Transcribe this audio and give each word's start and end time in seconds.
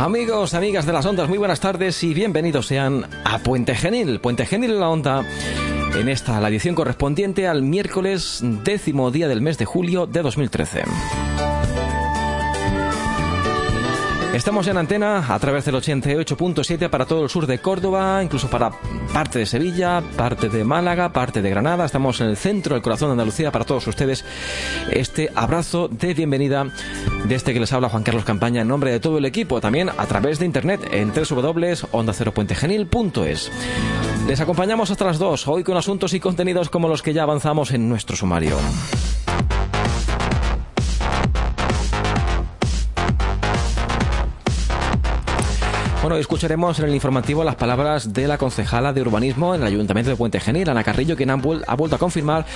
Amigos, 0.00 0.54
amigas 0.54 0.86
de 0.86 0.92
las 0.92 1.04
ondas, 1.06 1.28
muy 1.28 1.38
buenas 1.38 1.58
tardes 1.58 2.04
y 2.04 2.14
bienvenidos 2.14 2.68
sean 2.68 3.04
a 3.24 3.40
Puente 3.40 3.74
Genil. 3.74 4.20
Puente 4.20 4.46
Genil 4.46 4.70
en 4.70 4.80
la 4.80 4.88
onda 4.90 5.24
en 5.98 6.08
esta, 6.08 6.40
la 6.40 6.48
edición 6.48 6.76
correspondiente 6.76 7.48
al 7.48 7.62
miércoles 7.62 8.40
décimo 8.42 9.10
día 9.10 9.26
del 9.26 9.40
mes 9.40 9.58
de 9.58 9.64
julio 9.64 10.06
de 10.06 10.22
2013. 10.22 10.84
Estamos 14.34 14.66
en 14.68 14.76
antena 14.76 15.34
a 15.34 15.38
través 15.38 15.64
del 15.64 15.76
88.7 15.76 16.90
para 16.90 17.06
todo 17.06 17.24
el 17.24 17.30
sur 17.30 17.46
de 17.46 17.60
Córdoba, 17.60 18.22
incluso 18.22 18.48
para 18.48 18.70
parte 19.12 19.38
de 19.38 19.46
Sevilla, 19.46 20.02
parte 20.16 20.50
de 20.50 20.64
Málaga, 20.64 21.12
parte 21.12 21.40
de 21.40 21.48
Granada. 21.48 21.86
Estamos 21.86 22.20
en 22.20 22.26
el 22.28 22.36
centro 22.36 22.74
del 22.74 22.82
corazón 22.82 23.08
de 23.08 23.12
Andalucía 23.12 23.50
para 23.50 23.64
todos 23.64 23.86
ustedes. 23.86 24.26
Este 24.92 25.30
abrazo 25.34 25.88
de 25.88 26.12
bienvenida 26.12 26.66
de 27.24 27.34
este 27.34 27.54
que 27.54 27.60
les 27.60 27.72
habla 27.72 27.88
Juan 27.88 28.02
Carlos 28.02 28.24
Campaña 28.24 28.60
en 28.60 28.68
nombre 28.68 28.92
de 28.92 29.00
todo 29.00 29.16
el 29.16 29.24
equipo, 29.24 29.62
también 29.62 29.88
a 29.88 30.06
través 30.06 30.38
de 30.38 30.44
internet 30.44 30.86
en 30.92 31.08
www.onda0puentegenil.es. 31.08 33.50
Les 34.28 34.40
acompañamos 34.40 34.90
hasta 34.90 35.06
las 35.06 35.18
2, 35.18 35.48
hoy 35.48 35.64
con 35.64 35.78
asuntos 35.78 36.12
y 36.12 36.20
contenidos 36.20 36.68
como 36.68 36.88
los 36.88 37.02
que 37.02 37.14
ya 37.14 37.22
avanzamos 37.22 37.72
en 37.72 37.88
nuestro 37.88 38.14
sumario. 38.14 38.58
Bueno, 46.08 46.20
escucharemos 46.22 46.78
en 46.78 46.86
el 46.86 46.94
informativo 46.94 47.44
las 47.44 47.56
palabras 47.56 48.14
de 48.14 48.26
la 48.26 48.38
concejala 48.38 48.94
de 48.94 49.02
urbanismo 49.02 49.54
en 49.54 49.60
el 49.60 49.66
Ayuntamiento 49.66 50.08
de 50.08 50.16
Puente 50.16 50.40
Genil, 50.40 50.70
Ana 50.70 50.82
Carrillo, 50.82 51.16
quien 51.16 51.28
ha, 51.28 51.34
vuelto 51.34 51.96
a 51.96 51.98
confirmar 51.98 52.46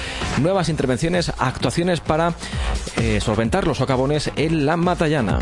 nuevas 0.41 0.71
intervenciones, 0.71 1.31
actuaciones 1.37 2.01
para 2.01 2.33
eh, 2.97 3.21
solventar 3.21 3.67
los 3.67 3.77
socavones 3.77 4.31
en 4.37 4.65
la 4.65 4.79
Matallana. 4.79 5.39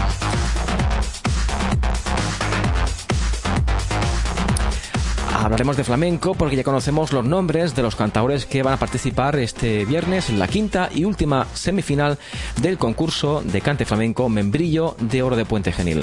Hablaremos 5.32 5.76
de 5.76 5.84
flamenco 5.84 6.34
porque 6.34 6.56
ya 6.56 6.64
conocemos 6.64 7.12
los 7.12 7.24
nombres 7.24 7.76
de 7.76 7.82
los 7.82 7.94
cantadores 7.94 8.44
que 8.44 8.64
van 8.64 8.74
a 8.74 8.78
participar 8.78 9.36
este 9.36 9.84
viernes 9.84 10.30
en 10.30 10.40
la 10.40 10.48
quinta 10.48 10.90
y 10.92 11.04
última 11.04 11.46
semifinal 11.54 12.18
del 12.60 12.76
concurso 12.76 13.40
de 13.44 13.60
cante 13.60 13.84
flamenco 13.84 14.28
Membrillo 14.28 14.96
de 14.98 15.22
Oro 15.22 15.36
de 15.36 15.44
Puente 15.44 15.70
Genil. 15.70 16.02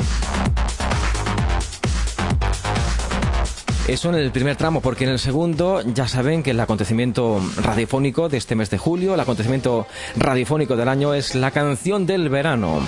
Eso 3.88 4.10
en 4.10 4.16
el 4.16 4.32
primer 4.32 4.58
tramo, 4.58 4.82
porque 4.82 5.06
en 5.06 5.12
el 5.12 5.20
segundo 5.20 5.82
ya 5.82 6.10
saben 6.10 6.44
que 6.44 6.52
el 6.52 6.60
acontecimiento 6.60 7.42
radiofónico 7.56 8.28
de 8.28 8.36
este 8.36 8.54
mes 8.54 8.70
de 8.70 8.78
julio, 8.78 9.14
el 9.14 9.20
acontecimiento 9.22 9.88
radiofónico 10.18 10.76
del 10.76 10.90
año 10.90 11.14
es 11.14 11.36
la 11.36 11.52
canción 11.52 12.06
del 12.06 12.28
verano. 12.28 12.82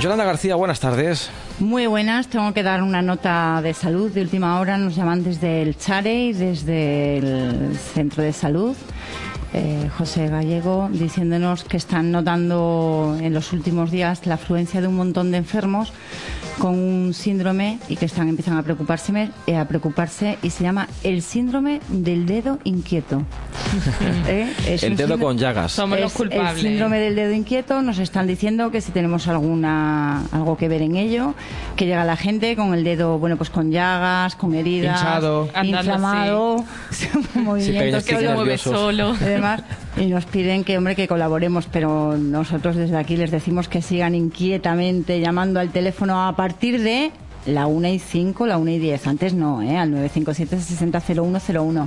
Yolanda 0.00 0.24
García, 0.24 0.54
buenas 0.54 0.80
tardes. 0.80 1.28
Muy 1.58 1.86
buenas, 1.86 2.28
tengo 2.28 2.54
que 2.54 2.62
dar 2.62 2.82
una 2.82 3.02
nota 3.02 3.60
de 3.62 3.74
salud 3.74 4.10
de 4.10 4.22
última 4.22 4.58
hora. 4.58 4.78
Nos 4.78 4.96
llaman 4.96 5.22
desde 5.22 5.60
el 5.60 5.76
Chare 5.76 6.14
y 6.14 6.32
desde 6.32 7.18
el 7.18 7.76
centro 7.76 8.22
de 8.22 8.32
salud. 8.32 8.74
Eh, 9.52 9.90
José 9.98 10.28
Gallego 10.28 10.88
diciéndonos 10.92 11.64
que 11.64 11.76
están 11.76 12.12
notando 12.12 13.16
en 13.20 13.34
los 13.34 13.52
últimos 13.52 13.90
días 13.90 14.24
la 14.26 14.34
afluencia 14.34 14.80
de 14.80 14.86
un 14.86 14.94
montón 14.94 15.32
de 15.32 15.38
enfermos 15.38 15.92
con 16.58 16.78
un 16.78 17.14
síndrome 17.14 17.80
y 17.88 17.96
que 17.96 18.04
están 18.04 18.28
empiezan 18.28 18.56
a 18.56 18.62
preocuparse, 18.62 19.30
a 19.56 19.64
preocuparse 19.64 20.38
y 20.42 20.50
se 20.50 20.62
llama 20.62 20.86
el 21.02 21.22
síndrome 21.22 21.80
del 21.88 22.26
dedo 22.26 22.58
inquieto. 22.62 23.22
¿Eh? 24.28 24.52
el 24.82 24.96
dedo 24.96 25.18
con 25.18 25.38
llagas. 25.38 25.72
Somos 25.72 26.00
los 26.00 26.12
culpables. 26.12 26.64
El 26.64 26.70
síndrome 26.70 26.98
del 26.98 27.16
dedo 27.16 27.32
inquieto 27.32 27.82
nos 27.82 27.98
están 27.98 28.26
diciendo 28.26 28.70
que 28.70 28.80
si 28.80 28.92
tenemos 28.92 29.28
alguna 29.28 30.22
algo 30.32 30.56
que 30.56 30.68
ver 30.68 30.82
en 30.82 30.96
ello, 30.96 31.34
que 31.76 31.86
llega 31.86 32.04
la 32.04 32.16
gente 32.16 32.56
con 32.56 32.74
el 32.74 32.84
dedo, 32.84 33.18
bueno, 33.18 33.36
pues 33.36 33.50
con 33.50 33.70
llagas, 33.70 34.36
con 34.36 34.54
heridas, 34.54 35.00
Hinchado. 35.00 35.48
inflamado, 35.62 36.64
movimientos 37.34 38.04
que 38.04 38.16
se 38.16 38.28
mueve 38.34 38.58
solo. 38.58 39.14
Además, 39.20 39.62
y 39.96 40.06
nos 40.06 40.24
piden 40.26 40.64
que, 40.64 40.78
hombre, 40.78 40.96
que 40.96 41.08
colaboremos, 41.08 41.66
pero 41.70 42.16
nosotros 42.16 42.76
desde 42.76 42.96
aquí 42.96 43.16
les 43.16 43.30
decimos 43.30 43.68
que 43.68 43.82
sigan 43.82 44.14
inquietamente 44.14 45.20
llamando 45.20 45.60
al 45.60 45.70
teléfono 45.70 46.26
a 46.26 46.36
partir 46.36 46.80
de 46.82 47.10
la 47.46 47.66
1 47.66 47.88
y 47.88 47.98
5, 47.98 48.46
la 48.46 48.58
1 48.58 48.70
y 48.70 48.78
10. 48.78 49.06
Antes 49.06 49.34
no, 49.34 49.62
¿eh? 49.62 49.76
al 49.76 49.92
957-600101. 49.92 51.86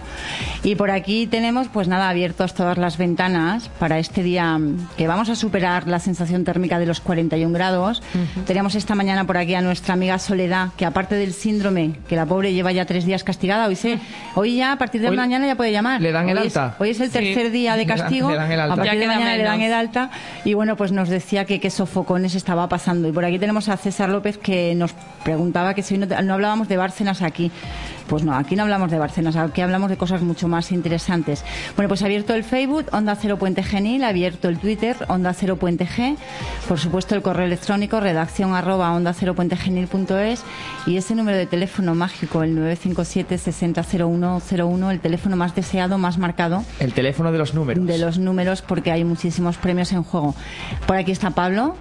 Y 0.64 0.76
por 0.76 0.92
aquí 0.92 1.28
tenemos, 1.28 1.68
pues 1.68 1.88
nada, 1.88 2.10
abiertos 2.10 2.54
todas 2.54 2.78
las 2.78 2.98
ventanas 2.98 3.70
para 3.80 4.00
este 4.00 4.24
día 4.24 4.60
que 4.98 5.08
vamos 5.08 5.30
a 5.30 5.36
superar 5.36 5.88
la 5.88 6.00
sensación 6.00 6.44
térmica 6.44 6.80
de 6.80 6.86
los 6.86 7.00
41 7.02 7.54
grados. 7.54 8.02
Teníamos 8.46 8.76
esta 8.76 8.96
mañana 8.96 9.26
por 9.26 9.38
aquí 9.38 9.56
a 9.56 9.62
nuestra 9.62 9.94
amiga 9.94 10.20
Soledad, 10.20 10.70
que 10.78 10.86
aparte 10.86 11.16
del 11.16 11.34
síndrome, 11.34 11.94
que 12.08 12.16
la 12.16 12.26
pobre 12.26 12.54
lleva 12.54 12.72
ya 12.72 12.86
tres 12.86 13.06
días 13.06 13.24
castigada, 13.24 13.68
hoy, 13.68 13.76
se, 13.76 14.00
hoy 14.36 14.58
ya 14.58 14.74
a 14.74 14.78
partir 14.78 15.02
de 15.02 15.12
mañana 15.12 15.48
ya 15.48 15.56
puede 15.56 15.72
llamar. 15.72 16.02
¿Le 16.02 16.12
dan 16.12 16.30
el 16.30 16.38
hoy 16.38 16.46
alta? 16.46 16.74
Es, 16.76 16.82
hoy 16.82 16.90
es 16.90 17.00
el 17.00 17.12
tercer 17.12 17.52
día 17.52 17.76
de 17.76 17.86
castigo. 17.86 18.30
Le 18.30 18.38
dan, 18.38 18.52
el 18.52 18.60
alta. 18.60 18.74
A 18.74 18.78
partir 18.78 19.00
de 19.00 19.08
mañana 19.08 19.36
le 19.36 19.44
dan 19.44 19.62
el 19.62 19.74
alta. 19.74 20.10
Y 20.46 20.54
bueno, 20.54 20.76
pues 20.76 20.92
nos 20.92 21.10
decía 21.10 21.46
que 21.46 21.60
qué 21.60 21.70
sofocones 21.70 22.36
estaba 22.36 22.68
pasando. 22.70 23.08
Y 23.08 23.12
por 23.12 23.26
aquí 23.26 23.40
tenemos 23.40 23.70
a 23.70 23.78
César 23.78 24.10
López 24.10 24.38
que 24.38 24.74
nos 24.76 24.94
preguntaba 25.44 25.74
que 25.74 25.84
si 25.84 25.98
no, 25.98 26.06
no 26.06 26.34
hablábamos 26.34 26.70
de 26.70 26.78
Bárcenas 26.78 27.22
aquí. 27.22 27.52
Pues 28.08 28.24
no, 28.24 28.34
aquí 28.34 28.56
no 28.56 28.64
hablamos 28.64 28.92
de 28.92 28.98
Bárcenas, 28.98 29.36
aquí 29.36 29.62
hablamos 29.62 29.90
de 29.90 29.98
cosas 29.98 30.22
mucho 30.22 30.48
más 30.48 30.72
interesantes. 30.72 31.44
Bueno, 31.76 31.90
pues 31.90 32.02
abierto 32.02 32.34
el 32.34 32.44
Facebook, 32.44 32.86
Onda 32.92 33.16
Cero 33.16 33.38
Puente 33.38 33.64
Genil, 33.64 34.04
abierto 34.04 34.48
el 34.48 34.58
Twitter, 34.58 34.96
Onda 35.10 35.34
Cero 35.34 35.58
Puente 35.58 35.86
G, 35.86 36.16
por 36.68 36.80
supuesto 36.80 37.16
el 37.16 37.22
correo 37.22 37.46
electrónico, 37.46 38.00
redacción 38.00 38.56
arroba 38.56 38.94
onda 38.94 39.14
cero 39.14 39.36
puente 39.36 39.56
genil.es 39.58 40.44
y 40.86 40.98
ese 40.98 41.16
número 41.16 41.38
de 41.38 41.46
teléfono 41.46 41.96
mágico, 41.96 42.44
el 42.44 42.56
957 42.56 43.38
600101, 43.38 44.92
el 44.92 45.00
teléfono 45.00 45.36
más 45.36 45.56
deseado, 45.56 45.98
más 45.98 46.18
marcado. 46.18 46.64
El 46.80 46.94
teléfono 46.94 47.32
de 47.32 47.38
los 47.38 47.54
números. 47.54 47.86
De 47.86 47.98
los 47.98 48.18
números, 48.18 48.62
porque 48.62 48.92
hay 48.92 49.04
muchísimos 49.04 49.58
premios 49.58 49.92
en 49.92 50.04
juego. 50.04 50.36
Por 50.88 50.98
aquí 50.98 51.12
está 51.12 51.32
Pablo. 51.32 51.76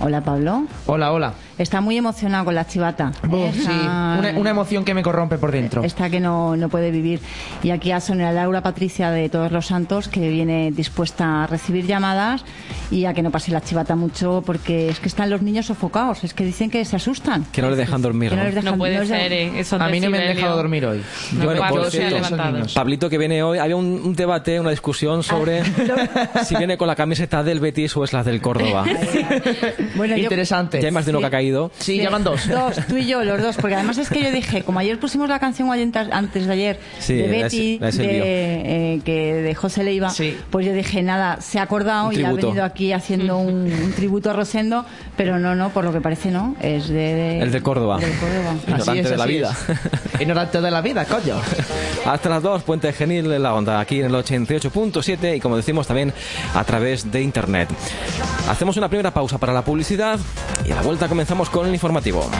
Hola 0.00 0.20
Pablo. 0.22 0.64
Hola, 0.86 1.12
hola. 1.12 1.34
Está 1.58 1.80
muy 1.80 1.96
emocionado 1.96 2.46
con 2.46 2.54
la 2.54 2.66
chivata. 2.66 3.12
Sí, 3.22 3.68
una, 3.68 4.34
una, 4.36 4.50
emoción 4.50 4.84
que 4.84 4.94
me 4.94 5.02
corrompe 5.02 5.38
por 5.38 5.52
dentro. 5.52 5.84
Está 5.84 6.10
que 6.10 6.18
no, 6.18 6.56
no 6.56 6.68
puede 6.68 6.90
vivir. 6.90 7.20
Y 7.62 7.70
aquí 7.70 7.92
a 7.92 8.00
Sonia 8.00 8.32
Laura 8.32 8.62
Patricia 8.62 9.10
de 9.10 9.28
Todos 9.28 9.52
los 9.52 9.66
Santos, 9.66 10.08
que 10.08 10.28
viene 10.28 10.72
dispuesta 10.72 11.44
a 11.44 11.46
recibir 11.46 11.86
llamadas 11.86 12.44
y 12.90 13.04
a 13.04 13.14
que 13.14 13.22
no 13.22 13.30
pase 13.30 13.52
la 13.52 13.60
chivata 13.60 13.94
mucho, 13.94 14.42
porque 14.44 14.88
es 14.88 14.98
que 14.98 15.08
están 15.08 15.30
los 15.30 15.42
niños 15.42 15.66
sofocados. 15.66 16.24
Es 16.24 16.34
que 16.34 16.44
dicen 16.44 16.70
que 16.70 16.84
se 16.84 16.96
asustan. 16.96 17.44
Que 17.52 17.62
no 17.62 17.68
les 17.68 17.78
dejan 17.78 18.02
dormir. 18.02 18.30
Que 18.30 18.36
no, 18.36 18.44
les 18.44 18.54
dejan, 18.54 18.72
no 18.72 18.78
puede 18.78 18.98
no 18.98 19.06
ser, 19.06 19.32
eh, 19.32 19.64
A 19.78 19.88
mí 19.88 20.00
no 20.00 20.10
me 20.10 20.18
han 20.18 20.34
dejado 20.34 20.56
dormir 20.56 20.86
hoy. 20.86 21.02
No, 21.32 21.44
Bueno, 21.44 21.60
Pablo 21.60 21.82
por 21.82 21.90
cierto. 21.90 22.36
Pablito 22.74 23.08
que 23.08 23.18
viene 23.18 23.42
hoy, 23.42 23.58
había 23.58 23.76
un, 23.76 24.00
un 24.04 24.14
debate, 24.14 24.58
una 24.58 24.70
discusión 24.70 25.22
sobre 25.22 25.62
si 26.44 26.56
viene 26.56 26.76
con 26.76 26.88
la 26.88 26.96
camiseta 26.96 27.42
del 27.42 27.60
Betis 27.60 27.96
o 27.96 28.04
es 28.04 28.12
la 28.12 28.24
del 28.24 28.40
Córdoba. 28.40 28.84
Bueno, 29.96 30.16
yo- 30.16 30.22
Interesante. 30.24 30.80
Ya 30.80 30.86
hay 30.88 30.92
más 30.92 31.04
de 31.04 31.10
uno 31.10 31.20
que 31.20 31.26
ha 31.26 31.30
caído. 31.30 31.70
Sí, 31.78 31.98
llaman 31.98 32.24
dos. 32.24 32.48
Dos, 32.48 32.76
tú 32.88 32.96
y 32.96 33.06
yo, 33.06 33.22
los 33.24 33.40
dos, 33.40 33.56
porque 33.56 33.74
además 33.74 33.98
es 33.98 34.08
que 34.08 34.22
yo 34.22 34.30
dije, 34.30 34.62
como 34.62 34.78
ayer 34.78 34.98
pusimos 34.98 35.28
la 35.28 35.38
canción 35.38 35.70
ayer- 35.70 35.90
antes 36.12 36.46
de 36.46 36.52
ayer 36.52 36.80
Sí, 36.98 37.14
de 37.14 37.26
la 37.28 37.42
Betty, 37.42 37.74
es- 37.74 37.80
la 37.80 37.88
es 37.88 37.96
de, 37.98 38.94
eh, 38.94 39.00
que 39.04 39.34
de 39.34 39.54
José 39.54 39.84
Leiva, 39.84 40.10
Sí. 40.10 40.36
pues 40.50 40.66
yo 40.66 40.72
dije, 40.72 41.02
nada, 41.02 41.40
se 41.40 41.58
ha 41.58 41.62
acordado 41.62 42.08
Un 42.08 42.18
y 42.20 42.24
ha 42.24 42.32
venido 42.32 42.64
aquí 42.64 42.92
haciendo 42.92 43.38
un, 43.38 43.72
un 43.72 43.92
tributo 43.94 44.30
a 44.30 44.32
Rosendo, 44.32 44.84
pero 45.16 45.38
no, 45.38 45.54
no, 45.54 45.70
por 45.70 45.84
lo 45.84 45.92
que 45.92 46.00
parece 46.00 46.30
no, 46.30 46.56
es 46.60 46.88
de... 46.88 46.94
de- 46.94 47.38
El 47.40 47.52
de 47.52 47.60
Córdoba. 47.62 47.98
del 47.98 48.12
Córdoba. 48.18 48.54
Ignorante 48.66 49.02
de 49.10 49.16
la 49.16 49.24
así 49.24 49.32
vida. 49.32 49.56
es. 50.14 50.20
Ignorante 50.20 50.60
de 50.60 50.70
la 50.70 50.80
vida, 50.80 51.04
coño. 51.04 51.36
Hasta 52.06 52.28
las 52.28 52.42
2, 52.42 52.62
Puente 52.62 52.92
Genil 52.92 53.30
en 53.32 53.42
la 53.42 53.54
onda, 53.54 53.80
aquí 53.80 54.00
en 54.00 54.06
el 54.06 54.12
88.7 54.14 55.36
y 55.36 55.40
como 55.40 55.56
decimos 55.56 55.86
también 55.86 56.12
a 56.54 56.64
través 56.64 57.10
de 57.10 57.22
internet. 57.22 57.68
Hacemos 58.48 58.76
una 58.76 58.88
primera 58.88 59.12
pausa 59.12 59.38
la 59.52 59.64
publicidad 59.64 60.18
y 60.64 60.72
a 60.72 60.76
la 60.76 60.82
vuelta 60.82 61.08
comenzamos 61.08 61.50
con 61.50 61.66
el 61.66 61.72
informativo. 61.72 62.30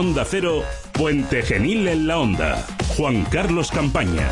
Onda 0.00 0.24
Cero, 0.24 0.64
Puente 0.92 1.42
Genil 1.42 1.86
en 1.86 2.06
la 2.06 2.18
Onda. 2.18 2.66
Juan 2.96 3.22
Carlos 3.30 3.70
Campaña. 3.70 4.30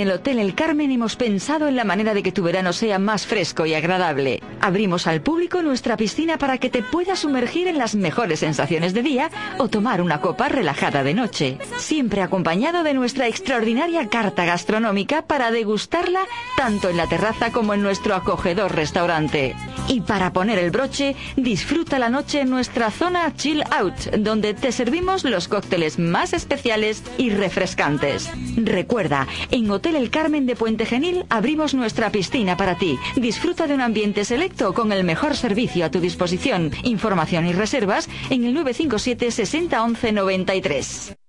El 0.00 0.10
Hotel 0.10 0.38
El 0.38 0.54
Carmen 0.54 0.90
hemos 0.90 1.16
pensado 1.16 1.68
en 1.68 1.76
la 1.76 1.84
manera 1.84 2.14
de 2.14 2.22
que 2.22 2.32
tu 2.32 2.42
verano 2.42 2.72
sea 2.72 2.98
más 2.98 3.26
fresco 3.26 3.66
y 3.66 3.74
agradable. 3.74 4.42
Abrimos 4.60 5.06
al 5.06 5.20
público 5.20 5.62
nuestra 5.62 5.96
piscina 5.96 6.38
para 6.38 6.58
que 6.58 6.70
te 6.70 6.82
puedas 6.82 7.20
sumergir 7.20 7.68
en 7.68 7.78
las 7.78 7.94
mejores 7.94 8.40
sensaciones 8.40 8.94
de 8.94 9.02
día 9.02 9.30
o 9.58 9.68
tomar 9.68 10.00
una 10.00 10.20
copa 10.20 10.48
relajada 10.48 11.02
de 11.02 11.14
noche. 11.14 11.58
Siempre 11.76 12.22
acompañado 12.22 12.82
de 12.82 12.94
nuestra 12.94 13.28
extraordinaria 13.28 14.08
carta 14.08 14.44
gastronómica 14.44 15.22
para 15.22 15.50
degustarla 15.50 16.20
tanto 16.56 16.88
en 16.88 16.96
la 16.96 17.06
terraza 17.06 17.52
como 17.52 17.74
en 17.74 17.82
nuestro 17.82 18.14
acogedor 18.14 18.74
restaurante. 18.74 19.54
Y 19.88 20.02
para 20.02 20.32
poner 20.32 20.58
el 20.58 20.70
broche, 20.70 21.16
disfruta 21.36 21.98
la 21.98 22.10
noche 22.10 22.40
en 22.42 22.50
nuestra 22.50 22.90
zona 22.90 23.34
Chill 23.34 23.62
Out, 23.70 24.16
donde 24.18 24.54
te 24.54 24.72
servimos 24.72 25.24
los 25.24 25.48
cócteles 25.48 25.98
más 25.98 26.32
especiales 26.32 27.02
y 27.18 27.30
refrescantes. 27.30 28.30
Recuerda, 28.56 29.26
en 29.50 29.70
Hotel 29.70 29.89
El 29.94 30.10
Carmen 30.10 30.46
de 30.46 30.56
Puente 30.56 30.86
Genil 30.86 31.24
abrimos 31.28 31.74
nuestra 31.74 32.10
piscina 32.10 32.56
para 32.56 32.76
ti. 32.76 32.98
Disfruta 33.16 33.66
de 33.66 33.74
un 33.74 33.80
ambiente 33.80 34.24
selecto 34.24 34.72
con 34.72 34.92
el 34.92 35.04
mejor 35.04 35.36
servicio 35.36 35.84
a 35.84 35.90
tu 35.90 36.00
disposición. 36.00 36.70
Información 36.82 37.46
y 37.46 37.52
reservas 37.52 38.08
en 38.30 38.44
el 38.44 38.54
957 38.54 39.30
60 39.30 39.82
11 39.82 40.12
93. 40.12 41.19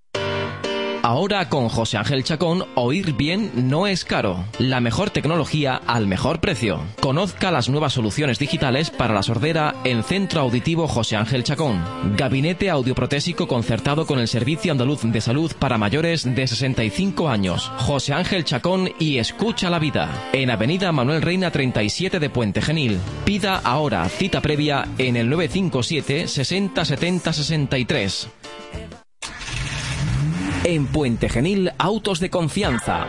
Ahora 1.03 1.49
con 1.49 1.67
José 1.67 1.97
Ángel 1.97 2.23
Chacón, 2.23 2.63
oír 2.75 3.13
bien 3.13 3.51
no 3.55 3.87
es 3.87 4.05
caro. 4.05 4.45
La 4.59 4.79
mejor 4.81 5.09
tecnología 5.09 5.81
al 5.87 6.05
mejor 6.05 6.39
precio. 6.39 6.79
Conozca 7.01 7.49
las 7.49 7.69
nuevas 7.69 7.93
soluciones 7.93 8.37
digitales 8.37 8.91
para 8.91 9.15
la 9.15 9.23
sordera 9.23 9.73
en 9.83 10.03
Centro 10.03 10.41
Auditivo 10.41 10.87
José 10.87 11.15
Ángel 11.15 11.43
Chacón. 11.43 11.83
Gabinete 12.15 12.69
audioprotésico 12.69 13.47
concertado 13.47 14.05
con 14.05 14.19
el 14.19 14.27
Servicio 14.27 14.71
Andaluz 14.71 15.01
de 15.01 15.21
Salud 15.21 15.51
para 15.57 15.79
mayores 15.79 16.23
de 16.23 16.45
65 16.45 17.29
años. 17.29 17.71
José 17.77 18.13
Ángel 18.13 18.45
Chacón 18.45 18.91
y 18.99 19.17
Escucha 19.17 19.71
la 19.71 19.79
Vida. 19.79 20.29
En 20.33 20.51
Avenida 20.51 20.91
Manuel 20.91 21.23
Reina 21.23 21.49
37 21.49 22.19
de 22.19 22.29
Puente 22.29 22.61
Genil. 22.61 22.99
Pida 23.25 23.57
ahora 23.57 24.07
cita 24.07 24.39
previa 24.39 24.87
en 24.99 25.15
el 25.15 25.31
957 25.31 26.27
60 26.27 26.85
70 26.85 27.33
63. 27.33 28.29
En 30.63 30.85
Puente 30.85 31.27
Genil, 31.27 31.71
autos 31.79 32.19
de 32.19 32.29
confianza. 32.29 33.07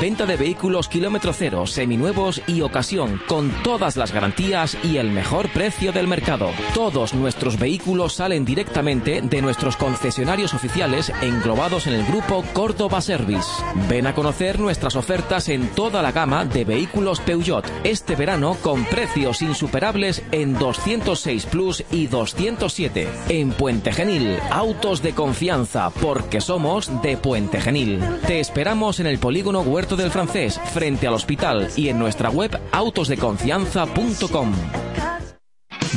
Venta 0.00 0.26
de 0.26 0.36
vehículos 0.36 0.88
kilómetro 0.88 1.32
cero, 1.32 1.66
seminuevos 1.66 2.40
y 2.46 2.60
ocasión, 2.60 3.20
con 3.26 3.50
todas 3.64 3.96
las 3.96 4.12
garantías 4.12 4.76
y 4.84 4.98
el 4.98 5.10
mejor 5.10 5.48
precio 5.50 5.92
del 5.92 6.06
mercado. 6.06 6.50
Todos 6.72 7.14
nuestros 7.14 7.58
vehículos 7.58 8.12
salen 8.14 8.44
directamente 8.44 9.20
de 9.20 9.42
nuestros 9.42 9.76
concesionarios 9.76 10.54
oficiales 10.54 11.12
englobados 11.20 11.88
en 11.88 11.94
el 11.94 12.06
grupo 12.06 12.44
Córdoba 12.52 13.00
Service. 13.00 13.48
Ven 13.88 14.06
a 14.06 14.14
conocer 14.14 14.60
nuestras 14.60 14.94
ofertas 14.94 15.48
en 15.48 15.68
toda 15.70 16.00
la 16.00 16.12
gama 16.12 16.44
de 16.44 16.64
vehículos 16.64 17.20
Peugeot 17.20 17.64
este 17.84 18.14
verano 18.14 18.56
con 18.62 18.84
precios 18.84 19.42
insuperables 19.42 20.22
en 20.30 20.54
206 20.58 21.46
Plus 21.46 21.84
y 21.90 22.06
207. 22.06 23.08
En 23.28 23.50
Puente 23.50 23.92
Genil, 23.92 24.36
autos 24.50 25.02
de 25.02 25.12
confianza, 25.12 25.90
porque 25.90 26.40
somos 26.40 26.90
de 27.02 27.16
Puente 27.16 27.60
Genil. 27.60 28.00
Te 28.26 28.40
esperamos 28.40 29.00
en 29.00 29.06
el 29.06 29.18
polígono 29.18 29.64
Huerto 29.78 29.94
del 29.94 30.10
Francés, 30.10 30.60
frente 30.74 31.06
al 31.06 31.14
hospital 31.14 31.68
y 31.76 31.88
en 31.88 32.00
nuestra 32.00 32.30
web 32.30 32.50
autosdeconfianza.com. 32.72 34.52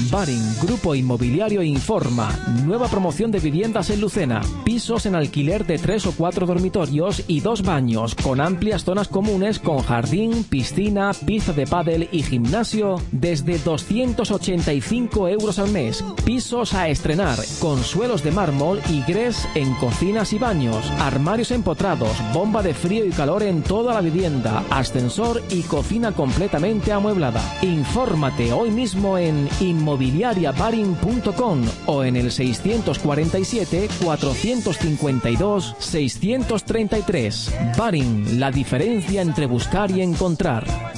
Baring, 0.09 0.55
Grupo 0.61 0.95
Inmobiliario 0.95 1.61
informa. 1.61 2.29
Nueva 2.65 2.87
promoción 2.87 3.31
de 3.31 3.39
viviendas 3.39 3.89
en 3.89 3.99
Lucena. 3.99 4.41
Pisos 4.63 5.05
en 5.05 5.15
alquiler 5.15 5.65
de 5.65 5.77
tres 5.77 6.05
o 6.05 6.13
cuatro 6.13 6.45
dormitorios 6.45 7.23
y 7.27 7.41
dos 7.41 7.63
baños, 7.63 8.15
con 8.15 8.39
amplias 8.39 8.83
zonas 8.83 9.07
comunes 9.07 9.59
con 9.59 9.79
jardín, 9.79 10.43
piscina, 10.43 11.11
pista 11.25 11.53
de 11.53 11.67
pádel 11.67 12.09
y 12.11 12.23
gimnasio 12.23 13.01
desde 13.11 13.59
285 13.59 15.27
euros 15.27 15.59
al 15.59 15.71
mes. 15.71 16.03
Pisos 16.25 16.73
a 16.73 16.87
estrenar, 16.87 17.39
con 17.59 17.83
suelos 17.83 18.23
de 18.23 18.31
mármol 18.31 18.81
y 18.89 19.01
grés 19.03 19.47
en 19.55 19.73
cocinas 19.75 20.31
y 20.33 20.39
baños, 20.39 20.89
armarios 20.99 21.51
empotrados, 21.51 22.15
bomba 22.33 22.63
de 22.63 22.73
frío 22.73 23.05
y 23.05 23.09
calor 23.09 23.43
en 23.43 23.61
toda 23.61 23.93
la 23.93 24.01
vivienda, 24.01 24.63
ascensor 24.69 25.41
y 25.49 25.63
cocina 25.63 26.11
completamente 26.11 26.91
amueblada. 26.91 27.41
Infórmate 27.61 28.53
hoy 28.53 28.71
mismo 28.71 29.17
en 29.17 29.49
inmobiliariabaring.com 29.81 31.63
o 31.87 32.03
en 32.03 32.15
el 32.15 32.31
647 32.31 33.89
452 34.03 35.75
633. 35.79 37.53
Baring, 37.77 38.39
la 38.39 38.51
diferencia 38.51 39.21
entre 39.21 39.47
buscar 39.47 39.91
y 39.91 40.01
encontrar. 40.01 40.90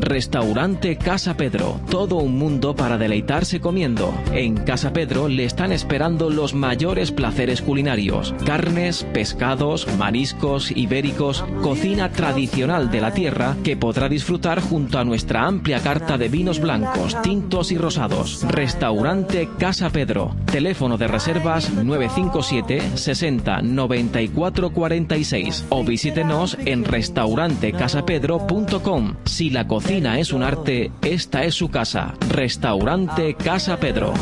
Restaurante 0.00 0.96
Casa 0.96 1.36
Pedro. 1.36 1.78
Todo 1.90 2.16
un 2.16 2.38
mundo 2.38 2.74
para 2.74 2.96
deleitarse 2.96 3.60
comiendo. 3.60 4.14
En 4.32 4.56
Casa 4.56 4.94
Pedro 4.94 5.28
le 5.28 5.44
están 5.44 5.72
esperando 5.72 6.30
los 6.30 6.54
mayores 6.54 7.12
placeres 7.12 7.60
culinarios. 7.60 8.34
Carnes, 8.46 9.06
pescados, 9.12 9.86
mariscos, 9.98 10.70
ibéricos, 10.70 11.44
cocina 11.62 12.10
tradicional 12.10 12.90
de 12.90 13.02
la 13.02 13.12
tierra 13.12 13.56
que 13.62 13.76
podrá 13.76 14.08
disfrutar 14.08 14.62
junto 14.62 14.98
a 14.98 15.04
nuestra 15.04 15.46
amplia 15.46 15.80
carta 15.80 16.16
de 16.16 16.28
vinos 16.28 16.60
blancos, 16.60 17.20
tintos 17.22 17.70
y 17.70 17.76
rosados. 17.76 18.42
Restaurante 18.48 19.50
Casa 19.58 19.90
Pedro. 19.90 20.34
Teléfono 20.50 20.96
de 20.96 21.08
reservas 21.08 21.70
957 21.72 22.96
60 22.96 23.60
94 23.62 24.70
46 24.70 25.66
o 25.68 25.84
visítenos 25.84 26.56
en 26.64 26.84
restaurantecasapedro.com. 26.84 29.16
Si 29.24 29.50
la 29.50 29.66
cocina 29.66 29.89
es 29.90 30.32
un 30.32 30.44
arte, 30.44 30.92
esta 31.02 31.42
es 31.42 31.56
su 31.56 31.68
casa. 31.68 32.14
Restaurante 32.28 33.34
Casa 33.34 33.80
Pedro. 33.80 34.14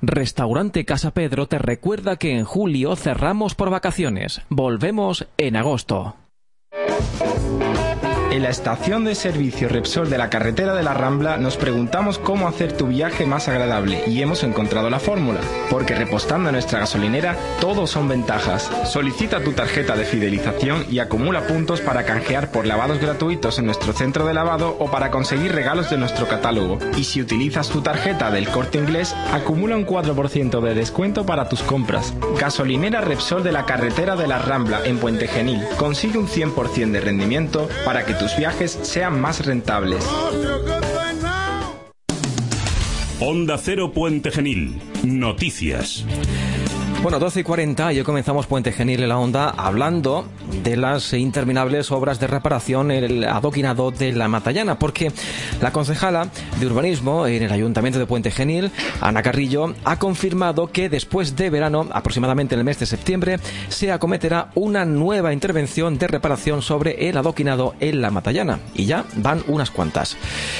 Restaurante 0.00 0.84
Casa 0.84 1.12
Pedro 1.12 1.46
te 1.46 1.58
recuerda 1.58 2.16
que 2.16 2.36
en 2.36 2.44
julio 2.44 2.96
cerramos 2.96 3.54
por 3.54 3.70
vacaciones. 3.70 4.42
Volvemos 4.48 5.28
en 5.38 5.54
agosto. 5.54 6.16
En 8.32 8.42
la 8.42 8.48
estación 8.48 9.04
de 9.04 9.14
servicio 9.14 9.68
Repsol 9.68 10.08
de 10.08 10.16
la 10.16 10.30
carretera 10.30 10.72
de 10.72 10.82
la 10.82 10.94
Rambla 10.94 11.36
nos 11.36 11.58
preguntamos 11.58 12.18
cómo 12.18 12.48
hacer 12.48 12.72
tu 12.72 12.86
viaje 12.86 13.26
más 13.26 13.46
agradable 13.46 14.04
y 14.06 14.22
hemos 14.22 14.42
encontrado 14.42 14.88
la 14.88 15.00
fórmula. 15.00 15.38
Porque 15.68 15.94
repostando 15.94 16.48
en 16.48 16.54
nuestra 16.54 16.78
gasolinera, 16.78 17.36
todo 17.60 17.86
son 17.86 18.08
ventajas. 18.08 18.70
Solicita 18.90 19.42
tu 19.44 19.52
tarjeta 19.52 19.96
de 19.96 20.06
fidelización 20.06 20.86
y 20.90 21.00
acumula 21.00 21.46
puntos 21.46 21.82
para 21.82 22.04
canjear 22.06 22.50
por 22.50 22.64
lavados 22.64 23.02
gratuitos 23.02 23.58
en 23.58 23.66
nuestro 23.66 23.92
centro 23.92 24.24
de 24.24 24.32
lavado 24.32 24.76
o 24.78 24.90
para 24.90 25.10
conseguir 25.10 25.52
regalos 25.52 25.90
de 25.90 25.98
nuestro 25.98 26.26
catálogo. 26.26 26.78
Y 26.96 27.04
si 27.04 27.20
utilizas 27.20 27.68
tu 27.68 27.82
tarjeta 27.82 28.30
del 28.30 28.48
corte 28.48 28.78
inglés, 28.78 29.14
acumula 29.34 29.76
un 29.76 29.86
4% 29.86 30.62
de 30.62 30.74
descuento 30.74 31.26
para 31.26 31.50
tus 31.50 31.62
compras. 31.62 32.14
Gasolinera 32.40 33.02
Repsol 33.02 33.44
de 33.44 33.52
la 33.52 33.66
carretera 33.66 34.16
de 34.16 34.26
la 34.26 34.38
Rambla 34.38 34.80
en 34.86 34.96
Puente 34.96 35.28
Genil. 35.28 35.62
Consigue 35.76 36.16
un 36.16 36.28
100% 36.28 36.92
de 36.92 37.00
rendimiento 37.02 37.68
para 37.84 38.06
que 38.06 38.21
tus 38.22 38.36
viajes 38.36 38.78
sean 38.82 39.20
más 39.20 39.44
rentables. 39.44 40.04
Onda 43.18 43.58
Cero 43.58 43.92
Puente 43.92 44.30
Genil. 44.30 44.80
Noticias. 45.02 46.04
Bueno, 47.02 47.18
12 47.18 47.40
y 47.40 47.42
40 47.42 47.92
y 47.92 47.98
hoy 47.98 48.04
comenzamos 48.04 48.46
Puente 48.46 48.70
Genil 48.70 49.02
en 49.02 49.08
la 49.08 49.18
Onda 49.18 49.50
hablando 49.50 50.24
de 50.62 50.76
las 50.76 51.12
interminables 51.14 51.90
obras 51.90 52.20
de 52.20 52.28
reparación 52.28 52.92
en 52.92 53.02
el 53.02 53.24
adoquinado 53.24 53.90
de 53.90 54.12
la 54.12 54.28
Matallana, 54.28 54.78
porque 54.78 55.10
la 55.60 55.72
concejala 55.72 56.28
de 56.60 56.66
urbanismo 56.66 57.26
en 57.26 57.42
el 57.42 57.50
Ayuntamiento 57.50 57.98
de 57.98 58.06
Puente 58.06 58.30
Genil, 58.30 58.70
Ana 59.00 59.20
Carrillo, 59.20 59.74
ha 59.84 59.98
confirmado 59.98 60.70
que 60.70 60.88
después 60.88 61.34
de 61.34 61.50
verano, 61.50 61.88
aproximadamente 61.90 62.54
en 62.54 62.60
el 62.60 62.64
mes 62.64 62.78
de 62.78 62.86
septiembre, 62.86 63.40
se 63.68 63.90
acometerá 63.90 64.52
una 64.54 64.84
nueva 64.84 65.32
intervención 65.32 65.98
de 65.98 66.06
reparación 66.06 66.62
sobre 66.62 67.08
el 67.08 67.16
adoquinado 67.16 67.74
en 67.80 68.00
la 68.00 68.12
Matallana. 68.12 68.60
Y 68.74 68.84
ya 68.84 69.06
van 69.16 69.42
unas 69.48 69.72
cuantas. 69.72 70.16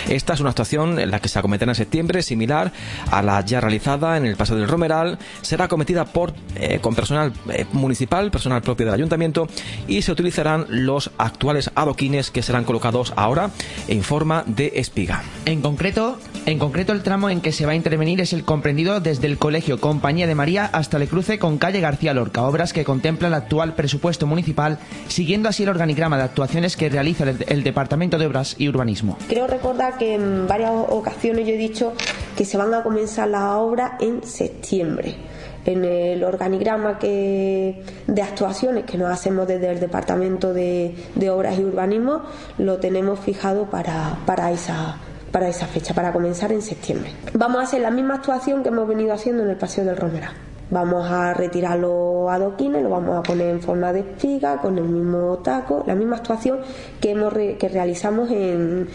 Esta 0.08 0.34
es 0.34 0.40
una 0.40 0.50
actuación 0.50 0.98
en 0.98 1.12
la 1.12 1.20
que 1.20 1.28
se 1.28 1.38
acometerá 1.38 1.70
en 1.70 1.76
septiembre, 1.76 2.20
similar 2.20 2.72
a 3.12 3.22
la 3.22 3.44
ya 3.44 3.60
realizada 3.60 4.16
en 4.16 4.26
el 4.26 4.34
Paso 4.34 4.56
del 4.56 4.66
Romeral. 4.66 5.20
Será 5.42 5.66
acometida 5.66 6.04
por 6.04 6.31
eh, 6.56 6.78
con 6.80 6.94
personal 6.94 7.32
eh, 7.50 7.66
municipal, 7.72 8.30
personal 8.30 8.62
propio 8.62 8.86
del 8.86 8.94
ayuntamiento 8.94 9.48
y 9.88 10.02
se 10.02 10.12
utilizarán 10.12 10.66
los 10.68 11.10
actuales 11.18 11.70
adoquines 11.74 12.30
que 12.30 12.42
serán 12.42 12.64
colocados 12.64 13.12
ahora 13.16 13.50
en 13.88 14.02
forma 14.02 14.44
de 14.46 14.72
espiga. 14.76 15.22
En 15.46 15.60
concreto, 15.60 16.18
En 16.44 16.58
concreto, 16.58 16.92
el 16.92 17.04
tramo 17.04 17.30
en 17.30 17.40
que 17.40 17.52
se 17.52 17.66
va 17.66 17.72
a 17.72 17.76
intervenir 17.76 18.20
es 18.20 18.32
el 18.32 18.44
comprendido 18.44 18.98
desde 18.98 19.28
el 19.28 19.38
Colegio 19.38 19.80
Compañía 19.80 20.26
de 20.26 20.34
María 20.34 20.64
hasta 20.64 20.96
el 20.96 21.06
cruce 21.06 21.38
con 21.38 21.56
calle 21.56 21.78
García 21.78 22.14
Lorca, 22.14 22.42
obras 22.42 22.72
que 22.72 22.84
contemplan 22.84 23.30
el 23.30 23.36
actual 23.36 23.74
presupuesto 23.74 24.26
municipal, 24.26 24.78
siguiendo 25.06 25.48
así 25.48 25.62
el 25.62 25.68
organigrama 25.68 26.16
de 26.16 26.24
actuaciones 26.24 26.76
que 26.76 26.88
realiza 26.88 27.30
el, 27.30 27.44
el 27.46 27.62
Departamento 27.62 28.18
de 28.18 28.26
Obras 28.26 28.56
y 28.58 28.68
Urbanismo. 28.68 29.18
Creo 29.28 29.46
recordar 29.46 29.98
que 29.98 30.14
en 30.14 30.48
varias 30.48 30.72
ocasiones 30.88 31.46
yo 31.46 31.54
he 31.54 31.58
dicho 31.58 31.92
que 32.36 32.44
se 32.44 32.58
van 32.58 32.74
a 32.74 32.82
comenzar 32.82 33.28
las 33.28 33.52
obras 33.52 33.92
en 34.00 34.24
septiembre 34.24 35.14
en 35.64 35.84
el 35.84 36.24
organigrama 36.24 36.98
que, 36.98 37.82
de 38.06 38.22
actuaciones 38.22 38.84
que 38.84 38.98
nos 38.98 39.10
hacemos 39.10 39.46
desde 39.46 39.70
el 39.70 39.80
Departamento 39.80 40.52
de, 40.52 40.94
Obras 41.30 41.58
y 41.58 41.64
Urbanismo, 41.64 42.22
lo 42.58 42.78
tenemos 42.78 43.20
fijado 43.20 43.70
para, 43.70 44.18
para 44.26 44.50
esa 44.50 44.98
para 45.30 45.48
esa 45.48 45.66
fecha, 45.66 45.94
para 45.94 46.12
comenzar 46.12 46.52
en 46.52 46.60
septiembre. 46.60 47.10
Vamos 47.32 47.60
a 47.60 47.64
hacer 47.64 47.80
la 47.80 47.90
misma 47.90 48.16
actuación 48.16 48.62
que 48.62 48.68
hemos 48.68 48.86
venido 48.86 49.14
haciendo 49.14 49.42
en 49.42 49.48
el 49.48 49.56
Paseo 49.56 49.82
del 49.82 49.96
Romera. 49.96 50.30
Vamos 50.70 51.10
a 51.10 51.34
retirar 51.34 51.78
los 51.78 52.30
adoquines, 52.30 52.82
lo 52.82 52.90
vamos 52.90 53.18
a 53.18 53.22
poner 53.22 53.48
en 53.48 53.60
forma 53.60 53.92
de 53.92 54.00
espiga, 54.00 54.58
con 54.58 54.76
el 54.78 54.84
mismo 54.84 55.38
taco, 55.38 55.84
la 55.86 55.94
misma 55.94 56.16
actuación 56.16 56.60
que, 57.00 57.10
hemos 57.10 57.32
que 57.32 57.68
realizamos 57.72 58.30
en, 58.30 58.88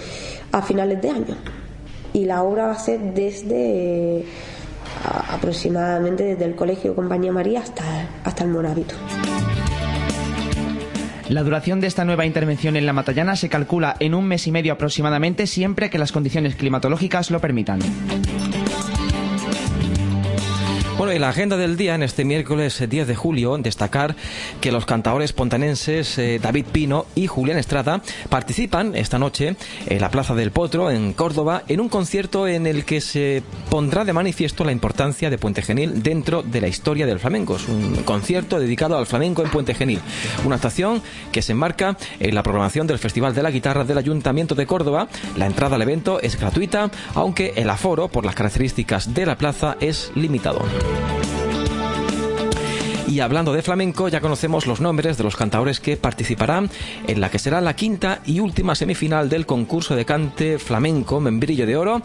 a 0.51 0.61
finales 0.61 1.01
de 1.01 1.09
año. 1.09 1.35
Y 2.13 2.25
la 2.25 2.43
obra 2.43 2.67
va 2.67 2.71
a 2.71 2.79
ser 2.79 2.99
desde 3.13 4.25
aproximadamente 5.03 6.23
desde 6.23 6.45
el 6.45 6.55
Colegio 6.55 6.95
Compañía 6.95 7.31
María 7.31 7.61
hasta, 7.61 7.83
hasta 8.23 8.43
el 8.43 8.49
Moravito. 8.49 8.95
La 11.29 11.43
duración 11.43 11.81
de 11.81 11.87
esta 11.87 12.05
nueva 12.05 12.25
intervención 12.25 12.77
en 12.77 12.85
la 12.85 12.93
Matallana 12.93 13.35
se 13.35 13.49
calcula 13.49 13.97
en 13.99 14.13
un 14.15 14.25
mes 14.25 14.47
y 14.47 14.51
medio 14.51 14.71
aproximadamente, 14.71 15.45
siempre 15.45 15.89
que 15.89 15.97
las 15.97 16.13
condiciones 16.13 16.55
climatológicas 16.55 17.31
lo 17.31 17.41
permitan. 17.41 17.79
Bueno, 20.97 21.13
y 21.13 21.19
la 21.19 21.29
agenda 21.29 21.57
del 21.57 21.77
día 21.77 21.93
en 21.93 22.01
este 22.01 22.25
miércoles 22.25 22.83
10 22.89 23.05
de 23.05 23.15
julio, 23.15 23.55
destacar 23.59 24.15
que 24.59 24.71
los 24.71 24.87
cantadores 24.87 25.31
pontanenses 25.31 26.17
eh, 26.17 26.39
David 26.41 26.65
Pino 26.71 27.05
y 27.13 27.27
Julián 27.27 27.59
Estrada 27.59 28.01
participan 28.29 28.95
esta 28.95 29.19
noche 29.19 29.57
en 29.85 30.01
la 30.01 30.09
Plaza 30.09 30.33
del 30.33 30.49
Potro, 30.49 30.89
en 30.89 31.13
Córdoba, 31.13 31.61
en 31.67 31.81
un 31.81 31.89
concierto 31.89 32.47
en 32.47 32.65
el 32.65 32.83
que 32.83 32.99
se 32.99 33.43
pondrá 33.69 34.05
de 34.05 34.13
manifiesto 34.13 34.63
la 34.63 34.71
importancia 34.71 35.29
de 35.29 35.37
Puente 35.37 35.61
Genil 35.61 36.01
dentro 36.01 36.41
de 36.41 36.61
la 36.61 36.67
historia 36.67 37.05
del 37.05 37.19
flamenco. 37.19 37.57
Es 37.57 37.67
un 37.67 37.97
concierto 37.97 38.59
dedicado 38.59 38.97
al 38.97 39.05
flamenco 39.05 39.43
en 39.43 39.51
Puente 39.51 39.75
Genil. 39.75 40.01
Una 40.45 40.55
actuación 40.55 41.03
que 41.31 41.43
se 41.43 41.51
enmarca 41.51 41.95
en 42.19 42.33
la 42.33 42.41
programación 42.41 42.87
del 42.87 42.97
Festival 42.97 43.35
de 43.35 43.43
la 43.43 43.51
Guitarra 43.51 43.83
del 43.83 43.99
Ayuntamiento 43.99 44.55
de 44.55 44.65
Córdoba. 44.65 45.09
La 45.35 45.45
entrada 45.45 45.75
al 45.75 45.81
evento 45.83 46.19
es 46.19 46.39
gratuita, 46.39 46.89
aunque 47.13 47.53
el 47.55 47.69
aforo, 47.69 48.07
por 48.07 48.25
las 48.25 48.33
características 48.33 49.13
de 49.13 49.27
la 49.27 49.37
plaza, 49.37 49.77
es 49.79 50.11
limitado. 50.15 50.65
Y 53.07 53.21
hablando 53.21 53.51
de 53.51 53.63
flamenco, 53.63 54.09
ya 54.09 54.21
conocemos 54.21 54.67
los 54.67 54.79
nombres 54.79 55.17
de 55.17 55.23
los 55.23 55.35
cantadores 55.35 55.79
que 55.79 55.97
participarán 55.97 56.69
en 57.07 57.19
la 57.19 57.31
que 57.31 57.39
será 57.39 57.61
la 57.61 57.75
quinta 57.75 58.21
y 58.25 58.41
última 58.41 58.75
semifinal 58.75 59.27
del 59.27 59.47
concurso 59.47 59.95
de 59.95 60.05
cante 60.05 60.59
flamenco 60.59 61.19
Membrillo 61.19 61.65
de 61.65 61.77
Oro 61.77 62.01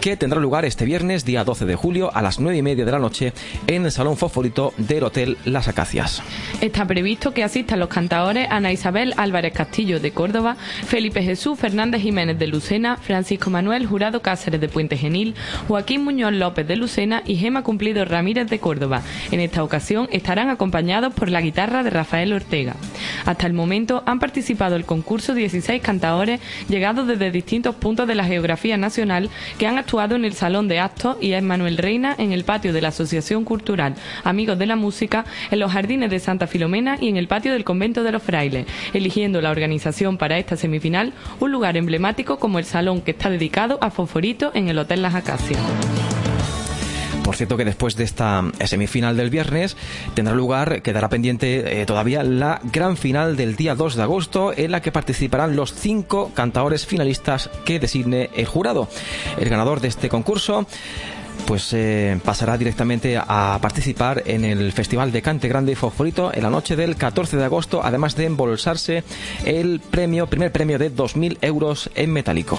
que 0.00 0.16
tendrá 0.16 0.40
lugar 0.40 0.64
este 0.64 0.84
viernes, 0.84 1.24
día 1.24 1.44
12 1.44 1.66
de 1.66 1.74
julio, 1.74 2.10
a 2.14 2.22
las 2.22 2.38
9 2.38 2.58
y 2.58 2.62
media 2.62 2.84
de 2.84 2.92
la 2.92 2.98
noche, 2.98 3.32
en 3.66 3.84
el 3.84 3.92
Salón 3.92 4.16
Fosforito 4.16 4.72
del 4.76 5.04
Hotel 5.04 5.36
Las 5.44 5.68
Acacias. 5.68 6.22
Está 6.60 6.86
previsto 6.86 7.34
que 7.34 7.42
asistan 7.42 7.80
los 7.80 7.88
cantadores 7.88 8.48
Ana 8.50 8.72
Isabel 8.72 9.14
Álvarez 9.16 9.52
Castillo 9.52 10.00
de 10.00 10.12
Córdoba, 10.12 10.56
Felipe 10.86 11.22
Jesús 11.22 11.58
Fernández 11.58 12.02
Jiménez 12.02 12.38
de 12.38 12.46
Lucena, 12.46 12.96
Francisco 12.96 13.50
Manuel 13.50 13.86
Jurado 13.86 14.22
Cáceres 14.22 14.60
de 14.60 14.68
Puente 14.68 14.96
Genil, 14.96 15.34
Joaquín 15.66 16.04
Muñoz 16.04 16.32
López 16.32 16.66
de 16.66 16.76
Lucena 16.76 17.22
y 17.26 17.36
Gema 17.36 17.62
Cumplido 17.62 18.04
Ramírez 18.04 18.48
de 18.48 18.58
Córdoba. 18.60 19.02
En 19.32 19.40
esta 19.40 19.64
ocasión 19.64 20.08
estarán 20.12 20.50
acompañados 20.50 21.12
por 21.14 21.28
la 21.28 21.40
guitarra 21.40 21.82
de 21.82 21.90
Rafael 21.90 22.32
Ortega. 22.32 22.76
Hasta 23.24 23.46
el 23.46 23.52
momento 23.52 24.02
han 24.06 24.20
participado 24.20 24.76
el 24.76 24.84
concurso 24.84 25.34
16 25.34 25.82
cantadores 25.82 26.40
llegados 26.68 27.06
desde 27.06 27.30
distintos 27.30 27.74
puntos 27.74 28.06
de 28.06 28.14
la 28.14 28.24
geografía 28.24 28.76
nacional 28.76 29.30
que 29.58 29.66
han 29.66 29.78
actuado 29.88 30.16
en 30.16 30.26
el 30.26 30.34
Salón 30.34 30.68
de 30.68 30.80
Actos 30.80 31.16
y 31.18 31.32
es 31.32 31.42
Manuel 31.42 31.78
Reina 31.78 32.14
en 32.18 32.32
el 32.32 32.44
patio 32.44 32.74
de 32.74 32.82
la 32.82 32.88
Asociación 32.88 33.44
Cultural 33.44 33.94
Amigos 34.22 34.58
de 34.58 34.66
la 34.66 34.76
Música, 34.76 35.24
en 35.50 35.60
los 35.60 35.72
jardines 35.72 36.10
de 36.10 36.20
Santa 36.20 36.46
Filomena 36.46 36.98
y 37.00 37.08
en 37.08 37.16
el 37.16 37.26
patio 37.26 37.54
del 37.54 37.64
Convento 37.64 38.02
de 38.02 38.12
los 38.12 38.22
Frailes, 38.22 38.66
eligiendo 38.92 39.40
la 39.40 39.50
organización 39.50 40.18
para 40.18 40.36
esta 40.36 40.56
semifinal 40.56 41.14
un 41.40 41.52
lugar 41.52 41.78
emblemático 41.78 42.38
como 42.38 42.58
el 42.58 42.66
salón 42.66 43.00
que 43.00 43.12
está 43.12 43.30
dedicado 43.30 43.78
a 43.80 43.90
Fosforito 43.90 44.50
en 44.52 44.68
el 44.68 44.78
Hotel 44.78 45.00
Las 45.00 45.14
Acacias. 45.14 45.58
Por 47.28 47.36
cierto 47.36 47.58
que 47.58 47.66
después 47.66 47.94
de 47.94 48.04
esta 48.04 48.42
semifinal 48.64 49.14
del 49.14 49.28
viernes 49.28 49.76
tendrá 50.14 50.34
lugar, 50.34 50.80
quedará 50.80 51.10
pendiente 51.10 51.82
eh, 51.82 51.84
todavía 51.84 52.22
la 52.22 52.58
gran 52.72 52.96
final 52.96 53.36
del 53.36 53.54
día 53.54 53.74
2 53.74 53.96
de 53.96 54.02
agosto 54.02 54.54
en 54.56 54.70
la 54.70 54.80
que 54.80 54.92
participarán 54.92 55.54
los 55.54 55.74
cinco 55.74 56.30
cantadores 56.32 56.86
finalistas 56.86 57.50
que 57.66 57.80
designe 57.80 58.30
el 58.34 58.46
jurado. 58.46 58.88
El 59.38 59.50
ganador 59.50 59.80
de 59.80 59.88
este 59.88 60.08
concurso 60.08 60.66
pues 61.46 61.70
eh, 61.74 62.18
pasará 62.24 62.56
directamente 62.56 63.18
a 63.18 63.58
participar 63.60 64.22
en 64.24 64.46
el 64.46 64.72
Festival 64.72 65.12
de 65.12 65.20
Cante 65.20 65.48
Grande 65.48 65.72
y 65.72 65.74
Fosforito 65.74 66.32
en 66.32 66.42
la 66.42 66.50
noche 66.50 66.76
del 66.76 66.96
14 66.96 67.36
de 67.36 67.44
agosto, 67.44 67.82
además 67.84 68.16
de 68.16 68.24
embolsarse 68.24 69.04
el 69.44 69.80
premio, 69.80 70.28
primer 70.28 70.50
premio 70.50 70.78
de 70.78 70.90
2.000 70.90 71.36
euros 71.42 71.90
en 71.94 72.10
metálico. 72.10 72.58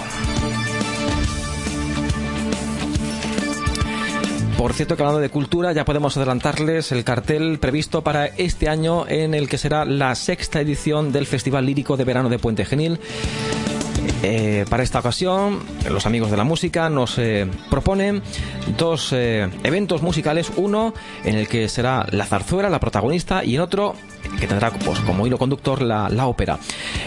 Por 4.60 4.74
cierto, 4.74 4.94
que 4.94 5.02
hablando 5.02 5.22
de 5.22 5.30
cultura, 5.30 5.72
ya 5.72 5.86
podemos 5.86 6.18
adelantarles 6.18 6.92
el 6.92 7.02
cartel 7.02 7.58
previsto 7.58 8.04
para 8.04 8.26
este 8.26 8.68
año 8.68 9.08
en 9.08 9.32
el 9.32 9.48
que 9.48 9.56
será 9.56 9.86
la 9.86 10.14
sexta 10.14 10.60
edición 10.60 11.12
del 11.12 11.24
Festival 11.24 11.64
Lírico 11.64 11.96
de 11.96 12.04
Verano 12.04 12.28
de 12.28 12.38
Puente 12.38 12.66
Genil. 12.66 13.00
Eh, 14.22 14.64
para 14.68 14.82
esta 14.82 14.98
ocasión, 14.98 15.60
los 15.88 16.06
amigos 16.06 16.30
de 16.30 16.36
la 16.36 16.44
música 16.44 16.90
nos 16.90 17.18
eh, 17.18 17.48
proponen 17.70 18.22
dos 18.76 19.12
eh, 19.12 19.48
eventos 19.64 20.02
musicales, 20.02 20.52
uno 20.56 20.92
en 21.24 21.36
el 21.36 21.48
que 21.48 21.68
será 21.68 22.06
la 22.10 22.26
zarzuela 22.26 22.68
la 22.68 22.80
protagonista 22.80 23.44
y 23.44 23.54
en 23.54 23.62
otro 23.62 23.94
que 24.38 24.46
tendrá 24.46 24.70
pues, 24.70 25.00
como 25.00 25.26
hilo 25.26 25.38
conductor 25.38 25.82
la, 25.82 26.26
ópera. 26.26 26.58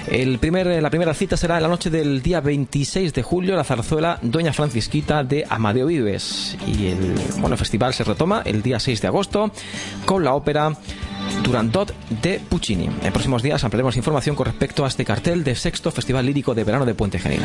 El 0.08 0.40
primer, 0.40 0.82
la 0.82 0.90
primera 0.90 1.14
cita 1.14 1.38
será 1.38 1.58
en 1.58 1.64
la 1.64 1.70
noche 1.70 1.90
del 1.90 2.22
día 2.22 2.42
26 2.42 3.14
de 3.14 3.24
julio, 3.24 3.56
la 3.56 3.64
zarzuela 3.64 4.20
Doña 4.22 4.54
Francisquita 4.54 5.24
de 5.24 5.46
Amadeo 5.48 5.88
Vives. 5.88 6.58
Y 6.68 6.88
el 6.88 7.16
bueno, 7.38 7.58
festival 7.58 7.94
se 7.94 8.04
retoma 8.04 8.42
el 8.46 8.62
día 8.62 8.80
6 8.80 9.02
de 9.02 9.08
agosto 9.08 9.52
con 10.06 10.24
la 10.24 10.34
ópera 10.34 10.74
Durandot 11.44 11.94
de 12.22 12.40
Puccini. 12.50 12.90
En 13.02 13.14
próximos 13.14 13.44
días 13.44 13.64
ampliaremos 13.64 13.98
información 13.98 14.36
con 14.36 14.46
respecto 14.46 14.86
a 14.86 14.88
este 14.88 15.06
cartel 15.06 15.44
del 15.44 15.56
sexto 15.56 15.92
Festival 15.92 16.26
Lírico 16.26 16.56
de 16.56 16.64
Verano 16.64 16.86
de 16.86 16.96
Puente 16.96 17.20
Genil. 17.20 17.42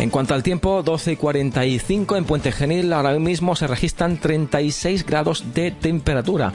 En 0.00 0.08
cuanto 0.08 0.32
al 0.32 0.42
tiempo, 0.42 0.82
12 0.82 1.12
y 1.12 1.16
45 1.16 2.16
en 2.16 2.24
Puente 2.24 2.52
Genil, 2.52 2.90
ahora 2.94 3.18
mismo 3.18 3.54
se 3.54 3.66
registran 3.66 4.16
36 4.16 5.04
grados 5.04 5.52
de 5.54 5.72
temperatura. 5.72 6.54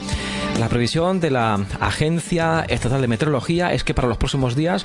La 0.59 0.67
previsión 0.67 1.19
de 1.19 1.29
la 1.29 1.63
Agencia 1.79 2.65
Estatal 2.67 3.01
de 3.01 3.07
Meteorología 3.07 3.71
es 3.71 3.83
que 3.83 3.93
para 3.93 4.07
los 4.07 4.17
próximos 4.17 4.55
días 4.55 4.83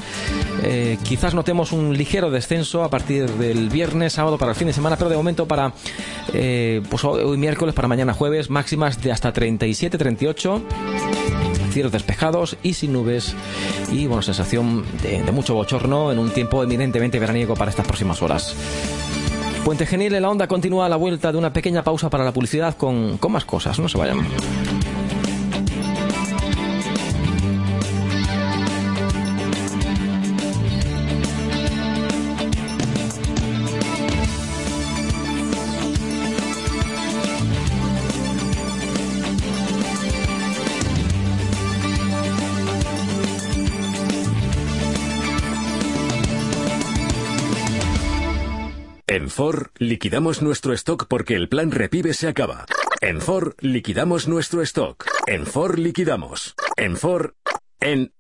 eh, 0.63 0.99
quizás 1.05 1.35
notemos 1.35 1.73
un 1.73 1.97
ligero 1.97 2.31
descenso 2.31 2.85
a 2.85 2.91
partir 2.91 3.31
del 3.31 3.71
viernes, 3.71 4.13
sábado 4.13 4.37
para 4.37 4.51
el 4.51 4.57
fin 4.57 4.67
de 4.67 4.75
semana, 4.75 4.97
pero 4.97 5.09
de 5.09 5.17
momento 5.17 5.49
para 5.49 5.73
eh, 6.35 6.83
pues 6.91 7.03
hoy 7.05 7.39
miércoles, 7.39 7.75
para 7.75 7.89
mañana 7.89 8.13
jueves, 8.13 8.51
máximas 8.51 9.01
de 9.01 9.11
hasta 9.11 9.33
37, 9.33 9.97
38 9.97 10.63
cielos 11.71 11.93
despejados 11.93 12.57
y 12.63 12.75
sin 12.75 12.93
nubes 12.93 13.35
y 13.91 14.07
bueno, 14.07 14.23
sensación 14.23 14.85
de, 15.03 15.23
mucho 15.33 15.55
bochorno 15.55 16.13
en 16.13 16.19
un 16.19 16.31
tiempo 16.31 16.63
eminentemente 16.63 17.19
veraniego 17.19 17.55
para 17.55 17.71
estas 17.71 17.87
próximas 17.87 18.23
horas. 18.23 18.55
Puente 19.65 19.87
Genil 19.87 20.15
en 20.15 20.23
la 20.23 20.31
onda 20.31 20.49
continúa 20.49 20.87
a 20.87 20.89
la 20.89 20.97
vuelta 20.97 21.31
de 21.33 21.39
una 21.39 21.53
pequeña 21.53 21.85
pausa 21.85 22.09
para 22.09 22.25
la 22.25 22.33
publicidad 22.33 22.77
con, 22.77 23.19
con 23.19 23.33
más 23.33 23.45
cosas, 23.45 23.79
no 23.79 23.89
se 23.89 23.99
vayan. 23.99 24.27
En 49.31 49.35
Ford 49.35 49.69
liquidamos 49.79 50.43
nuestro 50.43 50.73
stock 50.73 51.07
porque 51.07 51.37
el 51.37 51.49
plan 51.49 51.71
Repibe 51.71 52.15
se 52.15 52.27
acaba. 52.27 52.67
En 53.01 53.21
Ford 53.21 53.53
liquidamos 53.61 54.27
nuestro 54.27 54.61
stock. 54.63 55.07
En 55.29 55.47
Ford 55.47 55.79
liquidamos. 55.79 56.57
En 56.77 56.97
Ford... 56.97 57.35
En... 57.79 58.13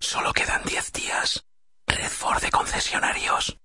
Solo 0.00 0.32
quedan 0.32 0.62
10 0.66 0.92
días. 0.94 1.44
Red 1.86 2.08
Ford 2.08 2.42
de 2.42 2.50
concesionarios. 2.50 3.56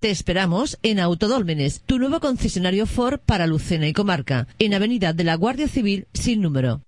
Te 0.00 0.10
esperamos 0.10 0.78
en 0.82 1.00
Autodólmenes, 1.00 1.80
tu 1.86 1.98
nuevo 1.98 2.20
concesionario 2.20 2.84
Ford 2.84 3.20
para 3.24 3.46
Lucena 3.46 3.88
y 3.88 3.94
Comarca, 3.94 4.48
en 4.58 4.74
Avenida 4.74 5.14
de 5.14 5.24
la 5.24 5.34
Guardia 5.34 5.66
Civil 5.66 6.08
sin 6.12 6.42
número. 6.42 6.82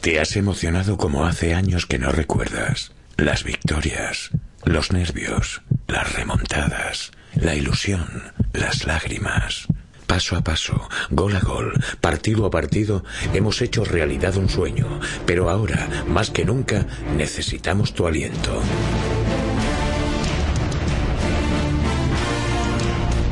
Te 0.00 0.20
has 0.20 0.36
emocionado 0.36 0.96
como 0.96 1.26
hace 1.26 1.52
años 1.52 1.84
que 1.84 1.98
no 1.98 2.12
recuerdas. 2.12 2.92
Las 3.16 3.42
victorias, 3.42 4.30
los 4.64 4.92
nervios, 4.92 5.62
las 5.88 6.12
remontadas, 6.12 7.10
la 7.36 7.54
ilusión, 7.54 8.06
las 8.52 8.86
lágrimas. 8.86 9.66
Paso 10.06 10.36
a 10.36 10.40
paso, 10.42 10.88
gol 11.10 11.34
a 11.34 11.40
gol, 11.40 11.72
partido 12.00 12.46
a 12.46 12.50
partido, 12.50 13.04
hemos 13.34 13.60
hecho 13.60 13.84
realidad 13.84 14.36
un 14.36 14.48
sueño, 14.48 15.00
pero 15.26 15.50
ahora, 15.50 16.04
más 16.08 16.30
que 16.30 16.44
nunca, 16.44 16.86
necesitamos 17.16 17.92
tu 17.92 18.06
aliento. 18.06 18.62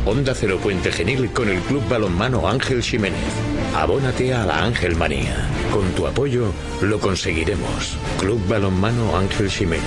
Onda 0.06 0.34
Cero 0.34 0.58
Puente 0.62 0.92
Genil 0.92 1.30
con 1.30 1.48
el 1.48 1.60
Club 1.60 1.88
Balonmano 1.88 2.46
Ángel 2.46 2.82
Jiménez. 2.82 3.32
Abónate 3.74 4.34
a 4.34 4.44
la 4.44 4.62
Ángel 4.62 4.96
Manía. 4.96 5.48
Con 5.72 5.88
tu 5.92 6.06
apoyo 6.06 6.52
lo 6.82 7.00
conseguiremos. 7.00 7.96
Club 8.18 8.46
Balonmano 8.46 9.16
Ángel 9.16 9.50
Jiménez. 9.50 9.82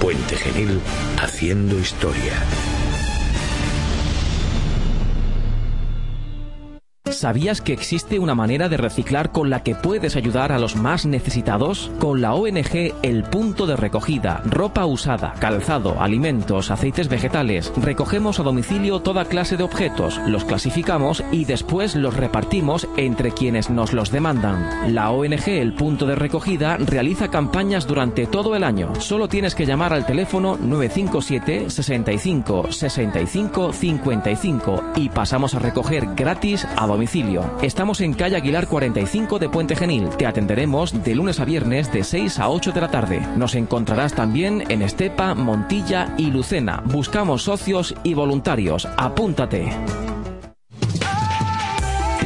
Puente 0.00 0.36
Genil 0.36 0.80
haciendo 1.20 1.78
historia. 1.78 2.32
¿Sabías 7.12 7.60
que 7.60 7.74
existe 7.74 8.18
una 8.18 8.34
manera 8.34 8.68
de 8.68 8.78
reciclar 8.78 9.32
con 9.32 9.50
la 9.50 9.62
que 9.62 9.74
puedes 9.74 10.16
ayudar 10.16 10.50
a 10.50 10.58
los 10.58 10.76
más 10.76 11.04
necesitados? 11.04 11.90
Con 11.98 12.22
la 12.22 12.34
ONG 12.34 12.94
El 13.02 13.22
Punto 13.24 13.66
de 13.66 13.76
Recogida, 13.76 14.42
ropa 14.46 14.86
usada, 14.86 15.34
calzado, 15.38 16.00
alimentos, 16.00 16.70
aceites 16.70 17.08
vegetales, 17.08 17.72
recogemos 17.76 18.40
a 18.40 18.42
domicilio 18.42 19.00
toda 19.00 19.26
clase 19.26 19.56
de 19.56 19.62
objetos, 19.62 20.18
los 20.26 20.44
clasificamos 20.44 21.22
y 21.30 21.44
después 21.44 21.94
los 21.94 22.16
repartimos 22.16 22.88
entre 22.96 23.30
quienes 23.32 23.68
nos 23.68 23.92
los 23.92 24.10
demandan. 24.10 24.94
La 24.94 25.10
ONG 25.10 25.48
El 25.48 25.74
Punto 25.74 26.06
de 26.06 26.14
Recogida 26.14 26.78
realiza 26.78 27.28
campañas 27.28 27.86
durante 27.86 28.26
todo 28.26 28.56
el 28.56 28.64
año. 28.64 28.94
Solo 29.00 29.28
tienes 29.28 29.54
que 29.54 29.66
llamar 29.66 29.92
al 29.92 30.06
teléfono 30.06 30.56
957 30.56 31.68
65 31.70 32.72
65 32.72 33.72
55 33.72 34.82
y 34.96 35.10
pasamos 35.10 35.54
a 35.54 35.58
recoger 35.58 36.08
gratis 36.16 36.66
a 36.76 36.86
domicilio. 36.86 37.01
Estamos 37.62 38.00
en 38.00 38.14
calle 38.14 38.36
Aguilar 38.36 38.68
45 38.68 39.38
de 39.38 39.48
Puente 39.48 39.76
Genil. 39.76 40.08
Te 40.10 40.26
atenderemos 40.26 41.02
de 41.02 41.14
lunes 41.14 41.40
a 41.40 41.44
viernes 41.44 41.92
de 41.92 42.04
6 42.04 42.38
a 42.38 42.48
8 42.48 42.72
de 42.72 42.80
la 42.80 42.90
tarde. 42.90 43.20
Nos 43.36 43.54
encontrarás 43.54 44.14
también 44.14 44.64
en 44.68 44.82
Estepa, 44.82 45.34
Montilla 45.34 46.14
y 46.16 46.26
Lucena. 46.26 46.82
Buscamos 46.86 47.42
socios 47.42 47.94
y 48.04 48.14
voluntarios. 48.14 48.88
Apúntate. 48.96 50.11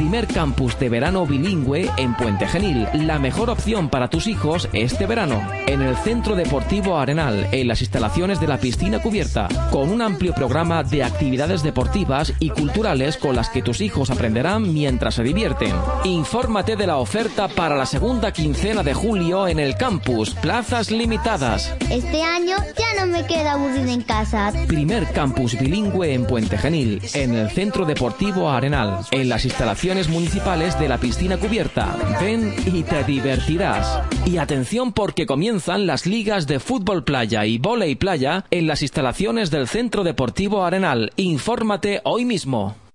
Primer 0.06 0.28
campus 0.28 0.78
de 0.78 0.88
verano 0.88 1.26
bilingüe 1.26 1.90
en 1.96 2.14
Puente 2.14 2.46
Genil. 2.46 2.86
La 2.94 3.18
mejor 3.18 3.50
opción 3.50 3.88
para 3.88 4.08
tus 4.08 4.28
hijos 4.28 4.68
este 4.72 5.04
verano. 5.04 5.42
En 5.66 5.82
el 5.82 5.96
Centro 5.96 6.36
Deportivo 6.36 6.96
Arenal, 6.96 7.48
en 7.50 7.66
las 7.66 7.80
instalaciones 7.80 8.38
de 8.38 8.46
la 8.46 8.58
piscina 8.58 9.02
cubierta, 9.02 9.49
con 9.73 9.90
un 9.90 10.00
amplio 10.00 10.32
programa 10.32 10.84
de 10.84 11.02
actividades 11.02 11.64
deportivas 11.64 12.32
y 12.38 12.50
culturales 12.50 13.16
con 13.16 13.34
las 13.34 13.50
que 13.50 13.62
tus 13.62 13.80
hijos 13.80 14.10
aprenderán 14.10 14.73
mientras 14.73 15.14
se 15.14 15.25
divierten. 15.25 15.75
Infórmate 16.04 16.76
de 16.76 16.86
la 16.86 16.99
oferta 16.99 17.49
para 17.49 17.75
la 17.75 17.84
segunda 17.84 18.32
quincena 18.32 18.84
de 18.84 18.95
julio 18.95 19.49
en 19.49 19.58
el 19.58 19.76
campus. 19.76 20.36
Plazas 20.36 20.92
limitadas. 20.92 21.75
Este 21.90 22.23
año 22.23 22.54
ya 22.78 23.04
no 23.04 23.10
me 23.10 23.26
queda 23.26 23.54
aburrida 23.54 23.90
en 23.90 24.02
casa. 24.02 24.52
Primer 24.69 25.10
campus 25.10 25.58
bilingüe 25.58 26.14
en 26.14 26.28
Puente 26.28 26.56
Genil, 26.56 27.02
en 27.12 27.34
el 27.34 27.50
Centro 27.50 27.84
Deportivo 27.84 28.49
Arenal, 28.49 29.00
en 29.10 29.28
las 29.28 29.45
instalaciones 29.45 29.96
municipales 30.09 30.78
de 30.78 30.89
la 30.89 30.99
piscina 30.99 31.39
cubierta. 31.39 31.97
Ven 32.21 32.54
y 32.67 32.82
te 32.82 33.02
divertirás. 33.04 34.00
Y 34.26 34.37
atención 34.37 34.93
porque 34.93 35.25
comienzan 35.25 35.87
las 35.87 36.06
ligas 36.06 36.47
de 36.47 36.61
fútbol 36.61 37.02
playa 37.02 37.47
y 37.47 37.59
volei 37.59 37.95
playa 37.97 38.45
en 38.50 38.67
las 38.67 38.82
instalaciones 38.82 39.50
del 39.50 39.67
Centro 39.67 40.04
Deportivo 40.04 40.65
Arenal. 40.65 41.13
Infórmate 41.17 42.02
hoy 42.04 42.25
mismo. 42.26 42.85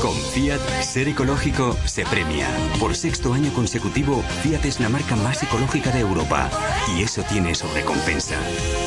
Con 0.00 0.14
Fiat, 0.14 0.60
ser 0.80 1.08
ecológico 1.08 1.76
se 1.84 2.04
premia. 2.04 2.46
Por 2.78 2.94
sexto 2.94 3.32
año 3.32 3.52
consecutivo, 3.52 4.22
Fiat 4.42 4.64
es 4.64 4.78
la 4.78 4.88
marca 4.88 5.16
más 5.16 5.42
ecológica 5.42 5.90
de 5.90 6.00
Europa. 6.00 6.48
Y 6.96 7.02
eso 7.02 7.22
tiene 7.28 7.52
su 7.54 7.66
recompensa. 7.74 8.36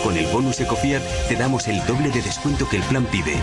Con 0.06 0.16
el 0.16 0.26
bonus 0.28 0.62
EcoFiat 0.62 1.02
te 1.28 1.36
damos 1.36 1.68
el 1.68 1.86
doble 1.86 2.12
de 2.12 2.22
descuento 2.22 2.68
que 2.70 2.78
el 2.78 2.84
plan 2.84 3.04
pide. 3.06 3.36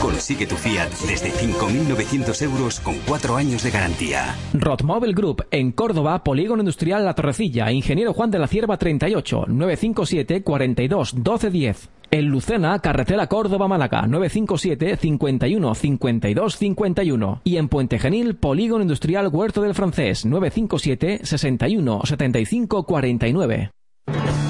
Consigue 0.00 0.46
tu 0.46 0.56
Fiat 0.56 0.90
desde 1.06 1.30
5.900 1.30 2.42
euros 2.42 2.80
con 2.80 2.96
cuatro 3.06 3.36
años 3.36 3.62
de 3.62 3.70
garantía. 3.70 4.34
Rotmobile 4.52 5.14
Group, 5.14 5.46
en 5.52 5.70
Córdoba, 5.70 6.24
Polígono 6.24 6.62
Industrial 6.62 7.04
La 7.04 7.14
Torrecilla, 7.14 7.70
Ingeniero 7.70 8.14
Juan 8.14 8.32
de 8.32 8.40
la 8.40 8.48
Cierva 8.48 8.78
38, 8.78 9.44
957 9.46 10.42
42 10.42 11.14
1210. 11.14 12.01
En 12.14 12.26
Lucena, 12.26 12.78
carretera 12.80 13.26
Córdoba-Málaga, 13.26 14.06
957 14.06 14.98
51 14.98 15.74
52 15.74 16.56
51. 16.58 17.40
Y 17.42 17.56
en 17.56 17.68
Puente 17.68 17.98
Genil, 17.98 18.36
Polígono 18.36 18.82
Industrial 18.82 19.28
Huerto 19.28 19.62
del 19.62 19.74
Francés, 19.74 20.26
957 20.26 21.24
61 21.24 22.02
75 22.04 22.84
49. 22.84 23.70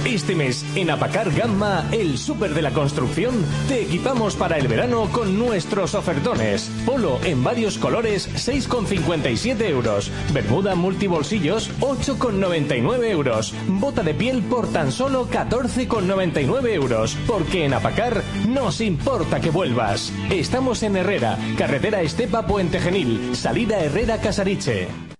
Este 0.04 0.34
mes, 0.34 0.64
en 0.74 0.90
Apacar 0.90 1.30
Gamma, 1.30 1.88
el 1.92 2.18
súper 2.18 2.54
de 2.54 2.62
la 2.62 2.72
construcción, 2.72 3.44
te 3.68 3.82
equipamos 3.82 4.34
para 4.34 4.58
el 4.58 4.66
verano 4.66 5.08
con 5.12 5.38
nuestros 5.38 5.94
ofertones. 5.94 6.70
Polo 6.84 7.20
en 7.22 7.44
varios 7.44 7.78
colores, 7.78 8.28
6,57 8.34 9.62
euros. 9.68 10.10
Bermuda 10.32 10.74
multibolsillos, 10.74 11.70
8,99 11.80 13.10
euros. 13.10 13.54
Bota 13.68 14.02
de 14.02 14.12
piel 14.12 14.42
por 14.42 14.66
tan 14.72 14.90
solo 14.90 15.28
14,99 15.30 16.68
euros. 16.70 17.16
Porque 17.28 17.64
en 17.64 17.74
Apacar 17.74 18.24
nos 18.48 18.80
importa 18.80 19.40
que 19.40 19.50
vuelvas. 19.50 20.12
Estamos 20.30 20.82
en 20.82 20.96
Herrera, 20.96 21.38
carretera 21.56 22.02
Estepa 22.02 22.44
Puente 22.44 22.80
Genil, 22.80 23.36
salida 23.36 23.78
Herrera 23.78 24.20
Casariche. 24.20 25.11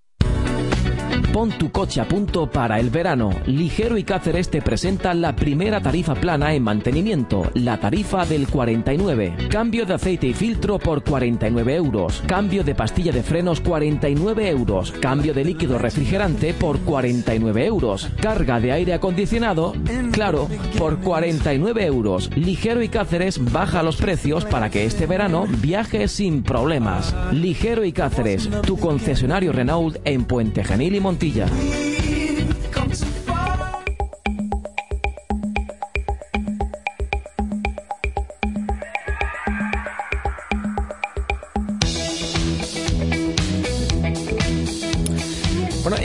Pon 1.33 1.49
tu 1.49 1.71
coche 1.71 1.99
a 1.99 2.05
punto 2.05 2.47
para 2.47 2.79
el 2.79 2.91
verano. 2.91 3.31
Ligero 3.47 3.97
y 3.97 4.05
Cáceres 4.05 4.51
te 4.51 4.61
presenta 4.61 5.15
la 5.15 5.35
primera 5.35 5.81
tarifa 5.81 6.15
plana 6.15 6.53
en 6.53 6.63
mantenimiento, 6.63 7.51
la 7.55 7.81
tarifa 7.81 8.27
del 8.27 8.47
49. 8.47 9.49
Cambio 9.49 9.87
de 9.87 9.95
aceite 9.95 10.27
y 10.27 10.35
filtro 10.35 10.79
por 10.79 11.03
49 11.03 11.75
euros. 11.75 12.23
Cambio 12.27 12.63
de 12.65 12.75
pastilla 12.75 13.13
de 13.13 13.23
frenos 13.23 13.63
49 13.63 14.51
euros. 14.51 14.93
Cambio 14.93 15.33
de 15.33 15.47
líquido 15.47 15.79
refrigerante 15.79 16.53
por 16.53 16.81
49 16.81 17.65
euros. 17.65 18.11
Carga 18.21 18.61
de 18.61 18.73
aire 18.73 18.93
acondicionado, 18.93 19.73
claro, 20.13 20.49
por 20.77 20.99
49 20.99 21.87
euros. 21.87 22.31
Ligero 22.37 22.83
y 22.83 22.91
Cáceres 22.91 23.43
baja 23.53 23.83
los 23.83 23.97
precios 23.97 24.45
para 24.45 24.69
que 24.69 24.85
este 24.85 25.07
verano 25.07 25.47
viajes 25.63 26.13
sin 26.13 26.43
problemas. 26.43 27.17
Ligero 27.33 27.87
y 27.87 27.93
Cáceres, 27.93 28.51
tu 28.67 28.77
concesionario 28.77 29.53
Renault 29.53 29.97
en 30.05 30.25
Puente 30.25 30.63
Genil 30.63 30.97
y 30.97 31.01
Montilla. 31.01 31.22
Bueno, 31.23 31.47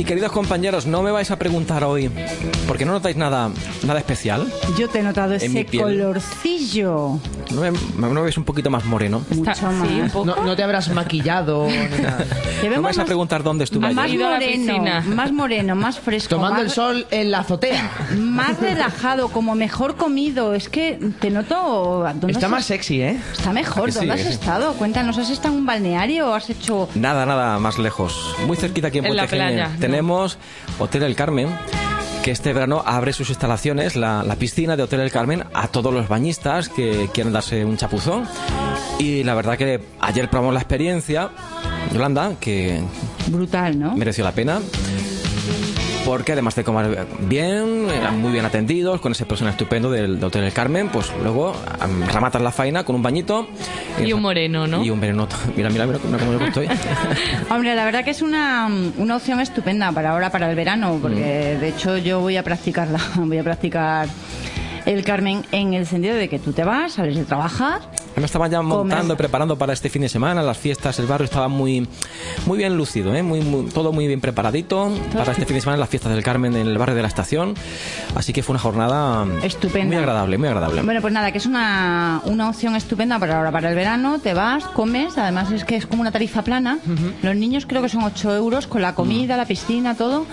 queridos 0.08 0.32
compañeros, 0.32 0.86
no 0.86 1.02
me 1.04 1.12
vais 1.12 1.30
a 1.32 1.38
preguntar 1.38 1.84
hoy, 1.84 2.10
porque 2.67 2.86
no 2.86 2.93
notáis 2.93 3.17
nada, 3.17 3.50
nada 3.86 4.00
especial. 4.00 4.48
Yo 4.78 4.88
te 4.89 5.00
he 5.00 5.04
notado 5.04 5.34
En 5.36 5.41
ese 5.41 5.65
colorcillo. 5.65 7.20
¿No 7.52 7.62
me, 7.62 7.72
no 7.72 8.10
me 8.10 8.22
veis 8.22 8.38
un 8.38 8.43
poquito 8.43 8.70
más 8.70 8.84
moreno? 8.86 9.22
Mucho 9.30 9.72
más. 9.72 10.13
No, 10.15 10.36
no 10.43 10.56
te 10.56 10.63
habrás 10.63 10.89
maquillado 10.89 11.65
ni 11.70 11.76
¿No 11.76 12.70
vemos 12.70 12.84
vais 12.84 13.00
a 13.00 13.06
preguntar 13.06 13.41
dónde 13.43 13.63
estuve 13.63 13.93
más 13.93 14.06
ayer? 14.06 14.20
moreno, 14.20 15.02
más 15.15 15.32
moreno, 15.32 15.76
más 15.76 16.00
fresco. 16.00 16.30
Tomando 16.36 16.56
más, 16.56 16.63
el 16.63 16.70
sol 16.72 17.08
en 17.12 17.32
la 17.32 17.39
azotea. 17.39 17.89
Más 18.17 18.60
relajado, 18.60 19.30
como 19.30 19.56
mejor 19.56 19.96
comido. 19.96 20.54
Es 20.54 20.67
que 20.70 21.00
te 21.20 21.30
noto... 21.30 22.04
¿dónde 22.15 22.32
Está 22.34 22.48
has- 22.48 22.52
más 22.52 22.65
sexy, 22.65 23.02
¿eh? 23.02 23.17
Está 23.32 23.54
mejor. 23.54 23.84
¿A 23.84 23.86
que 23.86 23.91
sí? 23.91 23.98
¿Dónde 24.00 24.12
¿A 24.12 24.15
has 24.15 24.22
sí? 24.22 24.28
estado? 24.30 24.74
Cuéntanos, 24.74 25.17
¿has 25.17 25.30
estado 25.30 25.54
en 25.54 25.62
un 25.62 25.65
balneario 25.65 26.30
o 26.30 26.34
has 26.34 26.50
hecho...? 26.50 26.89
Nada, 26.96 27.26
nada 27.26 27.60
más 27.60 27.78
lejos. 27.78 28.36
Muy 28.46 28.58
cerquita 28.58 28.88
aquí 28.88 28.98
en 29.00 29.06
En 29.06 29.15
la 29.15 29.28
playa, 29.28 29.70
Genil. 29.70 29.82
Hotel 30.79 31.03
El 31.03 31.15
Carmen, 31.15 31.49
que 32.23 32.31
este 32.31 32.53
verano 32.53 32.83
abre 32.86 33.13
sus 33.13 33.29
instalaciones, 33.29 33.95
la, 33.95 34.23
la 34.23 34.36
piscina 34.36 34.75
de 34.75 34.83
Hotel 34.83 34.99
El 34.99 35.12
Carmen, 35.12 35.43
a 35.53 35.67
todos 35.69 35.93
los 35.93 36.07
bañistas 36.07 36.69
que 36.69 37.10
quieran 37.13 37.33
darse 37.33 37.65
un 37.65 37.77
chapuzón. 37.77 38.27
Y 38.99 39.23
la 39.23 39.33
verdad 39.36 39.57
que 39.57 39.81
ayer 39.99 40.29
probamos 40.29 40.53
la 40.53 40.60
experiencia, 40.60 41.29
Yolanda, 41.93 42.33
que 42.39 42.81
Brutal, 43.27 43.79
¿no? 43.79 43.95
mereció 43.95 44.23
la 44.23 44.31
pena. 44.31 44.60
Porque 46.08 46.32
además 46.32 46.56
de 46.56 46.63
comer 46.63 47.06
bien, 47.20 47.89
eran 47.93 48.22
muy 48.22 48.32
bien 48.32 48.46
atendidos, 48.46 49.02
con 49.02 49.12
ese 49.12 49.26
personal 49.26 49.52
estupendo 49.52 49.91
del, 49.91 50.15
del 50.15 50.24
Hotel 50.24 50.46
El 50.46 50.54
Carmen, 50.54 50.88
pues 50.88 51.12
luego 51.22 51.54
am, 51.82 52.08
rematan 52.08 52.46
la 52.46 52.52
faena 52.54 52.86
con 52.86 52.96
un 52.96 53.04
bañito. 53.04 53.46
Y 54.02 54.13
un 54.13 54.22
moreno, 54.22 54.65
¿no? 54.67 54.82
Y 54.86 54.89
un 54.89 55.02
veneno. 55.02 55.28
Mira, 55.58 55.70
mira, 55.70 55.86
mira, 55.86 56.00
mira 56.06 56.17
cómo 56.17 56.32
yo 56.39 56.46
estoy. 56.46 56.70
Hombre, 57.52 57.76
la 57.76 57.84
verdad 57.84 58.06
que 58.06 58.12
es 58.12 58.22
una, 58.22 58.70
una 58.98 59.17
opción 59.17 59.41
estupenda 59.41 59.91
para 59.91 60.12
ahora, 60.12 60.32
para 60.32 60.50
el 60.50 60.56
verano, 60.56 60.98
porque 61.02 61.17
Mm. 61.58 61.60
de 61.60 61.67
hecho 61.67 61.98
yo 61.98 62.22
voy 62.22 62.38
a 62.38 62.43
practicarla, 62.43 63.00
voy 63.15 63.38
a 63.39 63.43
practicar 63.43 64.08
el 64.86 65.04
Carmen 65.04 65.43
en 65.52 65.74
el 65.74 65.86
sentido 65.86 66.15
de 66.15 66.30
que 66.30 66.39
tú 66.39 66.54
te 66.54 66.63
vas, 66.63 66.93
sales 66.93 67.17
de 67.17 67.26
trabajar, 67.26 67.82
Me 68.17 68.25
estaba 68.25 68.47
ya 68.47 68.63
montando 68.63 69.13
y 69.13 69.17
preparando 69.17 69.58
para 69.60 69.73
este 69.73 69.89
fin 69.91 70.01
de 70.01 70.10
semana, 70.10 70.41
las 70.41 70.58
fiestas, 70.58 70.97
el 70.97 71.06
barrio 71.06 71.25
estaba 71.25 71.47
muy, 71.49 71.88
muy 72.47 72.58
bien 72.58 72.75
lucido, 72.75 73.13
¿eh? 73.13 73.21
muy, 73.21 73.41
muy- 73.41 73.69
todo 73.69 73.91
muy 73.93 74.08
bien 74.08 74.19
preparadito 74.21 74.91
para 75.13 75.34
este 75.34 75.45
fin 75.45 75.53
de 75.56 75.62
semana, 75.62 75.77
las 75.77 75.89
fiestas 75.89 76.12
del 76.13 76.23
Carmen 76.23 76.56
en 76.56 76.65
el 76.65 76.80
barrio 76.80 76.95
de 76.95 77.03
la 77.03 77.10
estación. 77.10 77.53
Así 78.15 78.34
que 78.34 78.41
fue 78.41 78.53
una 78.53 78.60
jornada 78.60 79.23
Estupenda. 79.43 79.86
muy 79.86 79.97
agradable, 79.97 80.39
muy 80.39 80.47
agradable. 80.47 80.82
Bueno, 80.82 80.99
pues 81.01 81.13
nada, 81.13 81.32
que 81.32 81.38
es 81.38 81.45
una, 81.45 82.21
una 82.25 82.49
opción 82.49 82.75
estupenda 82.75 83.19
para 83.19 83.38
ahora, 83.38 83.51
para 83.51 83.69
el 83.69 83.75
verano. 83.75 84.17
Te 84.17 84.34
vas, 84.34 84.63
comes, 84.65 85.15
además 85.19 85.51
es 85.51 85.63
que 85.63 85.75
es 85.75 85.86
como 85.86 86.01
una 86.01 86.12
tarifa 86.12 86.41
plana. 86.41 86.80
Los 87.21 87.36
niños 87.36 87.67
creo 87.67 87.84
que 87.84 87.89
son 87.89 88.03
8 88.03 88.36
euros 88.36 88.65
con 88.65 88.82
la 88.82 88.95
comida, 88.95 89.38
la 89.38 89.45
piscina, 89.45 89.93
todo. 89.95 90.25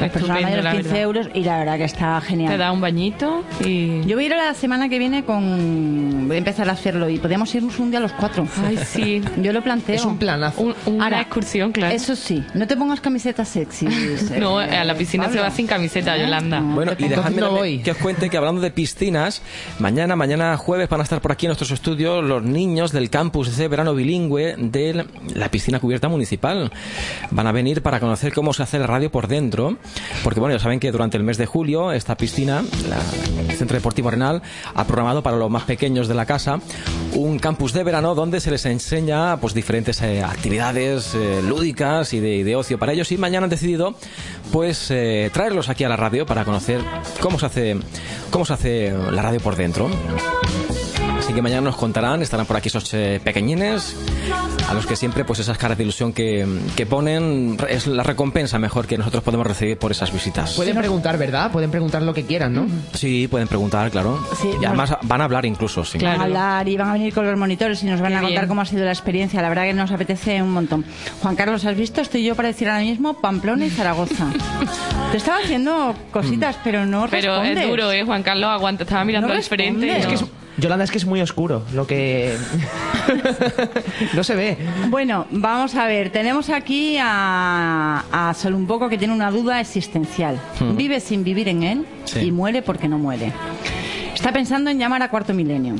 Las 0.00 0.10
personas 0.10 0.42
mayores 0.42 0.64
la 0.64 0.70
15 0.72 0.88
verdad. 0.88 1.02
euros 1.02 1.28
y 1.34 1.42
la 1.42 1.58
verdad 1.58 1.76
que 1.76 1.84
está 1.84 2.20
genial. 2.20 2.52
Te 2.52 2.56
da 2.58 2.70
un 2.70 2.80
bañito 2.80 3.42
y... 3.64 4.00
Yo 4.06 4.14
voy 4.16 4.24
a 4.24 4.26
ir 4.28 4.36
la 4.36 4.54
semana 4.54 4.88
que 4.88 5.00
viene 5.00 5.24
con... 5.24 6.28
Voy 6.28 6.36
a 6.36 6.38
empezar 6.38 6.68
a 6.68 6.72
hacerlo 6.72 7.08
y 7.08 7.18
podemos 7.32 7.54
irnos 7.54 7.78
un 7.78 7.90
día 7.90 7.98
los 7.98 8.12
cuatro. 8.12 8.46
Ay, 8.62 8.78
sí. 8.86 9.22
Yo 9.38 9.54
lo 9.54 9.62
planteo. 9.62 9.96
Es 9.96 10.04
un 10.04 10.18
planazo. 10.18 10.74
una 10.84 11.20
excursión, 11.22 11.72
claro. 11.72 11.94
Eso 11.94 12.14
sí, 12.14 12.44
no 12.52 12.66
te 12.66 12.76
pongas 12.76 13.00
camisetas 13.00 13.48
sexys. 13.48 14.30
No, 14.42 14.60
eh, 14.60 14.76
a 14.76 14.84
la 14.84 14.94
piscina 14.94 15.30
se 15.30 15.38
va 15.40 15.50
sin 15.50 15.66
camiseta, 15.66 16.16
Yolanda. 16.18 16.60
Bueno, 16.60 16.92
y 16.98 17.08
dejadme 17.08 17.82
que 17.82 17.90
os 17.92 17.96
cuente 17.96 18.28
que 18.28 18.36
hablando 18.36 18.60
de 18.60 18.70
piscinas, 18.70 19.40
mañana, 19.78 20.14
mañana 20.16 20.56
jueves 20.56 20.88
van 20.88 21.00
a 21.00 21.04
estar 21.04 21.20
por 21.22 21.32
aquí 21.32 21.46
en 21.46 21.50
nuestros 21.50 21.70
estudios 21.70 22.22
los 22.24 22.42
niños 22.42 22.92
del 22.92 23.08
campus 23.08 23.56
de 23.56 23.68
verano 23.68 23.94
bilingüe 23.94 24.56
de 24.58 25.06
la 25.34 25.48
piscina 25.50 25.80
cubierta 25.80 26.08
municipal. 26.08 26.70
Van 27.30 27.46
a 27.46 27.52
venir 27.52 27.80
para 27.82 27.98
conocer 28.00 28.32
cómo 28.34 28.52
se 28.52 28.62
hace 28.62 28.78
la 28.78 28.86
radio 28.86 29.10
por 29.10 29.26
dentro, 29.28 29.76
porque 30.24 30.40
bueno, 30.40 30.54
ya 30.56 30.62
saben 30.62 30.80
que 30.80 30.90
durante 30.92 31.16
el 31.16 31.22
mes 31.22 31.38
de 31.38 31.46
julio 31.46 31.92
esta 31.92 32.16
piscina, 32.16 32.62
la- 32.88 33.42
el 33.42 33.56
Centro 33.56 33.76
Deportivo 33.76 34.08
Arenal, 34.08 34.42
ha 34.74 34.84
programado 34.84 35.22
para 35.22 35.36
los 35.36 35.50
más 35.50 35.62
pequeños 35.64 36.08
de 36.08 36.14
la 36.14 36.26
casa 36.26 36.60
un 37.22 37.38
campus 37.38 37.72
de 37.72 37.84
verano 37.84 38.14
donde 38.14 38.40
se 38.40 38.50
les 38.50 38.66
enseña 38.66 39.36
pues 39.38 39.54
diferentes 39.54 40.02
eh, 40.02 40.22
actividades 40.22 41.14
eh, 41.14 41.40
lúdicas 41.42 42.12
y 42.12 42.20
de, 42.20 42.56
ocio 42.56 42.78
para 42.78 42.92
ellos 42.92 43.12
y 43.12 43.16
mañana 43.16 43.44
han 43.44 43.50
decidido 43.50 43.94
pues 44.50 44.90
eh, 44.90 45.30
traerlos 45.32 45.68
aquí 45.68 45.84
a 45.84 45.88
la 45.88 45.96
radio 45.96 46.26
para 46.26 46.44
conocer 46.44 46.80
cómo 47.20 47.38
se 47.38 47.46
hace 47.46 47.76
cómo 48.30 48.44
se 48.44 48.52
hace 48.52 48.92
la 49.12 49.22
radio 49.22 49.40
por 49.40 49.56
dentro. 49.56 49.88
Así 51.22 51.32
que 51.34 51.40
mañana 51.40 51.60
nos 51.62 51.76
contarán, 51.76 52.20
estarán 52.20 52.46
por 52.46 52.56
aquí 52.56 52.66
esos 52.66 52.92
eh, 52.94 53.20
pequeñines, 53.22 53.96
a 54.68 54.74
los 54.74 54.86
que 54.86 54.96
siempre 54.96 55.24
pues 55.24 55.38
esas 55.38 55.56
caras 55.56 55.78
de 55.78 55.84
ilusión 55.84 56.12
que, 56.12 56.44
que 56.76 56.84
ponen 56.84 57.56
es 57.68 57.86
la 57.86 58.02
recompensa 58.02 58.58
mejor 58.58 58.88
que 58.88 58.98
nosotros 58.98 59.22
podemos 59.22 59.46
recibir 59.46 59.78
por 59.78 59.92
esas 59.92 60.12
visitas. 60.12 60.54
Pueden 60.54 60.76
preguntar, 60.76 61.16
¿verdad? 61.18 61.52
Pueden 61.52 61.70
preguntar 61.70 62.02
lo 62.02 62.12
que 62.12 62.24
quieran, 62.26 62.52
¿no? 62.54 62.66
Sí, 62.94 63.28
pueden 63.28 63.46
preguntar, 63.46 63.90
claro. 63.92 64.18
Sí, 64.40 64.50
y 64.60 64.64
además 64.64 64.96
van 65.02 65.20
a 65.20 65.24
hablar 65.24 65.46
incluso, 65.46 65.84
sí. 65.84 65.98
Van 65.98 66.20
a 66.20 66.24
hablar 66.24 66.68
y 66.68 66.76
van 66.76 66.88
a 66.88 66.92
venir 66.94 67.14
con 67.14 67.24
los 67.24 67.38
monitores 67.38 67.80
y 67.84 67.86
nos 67.86 68.00
van 68.00 68.10
Qué 68.10 68.16
a 68.18 68.20
contar 68.22 68.38
bien. 68.40 68.48
cómo 68.48 68.60
ha 68.62 68.66
sido 68.66 68.84
la 68.84 68.90
experiencia. 68.92 69.40
La 69.40 69.48
verdad 69.48 69.62
que 69.62 69.74
nos 69.74 69.92
apetece 69.92 70.42
un 70.42 70.50
montón. 70.50 70.84
Juan 71.22 71.36
Carlos, 71.36 71.64
¿has 71.64 71.76
visto? 71.76 72.00
Estoy 72.00 72.24
yo 72.24 72.34
para 72.34 72.48
decir 72.48 72.68
ahora 72.68 72.82
mismo 72.82 73.14
Pamplona 73.20 73.64
y 73.64 73.70
Zaragoza. 73.70 74.26
Te 75.12 75.18
estaba 75.18 75.38
haciendo 75.38 75.94
cositas, 76.10 76.56
pero 76.64 76.84
no 76.84 77.06
Pero 77.08 77.36
respondes. 77.38 77.62
es 77.64 77.70
duro, 77.70 77.92
¿eh? 77.92 78.02
Juan 78.04 78.24
Carlos 78.24 78.50
aguanta, 78.50 78.82
estaba 78.82 79.04
mirando 79.04 79.28
No 79.28 79.34
al 79.34 79.42
frente. 79.44 79.98
Es 80.00 80.06
que 80.06 80.14
es- 80.14 80.24
Yolanda, 80.58 80.84
es 80.84 80.90
que 80.90 80.98
es 80.98 81.06
muy 81.06 81.20
oscuro, 81.20 81.64
lo 81.72 81.86
que... 81.86 82.36
no 84.14 84.22
se 84.24 84.34
ve. 84.34 84.58
Bueno, 84.88 85.26
vamos 85.30 85.74
a 85.74 85.86
ver. 85.86 86.10
Tenemos 86.10 86.50
aquí 86.50 86.96
a, 87.00 88.04
a 88.12 88.34
Sol 88.34 88.54
un 88.54 88.66
poco 88.66 88.88
que 88.88 88.98
tiene 88.98 89.14
una 89.14 89.30
duda 89.30 89.60
existencial. 89.60 90.38
Hmm. 90.60 90.76
Vive 90.76 91.00
sin 91.00 91.24
vivir 91.24 91.48
en 91.48 91.62
él 91.62 91.86
Sí. 92.04 92.20
y 92.20 92.32
muere 92.32 92.62
porque 92.62 92.88
no 92.88 92.98
muere. 92.98 93.32
Está 94.14 94.32
pensando 94.32 94.70
en 94.70 94.78
llamar 94.78 95.02
a 95.02 95.08
Cuarto 95.08 95.32
Milenio. 95.34 95.74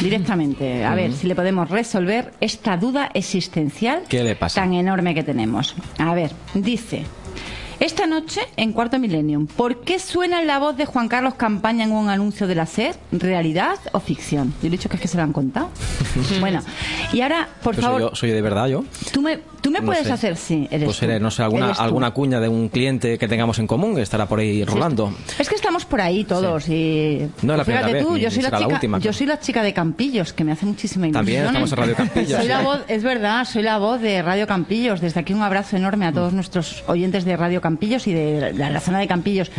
Directamente, 0.00 0.84
a 0.84 0.94
ver 0.94 1.10
Ujú. 1.10 1.18
si 1.20 1.26
le 1.26 1.34
podemos 1.34 1.68
resolver 1.68 2.32
esta 2.40 2.76
duda 2.76 3.10
existencial 3.14 4.02
¿Qué 4.08 4.24
le 4.24 4.34
pasa? 4.34 4.62
tan 4.62 4.72
enorme 4.72 5.14
que 5.14 5.22
tenemos. 5.22 5.74
A 5.98 6.14
ver, 6.14 6.32
dice, 6.54 7.04
esta 7.82 8.06
noche 8.06 8.42
en 8.56 8.72
Cuarto 8.72 9.00
Milenio, 9.00 9.44
¿por 9.56 9.80
qué 9.80 9.98
suena 9.98 10.40
la 10.42 10.60
voz 10.60 10.76
de 10.76 10.86
Juan 10.86 11.08
Carlos 11.08 11.34
Campaña 11.34 11.84
en 11.84 11.90
un 11.90 12.10
anuncio 12.10 12.46
de 12.46 12.54
la 12.54 12.64
SER? 12.64 12.94
¿Realidad 13.10 13.76
o 13.90 13.98
ficción? 13.98 14.54
Yo 14.62 14.68
he 14.68 14.70
dicho 14.70 14.88
que 14.88 14.94
es 14.94 15.02
que 15.02 15.08
se 15.08 15.16
lo 15.16 15.24
han 15.24 15.32
contado. 15.32 15.68
bueno, 16.40 16.62
y 17.12 17.22
ahora, 17.22 17.48
por 17.60 17.74
Pero 17.74 17.86
favor, 17.86 18.00
soy, 18.00 18.10
yo, 18.10 18.14
soy 18.14 18.28
yo 18.28 18.34
de 18.36 18.42
verdad 18.42 18.66
yo. 18.68 18.84
tú 19.12 19.20
me, 19.20 19.40
tú 19.62 19.70
me 19.70 19.80
No 19.80 19.86
puedes 19.86 20.06
sé. 20.06 20.12
hacer, 20.12 20.36
sí, 20.36 20.68
eres 20.70 20.84
Pues 20.84 20.98
seré, 20.98 21.18
no 21.18 21.30
sé, 21.30 21.42
alguna, 21.42 21.66
Eres 21.66 21.80
alguna 21.80 22.10
cuña 22.10 22.38
de 22.40 22.48
un 22.48 22.68
cliente 22.68 23.16
que 23.16 23.28
tengamos 23.28 23.58
en 23.58 23.66
común 23.66 23.94
que 23.94 24.02
estará 24.02 24.26
por 24.26 24.40
ahí 24.40 24.64
rolando. 24.64 25.14
Es 25.38 25.48
que 25.48 25.54
estamos 25.54 25.84
por 25.86 26.00
ahí 26.00 26.24
todos 26.24 26.68
y 26.68 27.26
No 27.42 27.54
es 27.54 27.58
la 27.58 27.64
primera 27.64 27.86
vez, 27.86 28.04
tú, 28.04 28.18
yo 28.18 28.30
soy 28.30 28.42
la 28.42 28.48
será 28.48 28.58
la 28.60 28.64
chica, 28.66 28.74
última, 28.74 28.98
yo 28.98 29.12
soy 29.12 29.26
la 29.26 29.40
chica 29.40 29.62
de 29.62 29.72
Campillos 29.72 30.32
que 30.34 30.44
me 30.44 30.52
hace 30.52 30.66
muchísima 30.66 31.06
ilusión. 31.06 31.24
También 31.24 31.46
estamos 31.46 31.72
en 31.72 31.78
Radio 31.78 31.94
Campillos, 31.94 32.38
soy 32.38 32.48
la 32.48 32.60
voz, 32.60 32.80
es 32.88 33.02
verdad, 33.02 33.44
soy 33.46 33.62
la 33.62 33.78
voz 33.78 34.00
de 34.00 34.20
Radio 34.20 34.46
Campillos. 34.46 35.00
Desde 35.00 35.20
aquí 35.20 35.32
un 35.32 35.42
abrazo 35.42 35.76
enorme 35.76 36.06
a 36.06 36.12
todos 36.12 36.32
nuestros 36.32 36.84
oyentes 36.88 37.24
de 37.24 37.36
Radio 37.36 37.60
Campillos 37.60 38.06
y 38.06 38.12
de 38.12 38.52
la, 38.52 38.68
la 38.70 38.80
zona 38.80 38.98
de 38.98 39.06
Campillos. 39.06 39.50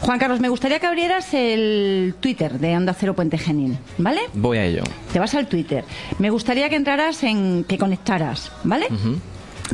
Juan 0.00 0.18
Carlos, 0.18 0.40
me 0.40 0.48
gustaría 0.48 0.78
que 0.80 0.86
abrieras 0.86 1.32
el 1.34 2.14
Twitter 2.20 2.58
de 2.58 2.76
Onda 2.76 2.94
Cero 2.94 3.14
Puente 3.14 3.38
Genil, 3.38 3.76
¿vale? 3.98 4.20
Voy 4.34 4.58
a 4.58 4.64
ello. 4.64 4.82
Te 5.12 5.18
vas 5.18 5.34
al 5.34 5.46
Twitter. 5.46 5.84
Me 6.18 6.30
gustaría 6.30 6.68
que 6.68 6.76
entraras 6.76 7.22
en 7.24 7.64
que 7.64 7.78
conectaras, 7.78 8.50
¿vale? 8.64 8.86
Ujú. 8.90 9.18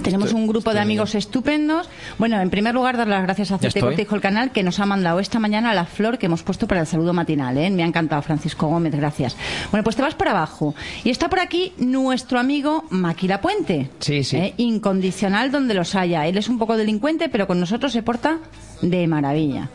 Tenemos 0.03 0.33
un 0.33 0.47
grupo 0.47 0.73
de 0.73 0.81
amigos 0.81 1.15
estupendos. 1.15 1.89
Bueno, 2.17 2.41
en 2.41 2.49
primer 2.49 2.75
lugar, 2.75 2.97
dar 2.97 3.09
las 3.09 3.23
gracias 3.23 3.51
a 3.51 3.57
estoy. 3.57 3.83
Cortijo 3.83 4.15
el 4.15 4.21
Canal 4.21 4.53
que 4.53 4.63
nos 4.63 4.79
ha 4.79 4.87
mandado 4.87 5.19
esta 5.19 5.39
mañana 5.41 5.75
la 5.75 5.85
flor 5.85 6.19
que 6.19 6.27
hemos 6.27 6.43
puesto 6.43 6.69
para 6.69 6.83
el 6.83 6.87
saludo 6.87 7.13
matinal. 7.13 7.59
¿eh? 7.59 7.71
Me 7.71 7.83
ha 7.83 7.87
encantado, 7.87 8.23
Francisco 8.23 8.69
Gómez, 8.69 8.95
gracias. 8.95 9.37
Bueno, 9.71 9.83
pues 9.83 9.97
te 9.97 10.03
vas 10.03 10.15
para 10.15 10.31
abajo. 10.31 10.75
Y 11.03 11.11
está 11.11 11.29
por 11.29 11.41
aquí 11.41 11.73
nuestro 11.79 12.39
amigo 12.39 12.85
Maquila 12.91 13.41
Puente. 13.41 13.91
Sí, 13.99 14.23
sí. 14.23 14.37
¿eh? 14.37 14.55
Incondicional 14.59 15.51
donde 15.51 15.75
los 15.75 15.95
haya. 15.95 16.27
Él 16.27 16.39
es 16.39 16.49
un 16.49 16.59
poco 16.59 16.77
delincuente, 16.77 17.29
pero 17.29 17.47
con 17.47 17.59
nosotros 17.59 17.93
se 17.93 18.03
porta 18.03 18.39
de 18.83 19.07
maravilla. 19.07 19.71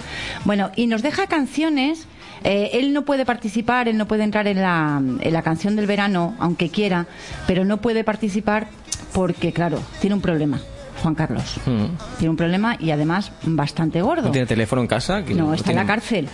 Bueno, 0.45 0.71
y 0.75 0.87
nos 0.87 1.01
deja 1.01 1.27
canciones. 1.27 2.07
Eh, 2.43 2.71
él 2.73 2.93
no 2.93 3.05
puede 3.05 3.25
participar, 3.25 3.87
él 3.87 3.97
no 3.97 4.07
puede 4.07 4.23
entrar 4.23 4.47
en 4.47 4.61
la, 4.61 5.01
en 5.19 5.33
la 5.33 5.41
canción 5.41 5.75
del 5.75 5.87
verano, 5.87 6.35
aunque 6.37 6.69
quiera, 6.69 7.07
pero 7.47 7.65
no 7.65 7.77
puede 7.77 8.03
participar 8.03 8.67
porque, 9.15 9.53
claro, 9.53 9.79
tiene 10.01 10.13
un 10.13 10.21
problema, 10.21 10.59
Juan 11.01 11.15
Carlos. 11.15 11.55
Mm. 11.65 11.85
Tiene 12.19 12.29
un 12.29 12.35
problema 12.35 12.75
y 12.77 12.91
además 12.91 13.31
bastante 13.43 14.01
gordo. 14.01 14.23
¿No 14.23 14.31
tiene 14.31 14.45
teléfono 14.45 14.81
en 14.81 14.87
casa? 14.89 15.23
Que 15.23 15.33
No, 15.33 15.53
está 15.53 15.71
en 15.71 15.77
la 15.77 15.85
cárcel. 15.85 16.27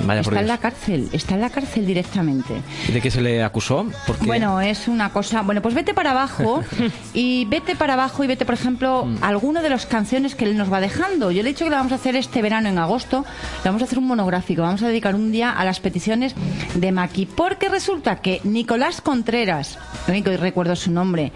Vaya 0.00 0.20
Está 0.20 0.40
en 0.40 0.46
la 0.48 0.58
cárcel, 0.58 1.08
está 1.12 1.34
en 1.34 1.40
la 1.40 1.50
cárcel 1.50 1.86
directamente. 1.86 2.54
¿Y 2.88 2.92
de 2.92 3.00
qué 3.00 3.10
se 3.10 3.20
le 3.20 3.42
acusó? 3.42 3.86
Porque 4.06 4.26
Bueno, 4.26 4.60
es 4.60 4.88
una 4.88 5.10
cosa. 5.12 5.42
Bueno, 5.42 5.62
pues 5.62 5.74
vete 5.74 5.94
para 5.94 6.10
abajo 6.12 6.62
y 7.14 7.44
vete 7.46 7.76
para 7.76 7.94
abajo 7.94 8.24
y 8.24 8.26
vete, 8.26 8.44
por 8.44 8.54
ejemplo, 8.54 9.04
Mm. 9.04 9.22
alguno 9.22 9.62
de 9.62 9.70
las 9.70 9.86
canciones 9.86 10.34
que 10.34 10.44
él 10.44 10.56
nos 10.56 10.72
va 10.72 10.80
dejando. 10.80 11.30
Yo 11.30 11.42
le 11.42 11.50
he 11.50 11.52
dicho 11.52 11.64
que 11.64 11.70
lo 11.70 11.76
vamos 11.76 11.92
a 11.92 11.96
hacer 11.96 12.16
este 12.16 12.42
verano 12.42 12.68
en 12.68 12.78
agosto. 12.78 13.24
Le 13.64 13.68
vamos 13.70 13.82
a 13.82 13.84
hacer 13.84 13.98
un 13.98 14.06
monográfico. 14.06 14.62
Vamos 14.62 14.82
a 14.82 14.88
dedicar 14.88 15.14
un 15.14 15.30
día 15.32 15.50
a 15.50 15.64
las 15.64 15.80
peticiones 15.80 16.34
de 16.74 16.92
Maki. 16.92 17.26
Porque 17.26 17.68
resulta 17.68 18.16
que 18.16 18.40
Nicolás 18.44 19.00
Contreras, 19.00 19.78
único 20.08 20.30
que 20.30 20.36
recuerdo 20.36 20.74
su 20.76 20.90
nombre, 20.90 21.32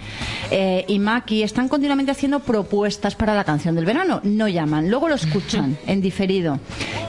eh, 0.50 0.84
y 0.88 0.98
Maki 0.98 1.42
están 1.42 1.68
continuamente 1.68 2.12
haciendo 2.12 2.40
propuestas 2.40 3.14
para 3.14 3.34
la 3.34 3.44
canción 3.44 3.74
del 3.74 3.84
verano. 3.84 4.20
No 4.24 4.48
llaman, 4.48 4.90
luego 4.90 5.08
lo 5.08 5.14
escuchan 5.14 5.76
en 5.86 6.00
diferido. 6.00 6.58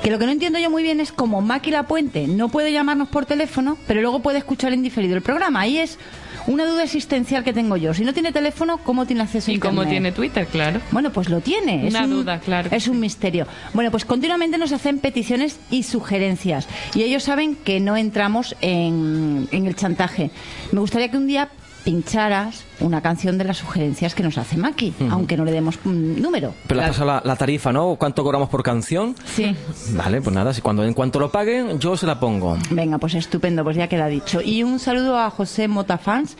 Que 0.03 0.11
lo 0.11 0.19
que 0.19 0.25
no 0.25 0.31
entiendo 0.31 0.59
yo 0.59 0.69
muy 0.69 0.83
bien 0.83 0.99
es 0.99 1.11
como 1.33 1.47
Maki 1.47 1.71
La 1.71 1.87
Puente 1.87 2.27
no 2.27 2.47
puede 2.47 2.71
llamarnos 2.71 3.07
por 3.07 3.25
teléfono, 3.25 3.75
pero 3.87 4.01
luego 4.01 4.19
puede 4.19 4.37
escuchar 4.37 4.71
en 4.71 4.83
diferido 4.83 5.15
el 5.15 5.23
programa. 5.23 5.61
Ahí 5.61 5.79
es 5.79 5.97
una 6.45 6.63
duda 6.63 6.83
existencial 6.83 7.43
que 7.43 7.53
tengo 7.53 7.75
yo. 7.75 7.95
Si 7.95 8.05
no 8.05 8.13
tiene 8.13 8.31
teléfono, 8.31 8.77
¿cómo 8.77 9.07
tiene 9.07 9.23
acceso 9.23 9.49
a 9.49 9.53
Y 9.55 9.57
como 9.57 9.81
Internet? 9.81 9.89
tiene 9.89 10.11
Twitter, 10.11 10.45
claro. 10.45 10.79
Bueno, 10.91 11.11
pues 11.11 11.29
lo 11.29 11.41
tiene. 11.41 11.87
Una 11.87 11.99
es 12.01 12.05
un, 12.05 12.11
duda, 12.11 12.39
claro. 12.39 12.69
Es 12.71 12.87
un 12.87 12.99
misterio. 12.99 13.47
Bueno, 13.73 13.89
pues 13.89 14.05
continuamente 14.05 14.59
nos 14.59 14.73
hacen 14.73 14.99
peticiones 14.99 15.59
y 15.71 15.81
sugerencias. 15.81 16.67
Y 16.93 17.01
ellos 17.01 17.23
saben 17.23 17.55
que 17.55 17.79
no 17.79 17.97
entramos 17.97 18.55
en, 18.61 19.47
en 19.51 19.65
el 19.65 19.75
chantaje. 19.75 20.29
Me 20.71 20.81
gustaría 20.81 21.09
que 21.09 21.17
un 21.17 21.25
día 21.25 21.49
pincharas 21.83 22.63
una 22.79 23.01
canción 23.01 23.37
de 23.37 23.43
las 23.43 23.57
sugerencias 23.57 24.15
que 24.15 24.23
nos 24.23 24.37
hace 24.37 24.57
Maki, 24.57 24.93
aunque 25.09 25.37
no 25.37 25.45
le 25.45 25.51
demos 25.51 25.79
un 25.85 26.21
número. 26.21 26.53
Pero 26.67 26.81
la 27.23 27.35
tarifa, 27.35 27.71
¿no? 27.71 27.95
¿Cuánto 27.95 28.23
cobramos 28.23 28.49
por 28.49 28.63
canción? 28.63 29.15
Sí. 29.25 29.55
Vale, 29.91 30.21
pues 30.21 30.35
nada, 30.35 30.53
si 30.53 30.61
cuando, 30.61 30.83
en 30.83 30.93
cuanto 30.93 31.19
lo 31.19 31.31
paguen, 31.31 31.79
yo 31.79 31.95
se 31.97 32.05
la 32.05 32.19
pongo. 32.19 32.57
Venga, 32.69 32.97
pues 32.97 33.15
estupendo, 33.15 33.63
pues 33.63 33.77
ya 33.77 33.87
queda 33.87 34.07
dicho. 34.07 34.41
Y 34.41 34.63
un 34.63 34.79
saludo 34.79 35.17
a 35.17 35.29
José 35.29 35.67
Motafans, 35.67 36.37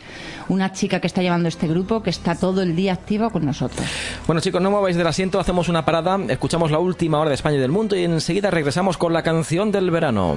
una 0.48 0.72
chica 0.72 1.00
que 1.00 1.06
está 1.06 1.22
llevando 1.22 1.48
este 1.48 1.66
grupo, 1.66 2.02
que 2.02 2.10
está 2.10 2.34
todo 2.34 2.62
el 2.62 2.76
día 2.76 2.92
activa 2.92 3.30
con 3.30 3.44
nosotros. 3.44 3.86
Bueno, 4.26 4.40
chicos, 4.40 4.60
no 4.60 4.70
mováis 4.70 4.96
del 4.96 5.06
asiento, 5.06 5.40
hacemos 5.40 5.68
una 5.68 5.84
parada, 5.84 6.18
escuchamos 6.28 6.70
la 6.70 6.78
última 6.78 7.18
hora 7.18 7.30
de 7.30 7.34
España 7.34 7.56
y 7.56 7.60
del 7.60 7.70
mundo 7.70 7.96
y 7.96 8.04
enseguida 8.04 8.50
regresamos 8.50 8.96
con 8.96 9.12
la 9.12 9.22
canción 9.22 9.72
del 9.72 9.90
verano. 9.90 10.36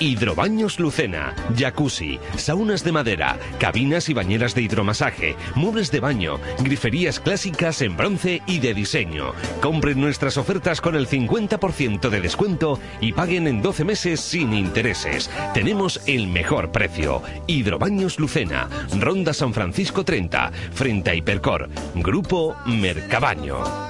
Hidrobaños 0.00 0.78
Lucena, 0.78 1.34
jacuzzi, 1.56 2.20
saunas 2.36 2.84
de 2.84 2.92
madera, 2.92 3.36
cabinas 3.58 4.08
y 4.08 4.14
bañeras 4.14 4.54
de 4.54 4.62
hidromasaje, 4.62 5.34
muebles 5.56 5.90
de 5.90 5.98
baño, 5.98 6.38
griferías 6.60 7.18
clásicas 7.18 7.82
en 7.82 7.96
bronce 7.96 8.40
y 8.46 8.60
de 8.60 8.74
diseño. 8.74 9.32
Compren 9.60 10.00
nuestras 10.00 10.36
ofertas 10.36 10.80
con 10.80 10.94
el 10.94 11.08
50% 11.08 12.10
de 12.10 12.20
descuento 12.20 12.78
y 13.00 13.12
paguen 13.12 13.48
en 13.48 13.60
12 13.60 13.84
meses 13.84 14.20
sin 14.20 14.52
intereses. 14.52 15.30
Tenemos 15.52 16.00
el 16.06 16.28
mejor 16.28 16.70
precio. 16.70 17.22
Hidrobaños 17.48 18.20
Lucena, 18.20 18.68
Ronda 19.00 19.34
San 19.34 19.52
Francisco 19.52 20.04
30, 20.04 20.52
frente 20.72 21.10
a 21.10 21.14
Hipercor, 21.16 21.68
Grupo 21.96 22.56
Mercabaño. 22.66 23.87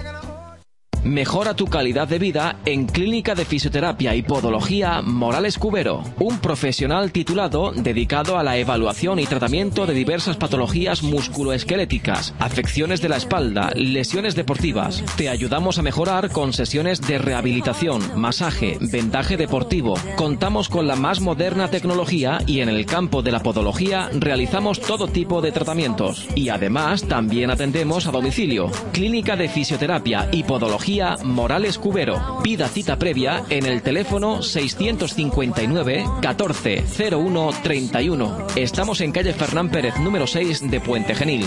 Mejora 1.08 1.54
tu 1.54 1.64
calidad 1.64 2.06
de 2.06 2.18
vida 2.18 2.56
en 2.66 2.84
Clínica 2.84 3.34
de 3.34 3.46
Fisioterapia 3.46 4.14
y 4.14 4.20
Podología 4.20 5.00
Morales 5.00 5.56
Cubero, 5.56 6.02
un 6.20 6.38
profesional 6.38 7.12
titulado 7.12 7.72
dedicado 7.72 8.36
a 8.36 8.42
la 8.42 8.58
evaluación 8.58 9.18
y 9.18 9.24
tratamiento 9.24 9.86
de 9.86 9.94
diversas 9.94 10.36
patologías 10.36 11.02
musculoesqueléticas, 11.02 12.34
afecciones 12.38 13.00
de 13.00 13.08
la 13.08 13.16
espalda, 13.16 13.70
lesiones 13.74 14.34
deportivas. 14.34 15.02
Te 15.16 15.30
ayudamos 15.30 15.78
a 15.78 15.82
mejorar 15.82 16.30
con 16.30 16.52
sesiones 16.52 17.00
de 17.00 17.16
rehabilitación, 17.16 18.02
masaje, 18.14 18.76
vendaje 18.78 19.38
deportivo. 19.38 19.94
Contamos 20.16 20.68
con 20.68 20.86
la 20.86 20.96
más 20.96 21.22
moderna 21.22 21.70
tecnología 21.70 22.42
y 22.46 22.60
en 22.60 22.68
el 22.68 22.84
campo 22.84 23.22
de 23.22 23.32
la 23.32 23.40
podología 23.40 24.10
realizamos 24.12 24.78
todo 24.78 25.08
tipo 25.08 25.40
de 25.40 25.52
tratamientos. 25.52 26.28
Y 26.34 26.50
además 26.50 27.08
también 27.08 27.50
atendemos 27.50 28.06
a 28.06 28.10
domicilio. 28.10 28.70
Clínica 28.92 29.36
de 29.36 29.48
Fisioterapia 29.48 30.28
y 30.32 30.42
Podología 30.42 30.97
Morales 31.22 31.78
Cubero. 31.78 32.40
Pida 32.42 32.68
cita 32.68 32.98
previa 32.98 33.44
en 33.50 33.66
el 33.66 33.82
teléfono 33.82 34.42
659 34.42 36.04
14 36.20 36.84
01 37.12 37.50
31. 37.62 38.46
Estamos 38.56 39.00
en 39.00 39.12
calle 39.12 39.32
Fernán 39.32 39.70
Pérez 39.70 39.96
número 39.98 40.26
6 40.26 40.70
de 40.70 40.80
Puente 40.80 41.14
Genil. 41.14 41.46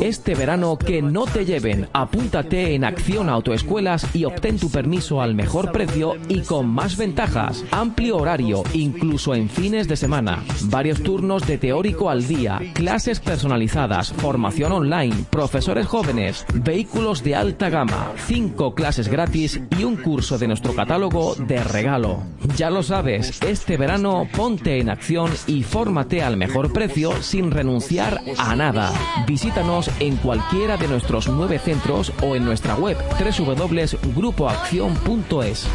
Este 0.00 0.34
verano 0.34 0.76
que 0.76 1.02
no 1.02 1.24
te 1.24 1.44
lleven. 1.44 1.88
Apúntate 1.92 2.74
en 2.74 2.84
Acción 2.84 3.28
Autoescuelas 3.28 4.14
y 4.14 4.24
obtén 4.24 4.58
tu 4.58 4.70
permiso 4.70 5.20
al 5.20 5.34
mejor 5.34 5.72
precio 5.72 6.14
y 6.28 6.40
con 6.40 6.68
más 6.68 6.96
ventajas. 6.96 7.64
Amplio 7.70 8.16
horario, 8.16 8.62
incluso 8.72 9.34
en 9.34 9.48
fines 9.48 9.88
de 9.88 9.96
semana. 9.96 10.42
Varios 10.64 11.02
turnos 11.02 11.46
de 11.46 11.58
teórico 11.58 12.10
al 12.10 12.26
día, 12.26 12.60
clases 12.74 13.20
personalizadas, 13.20 14.12
formación 14.12 14.72
online, 14.72 15.24
profesores 15.30 15.86
jóvenes, 15.86 16.44
vehículos 16.54 17.22
de 17.22 17.36
alta 17.36 17.70
gama, 17.70 18.12
cinco 18.26 18.74
clases 18.74 19.08
gratis 19.08 19.60
y 19.78 19.84
un 19.84 19.96
curso 19.96 20.38
de 20.38 20.48
nuestro 20.48 20.74
catálogo 20.74 21.34
de 21.36 21.62
regalo. 21.62 22.22
Ya 22.56 22.70
lo 22.70 22.82
sabes, 22.82 23.40
este 23.42 23.76
verano 23.76 24.28
ponte 24.36 24.78
en 24.78 24.90
acción 24.90 25.30
y 25.46 25.62
fórmate 25.62 26.22
al 26.22 26.36
mejor 26.36 26.72
precio 26.72 27.22
sin 27.22 27.50
renunciar 27.50 28.20
a 28.38 28.56
nada. 28.56 28.92
Visítanos 29.26 29.83
en 30.00 30.16
cualquiera 30.16 30.76
de 30.76 30.88
nuestros 30.88 31.28
nueve 31.28 31.58
centros 31.58 32.12
o 32.22 32.36
en 32.36 32.44
nuestra 32.44 32.74
web 32.74 32.98
www.grupoaccion.es. 33.18 35.66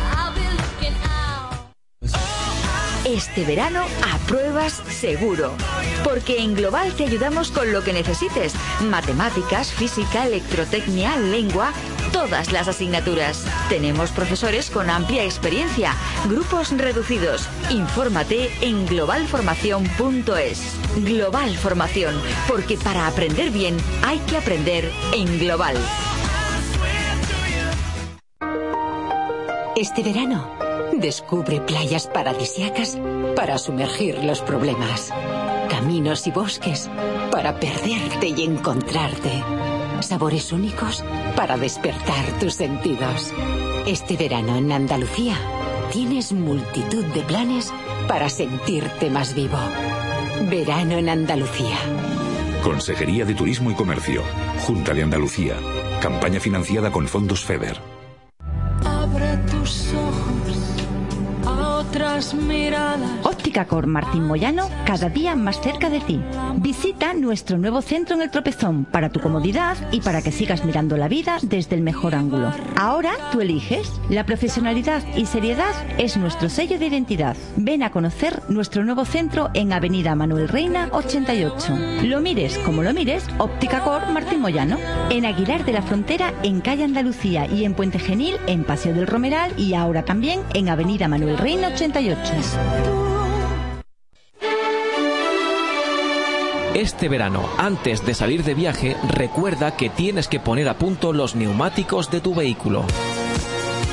Este 3.09 3.43
verano 3.43 3.81
apruebas 4.13 4.83
seguro. 4.87 5.55
Porque 6.03 6.43
en 6.43 6.53
Global 6.53 6.93
te 6.93 7.05
ayudamos 7.05 7.49
con 7.49 7.73
lo 7.73 7.83
que 7.83 7.91
necesites. 7.91 8.53
Matemáticas, 8.81 9.71
física, 9.71 10.27
electrotecnia, 10.27 11.17
lengua, 11.17 11.73
todas 12.11 12.51
las 12.51 12.67
asignaturas. 12.67 13.45
Tenemos 13.67 14.11
profesores 14.11 14.69
con 14.69 14.91
amplia 14.91 15.23
experiencia, 15.23 15.95
grupos 16.27 16.71
reducidos. 16.77 17.49
Infórmate 17.71 18.51
en 18.61 18.85
globalformación.es. 18.85 20.61
Global 20.97 21.57
Formación, 21.57 22.13
porque 22.47 22.77
para 22.77 23.07
aprender 23.07 23.49
bien 23.49 23.75
hay 24.05 24.19
que 24.19 24.37
aprender 24.37 24.91
en 25.13 25.39
Global. 25.39 25.75
Este 29.75 30.03
verano, 30.03 30.68
descubre 30.93 31.61
playas 31.61 32.07
paradisiacas 32.07 32.97
para 33.35 33.57
sumergir 33.57 34.23
los 34.23 34.41
problemas, 34.41 35.11
caminos 35.69 36.27
y 36.27 36.31
bosques 36.31 36.89
para 37.31 37.59
perderte 37.59 38.27
y 38.27 38.43
encontrarte, 38.43 39.43
sabores 40.01 40.51
únicos 40.51 41.03
para 41.35 41.57
despertar 41.57 42.39
tus 42.39 42.55
sentidos. 42.55 43.33
Este 43.85 44.17
verano 44.17 44.55
en 44.57 44.71
Andalucía 44.71 45.35
tienes 45.91 46.31
multitud 46.33 47.05
de 47.05 47.21
planes 47.21 47.73
para 48.07 48.29
sentirte 48.29 49.09
más 49.09 49.33
vivo. 49.33 49.57
Verano 50.49 50.97
en 50.97 51.09
Andalucía. 51.09 51.77
Consejería 52.63 53.25
de 53.25 53.35
Turismo 53.35 53.71
y 53.71 53.73
Comercio, 53.73 54.21
Junta 54.61 54.93
de 54.93 55.03
Andalucía, 55.03 55.55
campaña 56.01 56.39
financiada 56.39 56.91
con 56.91 57.07
fondos 57.07 57.43
FEDER. 57.43 57.77
Abre 58.85 59.37
tus 59.49 59.93
ojos 59.93 60.08
miradas. 62.35 62.99
Óptica 63.23 63.65
Cor 63.65 63.87
Martín 63.87 64.23
Moyano, 64.23 64.69
cada 64.85 65.09
día 65.09 65.35
más 65.35 65.59
cerca 65.59 65.89
de 65.89 65.99
ti. 65.99 66.21
Visita 66.57 67.13
nuestro 67.13 67.57
nuevo 67.57 67.81
centro 67.81 68.15
en 68.15 68.21
el 68.21 68.29
Tropezón 68.29 68.85
para 68.85 69.09
tu 69.09 69.19
comodidad 69.19 69.75
y 69.91 70.01
para 70.01 70.21
que 70.21 70.31
sigas 70.31 70.63
mirando 70.65 70.97
la 70.97 71.07
vida 71.07 71.37
desde 71.41 71.75
el 71.75 71.81
mejor 71.81 72.13
ángulo. 72.15 72.51
Ahora 72.77 73.11
tú 73.31 73.41
eliges. 73.41 73.91
La 74.09 74.25
profesionalidad 74.25 75.03
y 75.15 75.25
seriedad 75.25 75.73
es 75.97 76.17
nuestro 76.17 76.49
sello 76.49 76.77
de 76.77 76.87
identidad. 76.87 77.35
Ven 77.55 77.81
a 77.83 77.91
conocer 77.91 78.43
nuestro 78.49 78.83
nuevo 78.83 79.05
centro 79.05 79.49
en 79.53 79.73
Avenida 79.73 80.15
Manuel 80.15 80.47
Reina 80.47 80.89
88. 80.91 81.77
Lo 82.03 82.21
mires 82.21 82.57
como 82.59 82.83
lo 82.83 82.93
mires, 82.93 83.25
Óptica 83.39 83.83
Cor 83.83 84.09
Martín 84.11 84.41
Moyano. 84.41 84.77
En 85.09 85.25
Aguilar 85.25 85.65
de 85.65 85.73
la 85.73 85.81
Frontera, 85.81 86.33
en 86.43 86.61
Calle 86.61 86.83
Andalucía 86.83 87.47
y 87.47 87.65
en 87.65 87.73
Puente 87.73 87.97
Genil, 87.99 88.35
en 88.47 88.63
Paseo 88.63 88.93
del 88.93 89.07
Romeral 89.07 89.53
y 89.57 89.73
ahora 89.73 90.03
también 90.05 90.41
en 90.53 90.69
Avenida 90.69 91.07
Manuel 91.07 91.37
Reina 91.37 91.69
88. 91.69 91.78
Este 96.75 97.07
verano, 97.07 97.47
antes 97.57 98.05
de 98.05 98.13
salir 98.13 98.43
de 98.43 98.53
viaje, 98.53 98.97
recuerda 99.07 99.75
que 99.75 99.89
tienes 99.89 100.27
que 100.27 100.39
poner 100.39 100.67
a 100.67 100.77
punto 100.77 101.13
los 101.13 101.35
neumáticos 101.35 102.11
de 102.11 102.21
tu 102.21 102.35
vehículo. 102.35 102.85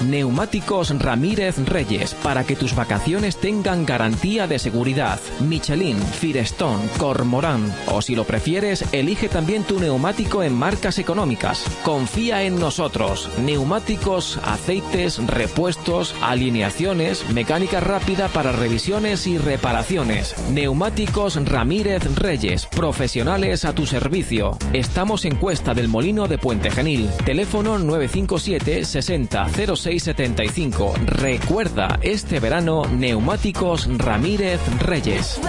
Neumáticos 0.04 0.90
Ramírez 0.98 1.58
Reyes, 1.58 2.14
para 2.14 2.44
que 2.44 2.56
tus 2.56 2.74
vacaciones 2.74 3.36
tengan 3.36 3.86
garantía 3.86 4.46
de 4.46 4.58
seguridad. 4.58 5.20
Michelin, 5.40 5.98
Firestone, 5.98 6.88
Cormorán. 6.98 7.74
O 7.88 8.02
si 8.02 8.14
lo 8.14 8.24
prefieres, 8.24 8.84
elige 8.92 9.28
también 9.28 9.64
tu 9.64 9.80
neumático 9.80 10.42
en 10.42 10.54
marcas 10.54 10.98
económicas. 10.98 11.64
Confía 11.84 12.42
en 12.42 12.58
nosotros. 12.58 13.28
Neumáticos, 13.44 14.38
aceites, 14.44 15.18
repuestos, 15.26 16.14
alineaciones, 16.22 17.28
mecánica 17.30 17.80
rápida 17.80 18.28
para 18.28 18.52
revisiones 18.52 19.26
y 19.26 19.38
reparaciones. 19.38 20.34
Neumáticos 20.50 21.36
Ramírez 21.48 22.02
Reyes, 22.16 22.66
profesionales 22.66 23.64
a 23.64 23.74
tu 23.74 23.86
servicio. 23.86 24.58
Estamos 24.72 25.24
en 25.24 25.36
Cuesta 25.36 25.74
del 25.74 25.88
Molino 25.88 26.28
de 26.28 26.38
Puente 26.38 26.70
Genil. 26.70 27.08
Teléfono 27.24 27.78
957 27.78 28.84
60 28.84 29.46
0675. 29.86 30.94
Recuerda, 31.06 31.98
este 32.02 32.40
verano, 32.40 32.84
Neumáticos 32.86 33.88
Ramírez 33.98 34.60
Reyes. 34.80 35.40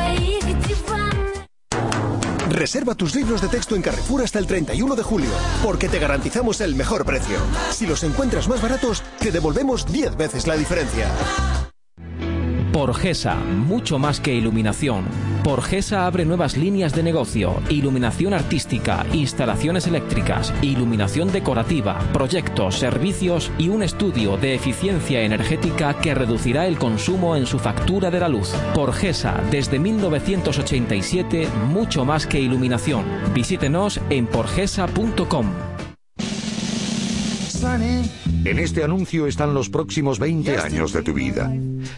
Reserva 2.49 2.95
tus 2.95 3.15
libros 3.15 3.41
de 3.41 3.47
texto 3.49 3.75
en 3.75 3.81
Carrefour 3.81 4.23
hasta 4.23 4.39
el 4.39 4.47
31 4.47 4.95
de 4.95 5.03
julio, 5.03 5.29
porque 5.63 5.89
te 5.89 5.99
garantizamos 5.99 6.61
el 6.61 6.75
mejor 6.75 7.03
precio. 7.05 7.37
Si 7.71 7.85
los 7.85 8.03
encuentras 8.03 8.47
más 8.47 8.61
baratos, 8.61 9.03
te 9.19 9.31
devolvemos 9.31 9.91
10 9.91 10.15
veces 10.15 10.47
la 10.47 10.55
diferencia. 10.55 11.09
Porgesa, 12.71 13.35
mucho 13.35 13.97
más 13.97 14.19
que 14.19 14.33
iluminación. 14.33 15.05
Porgesa 15.47 16.05
abre 16.05 16.25
nuevas 16.25 16.57
líneas 16.57 16.93
de 16.93 17.03
negocio, 17.03 17.61
iluminación 17.69 18.33
artística, 18.33 19.05
instalaciones 19.13 19.87
eléctricas, 19.87 20.53
iluminación 20.61 21.31
decorativa, 21.31 21.99
proyectos, 22.11 22.77
servicios 22.77 23.49
y 23.57 23.69
un 23.69 23.81
estudio 23.81 24.35
de 24.35 24.55
eficiencia 24.55 25.21
energética 25.21 25.93
que 26.01 26.13
reducirá 26.13 26.67
el 26.67 26.77
consumo 26.77 27.37
en 27.37 27.45
su 27.45 27.59
factura 27.59 28.11
de 28.11 28.19
la 28.19 28.27
luz. 28.27 28.49
Porgesa, 28.75 29.41
desde 29.49 29.79
1987, 29.79 31.47
mucho 31.69 32.03
más 32.03 32.27
que 32.27 32.41
iluminación. 32.41 33.05
Visítenos 33.33 34.01
en 34.09 34.27
porgesa.com. 34.27 35.45
En 38.45 38.59
este 38.59 38.83
anuncio 38.83 39.27
están 39.27 39.53
los 39.53 39.69
próximos 39.69 40.19
20 40.19 40.57
años 40.57 40.93
de 40.93 41.01
tu 41.01 41.13
vida. 41.13 41.51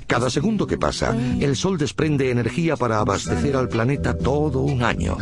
Cada 0.07 0.29
segundo 0.29 0.67
que 0.67 0.77
pasa, 0.77 1.15
el 1.39 1.55
sol 1.55 1.77
desprende 1.77 2.31
energía 2.31 2.75
para 2.75 2.99
abastecer 2.99 3.55
al 3.55 3.67
planeta 3.67 4.17
todo 4.17 4.61
un 4.61 4.83
año. 4.83 5.17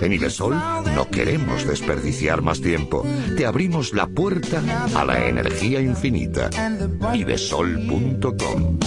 En 0.00 0.12
Ibesol 0.12 0.54
no 0.94 1.08
queremos 1.10 1.66
desperdiciar 1.66 2.42
más 2.42 2.60
tiempo. 2.60 3.04
Te 3.36 3.46
abrimos 3.46 3.92
la 3.92 4.06
puerta 4.06 4.62
a 4.94 5.04
la 5.04 5.26
energía 5.28 5.80
infinita. 5.80 6.50
Ibesol.com 7.14 8.78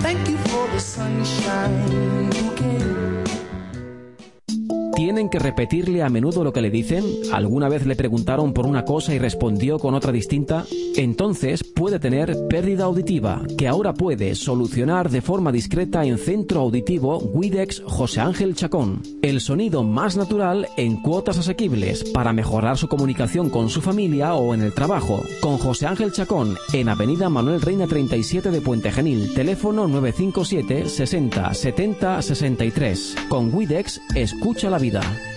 Thank 0.00 0.28
you 0.28 0.36
for 0.36 0.68
the 0.68 0.78
sunshine 0.78 1.82
bouquet. 1.84 2.25
¿Tienen 4.96 5.28
que 5.28 5.38
repetirle 5.38 6.02
a 6.02 6.08
menudo 6.08 6.42
lo 6.42 6.54
que 6.54 6.62
le 6.62 6.70
dicen? 6.70 7.04
¿Alguna 7.30 7.68
vez 7.68 7.84
le 7.84 7.96
preguntaron 7.96 8.54
por 8.54 8.66
una 8.66 8.86
cosa 8.86 9.14
y 9.14 9.18
respondió 9.18 9.78
con 9.78 9.92
otra 9.92 10.10
distinta? 10.10 10.64
Entonces 10.96 11.62
puede 11.62 11.98
tener 11.98 12.34
pérdida 12.48 12.84
auditiva, 12.84 13.42
que 13.58 13.68
ahora 13.68 13.92
puede 13.92 14.34
solucionar 14.34 15.10
de 15.10 15.20
forma 15.20 15.52
discreta 15.52 16.06
en 16.06 16.16
Centro 16.16 16.60
Auditivo 16.60 17.18
Widex 17.18 17.82
José 17.84 18.22
Ángel 18.22 18.54
Chacón. 18.54 19.02
El 19.20 19.42
sonido 19.42 19.82
más 19.82 20.16
natural 20.16 20.66
en 20.78 20.96
cuotas 21.02 21.36
asequibles 21.36 22.02
para 22.14 22.32
mejorar 22.32 22.78
su 22.78 22.88
comunicación 22.88 23.50
con 23.50 23.68
su 23.68 23.82
familia 23.82 24.34
o 24.34 24.54
en 24.54 24.62
el 24.62 24.72
trabajo. 24.72 25.20
Con 25.42 25.58
José 25.58 25.86
Ángel 25.86 26.12
Chacón 26.12 26.56
en 26.72 26.88
Avenida 26.88 27.28
Manuel 27.28 27.60
Reina 27.60 27.86
37 27.86 28.50
de 28.50 28.62
Puente 28.62 28.90
Genil, 28.90 29.34
teléfono 29.34 29.86
957 29.88 30.88
60 30.88 31.52
70 31.52 32.22
63. 32.22 33.16
Con 33.28 33.52
Widex, 33.52 34.00
escucha 34.14 34.70
la 34.70 34.78
vida. 34.78 34.85
cuidar. 34.90 35.35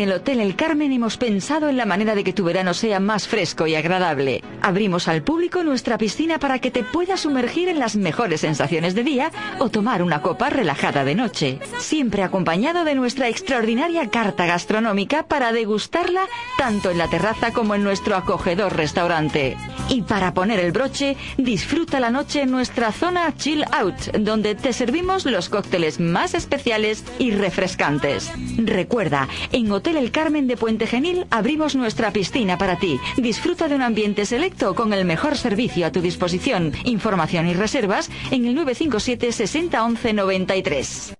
En 0.00 0.08
el 0.08 0.14
Hotel 0.14 0.40
El 0.40 0.56
Carmen 0.56 0.92
hemos 0.92 1.18
pensado 1.18 1.68
en 1.68 1.76
la 1.76 1.84
manera 1.84 2.14
de 2.14 2.24
que 2.24 2.32
tu 2.32 2.42
verano 2.42 2.72
sea 2.72 3.00
más 3.00 3.28
fresco 3.28 3.66
y 3.66 3.74
agradable. 3.74 4.42
Abrimos 4.62 5.08
al 5.08 5.22
público 5.22 5.62
nuestra 5.62 5.98
piscina 5.98 6.38
para 6.38 6.58
que 6.58 6.70
te 6.70 6.82
puedas 6.82 7.20
sumergir 7.20 7.68
en 7.68 7.78
las 7.78 7.96
mejores 7.96 8.40
sensaciones 8.40 8.94
de 8.94 9.04
día 9.04 9.30
o 9.58 9.68
tomar 9.68 10.02
una 10.02 10.22
copa 10.22 10.48
relajada 10.48 11.04
de 11.04 11.14
noche. 11.14 11.58
Siempre 11.76 12.22
acompañado 12.22 12.84
de 12.84 12.94
nuestra 12.94 13.28
extraordinaria 13.28 14.08
carta 14.08 14.46
gastronómica 14.46 15.24
para 15.24 15.52
degustarla 15.52 16.22
tanto 16.56 16.90
en 16.90 16.96
la 16.96 17.10
terraza 17.10 17.52
como 17.52 17.74
en 17.74 17.84
nuestro 17.84 18.16
acogedor 18.16 18.74
restaurante. 18.74 19.58
Y 19.90 20.00
para 20.00 20.32
poner 20.32 20.60
el 20.60 20.72
broche, 20.72 21.18
disfruta 21.36 22.00
la 22.00 22.10
noche 22.10 22.42
en 22.42 22.50
nuestra 22.50 22.90
zona 22.92 23.34
Chill 23.36 23.64
Out, 23.70 24.16
donde 24.18 24.54
te 24.54 24.72
servimos 24.72 25.26
los 25.26 25.50
cócteles 25.50 26.00
más 26.00 26.32
especiales 26.32 27.04
y 27.18 27.32
refrescantes. 27.32 28.32
Recuerda, 28.56 29.28
en 29.52 29.70
Hotel 29.70 29.89
El 29.96 30.10
Carmen 30.10 30.46
de 30.46 30.56
Puente 30.56 30.86
Genil 30.86 31.26
abrimos 31.30 31.74
nuestra 31.74 32.12
piscina 32.12 32.58
para 32.58 32.78
ti. 32.78 32.98
Disfruta 33.16 33.68
de 33.68 33.74
un 33.74 33.82
ambiente 33.82 34.24
selecto 34.26 34.74
con 34.74 34.92
el 34.92 35.04
mejor 35.04 35.36
servicio 35.36 35.86
a 35.86 35.92
tu 35.92 36.00
disposición. 36.00 36.72
Información 36.84 37.48
y 37.48 37.54
reservas 37.54 38.10
en 38.30 38.46
el 38.46 38.54
957 38.54 39.32
60 39.32 39.84
11 39.84 40.12
93. 40.12 41.19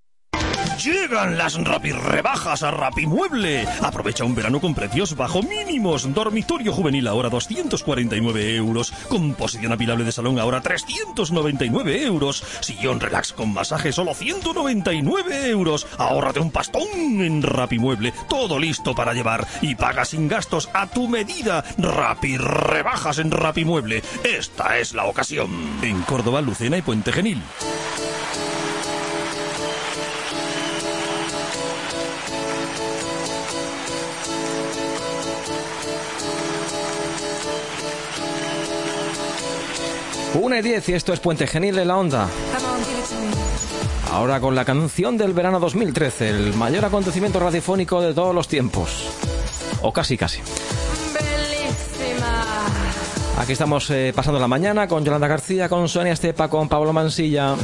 Llegan 0.85 1.37
las 1.37 1.59
Rebajas 1.63 2.63
a 2.63 2.71
Rapimueble. 2.71 3.67
Aprovecha 3.83 4.25
un 4.25 4.35
verano 4.35 4.63
con 4.63 4.75
precios 4.75 5.15
bajo 5.15 5.43
mínimos. 5.43 6.15
Dormitorio 6.15 6.73
juvenil 6.73 7.07
ahora 7.07 7.29
249 7.29 8.57
euros. 8.57 8.91
Composición 9.09 9.73
apilable 9.73 10.05
de 10.05 10.13
salón 10.13 10.39
ahora 10.39 10.63
399 10.63 12.05
euros. 12.05 12.43
Sillón 12.61 12.99
relax 12.99 13.35
con 13.35 13.53
masaje 13.53 13.93
solo 13.93 14.15
199 14.15 15.51
euros. 15.51 15.87
Ahórrate 15.99 16.41
un 16.41 16.51
pastón 16.51 16.89
en 17.21 17.43
Rapimueble. 17.43 18.15
Todo 18.31 18.59
listo 18.59 18.95
para 18.95 19.13
llevar. 19.13 19.47
Y 19.61 19.75
paga 19.75 20.07
sin 20.07 20.29
gastos 20.29 20.71
a 20.73 20.87
tu 20.87 21.09
medida. 21.09 21.63
Rapi 21.77 22.39
Rebajas 22.39 23.19
en 23.19 23.31
Rapimueble. 23.31 24.03
Esta 24.25 24.79
es 24.79 24.95
la 24.95 25.05
ocasión. 25.05 25.51
En 25.83 26.01
Córdoba, 26.03 26.41
Lucena 26.41 26.79
y 26.79 26.83
Puente 26.83 27.13
Genil. 27.13 27.43
Una 40.35 40.59
y 40.59 40.63
10 40.63 40.89
y 40.91 40.93
esto 40.93 41.13
es 41.13 41.21
Puente 41.21 41.47
Genil 41.47 41.75
de 41.75 41.85
la 41.85 41.97
Onda. 41.97 42.29
Ahora 44.13 44.41
con 44.41 44.55
la 44.55 44.65
canción 44.65 45.19
del 45.19 45.33
verano 45.33 45.59
2013, 45.59 46.29
el 46.31 46.55
mayor 46.55 46.85
acontecimiento 46.85 47.41
radiofónico 47.41 48.01
de 48.01 48.15
todos 48.15 48.35
los 48.35 48.47
tiempos. 48.47 49.09
O 49.83 49.93
casi, 49.93 50.17
casi. 50.17 50.41
Aquí 53.39 53.53
estamos 53.53 53.91
eh, 53.91 54.13
pasando 54.15 54.39
la 54.39 54.49
mañana 54.49 54.87
con 54.87 55.05
Yolanda 55.05 55.27
García, 55.27 55.69
con 55.69 55.89
Sonia 55.89 56.13
Estepa, 56.13 56.49
con 56.49 56.69
Pablo 56.69 56.93
Mansilla. 56.93 57.57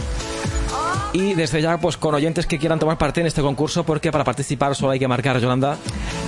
Y 1.16 1.33
desde 1.33 1.62
ya, 1.62 1.79
pues 1.79 1.96
con 1.96 2.14
oyentes 2.14 2.46
que 2.46 2.59
quieran 2.59 2.79
tomar 2.79 2.98
parte 2.98 3.22
en 3.22 3.26
este 3.26 3.40
concurso, 3.40 3.85
porque 3.85 4.12
para 4.12 4.22
participar 4.22 4.74
solo 4.74 4.92
hay 4.92 4.98
que 4.98 5.09
marcar, 5.09 5.38
Yolanda, 5.40 5.79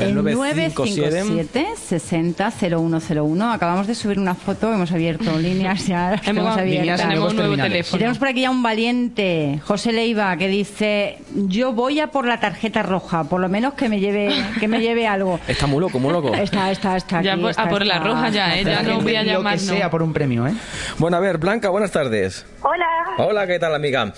el, 0.01 0.09
El 0.09 0.15
957. 0.15 1.25
957 1.25 1.77
60 1.77 2.51
0101. 2.51 3.53
Acabamos 3.53 3.87
de 3.87 3.95
subir 3.95 4.19
una 4.19 4.35
foto, 4.35 4.73
hemos 4.73 4.91
abierto 4.91 5.39
líneas 5.39 5.87
ya. 5.87 6.13
las 6.13 6.21
Hemos- 6.23 6.25
tenemos 6.27 6.57
abiertas. 6.57 6.81
líneas 6.81 7.01
en 7.03 7.09
Tenemos 7.11 7.35
nuevo 7.35 7.49
terminales. 7.51 7.73
teléfono. 7.73 7.97
Y 7.97 7.99
tenemos 7.99 8.19
por 8.19 8.29
aquí 8.29 8.41
ya 8.41 8.51
un 8.51 8.63
valiente, 8.63 9.61
José 9.63 9.93
Leiva, 9.93 10.35
que 10.39 10.49
dice: 10.49 11.19
Yo 11.35 11.73
voy 11.75 12.01
a 12.01 12.07
por 12.11 12.27
la 12.27 12.41
tarjeta 12.41 12.83
roja, 12.83 13.25
por 13.25 13.41
lo 13.41 13.51
menos 13.51 13.75
que 13.75 13.91
me 13.91 14.01
lleve, 14.01 14.31
que 14.59 14.69
me 14.69 14.81
lleve 14.81 15.07
algo. 15.07 15.39
Está 15.49 15.67
muy 15.67 15.81
loco, 15.81 15.99
muy 15.99 16.13
loco. 16.13 16.33
Está, 16.35 16.71
está, 16.71 16.97
está. 16.97 17.21
Ya 17.21 17.33
aquí, 17.35 17.43
por- 17.43 17.51
está, 17.51 17.65
a 17.65 17.69
por 17.69 17.85
la 17.85 17.99
roja 17.99 18.31
ya, 18.31 18.57
¿eh? 18.59 18.65
Ya 18.65 18.83
no 18.83 19.03
voy 19.03 19.17
a 19.17 19.23
llamar, 19.23 19.55
Lo 19.57 19.61
que 19.61 19.67
no. 19.67 19.73
sea 19.75 19.91
por 19.91 20.03
un 20.03 20.15
premio, 20.15 20.47
¿eh? 20.47 20.55
Bueno, 20.97 21.19
a 21.19 21.21
ver, 21.21 21.37
Blanca, 21.37 21.69
buenas 21.69 21.91
tardes. 21.91 22.47
Hola, 22.63 22.87
Hola, 23.19 23.47
¿qué 23.47 23.59
tal, 23.59 23.75
amiga? 23.75 24.13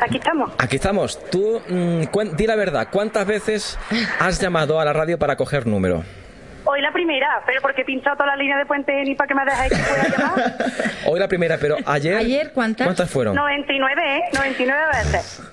aquí 0.00 0.13
estamos. 0.16 0.50
Aquí 0.58 0.76
estamos. 0.76 1.18
Tú, 1.30 1.60
mm, 1.68 2.02
di 2.36 2.46
la 2.46 2.56
verdad, 2.56 2.88
¿cuántas 2.90 3.26
veces 3.26 3.78
has 4.18 4.40
llamado 4.40 4.80
a 4.80 4.84
la 4.84 4.92
radio 4.92 5.18
para 5.18 5.36
coger 5.36 5.66
número? 5.66 6.04
Hoy 6.66 6.80
la 6.80 6.92
primera, 6.92 7.42
pero 7.46 7.60
porque 7.60 7.82
he 7.82 7.84
pinchado 7.84 8.16
toda 8.16 8.28
la 8.28 8.36
línea 8.36 8.56
de 8.56 8.64
Puente 8.66 8.92
ni 9.04 9.14
para 9.14 9.28
que 9.28 9.34
me 9.34 9.44
dejáis 9.44 9.72
que 9.72 9.82
pueda 9.82 10.08
llamar. 10.08 10.54
Hoy 11.06 11.20
la 11.20 11.28
primera, 11.28 11.58
pero 11.58 11.76
ayer. 11.84 12.16
¿Ayer 12.16 12.52
cuántas? 12.54 12.86
¿Cuántas 12.86 13.10
fueron? 13.10 13.34
99, 13.34 14.16
¿eh? 14.16 14.20
99 14.34 14.82
veces. 14.92 15.42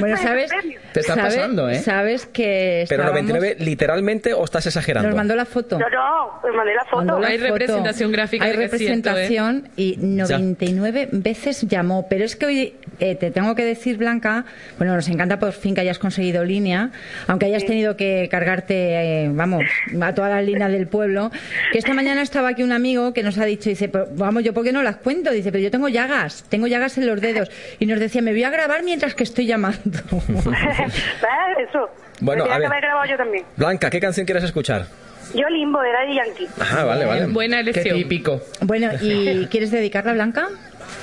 Bueno, 0.00 0.16
¿sabes? 0.16 0.50
Te 0.94 1.00
está 1.00 1.14
¿sabes- 1.16 1.34
pasando, 1.36 1.68
¿eh? 1.68 1.74
Sabes 1.76 2.24
que 2.24 2.86
Pero 2.88 3.02
estábamos- 3.02 3.28
99 3.30 3.56
literalmente 3.62 4.32
o 4.32 4.42
estás 4.42 4.64
exagerando. 4.66 5.08
Nos 5.08 5.16
mandó 5.16 5.36
la 5.36 5.44
foto. 5.44 5.78
No, 5.78 5.86
no, 5.90 6.26
os 6.42 6.54
mandé 6.56 6.74
la 6.74 6.84
foto. 6.84 6.96
Mandó 6.96 7.20
la 7.20 7.28
Hay 7.28 7.38
foto. 7.38 7.50
representación 7.52 8.10
gráfica 8.12 8.44
Hay 8.46 8.52
de 8.52 8.56
que 8.58 8.64
es 8.64 8.70
cierto, 8.70 9.10
¿eh? 9.10 9.12
representación 9.12 9.68
y 9.76 9.96
99 9.98 11.08
veces 11.12 11.60
llamó. 11.68 12.06
Pero 12.08 12.24
es 12.24 12.36
que 12.36 12.46
hoy 12.46 12.74
eh, 13.00 13.16
te 13.16 13.30
tengo 13.30 13.54
que 13.54 13.66
decir, 13.66 13.98
Blanca, 13.98 14.46
bueno, 14.78 14.94
nos 14.94 15.08
encanta 15.08 15.38
por 15.38 15.52
fin 15.52 15.74
que 15.74 15.82
hayas 15.82 15.98
conseguido 15.98 16.42
línea, 16.42 16.90
aunque 17.26 17.44
hayas 17.44 17.66
tenido 17.66 17.98
que 17.98 18.28
cargarte, 18.30 19.24
eh, 19.24 19.30
vamos, 19.30 19.64
a 20.00 20.12
todas 20.26 20.40
las 20.40 20.46
líneas 20.46 20.70
del 20.72 20.86
pueblo, 20.88 21.30
que 21.72 21.78
esta 21.78 21.92
mañana 21.94 22.22
estaba 22.22 22.48
aquí 22.48 22.62
un 22.62 22.72
amigo 22.72 23.12
que 23.12 23.22
nos 23.22 23.36
ha 23.38 23.44
dicho, 23.44 23.68
dice, 23.68 23.88
"Pero, 23.88 24.06
vamos, 24.12 24.42
yo 24.42 24.52
por 24.54 24.64
qué 24.64 24.72
no 24.72 24.82
las 24.82 24.96
cuento, 24.96 25.30
dice, 25.30 25.50
pero 25.52 25.62
yo 25.62 25.70
tengo 25.70 25.88
llagas, 25.88 26.44
tengo 26.48 26.66
llagas 26.66 26.96
en 26.98 27.06
los 27.06 27.20
dedos. 27.20 27.50
Y 27.78 27.86
nos 27.86 28.00
decía, 28.00 28.22
me 28.22 28.32
voy 28.32 28.44
a 28.44 28.50
grabar 28.50 28.82
mientras 28.82 29.14
que 29.14 29.22
estoy 29.24 29.46
llamando. 29.46 29.80
¿Ves? 30.18 31.68
Eso. 31.68 31.88
Bueno, 32.20 32.44
a 32.44 32.54
que 32.58 32.68
ver. 32.68 32.80
grabado 32.80 33.06
yo 33.10 33.16
también. 33.16 33.44
Blanca, 33.56 33.90
¿qué 33.90 34.00
canción 34.00 34.24
quieres 34.26 34.44
escuchar? 34.44 34.86
Yo 35.34 35.48
limbo 35.48 35.80
de 35.80 35.90
Daddy 35.92 36.14
Yankee. 36.14 36.48
Ah, 36.60 36.84
vale, 36.84 37.04
vale. 37.06 37.26
Buena 37.26 37.60
elección. 37.60 37.96
típico. 37.96 38.40
bueno, 38.60 38.90
¿y 39.00 39.46
quieres 39.50 39.70
dedicarla, 39.70 40.12
Blanca? 40.12 40.48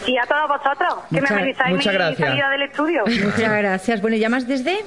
Y 0.07 0.17
a 0.17 0.23
todos 0.25 0.47
vosotros, 0.47 0.93
que 1.09 1.19
Mucha- 1.21 1.33
me 1.33 1.41
amenizáis 1.41 1.75
muchas 1.75 1.93
mi 1.93 1.97
gracias. 1.97 2.29
salida 2.29 2.49
del 2.49 2.61
estudio. 2.63 3.03
Muchas 3.05 3.57
gracias. 3.57 4.01
Bueno, 4.01 4.17
¿llamas 4.17 4.47
desde? 4.47 4.77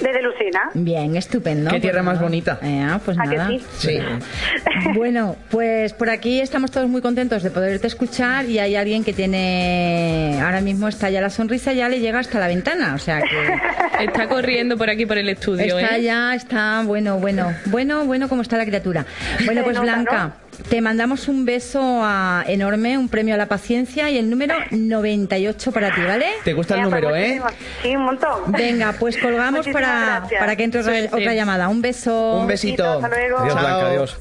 Desde 0.00 0.22
Lucena. 0.22 0.70
Bien, 0.74 1.16
estupendo. 1.16 1.70
Qué 1.70 1.80
tierra 1.80 2.02
más 2.02 2.20
bonita. 2.20 2.58
Eh, 2.62 2.86
pues 3.04 3.18
¿A 3.18 3.22
que 3.22 3.36
nada. 3.36 3.48
sí? 3.48 3.62
Sí. 3.78 3.98
Bueno, 4.94 5.36
pues 5.50 5.92
por 5.92 6.10
aquí 6.10 6.40
estamos 6.40 6.70
todos 6.70 6.88
muy 6.88 7.02
contentos 7.02 7.42
de 7.42 7.50
poderte 7.50 7.86
escuchar 7.86 8.46
y 8.46 8.58
hay 8.58 8.76
alguien 8.76 9.04
que 9.04 9.12
tiene 9.12 10.40
ahora 10.42 10.60
mismo 10.60 10.88
está 10.88 11.10
ya 11.10 11.20
la 11.20 11.30
sonrisa 11.30 11.72
ya 11.72 11.88
le 11.88 12.00
llega 12.00 12.18
hasta 12.18 12.38
la 12.38 12.48
ventana, 12.48 12.94
o 12.94 12.98
sea 12.98 13.20
que 13.20 13.60
Está 14.04 14.28
corriendo 14.28 14.78
por 14.78 14.88
aquí 14.88 15.04
por 15.04 15.18
el 15.18 15.28
estudio, 15.28 15.78
está 15.78 15.98
¿eh? 15.98 16.02
ya 16.02 16.34
está 16.34 16.82
bueno, 16.86 17.18
bueno, 17.18 17.54
bueno, 17.66 18.06
bueno 18.06 18.28
cómo 18.28 18.40
está 18.42 18.56
la 18.56 18.64
criatura. 18.64 19.04
Bueno, 19.44 19.62
pues 19.62 19.78
Blanca, 19.78 20.32
Te 20.68 20.80
mandamos 20.80 21.26
un 21.28 21.44
beso 21.44 21.80
a- 22.02 22.44
enorme, 22.46 22.96
un 22.98 23.08
premio 23.08 23.34
a 23.34 23.38
la 23.38 23.46
paciencia 23.46 24.10
y 24.10 24.18
el 24.18 24.30
número 24.30 24.54
98 24.70 25.72
para 25.72 25.94
ti, 25.94 26.00
¿vale? 26.02 26.26
Te 26.44 26.52
gusta 26.52 26.76
el 26.76 26.82
número, 26.82 27.14
¿eh? 27.16 27.40
Sí, 27.82 27.96
un 27.96 28.04
montón. 28.04 28.52
Venga, 28.52 28.94
pues 28.98 29.16
colgamos 29.18 29.66
para, 29.68 30.26
para 30.38 30.56
que 30.56 30.64
entre 30.64 30.80
otra, 30.80 30.94
Sí, 30.94 31.00
sí. 31.02 31.08
otra 31.14 31.34
llamada. 31.34 31.68
Un 31.68 31.80
beso. 31.82 32.34
Un 32.40 32.46
besito. 32.46 32.84
Hasta 32.88 33.08
luego. 33.08 33.38
Adiós, 33.38 33.54
Chao. 33.54 33.62
Blanca, 33.62 33.86
adiós. 33.88 34.16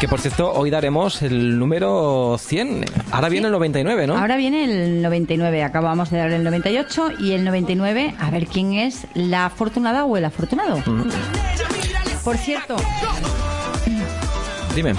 Que 0.00 0.08
por 0.08 0.20
cierto, 0.20 0.52
hoy 0.52 0.70
daremos 0.70 1.22
el 1.22 1.58
número 1.58 2.36
100. 2.38 2.84
Ahora 3.12 3.28
viene 3.30 3.46
el 3.46 3.52
99, 3.52 4.06
¿no? 4.06 4.18
Ahora 4.18 4.36
viene 4.36 4.64
el 4.64 5.00
99, 5.02 5.62
acabamos 5.62 6.10
de 6.10 6.18
dar 6.18 6.30
el 6.30 6.44
98 6.44 7.12
y 7.18 7.32
el 7.32 7.44
99, 7.44 8.14
a 8.20 8.30
ver 8.30 8.46
quién 8.46 8.74
es 8.74 9.06
la 9.14 9.46
afortunada 9.46 10.04
o 10.04 10.16
el 10.18 10.24
afortunado. 10.26 10.78
Mm. 10.84 11.08
Por 12.22 12.36
cierto, 12.36 12.76
Dime. 14.74 14.92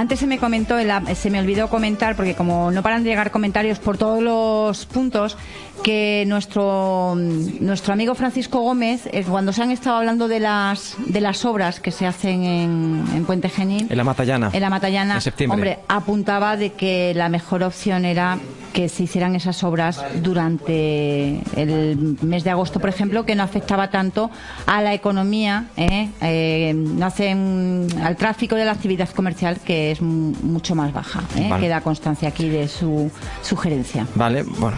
Antes 0.00 0.18
se 0.18 0.26
me 0.26 0.38
comentó, 0.38 0.76
se 1.14 1.30
me 1.30 1.40
olvidó 1.40 1.68
comentar, 1.68 2.16
porque 2.16 2.34
como 2.34 2.70
no 2.70 2.82
paran 2.82 3.04
de 3.04 3.10
llegar 3.10 3.30
comentarios 3.30 3.78
por 3.78 3.98
todos 3.98 4.22
los 4.22 4.86
puntos, 4.86 5.36
que 5.82 6.24
nuestro, 6.26 7.14
nuestro 7.16 7.92
amigo 7.92 8.14
Francisco 8.14 8.60
Gómez, 8.60 9.08
cuando 9.28 9.52
se 9.52 9.62
han 9.62 9.70
estado 9.70 9.96
hablando 9.96 10.28
de 10.28 10.40
las, 10.40 10.96
de 11.06 11.20
las 11.20 11.44
obras 11.44 11.80
que 11.80 11.90
se 11.90 12.06
hacen 12.06 12.44
en, 12.44 13.04
en 13.14 13.24
Puente 13.24 13.48
Genil, 13.48 13.86
En 13.90 13.96
la 13.96 14.04
Matallana. 14.04 14.50
en 14.52 14.60
la 14.60 14.70
Matallana, 14.70 15.14
En 15.16 15.20
septiembre. 15.20 15.54
hombre, 15.54 15.78
apuntaba 15.88 16.56
de 16.56 16.72
que 16.72 17.12
la 17.14 17.28
mejor 17.28 17.62
opción 17.62 18.04
era 18.04 18.38
que 18.72 18.88
se 18.88 19.02
hicieran 19.02 19.34
esas 19.34 19.64
obras 19.64 20.00
durante 20.22 21.40
el 21.56 22.16
mes 22.22 22.44
de 22.44 22.50
agosto, 22.50 22.78
por 22.78 22.88
ejemplo, 22.88 23.26
que 23.26 23.34
no 23.34 23.42
afectaba 23.42 23.90
tanto 23.90 24.30
a 24.66 24.80
la 24.80 24.94
economía, 24.94 25.64
¿eh? 25.76 26.08
Eh, 26.20 26.72
no 26.76 27.04
hacen 27.06 27.88
al 28.04 28.16
tráfico 28.16 28.54
de 28.54 28.64
la 28.64 28.70
actividad 28.72 29.08
comercial, 29.08 29.58
que 29.64 29.90
es 29.90 30.00
mu- 30.00 30.34
mucho 30.42 30.76
más 30.76 30.92
baja. 30.92 31.22
¿eh? 31.36 31.48
Vale. 31.50 31.66
Queda 31.66 31.80
constancia 31.80 32.28
aquí 32.28 32.48
de 32.48 32.68
su 32.68 33.10
sugerencia. 33.42 34.06
Vale, 34.14 34.44
bueno. 34.44 34.76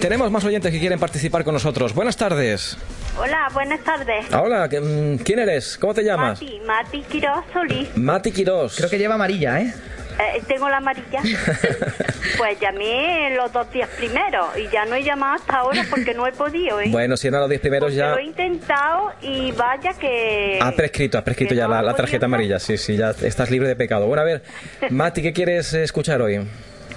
Tenemos 0.00 0.30
más 0.30 0.44
oyentes 0.44 0.72
que 0.72 0.78
quieren 0.78 0.98
participar 0.98 1.42
con 1.42 1.54
nosotros. 1.54 1.94
Buenas 1.94 2.16
tardes. 2.16 2.76
Hola, 3.18 3.48
buenas 3.54 3.80
tardes. 3.80 4.26
Hola, 4.32 4.68
mm, 4.68 5.16
¿quién 5.24 5.38
eres? 5.38 5.78
¿Cómo 5.78 5.94
te 5.94 6.04
llamas? 6.04 6.42
Mati, 6.42 6.60
Mati 6.66 7.02
Quiroz 7.02 7.44
Solís. 7.52 7.96
Mati 7.96 8.30
Quirós. 8.30 8.76
Creo 8.76 8.90
que 8.90 8.98
lleva 8.98 9.14
amarilla, 9.14 9.60
¿eh? 9.60 9.72
Eh, 10.18 10.42
tengo 10.46 10.68
la 10.68 10.78
amarilla. 10.78 11.22
pues 12.38 12.60
llamé 12.60 13.34
los 13.36 13.52
dos 13.52 13.70
días 13.72 13.88
primero 13.96 14.48
y 14.56 14.68
ya 14.70 14.84
no 14.84 14.94
he 14.94 15.02
llamado 15.02 15.34
hasta 15.34 15.56
ahora 15.56 15.84
porque 15.88 16.14
no 16.14 16.26
he 16.26 16.32
podido. 16.32 16.80
¿eh? 16.80 16.88
Bueno, 16.90 17.16
si 17.16 17.28
eran 17.28 17.40
los 17.40 17.48
10 17.48 17.60
primeros 17.60 17.94
ya... 17.94 18.10
Lo 18.10 18.18
he 18.18 18.24
intentado 18.24 19.12
y 19.22 19.52
vaya 19.52 19.92
que... 19.94 20.58
Ha 20.60 20.72
prescrito, 20.72 21.18
ha 21.18 21.24
prescrito 21.24 21.54
ya 21.54 21.68
la, 21.68 21.82
la 21.82 21.94
tarjeta 21.94 22.26
amarilla. 22.26 22.58
Sí, 22.58 22.76
sí, 22.76 22.96
ya 22.96 23.10
estás 23.22 23.50
libre 23.50 23.68
de 23.68 23.76
pecado. 23.76 24.06
Bueno, 24.06 24.22
a 24.22 24.24
ver, 24.24 24.42
Mati, 24.90 25.22
¿qué 25.22 25.32
quieres 25.32 25.72
escuchar 25.74 26.20
hoy? 26.22 26.46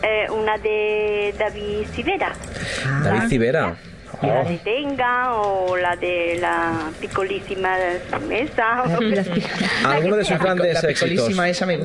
Eh, 0.01 0.27
una 0.31 0.57
de 0.57 1.33
David 1.37 1.87
Sivera. 1.93 2.33
David 3.03 3.29
Civera. 3.29 3.75
La 4.21 4.41
Oh. 4.41 4.49
de 4.49 4.57
Tenga 4.57 5.35
o 5.35 5.77
la 5.77 5.95
de 5.95 6.39
la 6.41 6.89
picolísima 6.99 7.77
mesa. 8.27 8.83
Alguno 9.85 10.17
de 10.17 10.25
sus 10.25 10.37
grandes 10.39 10.83
éxitos. 10.83 11.29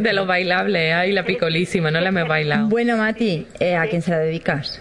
De 0.02 0.12
los 0.12 0.26
bailables, 0.26 0.94
ay, 0.94 1.12
la 1.12 1.24
picolísima, 1.24 1.90
no 1.92 2.00
la 2.00 2.10
me 2.10 2.22
he 2.22 2.24
bailado. 2.24 2.68
Bueno, 2.68 2.96
Mati, 2.96 3.46
eh, 3.60 3.76
¿a 3.76 3.86
quién 3.86 4.02
se 4.02 4.10
la 4.10 4.18
dedicas? 4.18 4.80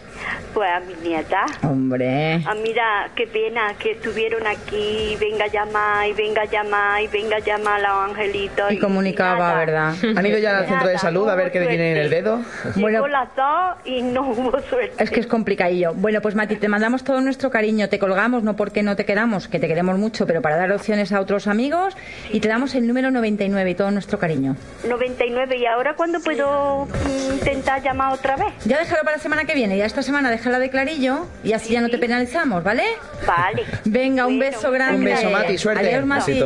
Pues 0.53 0.69
a 0.69 0.79
mi 0.81 0.93
nieta. 1.07 1.45
Hombre. 1.63 2.43
Ah, 2.45 2.53
mira, 2.53 3.09
qué 3.15 3.25
pena 3.25 3.73
que 3.79 3.91
estuvieron 3.91 4.45
aquí, 4.45 5.17
venga 5.19 5.45
a 5.45 5.47
llamar, 5.47 6.07
y 6.07 6.13
venga 6.13 6.43
a 6.43 6.45
llamar, 6.45 7.01
y 7.01 7.07
venga 7.07 7.37
a 7.37 7.39
llamar 7.39 7.83
a 7.83 7.89
los 7.89 8.09
angelitos. 8.11 8.71
Y 8.71 8.77
comunicaba, 8.77 9.55
¿verdad? 9.55 9.95
¿Han 10.15 10.25
ido 10.25 10.37
ya 10.37 10.59
al 10.59 10.67
centro 10.67 10.87
de 10.87 10.97
salud 10.97 11.27
a 11.27 11.35
ver 11.35 11.51
qué 11.51 11.59
le 11.59 11.67
tienen 11.67 11.97
en 11.97 11.97
el 11.97 12.09
dedo? 12.09 12.41
Llegó 12.75 13.07
las 13.07 13.35
dos 13.35 13.77
y 13.85 14.01
no 14.01 14.21
hubo 14.29 14.59
suerte. 14.61 15.03
Es 15.03 15.09
que 15.09 15.19
es 15.19 15.27
complicadillo. 15.27 15.93
Bueno, 15.95 16.21
pues 16.21 16.35
Mati, 16.35 16.55
te 16.55 16.67
mandamos 16.67 17.03
todo 17.03 17.19
nuestro 17.21 17.49
cariño. 17.49 17.89
Te 17.89 17.97
colgamos, 17.99 18.43
no 18.43 18.55
porque 18.55 18.83
no 18.83 18.95
te 18.95 19.05
queramos, 19.05 19.47
que 19.47 19.59
te 19.59 19.67
queremos 19.67 19.97
mucho, 19.97 20.27
pero 20.27 20.41
para 20.41 20.55
dar 20.57 20.71
opciones 20.71 21.11
a 21.11 21.19
otros 21.19 21.47
amigos. 21.47 21.97
Y 22.31 22.39
te 22.39 22.47
damos 22.47 22.75
el 22.75 22.87
número 22.87 23.09
99 23.11 23.71
y 23.71 23.75
todo 23.75 23.91
nuestro 23.91 24.19
cariño. 24.19 24.55
99, 24.87 25.57
¿y 25.57 25.65
ahora 25.65 25.95
cuándo 25.95 26.19
puedo 26.19 26.85
mm, 26.85 27.33
intentar 27.33 27.81
llamar 27.81 28.13
otra 28.13 28.35
vez? 28.35 28.53
Ya 28.65 28.79
déjalo 28.79 29.03
para 29.03 29.17
la 29.17 29.23
semana 29.23 29.45
que 29.45 29.55
viene. 29.55 29.77
Ya 29.77 29.85
esta 29.85 30.01
semana 30.01 30.12
déjala 30.21 30.59
de 30.59 30.69
clarillo 30.69 31.25
y 31.43 31.53
así 31.53 31.73
ya 31.73 31.81
no 31.81 31.89
te 31.89 31.97
penalizamos, 31.97 32.63
¿vale? 32.63 32.83
Vale. 33.25 33.63
Venga, 33.85 34.27
un 34.27 34.39
beso 34.39 34.71
grande. 34.71 34.97
Un 34.97 35.05
beso, 35.05 35.29
Mati, 35.29 35.57
suerte. 35.57 35.87
Adiós, 35.87 36.05
Mati. 36.05 36.41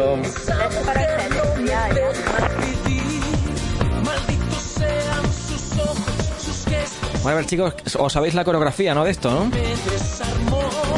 Bueno, 7.23 7.39
a 7.39 7.41
ver, 7.41 7.45
chicos, 7.45 7.73
os 7.97 8.13
sabéis 8.13 8.33
la 8.35 8.45
coreografía, 8.45 8.93
¿no? 8.93 9.03
De 9.03 9.11
esto, 9.11 9.29
¿no? 9.29 9.51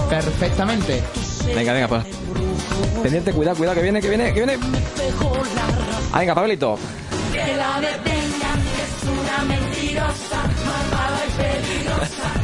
Perfectamente. 0.10 1.02
Venga, 1.56 1.74
venga, 1.74 1.88
pues. 1.88 2.04
Pendiente, 3.02 3.32
cuidado, 3.32 3.58
cuidado, 3.58 3.76
que 3.76 3.82
viene, 3.82 4.02
que 4.02 4.10
viene, 4.10 4.34
que 4.34 4.46
viene. 4.46 4.58
Ah, 6.14 6.20
venga, 6.20 6.36
Pablito. 6.36 6.78
Que 7.34 7.56
la 7.56 7.82
detengan, 7.82 8.60
es 8.60 9.04
una 9.10 9.46
mentirosa, 9.46 10.44
malvada 10.66 11.22
y 11.28 11.32
peligrosa. 11.42 12.39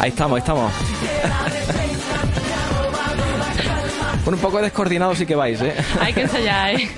Ahí 0.00 0.10
estamos, 0.10 0.36
ahí 0.36 0.40
estamos. 0.40 0.72
Bueno, 4.24 4.36
un 4.36 4.42
poco 4.42 4.60
descoordinado 4.60 5.14
sí 5.14 5.24
que 5.24 5.36
vais, 5.36 5.60
¿eh? 5.60 5.74
Hay 6.00 6.12
que 6.12 6.22
ensayar, 6.22 6.74
¿eh? 6.74 6.90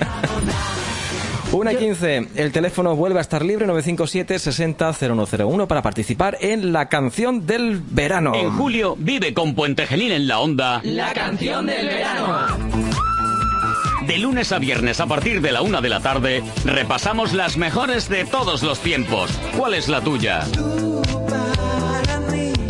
1 1.51 1.71
y 1.71 1.75
15. 1.75 2.27
El 2.35 2.51
teléfono 2.51 2.95
vuelve 2.95 3.19
a 3.19 3.21
estar 3.21 3.43
libre 3.43 3.65
957-60-0101 3.67 5.67
para 5.67 5.81
participar 5.81 6.37
en 6.41 6.71
la 6.71 6.89
canción 6.89 7.45
del 7.47 7.81
verano. 7.89 8.33
En 8.35 8.51
julio 8.51 8.95
vive 8.97 9.33
con 9.33 9.55
Puente 9.55 9.87
Genil 9.87 10.11
en 10.11 10.27
la 10.27 10.39
onda. 10.39 10.81
La 10.83 11.13
canción 11.13 11.65
del 11.65 11.87
verano. 11.87 12.47
De 14.05 14.17
lunes 14.17 14.51
a 14.51 14.59
viernes 14.59 14.99
a 14.99 15.07
partir 15.07 15.41
de 15.41 15.51
la 15.51 15.61
una 15.61 15.81
de 15.81 15.89
la 15.89 15.99
tarde 15.99 16.43
repasamos 16.65 17.33
las 17.33 17.57
mejores 17.57 18.09
de 18.09 18.25
todos 18.25 18.63
los 18.63 18.79
tiempos. 18.79 19.31
¿Cuál 19.55 19.75
es 19.75 19.87
la 19.87 20.01
tuya? 20.01 20.45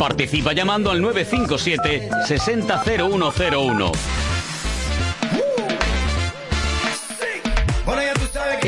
Participa 0.00 0.54
llamando 0.54 0.90
al 0.90 1.02
957 1.02 2.08
600101. 2.26 4.29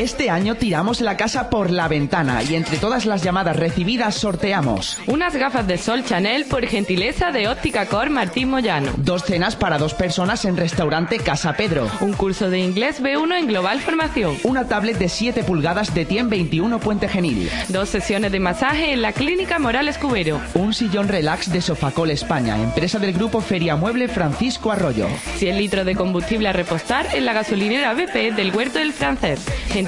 Este 0.03 0.31
año 0.31 0.57
tiramos 0.57 1.01
la 1.01 1.17
casa 1.17 1.49
por 1.49 1.71
la 1.71 1.87
ventana 1.87 2.43
y 2.43 2.57
entre 2.57 2.77
todas 2.79 3.07
las 3.07 3.23
llamadas 3.23 3.55
recibidas 3.55 4.17
sorteamos 4.17 4.99
Unas 5.07 5.37
gafas 5.37 5.69
de 5.69 5.79
sol 5.79 6.05
Chanel 6.05 6.45
por 6.47 6.67
gentileza 6.67 7.31
de 7.31 7.47
Óptica 7.47 7.87
Cor 7.87 8.11
Martín 8.11 8.51
Moyano. 8.51 8.91
dos 8.97 9.23
cenas 9.23 9.55
para 9.55 9.79
dos 9.79 9.95
personas 9.95 10.45
en 10.45 10.57
restaurante 10.57 11.19
Casa 11.19 11.53
Pedro. 11.53 11.89
Un 12.01 12.15
curso 12.15 12.51
de 12.51 12.59
inglés 12.59 13.01
B1 13.01 13.39
en 13.39 13.47
Global 13.47 13.79
Formación. 13.79 14.37
Una 14.43 14.67
tablet 14.67 14.99
de 14.99 15.09
7 15.09 15.45
pulgadas 15.45 15.95
de 15.95 16.05
TIEM 16.05 16.29
21 16.29 16.81
Puente 16.81 17.07
Genil. 17.07 17.49
Dos 17.69 17.89
sesiones 17.89 18.33
de 18.33 18.41
masaje 18.41 18.93
en 18.93 19.03
la 19.03 19.13
Clínica 19.13 19.61
Morales 19.61 19.99
Cubero. 19.99 20.41
Un 20.55 20.75
sillón 20.75 21.07
relax 21.07 21.53
de 21.53 21.61
Sofacol 21.61 22.11
España, 22.11 22.57
empresa 22.61 22.99
del 22.99 23.13
grupo 23.13 23.41
Feria 23.41 23.77
Mueble 23.77 24.09
Francisco 24.09 24.73
Arroyo. 24.73 25.07
100 25.37 25.59
litros 25.59 25.87
de 25.87 25.95
combustible 25.95 26.49
a 26.49 26.53
repostar 26.53 27.07
en 27.15 27.25
la 27.25 27.35
gasolinera 27.35 27.95
BP 27.95 28.35
del 28.35 28.53
Huerto 28.53 28.81
del 28.81 28.93
Francés. 28.93 29.39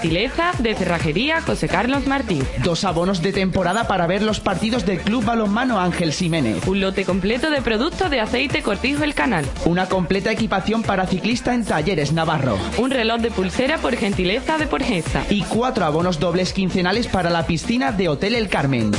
Gentileza 0.05 0.53
de 0.59 0.75
Cerrajería 0.75 1.41
José 1.41 1.67
Carlos 1.67 2.07
Martín. 2.07 2.47
Dos 2.63 2.85
abonos 2.85 3.23
de 3.23 3.33
temporada 3.33 3.89
para 3.89 4.07
ver 4.07 4.21
los 4.21 4.39
partidos 4.39 4.85
del 4.85 5.01
Club 5.01 5.25
Balonmano 5.25 5.81
Ángel 5.81 6.13
Jiménez. 6.13 6.67
Un 6.67 6.83
lote 6.83 7.07
completo 7.07 7.49
de 7.49 7.63
productos 7.63 8.11
de 8.11 8.21
aceite 8.21 8.61
Cortijo 8.61 9.03
El 9.03 9.15
Canal. 9.15 9.47
Una 9.65 9.89
completa 9.89 10.31
equipación 10.31 10.83
para 10.83 11.07
ciclista 11.07 11.55
en 11.55 11.65
Talleres 11.65 12.13
Navarro. 12.13 12.59
Un 12.77 12.91
reloj 12.91 13.23
de 13.23 13.31
pulsera 13.31 13.79
por 13.79 13.97
gentileza 13.97 14.59
de 14.59 14.67
Porgesa. 14.67 15.25
Y 15.31 15.41
cuatro 15.45 15.87
abonos 15.87 16.21
dobles 16.21 16.53
quincenales 16.53 17.07
para 17.07 17.31
la 17.31 17.47
piscina 17.47 17.91
de 17.91 18.11
Hotel 18.11 18.35
El 18.35 18.51
Carmen. 18.51 18.91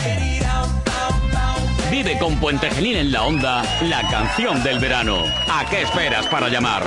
Vive 1.91 2.17
con 2.17 2.35
Puente 2.37 2.71
Genil 2.71 2.95
en 2.95 3.11
la 3.11 3.25
onda 3.25 3.63
la 3.83 4.01
canción 4.09 4.63
del 4.63 4.79
verano. 4.79 5.17
¿A 5.51 5.69
qué 5.69 5.83
esperas 5.83 6.25
para 6.25 6.49
llamar? 6.49 6.81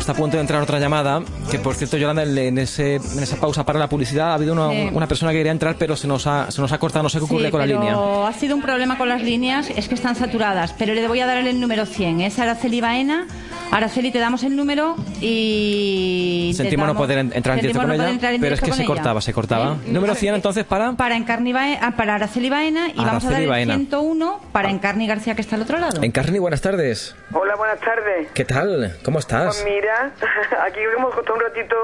Bueno, 0.00 0.12
está 0.12 0.12
a 0.12 0.16
punto 0.16 0.36
de 0.38 0.40
entrar 0.40 0.62
otra 0.62 0.78
llamada. 0.78 1.20
Que 1.50 1.58
por 1.58 1.74
cierto, 1.74 1.98
Yolanda, 1.98 2.22
en, 2.22 2.56
ese, 2.56 2.94
en 2.96 3.22
esa 3.22 3.36
pausa 3.36 3.66
para 3.66 3.78
la 3.78 3.86
publicidad 3.86 4.30
ha 4.30 4.34
habido 4.34 4.54
una, 4.54 4.70
Sí. 4.70 4.88
una 4.94 5.06
persona 5.06 5.30
que 5.32 5.36
quería 5.38 5.52
entrar, 5.52 5.76
pero 5.78 5.94
se 5.94 6.06
nos 6.08 6.26
ha, 6.26 6.50
se 6.50 6.62
nos 6.62 6.72
ha 6.72 6.78
cortado. 6.78 7.02
No 7.02 7.10
sé 7.10 7.18
qué 7.18 7.24
ocurre 7.24 7.44
Sí, 7.46 7.50
con 7.50 7.60
la 7.60 7.66
pero 7.66 7.80
línea. 7.80 8.26
ha 8.28 8.32
sido 8.32 8.56
un 8.56 8.62
problema 8.62 8.96
con 8.96 9.10
las 9.10 9.22
líneas, 9.22 9.68
es 9.76 9.88
que 9.88 9.94
están 9.94 10.16
saturadas. 10.16 10.72
Pero 10.78 10.94
le 10.94 11.06
voy 11.06 11.20
a 11.20 11.26
dar 11.26 11.36
el 11.36 11.60
número 11.60 11.84
100. 11.84 12.22
Es 12.22 12.38
Araceli 12.38 12.80
Baena 12.80 13.26
Araceli, 13.72 14.10
te 14.10 14.18
damos 14.18 14.42
el 14.42 14.56
número 14.56 14.96
y... 15.20 16.52
Sentimos 16.56 16.88
no 16.88 16.96
poder 16.96 17.18
en- 17.18 17.32
entrar 17.32 17.56
en 17.56 17.60
directo 17.62 17.78
con 17.78 17.88
no 17.88 17.94
ella, 17.94 18.02
poder 18.02 18.14
entrar 18.14 18.34
en 18.34 18.40
pero 18.40 18.54
es 18.56 18.60
que 18.60 18.72
se 18.72 18.78
ella. 18.82 18.86
cortaba, 18.86 19.20
se 19.20 19.32
cortaba. 19.32 19.76
Número 19.86 20.14
100 20.16 20.34
entonces 20.34 20.64
para... 20.64 20.92
Para, 20.94 21.16
Encarni 21.16 21.52
Bae- 21.52 21.78
ah, 21.80 21.92
para 21.96 22.16
Araceli 22.16 22.50
Baena 22.50 22.88
y 22.88 22.96
vamos 22.96 23.24
a 23.24 23.30
dar 23.30 23.42
el 23.42 23.48
Baena. 23.48 23.76
101 23.76 24.40
para 24.52 24.70
Encarni 24.70 25.06
García 25.06 25.36
que 25.36 25.42
está 25.42 25.54
al 25.54 25.62
otro 25.62 25.78
lado. 25.78 26.02
Encarni, 26.02 26.40
buenas 26.40 26.60
tardes. 26.60 27.14
Hola, 27.32 27.54
buenas 27.54 27.78
tardes. 27.78 28.28
¿Qué 28.34 28.44
tal? 28.44 28.96
¿Cómo 29.04 29.14
Pues 29.20 29.24
estás? 29.26 29.64
mira, 29.64 30.12
aquí 30.66 30.80
hemos 30.96 31.14
costado 31.14 31.36
un 31.36 31.42
ratito 31.42 31.76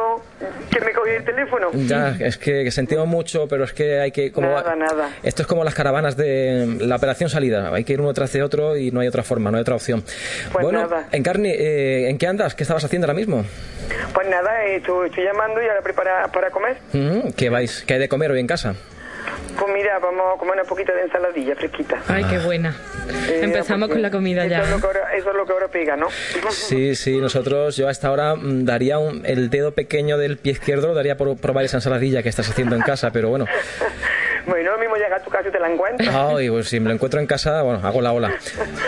que 0.70 0.80
me 0.80 0.92
cogí 0.92 1.10
el 1.12 1.24
teléfono. 1.24 1.68
Ya, 1.86 2.16
es 2.18 2.36
que 2.36 2.68
sentimos 2.72 3.06
mucho, 3.06 3.46
pero 3.48 3.62
es 3.62 3.72
que 3.72 4.00
hay 4.00 4.10
que... 4.10 4.32
Como, 4.32 4.48
Nada, 4.48 4.74
nada. 4.74 5.10
Esto 5.22 5.42
es 5.42 5.48
como 5.48 5.62
las 5.62 5.74
caravanas 5.74 6.16
de 6.16 6.78
la 6.80 6.96
operación 6.96 7.30
salida. 7.30 7.72
Hay 7.72 7.84
que 7.84 7.92
ir 7.92 8.00
uno 8.00 8.12
tras 8.12 8.32
de 8.32 8.42
otro 8.42 8.76
y 8.76 8.90
no 8.90 8.98
hay 9.00 9.06
otra 9.08 9.22
forma, 9.22 9.52
no 9.52 9.56
hay 9.58 9.62
otra 9.62 9.76
opción. 9.76 10.02
Pues 10.52 10.64
bueno, 10.64 10.80
nada. 10.82 11.08
Encarni, 11.12 11.50
eh, 11.50 11.75
¿en 12.08 12.18
qué 12.18 12.26
andas? 12.26 12.54
¿Qué 12.54 12.62
estabas 12.64 12.84
haciendo 12.84 13.06
ahora 13.06 13.14
mismo? 13.18 13.44
Pues 14.14 14.28
nada, 14.28 14.64
eh, 14.64 14.76
estoy, 14.76 15.08
estoy 15.08 15.24
llamando 15.24 15.62
y 15.62 15.66
ahora 15.68 15.80
prepara 15.82 16.28
para 16.32 16.50
comer. 16.50 16.76
Mm, 16.92 17.30
¿Qué 17.36 17.50
vais? 17.50 17.84
¿Qué 17.86 17.94
hay 17.94 18.00
de 18.00 18.08
comer 18.08 18.30
hoy 18.30 18.40
en 18.40 18.46
casa? 18.46 18.74
Pues 19.58 19.72
mira, 19.72 19.98
vamos 19.98 20.22
a 20.34 20.38
comer 20.38 20.54
una 20.54 20.64
poquita 20.64 20.92
de 20.94 21.02
ensaladilla 21.02 21.56
fresquita. 21.56 21.96
Ay, 22.08 22.24
qué 22.24 22.38
buena. 22.38 22.76
Eh, 23.28 23.40
Empezamos 23.42 23.88
con 23.88 24.00
la 24.02 24.10
comida 24.10 24.42
eso 24.44 24.50
ya. 24.50 24.62
Es 24.62 24.84
ahora, 24.84 25.14
eso 25.16 25.30
es 25.30 25.36
lo 25.36 25.46
que 25.46 25.52
ahora 25.52 25.68
pega, 25.68 25.96
¿no? 25.96 26.08
Sí, 26.50 26.94
sí, 26.94 27.18
nosotros, 27.18 27.76
yo 27.76 27.88
a 27.88 27.90
esta 27.90 28.10
hora 28.10 28.34
mm, 28.36 28.64
daría 28.64 28.98
un- 28.98 29.24
el 29.24 29.48
dedo 29.50 29.72
pequeño 29.72 30.18
del 30.18 30.36
pie 30.36 30.52
izquierdo, 30.52 30.88
lo 30.88 30.94
daría 30.94 31.16
por 31.16 31.36
probar 31.38 31.64
esa 31.64 31.78
ensaladilla 31.78 32.22
que 32.22 32.28
estás 32.28 32.48
haciendo 32.50 32.76
en 32.76 32.82
casa, 32.82 33.10
pero 33.12 33.28
bueno. 33.30 33.46
Bueno, 34.46 34.70
lo 34.70 34.78
mismo 34.78 34.94
llega 34.94 35.16
a 35.16 35.20
tu 35.20 35.28
casa 35.28 35.48
y 35.48 35.50
te 35.50 35.58
la 35.58 35.68
encuentras. 35.68 36.08
Ay, 36.14 36.48
pues 36.48 36.68
si 36.68 36.78
me 36.78 36.86
lo 36.88 36.94
encuentro 36.94 37.18
en 37.18 37.26
casa, 37.26 37.62
bueno, 37.62 37.80
hago 37.84 38.00
la 38.00 38.12
ola. 38.12 38.32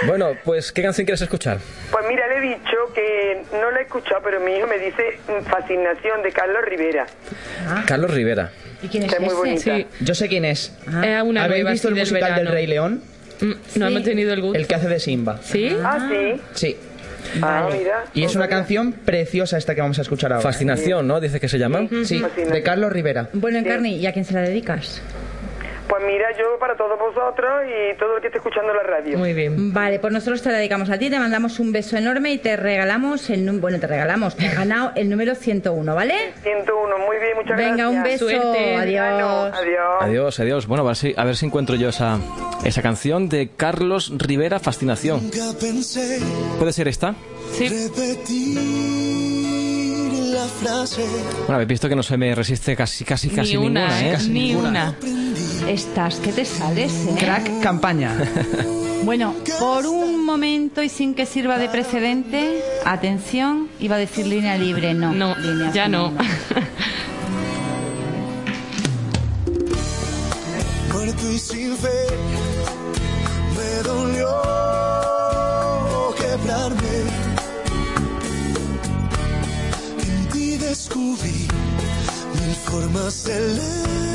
Bueno, 0.07 0.29
pues, 0.45 0.71
¿qué 0.71 0.83
canción 0.83 1.05
quieres 1.05 1.21
escuchar? 1.21 1.59
Pues 1.91 2.05
mira, 2.09 2.28
he 2.39 2.41
dicho 2.41 2.77
que 2.95 3.43
no 3.53 3.71
la 3.71 3.81
he 3.81 3.83
escuchado, 3.83 4.21
pero 4.25 4.41
mi 4.41 4.53
hijo 4.53 4.67
me 4.67 4.79
dice 4.79 5.19
mm, 5.29 5.45
Fascinación 5.45 6.23
de 6.23 6.33
Carlos 6.33 6.63
Rivera. 6.65 7.07
Carlos 7.87 8.11
Rivera. 8.13 8.51
¿Y 8.83 8.89
quién 8.89 9.03
es 9.05 9.21
muy 9.21 9.35
bonita. 9.35 9.77
Sí. 9.77 9.87
Yo 10.01 10.15
sé 10.15 10.29
quién 10.29 10.45
es. 10.45 10.73
Es 11.05 11.23
una 11.23 11.45
¿Habéis 11.45 11.69
visto 11.69 11.89
el 11.89 11.95
del 11.95 12.03
musical 12.05 12.23
del 12.23 12.35
verano. 12.35 12.51
Rey 12.53 12.67
León? 12.67 13.03
Mm, 13.41 13.53
No 13.79 13.87
hemos 13.89 14.03
tenido 14.05 14.33
el 14.33 14.41
gusto. 14.41 14.59
El 14.59 14.67
que 14.67 14.75
hace 14.75 14.89
de 14.89 14.99
Simba. 15.01 15.41
¿Sí? 15.43 15.77
Ah, 15.85 16.09
sí. 16.11 16.41
Sí. 16.55 16.77
Ah, 17.43 17.69
mira. 17.71 18.05
Y 18.15 18.25
es 18.25 18.35
una 18.37 18.49
canción 18.49 18.93
preciosa 18.93 19.59
esta 19.59 19.75
que 19.75 19.81
vamos 19.81 19.99
a 19.99 20.03
escuchar 20.03 20.33
ahora. 20.33 20.43
Fascinación, 20.43 21.07
¿no? 21.07 21.21
Dice 21.21 21.39
que 21.41 21.49
se 21.49 21.59
llama. 21.59 21.87
Sí, 22.05 22.23
de 22.37 22.63
Carlos 22.63 22.93
Rivera. 22.93 23.29
Bueno, 23.33 23.59
Encarni, 23.59 23.97
¿y 23.97 24.07
a 24.07 24.13
quién 24.13 24.25
se 24.25 24.33
la 24.35 24.41
dedicas? 24.43 25.03
Pues 25.89 26.03
mira, 26.07 26.27
yo 26.39 26.59
para 26.59 26.77
todos 26.77 26.99
vosotros 26.99 27.63
y 27.67 27.97
todo 27.99 28.17
el 28.17 28.21
que 28.21 28.27
esté 28.29 28.39
escuchando 28.39 28.75
la 28.75 28.83
radio. 28.83 29.17
Muy 29.19 29.33
bien. 29.33 29.73
Vale, 29.73 29.99
pues 29.99 30.13
nosotros 30.13 30.43
te 30.43 30.51
la 30.51 30.59
dedicamos 30.59 30.91
a 30.91 30.99
ti, 30.99 31.09
te 31.09 31.19
mandamos 31.19 31.59
un 31.61 31.73
beso 31.73 31.97
enorme 31.97 32.31
y 32.33 32.39
te 32.39 32.57
regalamos 32.57 33.31
el 33.31 33.45
número, 33.47 33.63
bueno, 33.63 33.81
te 33.81 33.87
regalamos, 33.87 34.37
te 34.37 34.47
has 34.47 34.55
ganado 34.57 34.93
el 34.97 35.09
número 35.09 35.35
101, 35.35 35.95
¿vale? 35.95 36.15
101, 36.43 36.99
muy 36.99 37.17
bien, 37.19 37.37
muchas 37.37 37.57
Venga, 37.57 37.91
gracias. 37.91 37.97
un 37.97 38.03
beso, 38.03 38.29
Suerte. 38.29 38.77
adiós. 38.77 39.55
Adiós. 39.55 39.97
Adiós, 40.01 40.41
adiós. 40.41 40.67
Bueno, 40.67 40.83
a 40.85 40.87
ver 40.89 40.97
si, 40.97 41.15
a 41.17 41.25
ver 41.25 41.37
si 41.37 41.47
encuentro 41.47 41.75
yo 41.77 41.89
esa, 41.89 42.19
esa 42.65 42.83
canción 42.83 43.29
de 43.31 43.49
Carlos 43.57 44.13
Rivera, 44.17 44.59
Fascinación. 44.61 45.31
¿Puede 46.59 46.73
ser 46.73 46.89
esta? 46.89 47.15
Sí. 47.53 47.69
Repetir 47.69 48.59
la 50.33 50.45
frase. 50.47 51.03
Bueno, 51.41 51.55
habéis 51.55 51.69
visto 51.69 51.89
que 51.89 51.97
no 51.97 52.03
se 52.03 52.17
me 52.17 52.35
resiste 52.35 52.77
casi, 52.77 53.05
casi, 53.05 53.31
casi 53.31 53.57
ni 53.57 53.67
una, 53.67 53.87
ninguna, 53.89 54.01
¿eh? 54.03 54.09
¿eh? 54.09 54.13
Casi 54.13 54.29
Ni 54.31 54.49
ninguna. 54.49 54.69
una. 54.69 54.97
Estás, 55.69 56.17
que 56.17 56.33
te 56.33 56.45
sales, 56.47 56.93
¿eh? 57.07 57.15
Crack 57.19 57.61
campaña. 57.61 58.17
Bueno, 59.05 59.33
por 59.61 59.87
un 59.87 60.25
momento 60.25 60.83
y 60.83 60.89
sin 60.89 61.15
que 61.15 61.25
sirva 61.25 61.57
de 61.57 61.69
precedente, 61.69 62.61
atención, 62.85 63.69
iba 63.79 63.95
a 63.95 63.99
decir 63.99 64.27
línea 64.27 64.59
libre, 64.59 64.93
no. 64.93 65.13
No, 65.13 65.39
línea 65.39 65.71
ya 65.73 65.87
no. 65.89 66.11
Muerto 70.93 71.33
y 71.33 71.39
sin 71.39 71.77
fe. 71.77 71.89
Me 73.57 73.83
dolió 73.89 74.29
quebrarme. 76.19 76.97
En 80.03 80.29
ti 80.33 80.57
descubrí 80.57 81.47
mil 82.35 82.55
formas 82.67 83.23
de 83.25 84.08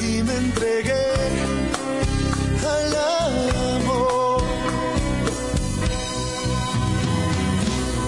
y 0.00 0.22
me 0.22 0.34
entregué 0.34 1.12
al 2.74 2.96
amor. 3.76 4.42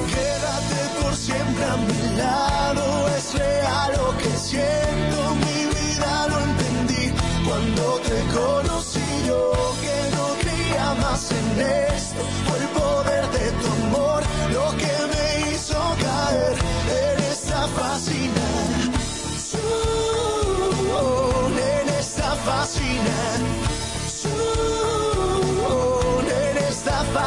Quédate 0.08 0.80
por 1.02 1.14
siempre 1.14 1.64
a 1.64 1.76
mi 1.76 2.16
lado, 2.16 3.08
es 3.18 3.34
real 3.34 3.92
lo 3.98 4.16
que 4.16 4.30
siento, 4.38 5.34
mi 5.44 5.60
vida 5.76 6.26
lo 6.30 6.40
entendí 6.40 7.12
cuando 7.46 8.00
te 8.08 8.18
conocí 8.34 9.08
yo 9.26 9.52
que 9.82 9.96
no 10.16 10.26
creía 10.40 10.94
más 11.02 11.30
en 11.32 11.60
esto, 11.60 11.89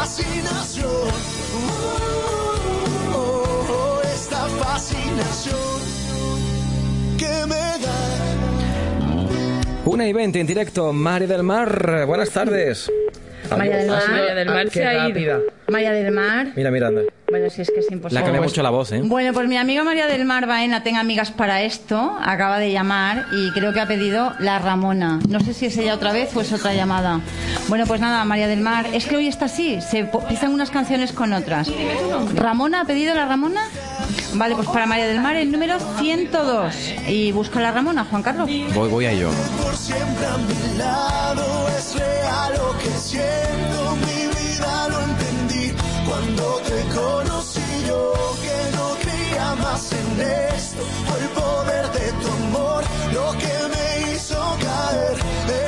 fascinación. 0.04 0.90
Oh, 3.16 4.02
esta 4.14 4.48
fascinación 4.62 5.56
que 7.18 7.46
me 7.48 7.56
da. 7.56 8.00
Una 9.86 10.06
y 10.06 10.12
20 10.12 10.42
en 10.42 10.48
directo, 10.48 10.92
María 10.92 11.28
del 11.30 11.44
Mar. 11.44 12.06
Buenas 12.06 12.32
tardes. 12.32 12.92
María 13.50 13.78
del 13.78 13.88
Mar. 13.90 14.04
María 14.10 14.36
del 14.36 14.48
Mar 14.50 14.64
Qué 14.66 14.70
se 14.72 14.86
ha 14.86 14.94
ido. 14.94 15.08
rápida. 15.10 15.40
María 15.70 15.92
del 15.92 16.12
Mar. 16.12 16.48
Mira, 16.56 16.72
mira, 16.72 16.88
anda. 16.88 17.02
Bueno, 17.30 17.50
si 17.50 17.62
es 17.62 17.72
que 17.72 17.80
es 17.80 17.88
Le 17.90 17.96
imposible. 17.96 18.20
ha 18.20 18.24
cambiado 18.24 18.44
mucho 18.48 18.62
la 18.62 18.70
voz, 18.70 18.92
¿eh? 18.92 19.02
Bueno, 19.04 19.34
pues 19.34 19.48
mi 19.48 19.58
amiga 19.58 19.84
María 19.84 20.06
del 20.08 20.26
Mar 20.26 20.46
Baena, 20.46 20.84
tenga 20.84 21.00
amigas 21.00 21.32
para 21.32 21.64
esto, 21.64 22.16
acaba 22.22 22.60
de 22.60 22.72
llamar 22.72 23.26
y 23.32 23.50
creo 23.52 23.74
que 23.74 23.80
ha 23.80 23.88
pedido 23.88 24.34
la 24.40 24.60
Ramona. 24.60 25.20
No 25.30 25.40
sé 25.40 25.54
si 25.54 25.66
es 25.68 25.78
ella 25.78 25.96
otra 25.96 26.12
vez 26.12 26.36
o 26.36 26.42
es 26.42 26.52
otra 26.54 26.74
llamada. 26.74 27.22
Bueno, 27.70 27.86
pues 27.88 28.02
nada, 28.02 28.24
María 28.26 28.48
del 28.48 28.60
Mar, 28.62 28.86
es 28.94 29.06
que 29.08 29.16
hoy 29.16 29.28
está 29.28 29.46
así, 29.46 29.80
se 29.82 30.08
pisan 30.30 30.54
unas 30.54 30.70
canciones 30.70 31.12
con 31.12 31.34
otras. 31.34 31.72
¿Ramona 32.36 32.82
ha 32.82 32.86
pedido 32.86 33.16
la 33.16 33.26
Ramona? 33.26 33.62
Vale, 34.34 34.56
pues 34.56 34.68
para 34.70 34.86
María 34.86 35.08
del 35.08 35.22
Mar 35.22 35.36
el 35.36 35.52
número 35.52 35.78
102. 36.00 36.76
Y 37.08 37.32
busca 37.32 37.60
la 37.60 37.72
Ramona, 37.72 38.06
Juan 38.06 38.24
Carlos. 38.24 38.50
Voy, 38.74 38.90
voy 38.90 39.06
a 39.06 39.12
ello. 39.12 39.30
por 39.62 39.76
siempre 39.76 40.26
a 40.26 40.38
mi 40.38 40.78
lado. 40.78 41.68
Es 41.78 41.96
real 41.96 42.54
lo 42.58 42.78
que 42.80 42.90
siento, 42.98 43.96
mi 43.98 44.28
vida 44.28 44.88
lo 44.90 45.02
entendí 45.02 45.74
cuando 46.08 46.62
te 46.66 46.96
conocí 46.96 47.62
yo 47.88 48.14
que 48.42 48.78
no 48.78 48.96
creía 49.02 49.56
más 49.56 49.92
en 49.92 50.22
esto. 50.56 50.82
Fue 51.08 51.20
el 51.20 51.30
poder 51.30 51.92
de 51.92 52.12
tu 52.22 52.28
amor 52.32 52.84
lo 53.14 53.32
que 53.38 53.54
me 53.74 54.14
hizo 54.14 54.58
caer 54.60 55.18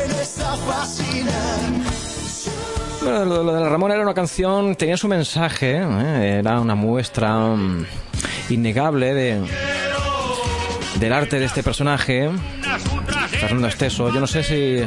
en 0.05 0.11
esta 0.19 0.55
fascinación. 0.57 2.04
Bueno, 3.05 3.23
lo, 3.23 3.43
lo 3.43 3.53
de 3.53 3.61
la 3.61 3.69
Ramona 3.69 3.93
era 3.93 4.01
una 4.01 4.15
canción, 4.15 4.73
tenía 4.73 4.97
su 4.97 5.07
mensaje, 5.07 5.77
¿eh? 5.77 6.39
era 6.39 6.59
una 6.59 6.73
muestra 6.73 7.37
mm, 7.37 7.85
innegable 8.49 9.13
de, 9.13 9.41
del 10.99 11.13
arte 11.13 11.39
de 11.39 11.45
este 11.45 11.61
personaje, 11.63 12.29
Fernando 13.39 13.67
Esteso. 13.67 14.13
Yo 14.13 14.19
no 14.19 14.27
sé 14.27 14.43
si 14.43 14.77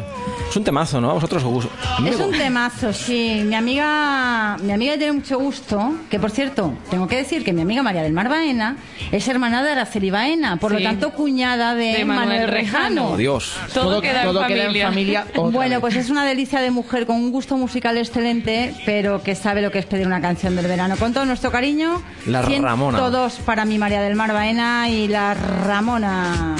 es 0.48 0.56
un 0.56 0.64
temazo, 0.64 1.00
¿no? 1.00 1.10
A 1.10 1.14
vosotros 1.14 1.42
os 1.44 1.50
gusta. 1.50 1.70
Es 2.06 2.16
un 2.16 2.32
temazo, 2.32 2.92
sí. 2.92 3.42
Mi 3.44 3.54
amiga, 3.54 4.56
mi 4.62 4.72
amiga 4.72 4.96
tiene 4.96 5.12
mucho 5.12 5.38
gusto, 5.38 5.94
que 6.10 6.18
por 6.18 6.30
cierto, 6.30 6.72
tengo 6.90 7.06
que 7.06 7.16
decir 7.16 7.44
que 7.44 7.52
mi 7.52 7.60
amiga 7.62 7.82
María 7.82 8.02
del 8.02 8.12
Mar 8.12 8.28
Baena 8.28 8.76
es 9.12 9.28
hermana 9.28 9.62
de 9.62 9.70
Araceli 9.72 10.10
Baena, 10.10 10.56
por 10.56 10.72
Sí. 10.72 10.78
lo 10.78 10.82
tanto 10.88 11.10
cuñada 11.12 11.74
de, 11.74 11.92
De 11.98 12.04
Manuel 12.04 12.28
Manuel 12.28 12.48
Rejano. 12.48 13.10
Oh, 13.10 13.16
Dios. 13.16 13.56
Todo, 13.74 14.00
queda, 14.00 14.22
en 14.24 14.82
familia. 14.82 15.26
Bueno, 15.34 15.80
pues 15.80 15.96
es 15.96 16.08
una 16.10 16.24
delicia 16.24 16.60
de 16.60 16.70
mujer 16.70 17.06
con 17.06 17.16
un 17.16 17.30
gusto 17.30 17.56
musical 17.56 17.98
excelente, 17.98 18.74
pero 18.86 19.22
que 19.22 19.34
sabe 19.34 19.60
lo 19.62 19.70
que 19.70 19.78
es 19.78 19.86
pedir 19.86 20.06
una 20.06 20.20
canción 20.20 20.56
del 20.56 20.66
verano. 20.66 20.96
Con 20.96 21.12
todo 21.12 21.24
nuestro 21.26 21.50
cariño, 21.50 22.02
La 22.26 22.42
Ramona. 22.42 22.98
Todos 22.98 23.34
para 23.44 23.64
mi 23.64 23.78
María 23.78 24.00
del 24.00 24.14
Mar 24.14 24.32
Baena 24.32 24.88
y 24.88 25.08
la 25.08 25.34
Ramona. 25.34 25.97
La 26.00 26.58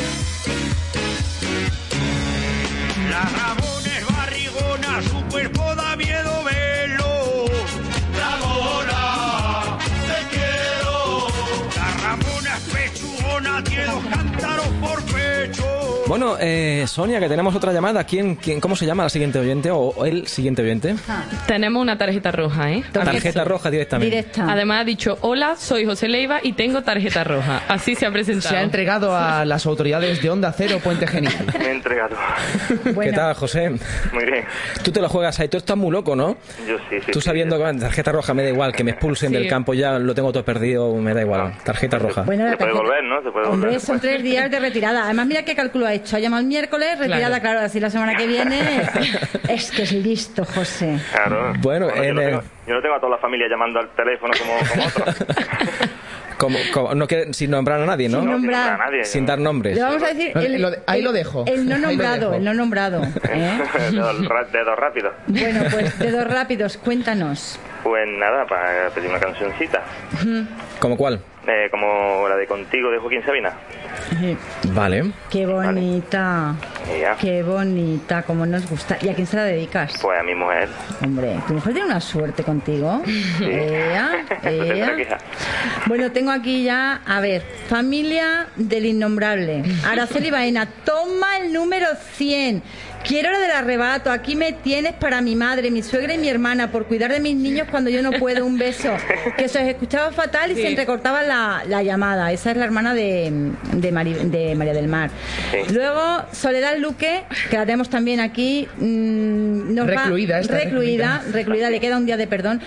Bueno, 16.08 16.36
eh, 16.40 16.84
Sonia, 16.86 17.20
que 17.20 17.28
tenemos 17.28 17.54
otra 17.54 17.70
llamada. 17.70 18.02
¿Quién, 18.04 18.36
quién, 18.36 18.60
¿Cómo 18.60 18.74
se 18.74 18.86
llama 18.86 19.02
la 19.02 19.10
siguiente 19.10 19.38
oyente 19.38 19.70
o 19.70 20.06
el 20.06 20.26
siguiente 20.26 20.62
oyente? 20.62 20.94
Tenemos 21.46 21.82
una 21.82 21.98
tarjeta 21.98 22.32
roja, 22.32 22.72
¿eh? 22.72 22.82
Tarjeta 22.90 23.44
roja 23.44 23.70
directamente. 23.70 24.24
Además 24.40 24.80
ha 24.80 24.84
dicho, 24.84 25.18
hola, 25.20 25.56
soy 25.56 25.84
José 25.84 26.08
Leiva 26.08 26.40
y 26.42 26.54
tengo 26.54 26.80
tarjeta 26.80 27.24
roja. 27.24 27.60
Así 27.68 27.94
se 27.94 28.06
ha 28.06 28.10
presentado. 28.10 28.48
Se 28.54 28.56
ha 28.56 28.62
entregado 28.62 29.14
a 29.14 29.44
las 29.44 29.66
autoridades 29.66 30.22
de 30.22 30.30
Onda 30.30 30.50
Cero 30.52 30.80
Puente 30.82 31.06
Genil. 31.06 31.30
Me 31.58 31.66
he 31.66 31.70
entregado. 31.72 32.16
¿Qué 33.02 33.12
tal, 33.12 33.34
José? 33.34 33.68
Muy 33.68 34.24
bien. 34.24 34.44
Tú 34.82 34.90
te 34.90 35.02
lo 35.02 35.10
juegas 35.10 35.38
ahí. 35.40 35.48
Tú 35.48 35.58
estás 35.58 35.76
muy 35.76 35.90
loco, 35.90 36.16
¿no? 36.16 36.38
Yo 36.66 36.78
sí, 36.88 37.00
sí. 37.04 37.12
Tú 37.12 37.20
sí, 37.20 37.26
sabiendo 37.26 37.58
que 37.58 37.64
la 37.64 37.74
tarjeta 37.76 38.12
roja 38.12 38.32
me 38.32 38.44
da 38.44 38.48
igual, 38.48 38.72
que 38.72 38.82
me 38.82 38.92
expulsen 38.92 39.28
Sí. 39.28 39.34
del 39.34 39.46
campo 39.46 39.74
ya 39.74 39.98
lo 39.98 40.14
tengo 40.14 40.32
todo 40.32 40.42
perdido, 40.42 40.94
me 40.94 41.12
da 41.12 41.20
igual. 41.20 41.52
Tarjeta 41.64 41.98
roja. 41.98 42.22
Bueno, 42.22 42.44
la 42.44 42.52
Se 42.52 42.56
puede 42.56 42.72
volver, 42.72 43.04
¿no? 43.04 43.22
Se 43.22 43.30
puede 43.30 43.46
Hombre, 43.46 43.78
son 43.78 44.00
tres 44.00 44.22
días 44.22 44.50
de 44.50 44.58
retirada. 44.58 45.04
Además, 45.04 45.26
mira 45.26 45.42
qué 45.42 45.54
cálculo 45.54 45.86
ha 45.86 45.97
hecho. 45.98 46.16
Ha 46.16 46.18
llamado 46.18 46.40
el 46.40 46.46
miércoles, 46.48 46.98
retirada, 46.98 47.40
claro, 47.40 47.60
así 47.60 47.78
la 47.80 47.90
semana 47.90 48.16
que 48.16 48.26
viene. 48.26 48.82
es 49.48 49.70
que 49.70 49.82
es 49.82 49.92
listo, 49.92 50.44
José. 50.44 50.98
Claro. 51.12 51.52
Bueno, 51.60 51.94
yo, 51.94 52.02
en 52.02 52.14
no 52.14 52.20
tengo, 52.20 52.42
yo 52.66 52.74
no 52.74 52.82
tengo 52.82 52.94
a 52.94 53.00
toda 53.00 53.10
la 53.10 53.18
familia 53.18 53.46
llamando 53.48 53.78
al 53.80 53.90
teléfono 53.90 54.32
como, 54.38 54.52
como 54.70 54.86
otros. 54.88 55.16
Como, 56.38 56.56
como- 56.72 56.94
no 56.94 57.08
quiere- 57.08 57.34
sin 57.34 57.50
nombrar 57.50 57.80
a 57.80 57.84
nadie, 57.84 58.08
¿no? 58.08 58.20
Sin 58.20 58.30
nombrar. 58.30 58.74
a 58.74 58.76
nadie. 58.86 59.04
Sin 59.04 59.26
dar 59.26 59.40
nombres. 59.40 59.74
Le 59.76 59.82
vamos 59.82 60.00
a 60.04 60.06
decir. 60.14 60.30
El- 60.38 60.62
lo 60.62 60.70
de- 60.70 60.78
ahí 60.86 61.00
el- 61.00 61.04
lo 61.04 61.10
dejo. 61.12 61.44
El 61.48 61.68
no 61.68 61.78
nombrado, 61.78 62.32
el 62.32 62.44
no 62.44 62.54
nombrado. 62.54 63.02
¿eh? 63.28 63.58
dedos 64.52 64.76
rápidos. 64.78 65.14
Bueno, 65.26 65.64
pues 65.68 65.98
dedos 65.98 66.28
rápidos, 66.28 66.76
cuéntanos. 66.76 67.58
Pues 67.82 68.06
nada, 68.08 68.46
para 68.46 68.88
pedir 68.90 69.10
una 69.10 69.18
cancioncita. 69.18 69.82
¿Como 70.78 70.96
cuál? 70.96 71.20
Eh, 71.50 71.68
como 71.70 72.28
la 72.28 72.36
de 72.36 72.46
Contigo 72.46 72.90
de 72.90 72.98
Joaquín 72.98 73.24
Sabina. 73.24 73.54
Vale. 74.74 75.12
Qué 75.30 75.46
bonita. 75.46 76.54
Ya. 77.00 77.16
Qué 77.16 77.42
bonita, 77.42 78.22
como 78.22 78.44
nos 78.44 78.68
gusta. 78.68 78.98
¿Y 79.00 79.08
a 79.08 79.14
quién 79.14 79.26
se 79.26 79.36
la 79.36 79.44
dedicas? 79.44 79.98
Pues 80.02 80.20
a 80.20 80.22
mi 80.22 80.34
mujer. 80.34 80.68
Hombre, 81.02 81.38
tu 81.46 81.54
mujer 81.54 81.72
tiene 81.72 81.88
una 81.88 82.00
suerte 82.00 82.42
contigo. 82.42 83.02
Ea, 83.40 84.26
ea. 84.44 85.18
Bueno, 85.86 86.12
tengo 86.12 86.30
aquí 86.32 86.64
ya, 86.64 87.00
a 87.06 87.20
ver, 87.20 87.42
familia 87.68 88.48
del 88.56 88.84
innombrable. 88.84 89.62
Araceli 89.86 90.30
Baena, 90.30 90.68
toma 90.84 91.38
el 91.38 91.50
número 91.54 91.86
100. 92.12 92.62
Quiero 93.08 93.30
lo 93.32 93.38
del 93.40 93.50
arrebato. 93.52 94.10
Aquí 94.10 94.36
me 94.36 94.52
tienes 94.52 94.92
para 94.92 95.20
mi 95.22 95.34
madre, 95.34 95.70
mi 95.70 95.82
suegra 95.82 96.12
y 96.14 96.18
mi 96.18 96.28
hermana 96.28 96.70
por 96.70 96.84
cuidar 96.86 97.10
de 97.10 97.20
mis 97.20 97.34
niños 97.36 97.66
cuando 97.70 97.88
yo 97.90 98.02
no 98.02 98.12
puedo. 98.12 98.44
Un 98.44 98.58
beso. 98.58 98.90
Que 99.38 99.48
se 99.48 99.60
os 99.62 99.68
escuchaba 99.68 100.12
fatal 100.12 100.50
y 100.52 100.56
Sí. 100.56 100.62
se 100.62 100.68
entrecortaba 100.68 101.22
la, 101.22 101.62
la 101.66 101.82
llamada. 101.82 102.30
Esa 102.32 102.50
es 102.50 102.56
la 102.58 102.64
hermana 102.64 102.92
de, 102.94 103.32
de, 103.72 103.92
Mari- 103.92 104.14
de 104.30 104.54
María 104.54 104.74
del 104.74 104.88
Mar. 104.88 105.10
Luego, 105.72 106.24
Soledad 106.32 106.76
Luque, 106.78 107.22
que 107.50 107.56
la 107.56 107.64
tenemos 107.64 107.88
también 107.88 108.20
aquí. 108.20 108.68
mm, 108.76 109.74
nos 109.74 109.86
va- 109.88 110.02
Recluida, 110.04 110.40
recluida, 110.40 110.58
recluida. 110.60 111.22
recluida, 111.32 111.70
le 111.70 111.80
queda 111.80 111.96
un 111.96 112.04
día 112.06 112.16
de 112.16 112.26
perdón. 112.26 112.60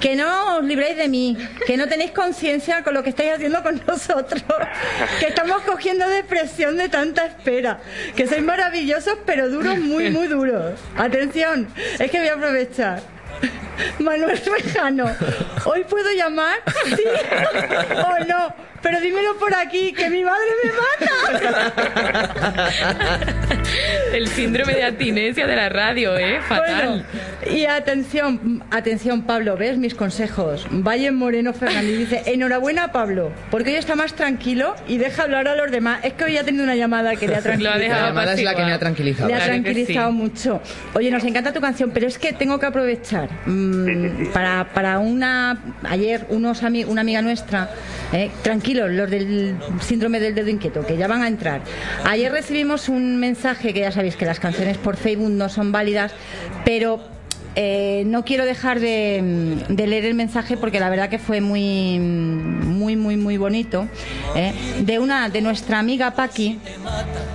Que 0.00 0.14
no 0.14 0.58
os 0.58 0.64
libréis 0.64 0.96
de 0.98 1.08
mí, 1.08 1.38
que 1.66 1.76
no 1.78 1.86
tenéis 1.88 2.10
conciencia 2.10 2.82
con 2.82 2.92
lo 2.92 3.02
que 3.02 3.08
estáis 3.10 3.32
haciendo 3.32 3.62
con 3.62 3.80
nosotros, 3.86 4.42
que 5.20 5.26
estamos 5.28 5.62
cogiendo 5.62 6.06
depresión 6.08 6.76
de 6.76 6.88
tanta 6.90 7.24
espera, 7.24 7.78
que 8.14 8.26
sois 8.26 8.42
maravillosos 8.42 9.16
pero 9.24 9.48
duros, 9.48 9.78
muy, 9.86 10.10
muy 10.10 10.26
duros. 10.28 10.78
Atención, 10.96 11.68
es 11.98 12.10
que 12.10 12.18
voy 12.18 12.28
a 12.28 12.34
aprovechar. 12.34 13.00
Manuel 13.98 14.40
Rejano, 14.44 15.10
¿hoy 15.64 15.84
puedo 15.84 16.10
llamar? 16.12 16.58
¿Sí 16.84 17.04
o 17.96 18.24
no? 18.24 18.54
Pero 18.82 19.00
dímelo 19.00 19.36
por 19.36 19.54
aquí, 19.54 19.92
que 19.92 20.08
mi 20.10 20.22
madre 20.22 20.46
me 20.62 20.70
mata. 20.72 21.72
El 24.12 24.28
síndrome 24.28 24.74
de 24.74 24.84
abstinencia 24.84 25.46
de 25.46 25.56
la 25.56 25.68
radio, 25.68 26.16
¿eh? 26.16 26.40
Fatal. 26.48 27.04
Bueno, 27.42 27.56
y 27.56 27.66
atención, 27.66 28.62
atención 28.70 29.22
Pablo, 29.22 29.56
¿ves 29.56 29.76
mis 29.78 29.94
consejos? 29.94 30.66
Valle 30.70 31.10
Moreno 31.12 31.52
Fernández 31.52 31.98
dice, 31.98 32.22
enhorabuena 32.26 32.92
Pablo, 32.92 33.30
porque 33.50 33.70
hoy 33.70 33.76
está 33.76 33.94
más 33.94 34.14
tranquilo 34.14 34.74
y 34.88 34.98
deja 34.98 35.24
hablar 35.24 35.48
a 35.48 35.54
los 35.56 35.70
demás. 35.70 36.00
Es 36.02 36.14
que 36.14 36.24
hoy 36.24 36.36
ha 36.38 36.44
tenido 36.44 36.64
una 36.64 36.74
llamada 36.76 37.14
que 37.16 37.28
le 37.28 37.36
ha 37.36 37.42
tranquilizado. 37.42 37.78
La 37.78 38.06
llamada 38.08 38.32
es 38.34 38.42
la 38.42 38.54
que 38.54 38.64
me 38.64 38.72
ha 38.72 38.78
tranquilizado. 38.78 39.28
Le 39.28 39.34
ha 39.34 39.38
Claro 39.38 39.52
tranquilizado 39.52 40.10
sí. 40.10 40.16
mucho. 40.16 40.60
Oye, 40.94 41.10
nos 41.10 41.24
encanta 41.24 41.52
tu 41.52 41.60
canción, 41.60 41.90
pero 41.92 42.06
es 42.06 42.18
que 42.18 42.32
tengo 42.32 42.58
que 42.58 42.66
aprovechar 42.66 43.28
mm, 43.46 44.28
para, 44.32 44.72
para 44.72 44.98
una 44.98 45.58
ayer 45.88 46.26
unos 46.30 46.62
ami- 46.62 46.86
una 46.86 47.02
amiga 47.02 47.22
nuestra, 47.22 47.70
eh, 48.12 48.30
tranquilos, 48.42 48.90
los 48.90 49.10
del 49.10 49.56
síndrome 49.80 50.20
del 50.20 50.34
dedo 50.34 50.48
inquieto, 50.48 50.86
que 50.86 50.96
ya 50.96 51.06
van 51.06 51.22
a 51.22 51.28
entrar. 51.28 51.60
Ayer 52.04 52.32
recibimos 52.32 52.88
un 52.88 53.16
mensaje 53.18 53.72
que 53.74 53.80
ya 53.80 53.90
sabéis 53.96 54.16
que 54.16 54.26
las 54.26 54.38
canciones 54.38 54.78
por 54.78 54.96
Facebook 54.96 55.30
no 55.30 55.48
son 55.48 55.72
válidas, 55.72 56.12
pero 56.64 57.00
eh, 57.58 58.04
no 58.06 58.24
quiero 58.24 58.44
dejar 58.44 58.80
de, 58.80 59.64
de 59.68 59.86
leer 59.86 60.04
el 60.04 60.14
mensaje 60.14 60.56
porque 60.58 60.78
la 60.78 60.90
verdad 60.90 61.08
que 61.08 61.18
fue 61.18 61.40
muy 61.40 61.98
muy 61.98 62.96
muy 62.96 63.16
muy 63.16 63.38
bonito 63.38 63.88
¿eh? 64.34 64.52
de 64.80 64.98
una 64.98 65.30
de 65.30 65.40
nuestra 65.40 65.78
amiga 65.78 66.10
Paqui 66.12 66.58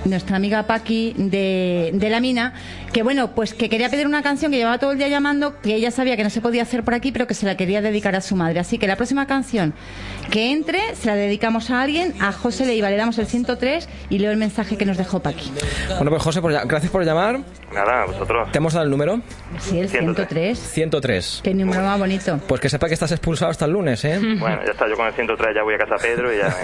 nuestra 0.04 0.36
amiga 0.36 0.62
Paqui 0.68 1.14
de, 1.16 1.90
de 1.94 2.10
la 2.10 2.20
mina 2.20 2.54
que 2.92 3.02
bueno 3.02 3.34
pues 3.34 3.52
que 3.52 3.68
quería 3.68 3.88
pedir 3.88 4.06
una 4.06 4.22
canción 4.22 4.52
que 4.52 4.58
llevaba 4.58 4.78
todo 4.78 4.92
el 4.92 4.98
día 4.98 5.08
llamando 5.08 5.60
que 5.60 5.74
ella 5.74 5.90
sabía 5.90 6.16
que 6.16 6.22
no 6.22 6.30
se 6.30 6.40
podía 6.40 6.62
hacer 6.62 6.84
por 6.84 6.94
aquí 6.94 7.10
pero 7.10 7.26
que 7.26 7.34
se 7.34 7.44
la 7.46 7.56
quería 7.56 7.82
dedicar 7.82 8.14
a 8.14 8.20
su 8.20 8.36
madre 8.36 8.60
así 8.60 8.78
que 8.78 8.86
la 8.86 8.96
próxima 8.96 9.26
canción 9.26 9.74
que 10.30 10.52
entre 10.52 10.94
se 10.94 11.08
la 11.08 11.16
dedicamos 11.16 11.70
a 11.70 11.82
alguien 11.82 12.14
a 12.20 12.30
José 12.32 12.64
Leiva 12.64 12.90
le 12.90 12.96
damos 12.96 13.18
el 13.18 13.26
103 13.26 13.88
y 14.08 14.18
leo 14.18 14.30
el 14.30 14.36
mensaje 14.36 14.76
que 14.76 14.84
nos 14.86 14.96
dejó 14.96 15.20
Paqui 15.20 15.50
Bueno, 15.96 16.10
pues 16.10 16.22
José, 16.22 16.40
por 16.40 16.52
gracias 16.52 16.90
por 16.92 17.04
llamar. 17.04 17.40
Nada, 17.74 18.04
vosotros. 18.06 18.50
¿Te 18.52 18.58
hemos 18.58 18.74
dado 18.74 18.84
el 18.84 18.90
número? 18.90 19.20
sí 19.58 19.78
el 19.78 19.88
103 19.88 20.11
103. 20.14 21.40
qué 21.42 21.54
número 21.54 21.82
más 21.82 21.98
bonito 21.98 22.38
Pues 22.46 22.60
que 22.60 22.68
sepa 22.68 22.88
que 22.88 22.94
estás 22.94 23.12
expulsado 23.12 23.50
hasta 23.50 23.64
el 23.64 23.72
lunes, 23.72 24.04
¿eh? 24.04 24.18
Bueno, 24.38 24.60
ya 24.64 24.72
está, 24.72 24.88
yo 24.88 24.96
con 24.96 25.06
el 25.06 25.12
103 25.14 25.54
ya 25.54 25.62
voy 25.62 25.74
a 25.74 25.78
casa 25.78 25.96
Pedro 26.00 26.32
y 26.32 26.38
ya... 26.38 26.54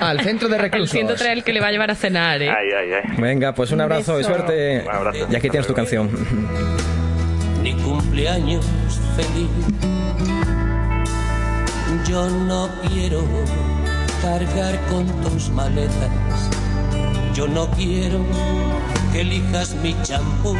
Al 0.00 0.20
centro 0.20 0.48
de 0.48 0.56
El 0.56 0.62
reclusos. 0.62 0.90
103 0.92 1.30
el 1.30 1.44
que 1.44 1.52
le 1.52 1.60
va 1.60 1.68
a 1.68 1.70
llevar 1.72 1.90
a 1.90 1.94
cenar, 1.94 2.40
¿eh? 2.42 2.50
Ay, 2.50 2.68
ay, 2.72 2.90
ay. 3.04 3.16
Venga, 3.20 3.54
pues 3.54 3.70
un 3.70 3.76
Un 3.76 3.82
abrazo 3.82 4.14
y 4.14 4.18
beso. 4.18 4.28
suerte. 4.34 4.82
Un 4.86 4.94
abrazo. 4.94 5.26
Y 5.30 5.36
aquí 5.36 5.48
tienes 5.50 5.66
tu 5.66 5.74
canción. 5.74 6.10
ni 7.62 7.74
cumpleaños 7.74 8.64
feliz. 9.16 9.48
Yo 12.08 12.28
no 12.28 12.68
quiero 12.88 13.22
cargar 14.22 14.78
con 14.88 15.06
tus 15.22 15.50
maletas. 15.50 16.50
Yo 17.34 17.46
no 17.46 17.70
quiero 17.72 18.24
que 19.12 19.20
elijas 19.20 19.74
mi 19.76 19.94
champú. 20.02 20.56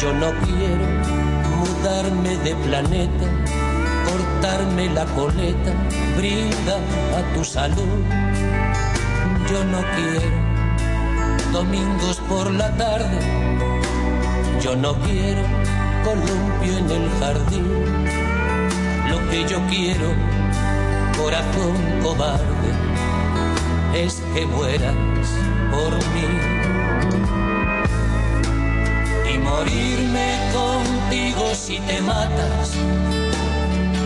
Yo 0.00 0.12
no 0.14 0.32
quiero 0.44 0.86
mudarme 1.56 2.36
de 2.38 2.54
planeta, 2.56 3.26
cortarme 4.06 4.90
la 4.90 5.04
coleta, 5.06 5.72
brinda 6.16 6.76
a 7.18 7.34
tu 7.34 7.44
salud. 7.44 8.04
Yo 9.50 9.64
no 9.64 9.80
quiero 9.96 10.50
domingos 11.52 12.20
por 12.28 12.52
la 12.52 12.70
tarde 12.76 13.40
yo 14.62 14.76
no 14.76 14.94
quiero 15.00 15.42
columpio 16.04 16.76
en 16.78 16.90
el 16.90 17.10
jardín. 17.18 18.04
Lo 19.08 19.30
que 19.30 19.48
yo 19.48 19.58
quiero, 19.70 20.12
corazón 21.16 21.74
cobarde, 22.02 22.70
es 23.94 24.22
que 24.34 24.44
mueras 24.46 24.94
por 25.70 25.94
mí. 26.12 27.39
Y 29.32 29.38
morirme 29.38 30.38
contigo 30.52 31.54
si 31.54 31.78
te 31.80 32.00
matas. 32.02 32.76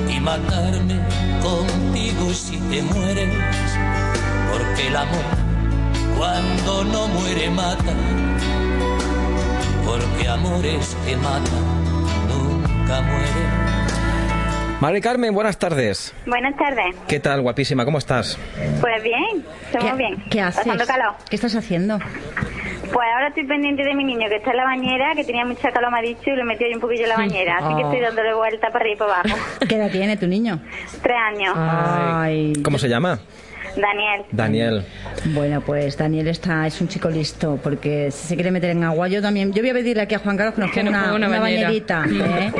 Y 0.08 0.20
matarme 0.20 1.00
contigo 1.42 2.32
si 2.32 2.56
te 2.58 2.82
mueres. 2.82 3.34
Porque 4.52 4.86
el 4.88 4.96
amor, 4.96 5.24
cuando 6.16 6.84
no 6.84 7.08
muere, 7.08 7.50
mata 7.50 7.94
porque 9.84 10.28
amores 10.28 10.96
que 11.06 11.16
matan 11.16 11.64
nunca 12.28 13.00
mueren. 13.02 13.64
Mari 14.80 15.00
Carmen, 15.00 15.34
buenas 15.34 15.58
tardes. 15.58 16.14
Buenas 16.26 16.56
tardes. 16.56 16.96
¿Qué 17.06 17.20
tal, 17.20 17.42
guapísima? 17.42 17.84
¿Cómo 17.84 17.98
estás? 17.98 18.38
Pues 18.80 19.02
bien, 19.02 19.44
estamos 19.66 19.96
bien. 19.96 20.22
¿Qué 20.30 20.40
haces? 20.40 20.64
Pasando 20.64 20.86
calor. 20.86 21.14
¿Qué 21.28 21.36
estás 21.36 21.54
haciendo? 21.54 21.98
Pues 22.92 23.08
ahora 23.14 23.28
estoy 23.28 23.44
pendiente 23.46 23.82
de 23.82 23.94
mi 23.94 24.04
niño 24.04 24.28
que 24.28 24.36
está 24.36 24.50
en 24.50 24.56
la 24.58 24.64
bañera, 24.64 25.14
que 25.14 25.24
tenía 25.24 25.44
mucha 25.44 25.70
calor, 25.72 25.90
me 25.92 25.98
ha 25.98 26.02
dicho, 26.02 26.30
y 26.30 26.36
lo 26.36 26.44
metí 26.44 26.64
ahí 26.64 26.74
un 26.74 26.80
poquillo 26.80 27.04
en 27.04 27.08
la 27.08 27.16
bañera. 27.16 27.56
Así 27.58 27.68
que 27.76 27.82
Oh. 27.84 27.90
estoy 27.90 28.00
dándole 28.00 28.34
vuelta 28.34 28.68
para 28.68 28.80
arriba 28.80 28.94
y 28.94 28.98
para 28.98 29.20
abajo. 29.20 29.36
¿Qué 29.68 29.74
edad 29.76 29.90
tiene 29.90 30.16
tu 30.16 30.26
niño? 30.26 30.60
Tres 31.02 31.16
años. 31.16 31.54
Ay. 31.56 32.52
¿Cómo 32.62 32.78
se 32.78 32.88
llama? 32.88 33.18
Daniel. 33.76 34.24
Daniel. 34.30 34.84
Bueno, 35.34 35.60
pues 35.60 35.96
Daniel 35.98 36.28
está 36.28 36.64
es 36.66 36.80
un 36.80 36.86
chico 36.86 37.08
listo 37.10 37.58
porque 37.62 38.10
si 38.12 38.28
se 38.28 38.34
quiere 38.36 38.52
meter 38.52 38.70
en 38.70 38.84
agua, 38.84 39.08
yo 39.08 39.20
también. 39.20 39.52
Yo 39.52 39.62
voy 39.62 39.70
a 39.70 39.74
pedirle 39.74 40.02
aquí 40.02 40.14
a 40.14 40.20
Juan 40.20 40.36
Carlos 40.36 40.54
que 40.54 40.60
nos 40.84 40.94
ponga 40.94 41.14
una, 41.14 41.28
bañerita. 41.40 42.04
¿eh? 42.06 42.52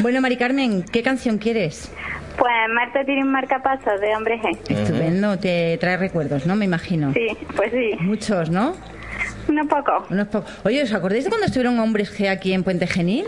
bueno, 0.00 0.20
Mari 0.20 0.36
Carmen, 0.36 0.82
¿qué 0.82 1.02
canción 1.02 1.38
quieres? 1.38 1.90
Pues 2.36 2.52
Marta 2.74 3.04
tiene 3.04 3.22
un 3.22 3.32
marcapasos 3.32 4.00
de 4.00 4.14
hombre 4.16 4.38
G. 4.40 4.58
Estupendo, 4.70 5.38
te 5.38 5.78
trae 5.78 5.96
recuerdos, 5.96 6.46
¿no? 6.46 6.56
Me 6.56 6.64
imagino. 6.66 7.12
Sí, 7.14 7.26
pues 7.56 7.70
sí. 7.72 7.92
Muchos, 8.00 8.50
¿no? 8.50 8.74
Unos 9.48 9.66
pocos. 9.66 10.10
Unos 10.10 10.28
pocos. 10.28 10.50
Oye, 10.64 10.82
¿os 10.82 10.92
acordáis 10.92 11.24
de 11.24 11.30
cuando 11.30 11.46
estuvieron 11.46 11.78
hombres 11.80 12.16
G 12.16 12.28
aquí 12.30 12.52
en 12.52 12.62
Puente 12.62 12.86
Genil? 12.86 13.26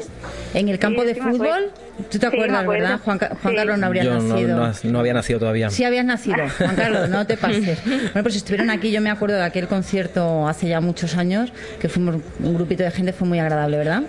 En 0.54 0.68
el 0.68 0.78
campo 0.78 1.00
Sí, 1.02 1.08
de 1.08 1.14
sí 1.14 1.20
fútbol. 1.20 1.70
¿Tú 2.10 2.18
te 2.18 2.20
Sí, 2.20 2.26
acuerdas, 2.26 2.66
verdad? 2.66 3.00
Juan, 3.04 3.18
Juan 3.18 3.30
Sí. 3.42 3.54
Carlos 3.56 3.78
no 3.78 3.86
habría 3.86 4.04
Yo 4.04 4.14
no, 4.14 4.22
nacido. 4.22 4.56
no, 4.56 4.72
no 4.92 4.98
había 5.00 5.14
nacido 5.14 5.38
todavía. 5.38 5.70
Sí 5.70 5.84
habías 5.84 6.04
nacido, 6.04 6.36
Juan 6.58 6.74
Carlos, 6.76 7.08
no 7.08 7.26
te 7.26 7.36
pases. 7.36 7.78
Bueno, 7.84 8.22
pues 8.22 8.36
estuvieron 8.36 8.70
aquí, 8.70 8.90
yo 8.90 9.00
me 9.00 9.10
acuerdo 9.10 9.36
de 9.36 9.44
aquel 9.44 9.68
concierto 9.68 10.48
hace 10.48 10.68
ya 10.68 10.80
muchos 10.80 11.16
años, 11.16 11.52
que 11.80 11.88
fuimos 11.88 12.16
un 12.42 12.54
grupito 12.54 12.82
de 12.82 12.90
gente, 12.90 13.12
fue 13.12 13.28
muy 13.28 13.38
agradable, 13.38 13.76
¿verdad? 13.78 14.02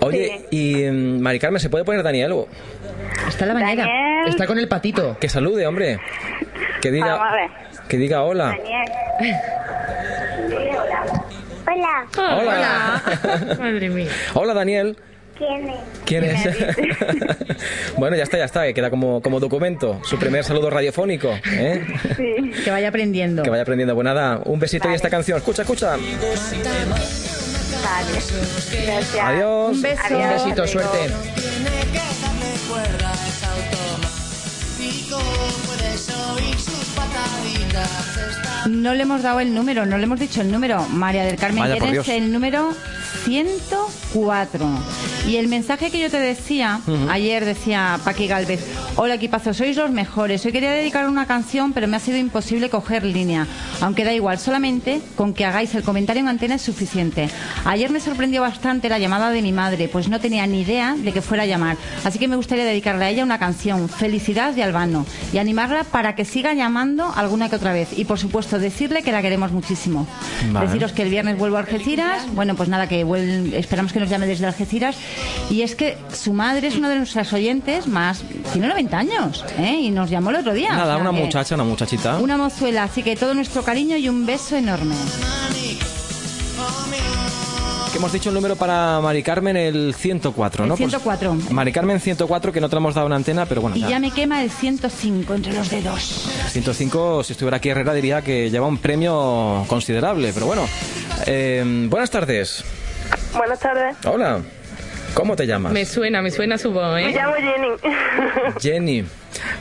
Oye, 0.00 0.46
y 0.50 0.84
mm, 0.84 1.20
Mari 1.20 1.38
Carmen, 1.38 1.60
¿se 1.60 1.70
puede 1.70 1.84
poner 1.84 2.02
Daniel? 2.02 2.32
o- 2.32 2.48
Está 3.28 3.44
en 3.44 3.48
la 3.48 3.54
bañera. 3.54 3.88
Está 4.26 4.46
con 4.46 4.58
el 4.58 4.68
patito. 4.68 5.16
Que 5.18 5.28
salude, 5.28 5.66
hombre. 5.66 5.98
Que 6.80 6.90
Vamos 6.90 7.10
a 7.10 7.14
diga, 7.14 7.32
ver. 7.32 7.50
que 7.88 7.96
diga 7.96 8.22
hola. 8.22 8.56
Hola. 9.18 11.14
Hola. 11.72 13.02
Madre 13.58 13.88
mía. 13.88 14.10
Hola, 14.34 14.54
Daniel. 14.54 14.96
¿Quién 15.36 15.68
es? 15.68 15.76
¿Quién 16.04 16.24
es? 16.24 16.46
bueno, 17.96 18.16
ya 18.16 18.22
está, 18.22 18.36
ya 18.38 18.44
está, 18.44 18.64
que 18.64 18.74
queda 18.74 18.90
como, 18.90 19.22
como 19.22 19.40
documento. 19.40 20.00
Su 20.04 20.18
primer 20.18 20.44
saludo 20.44 20.70
radiofónico. 20.70 21.30
¿eh? 21.52 21.84
Que 22.64 22.70
vaya 22.70 22.88
aprendiendo. 22.88 23.42
Que 23.42 23.50
vaya 23.50 23.62
aprendiendo. 23.62 23.94
Pues 23.94 24.04
nada, 24.04 24.40
un 24.44 24.60
besito 24.60 24.90
y 24.90 24.94
esta 24.94 25.10
canción. 25.10 25.38
Escucha, 25.38 25.62
escucha. 25.62 25.92
Vale. 25.92 26.06
Gracias. 28.84 29.24
Adiós. 29.24 29.76
Un 29.76 29.82
beso. 29.82 30.18
Un 30.18 30.28
besito, 30.28 30.66
suerte. 30.66 30.98
No 38.68 38.94
le 38.94 39.02
hemos 39.02 39.22
dado 39.22 39.40
el 39.40 39.54
número, 39.54 39.86
no 39.86 39.98
le 39.98 40.04
hemos 40.04 40.20
dicho 40.20 40.40
el 40.40 40.50
número. 40.50 40.86
María 40.88 41.24
del 41.24 41.36
Carmen, 41.36 41.64
Vaya, 41.64 41.80
tienes 41.80 42.08
el 42.08 42.32
número 42.32 42.74
104. 43.24 44.66
Y 45.28 45.36
el 45.36 45.46
mensaje 45.46 45.90
que 45.90 46.00
yo 46.00 46.10
te 46.10 46.18
decía, 46.18 46.80
Ujú. 46.86 47.08
ayer 47.08 47.44
decía 47.44 47.98
Paqui 48.04 48.26
Galvez, 48.26 48.66
hola 48.96 49.14
equipazo, 49.14 49.54
sois 49.54 49.76
los 49.76 49.90
mejores. 49.92 50.44
Hoy 50.44 50.50
quería 50.52 50.72
dedicar 50.72 51.08
una 51.08 51.26
canción, 51.26 51.72
pero 51.72 51.86
me 51.86 51.96
ha 51.96 52.00
sido 52.00 52.18
imposible 52.18 52.68
coger 52.68 53.04
línea. 53.04 53.46
Aunque 53.80 54.04
da 54.04 54.12
igual, 54.12 54.40
solamente 54.40 55.00
con 55.14 55.32
que 55.32 55.44
hagáis 55.44 55.74
el 55.76 55.84
comentario 55.84 56.20
en 56.22 56.28
antena 56.28 56.56
es 56.56 56.62
suficiente. 56.62 57.30
Ayer 57.64 57.88
me 57.90 58.00
sorprendió 58.00 58.42
bastante 58.42 58.88
la 58.88 58.98
llamada 58.98 59.30
de 59.30 59.42
mi 59.42 59.52
madre, 59.52 59.88
pues 59.88 60.08
no 60.08 60.18
tenía 60.20 60.44
ni 60.48 60.62
idea 60.62 60.96
de 60.98 61.12
que 61.12 61.22
fuera 61.22 61.44
a 61.44 61.46
llamar. 61.46 61.76
Así 62.04 62.18
que 62.18 62.26
me 62.26 62.34
gustaría 62.36 62.64
dedicarle 62.64 63.04
a 63.04 63.10
ella 63.10 63.22
una 63.22 63.38
canción, 63.38 63.88
Felicidad 63.88 64.52
de 64.52 64.64
Albano, 64.64 65.06
y 65.32 65.38
animarla 65.38 65.84
para 65.84 66.16
que 66.16 66.24
siga 66.24 66.52
llamando 66.52 67.10
alguna 67.14 67.48
que 67.48 67.56
otra 67.56 67.72
vez. 67.72 67.96
Y 67.96 68.04
por 68.06 68.18
supuesto, 68.18 68.58
decirle 68.58 69.02
que 69.04 69.12
la 69.12 69.22
queremos 69.22 69.52
muchísimo. 69.52 70.06
Vale. 70.50 70.66
Deciros 70.66 70.92
que 70.92 71.02
el 71.02 71.10
viernes 71.10 71.38
vuelvo 71.38 71.56
a 71.58 71.60
Algeciras. 71.60 72.22
Bueno, 72.34 72.56
pues 72.56 72.68
nada, 72.68 72.88
que 72.88 73.06
vuel- 73.06 73.54
esperamos 73.54 73.92
que 73.92 74.00
nos 74.00 74.10
llame 74.10 74.26
desde 74.26 74.46
Algeciras. 74.46 74.96
Y 75.50 75.62
es 75.62 75.74
que 75.74 75.98
su 76.12 76.32
madre 76.32 76.68
es 76.68 76.76
una 76.76 76.88
de 76.88 76.96
nuestras 76.96 77.32
oyentes 77.32 77.86
más. 77.86 78.22
Tiene 78.52 78.68
90 78.68 78.98
años, 78.98 79.44
¿eh? 79.58 79.76
Y 79.80 79.90
nos 79.90 80.08
llamó 80.08 80.30
el 80.30 80.36
otro 80.36 80.54
día. 80.54 80.70
Nada, 80.70 80.94
O 80.96 80.98
sea 80.98 81.10
una 81.10 81.12
muchacha, 81.12 81.54
una 81.54 81.64
muchachita. 81.64 82.18
Una 82.18 82.36
mozuela. 82.36 82.84
Así 82.84 83.02
que 83.02 83.16
todo 83.16 83.34
nuestro 83.34 83.62
cariño 83.62 83.96
y 83.96 84.08
un 84.08 84.24
beso 84.24 84.56
enorme. 84.56 84.94
Que 87.90 87.98
hemos 87.98 88.10
dicho 88.12 88.30
el 88.30 88.34
número 88.34 88.56
para 88.56 89.00
Mari 89.02 89.22
Carmen, 89.22 89.54
el 89.54 89.94
104, 89.94 90.64
¿no? 90.66 90.72
El 90.74 90.78
104. 90.78 91.34
Pues, 91.34 91.50
Mari 91.50 91.72
Carmen 91.72 92.00
104, 92.00 92.50
que 92.50 92.58
no 92.60 92.70
te 92.70 92.74
lo 92.76 92.78
hemos 92.80 92.94
dado 92.94 93.06
una 93.06 93.16
antena, 93.16 93.44
pero 93.44 93.60
bueno, 93.60 93.76
Y 93.76 93.80
ya. 93.80 93.90
ya 93.90 93.98
me 93.98 94.10
quema 94.10 94.42
el 94.42 94.50
105 94.50 95.34
entre 95.34 95.52
los 95.52 95.68
dedos. 95.68 96.26
105, 96.52 97.22
si 97.24 97.32
estuviera 97.34 97.58
aquí 97.58 97.68
Herrera, 97.68 97.92
diría 97.92 98.22
que 98.22 98.48
lleva 98.50 98.66
un 98.66 98.78
premio 98.78 99.66
considerable, 99.68 100.32
pero 100.32 100.46
bueno. 100.46 100.62
Eh, 101.26 101.86
buenas 101.90 102.10
tardes. 102.10 102.64
Buenas 103.36 103.60
tardes. 103.60 103.94
Hola. 104.06 104.40
¿Cómo 105.14 105.36
te 105.36 105.46
llamas? 105.46 105.72
Me 105.72 105.84
suena, 105.84 106.22
me 106.22 106.30
suena 106.30 106.56
su 106.58 106.72
voz, 106.72 106.94
Me 106.94 107.10
¿eh? 107.10 107.12
llamo 107.12 107.34
Jenny. 107.34 107.68
Jenny. 108.60 109.04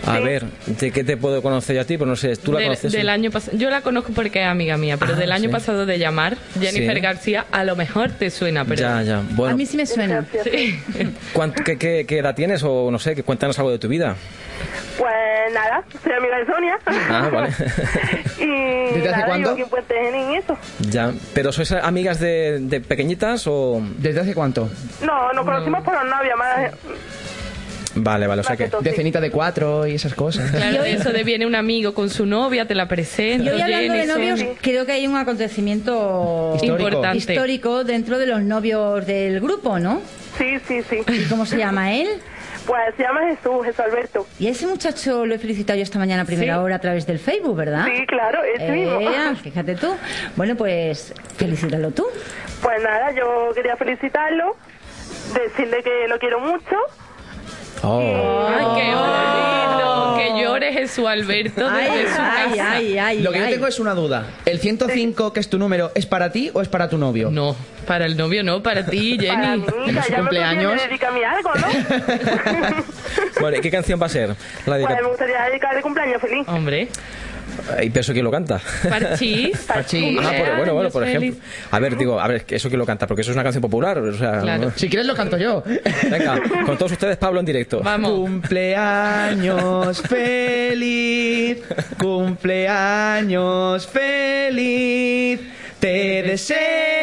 A 0.05 0.19
ver, 0.19 0.45
¿de 0.65 0.91
qué 0.91 1.03
te 1.03 1.17
puedo 1.17 1.41
conocer 1.41 1.75
yo 1.75 1.81
a 1.81 1.85
ti? 1.85 1.97
Pues 1.97 2.07
no 2.07 2.15
sé, 2.15 2.35
¿tú 2.37 2.51
la 2.51 2.59
Del- 2.59 2.67
conoces? 2.69 2.91
del 2.91 3.09
año. 3.09 3.29
Yo 3.53 3.69
la 3.69 3.81
conozco 3.81 4.11
porque 4.13 4.41
es 4.41 4.47
amiga 4.47 4.77
mía, 4.77 4.97
pero 4.97 5.13
Ah, 5.13 5.17
del 5.17 5.31
año 5.31 5.45
sí. 5.45 5.51
pasado 5.53 5.85
de 5.85 5.97
llamar, 5.99 6.37
Jennifer 6.59 6.95
Sí. 6.95 7.01
García, 7.01 7.45
a 7.51 7.63
lo 7.63 7.75
mejor 7.75 8.11
te 8.11 8.29
suena, 8.29 8.65
pero. 8.65 8.81
Ya, 8.81 9.01
ya. 9.03 9.21
Bueno, 9.31 9.53
A 9.53 9.57
mí 9.57 9.65
sí 9.65 9.77
me 9.77 9.85
suena. 9.85 10.25
Sí. 10.43 10.79
¿cuánto- 11.33 11.63
qué, 11.63 11.77
qué- 11.77 12.05
qué 12.07 12.17
edad 12.19 12.35
tienes? 12.35 12.63
O 12.63 12.89
no 12.91 12.99
sé, 12.99 13.15
que 13.15 13.23
cuéntanos 13.23 13.57
algo 13.59 13.71
de 13.71 13.79
tu 13.79 13.87
vida. 13.87 14.15
Pues 14.97 15.11
nada, 15.53 15.83
soy 16.03 16.11
amiga 16.13 16.37
de 16.37 16.45
Sonia. 16.45 16.79
Ah, 16.85 17.29
vale. 17.33 17.49
y 18.39 18.93
¿Desde 18.95 19.09
hace 19.09 19.23
aquí 19.23 19.41
en 19.89 20.33
eso. 20.35 20.57
ya. 20.89 21.11
¿Pero 21.33 21.51
sois 21.51 21.71
amigas 21.71 22.19
de, 22.19 22.59
de 22.61 22.81
pequeñitas 22.81 23.47
o...? 23.47 23.81
¿Desde 23.97 24.19
hace 24.21 24.33
cuánto? 24.35 24.69
No, 25.03 25.33
nos 25.33 25.45
conocimos 25.45 25.83
por 25.83 25.93
los 25.95 26.03
novios, 26.05 26.37
más 26.37 26.71
Vale, 27.95 28.27
vale, 28.27 28.41
o 28.41 28.43
sea 28.43 28.55
que... 28.55 28.69
De 28.81 28.93
cenita 28.93 29.19
de 29.19 29.31
cuatro 29.31 29.85
y 29.85 29.95
esas 29.95 30.13
cosas. 30.13 30.49
Claro, 30.51 30.83
eso 30.83 31.11
de 31.11 31.23
viene 31.23 31.45
un 31.45 31.55
amigo 31.55 31.93
con 31.93 32.09
su 32.09 32.25
novia, 32.25 32.65
te 32.65 32.75
la 32.75 32.87
presento. 32.87 33.45
Y 33.45 33.49
hoy 33.49 33.61
hablando 33.61 33.93
de 33.93 34.05
novios, 34.05 34.39
sí. 34.39 34.47
creo 34.61 34.85
que 34.85 34.93
hay 34.93 35.07
un 35.07 35.17
acontecimiento 35.17 36.53
Histórico. 36.55 36.89
Importante. 36.89 37.17
histórico 37.17 37.83
dentro 37.83 38.17
de 38.17 38.27
los 38.27 38.41
novios 38.43 39.05
del 39.05 39.39
grupo, 39.41 39.79
¿no? 39.79 40.01
Sí, 40.37 40.57
sí, 40.67 40.81
sí. 40.89 40.99
¿Y 41.07 41.25
cómo 41.25 41.45
se 41.45 41.57
llama 41.57 41.93
él? 41.93 42.07
Pues 42.65 42.95
se 42.95 43.03
llama 43.03 43.21
Jesús, 43.27 43.65
Jesús 43.65 43.79
Alberto. 43.79 44.27
Y 44.39 44.47
a 44.47 44.51
ese 44.51 44.67
muchacho 44.67 45.25
lo 45.25 45.33
he 45.35 45.39
felicitado 45.39 45.77
yo 45.77 45.83
esta 45.83 45.97
mañana 45.99 46.21
a 46.21 46.25
primera 46.25 46.55
Sí. 46.55 46.59
hora 46.59 46.75
a 46.75 46.79
través 46.79 47.05
del 47.07 47.19
Facebook, 47.19 47.55
¿verdad? 47.57 47.85
Sí, 47.85 48.05
claro, 48.05 48.39
ese 48.43 48.71
mismo. 48.71 48.99
Eh, 49.01 49.35
fíjate 49.41 49.75
tú. 49.75 49.93
Bueno, 50.35 50.55
pues 50.55 51.13
felicítalo 51.37 51.89
tú. 51.91 52.05
Pues 52.61 52.81
nada, 52.83 53.11
yo 53.13 53.51
quería 53.55 53.75
felicitarlo, 53.75 54.55
decirle 55.33 55.81
que 55.83 56.07
lo 56.07 56.19
quiero 56.19 56.39
mucho. 56.39 56.75
Oh. 57.83 58.47
Ay, 58.47 58.65
qué 58.75 58.95
bonito. 58.95 60.15
Que 60.17 60.41
llore 60.43 60.73
Jesús 60.73 61.05
Alberto 61.07 61.69
desde 61.69 62.13
su 62.13 62.21
ay, 62.21 62.49
casa. 62.51 62.71
ay, 62.73 62.97
ay, 62.97 63.21
Lo 63.21 63.31
que 63.31 63.39
yo 63.39 63.45
ay. 63.45 63.53
tengo 63.53 63.67
es 63.67 63.79
una 63.79 63.93
duda. 63.95 64.27
¿El 64.45 64.59
105, 64.59 65.33
que 65.33 65.39
es 65.39 65.49
tu 65.49 65.57
número, 65.57 65.91
es 65.95 66.05
para 66.05 66.31
ti 66.31 66.51
o 66.53 66.61
es 66.61 66.67
para 66.67 66.89
tu 66.89 66.97
novio? 66.97 67.29
No, 67.31 67.55
para 67.87 68.05
el 68.05 68.15
novio 68.17 68.43
no, 68.43 68.61
para 68.61 68.85
ti, 68.85 69.17
Para 69.17 69.39
Jenny. 69.51 69.57
mí, 69.61 69.67
En 69.89 69.95
ya 69.95 70.03
su 70.03 70.11
me 70.11 70.17
cumpleaños. 70.19 70.71
gustaría 70.73 70.87
dedicarme 70.87 71.25
a 71.25 71.31
algo, 71.31 71.51
¿no? 71.55 72.83
Bueno, 73.41 73.57
¿y 73.57 73.61
qué 73.61 73.71
canción 73.71 73.99
va 73.99 74.05
a 74.05 74.09
ser? 74.09 74.29
La 74.65 74.77
pues 74.79 75.01
me 75.01 75.07
gustaría 75.07 75.41
dedicarle 75.45 75.81
cumpleaños 75.81 76.21
feliz. 76.21 76.47
Hombre, 76.47 76.87
¿Y 77.81 77.89
peso 77.89 78.13
quién 78.13 78.23
lo 78.25 78.31
canta? 78.31 78.59
parchís. 78.89 79.57
Parchís. 79.67 80.19
Ah, 80.21 80.31
por- 80.37 80.57
bueno, 80.57 80.73
bueno, 80.73 80.89
por 80.89 81.07
ejemplo. 81.07 81.41
A 81.71 81.79
ver, 81.79 81.95
digo, 81.97 82.19
a 82.19 82.27
ver, 82.27 82.45
eso 82.49 82.69
quién 82.69 82.79
lo 82.79 82.85
canta, 82.85 83.07
porque 83.07 83.21
eso 83.21 83.31
es 83.31 83.35
una 83.35 83.43
canción 83.43 83.61
popular, 83.61 83.97
o 83.99 84.17
sea... 84.17 84.39
Claro. 84.39 84.71
Si 84.75 84.89
quieres 84.89 85.05
lo 85.07 85.15
canto 85.15 85.37
yo. 85.37 85.63
Venga, 86.09 86.41
con 86.65 86.77
todos 86.77 86.91
ustedes, 86.93 87.17
Pablo 87.17 87.39
en 87.39 87.45
directo. 87.45 87.81
Vamos. 87.83 88.11
Cumpleaños 88.11 90.01
feliz, 90.01 91.57
cumpleaños 91.97 93.87
feliz, 93.87 95.39
te 95.79 96.23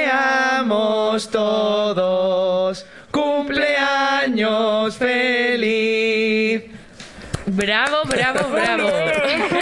deseamos 0.09 1.31
todos, 1.31 2.85
cumpleaños 3.11 4.97
feliz. 4.97 6.63
Bravo, 7.47 7.97
bravo, 8.07 8.41
bravo. 8.51 8.89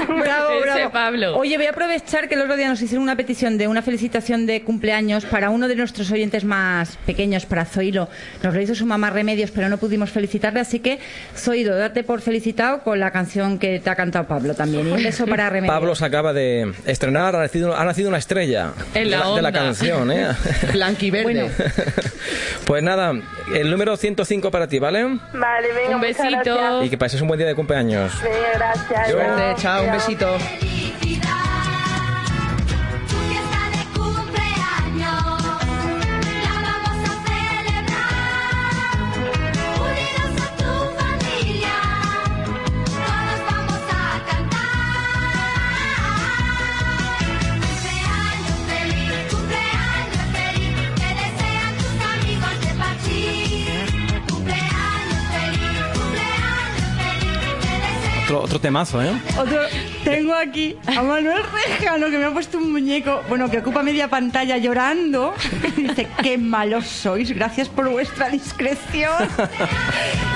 Bravo. 0.08 0.45
Pablo. 1.06 1.36
Oye, 1.38 1.56
voy 1.56 1.66
a 1.66 1.70
aprovechar 1.70 2.28
que 2.28 2.34
el 2.34 2.40
otro 2.40 2.56
día 2.56 2.68
nos 2.68 2.82
hicieron 2.82 3.04
una 3.04 3.14
petición 3.14 3.58
de 3.58 3.68
una 3.68 3.80
felicitación 3.80 4.44
de 4.44 4.62
cumpleaños 4.62 5.24
para 5.24 5.50
uno 5.50 5.68
de 5.68 5.76
nuestros 5.76 6.10
oyentes 6.10 6.44
más 6.44 6.96
pequeños, 7.06 7.46
para 7.46 7.64
Zoilo. 7.64 8.08
Nos 8.42 8.52
lo 8.52 8.60
hizo 8.60 8.74
su 8.74 8.86
mamá 8.86 9.10
Remedios, 9.10 9.52
pero 9.52 9.68
no 9.68 9.78
pudimos 9.78 10.10
felicitarle, 10.10 10.58
así 10.58 10.80
que 10.80 10.98
Zoilo, 11.36 11.76
date 11.76 12.02
por 12.02 12.22
felicitado 12.22 12.80
con 12.82 12.98
la 12.98 13.12
canción 13.12 13.60
que 13.60 13.78
te 13.78 13.88
ha 13.88 13.94
cantado 13.94 14.26
Pablo 14.26 14.54
también. 14.54 14.88
Y 14.88 14.90
un 14.90 15.02
beso 15.02 15.26
para 15.26 15.48
Remedios. 15.50 15.76
Pablo 15.76 15.94
se 15.94 16.04
acaba 16.04 16.32
de 16.32 16.72
estrenar, 16.86 17.36
ha 17.36 17.40
nacido, 17.40 17.76
ha 17.76 17.84
nacido 17.84 18.08
una 18.08 18.18
estrella 18.18 18.72
En 18.92 19.08
la 19.12 19.28
de, 19.28 19.36
de 19.36 19.42
la 19.42 19.52
canción, 19.52 20.10
¿eh? 20.10 20.26
Blanquiverde. 20.72 21.22
Bueno. 21.22 21.48
pues 22.66 22.82
nada, 22.82 23.12
el 23.54 23.70
número 23.70 23.96
105 23.96 24.50
para 24.50 24.66
ti, 24.66 24.80
¿vale? 24.80 25.04
Vale, 25.04 25.72
venga, 25.72 25.94
Un 25.94 26.00
besito. 26.00 26.82
Y 26.82 26.90
que 26.90 26.98
pases 26.98 27.20
un 27.20 27.28
buen 27.28 27.38
día 27.38 27.46
de 27.46 27.54
cumpleaños. 27.54 28.12
Venga, 28.24 28.36
gracias. 28.54 29.10
Suerte, 29.12 29.42
Chao. 29.42 29.56
chao, 29.56 29.84
un 29.84 29.92
besito. 29.92 30.36
Otro, 58.56 58.60
temazo, 58.60 59.02
¿eh? 59.02 59.12
Otro, 59.38 59.60
tengo 60.02 60.32
aquí 60.32 60.76
a 60.86 61.02
Manuel 61.02 61.42
Rejano 61.52 62.06
que 62.06 62.16
me 62.16 62.24
ha 62.24 62.30
puesto 62.30 62.56
un 62.56 62.72
muñeco, 62.72 63.20
bueno, 63.28 63.50
que 63.50 63.58
ocupa 63.58 63.82
media 63.82 64.08
pantalla 64.08 64.56
llorando. 64.56 65.34
Dice, 65.76 66.08
qué 66.22 66.38
malos 66.38 66.86
sois, 66.86 67.32
gracias 67.32 67.68
por 67.68 67.90
vuestra 67.90 68.30
discreción. 68.30 69.12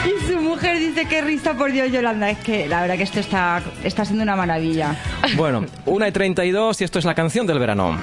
Y 0.04 0.30
su 0.30 0.38
mujer 0.38 0.78
dice, 0.78 1.06
qué 1.06 1.22
risa 1.22 1.54
por 1.54 1.72
Dios, 1.72 1.90
Yolanda. 1.90 2.28
Es 2.28 2.38
que 2.38 2.68
la 2.68 2.82
verdad 2.82 2.96
que 2.96 3.04
esto 3.04 3.20
está, 3.20 3.62
está 3.84 4.04
siendo 4.04 4.22
una 4.22 4.36
maravilla. 4.36 4.96
Bueno, 5.36 5.64
1 5.86 6.06
y 6.06 6.12
32 6.12 6.80
y 6.80 6.84
esto 6.84 6.98
es 6.98 7.06
la 7.06 7.14
canción 7.14 7.46
del 7.46 7.58
verano. 7.58 7.96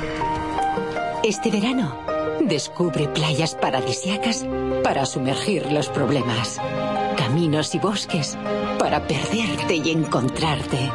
Este 1.24 1.52
verano, 1.52 1.96
descubre 2.42 3.08
playas 3.08 3.54
paradisiacas 3.56 4.46
para 4.84 5.06
sumergir 5.06 5.72
los 5.72 5.90
problemas. 5.90 6.60
Caminos 7.18 7.76
y 7.76 7.80
bosques 7.80 8.38
para 8.88 9.06
perderte 9.06 9.76
y 9.76 9.92
encontrarte. 9.92 10.90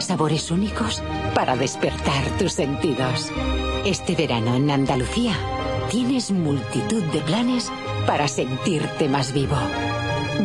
Sabores 0.00 0.50
únicos 0.50 1.00
para 1.36 1.54
despertar 1.54 2.24
tus 2.36 2.54
sentidos. 2.54 3.30
Este 3.84 4.16
verano 4.16 4.56
en 4.56 4.68
Andalucía 4.68 5.34
tienes 5.88 6.32
multitud 6.32 7.00
de 7.12 7.20
planes 7.20 7.70
para 8.08 8.26
sentirte 8.26 9.08
más 9.08 9.32
vivo. 9.32 9.54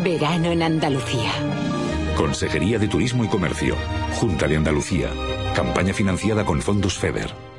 Verano 0.03 0.51
en 0.51 0.61
Andalucía. 0.61 1.31
Consejería 2.15 2.77
de 2.77 2.87
Turismo 2.87 3.25
y 3.25 3.27
Comercio. 3.27 3.75
Junta 4.19 4.47
de 4.47 4.57
Andalucía. 4.57 5.09
Campaña 5.55 5.95
financiada 5.95 6.45
con 6.45 6.61
fondos 6.61 6.99
FEDER. 6.99 7.52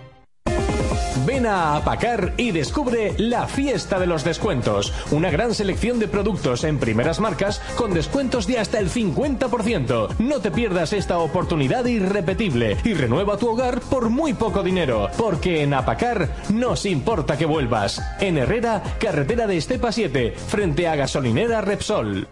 Ven 1.27 1.47
a 1.47 1.77
Apacar 1.77 2.35
y 2.37 2.51
descubre 2.51 3.15
la 3.19 3.47
fiesta 3.47 3.99
de 3.99 4.07
los 4.07 4.25
descuentos. 4.25 4.93
Una 5.11 5.31
gran 5.31 5.55
selección 5.55 5.99
de 5.99 6.09
productos 6.09 6.65
en 6.65 6.79
primeras 6.79 7.21
marcas 7.21 7.61
con 7.77 7.95
descuentos 7.95 8.47
de 8.47 8.59
hasta 8.59 8.79
el 8.79 8.91
50%. 8.91 10.19
No 10.19 10.41
te 10.41 10.51
pierdas 10.51 10.93
esta 10.93 11.19
oportunidad 11.19 11.85
irrepetible 11.87 12.77
y 12.85 12.95
renueva 12.95 13.37
tu 13.37 13.49
hogar 13.49 13.81
por 13.81 14.11
muy 14.11 14.35
poco 14.35 14.62
dinero. 14.62 15.09
Porque 15.17 15.62
en 15.62 15.75
Apacar 15.75 16.29
nos 16.51 16.85
importa 16.85 17.39
que 17.39 17.47
vuelvas. 17.47 18.03
En 18.21 18.37
Herrera, 18.37 18.83
carretera 18.99 19.47
de 19.47 19.57
Estepa 19.57 19.93
7, 19.93 20.35
frente 20.49 20.89
a 20.89 20.97
gasolinera 20.97 21.61
Repsol. 21.61 22.29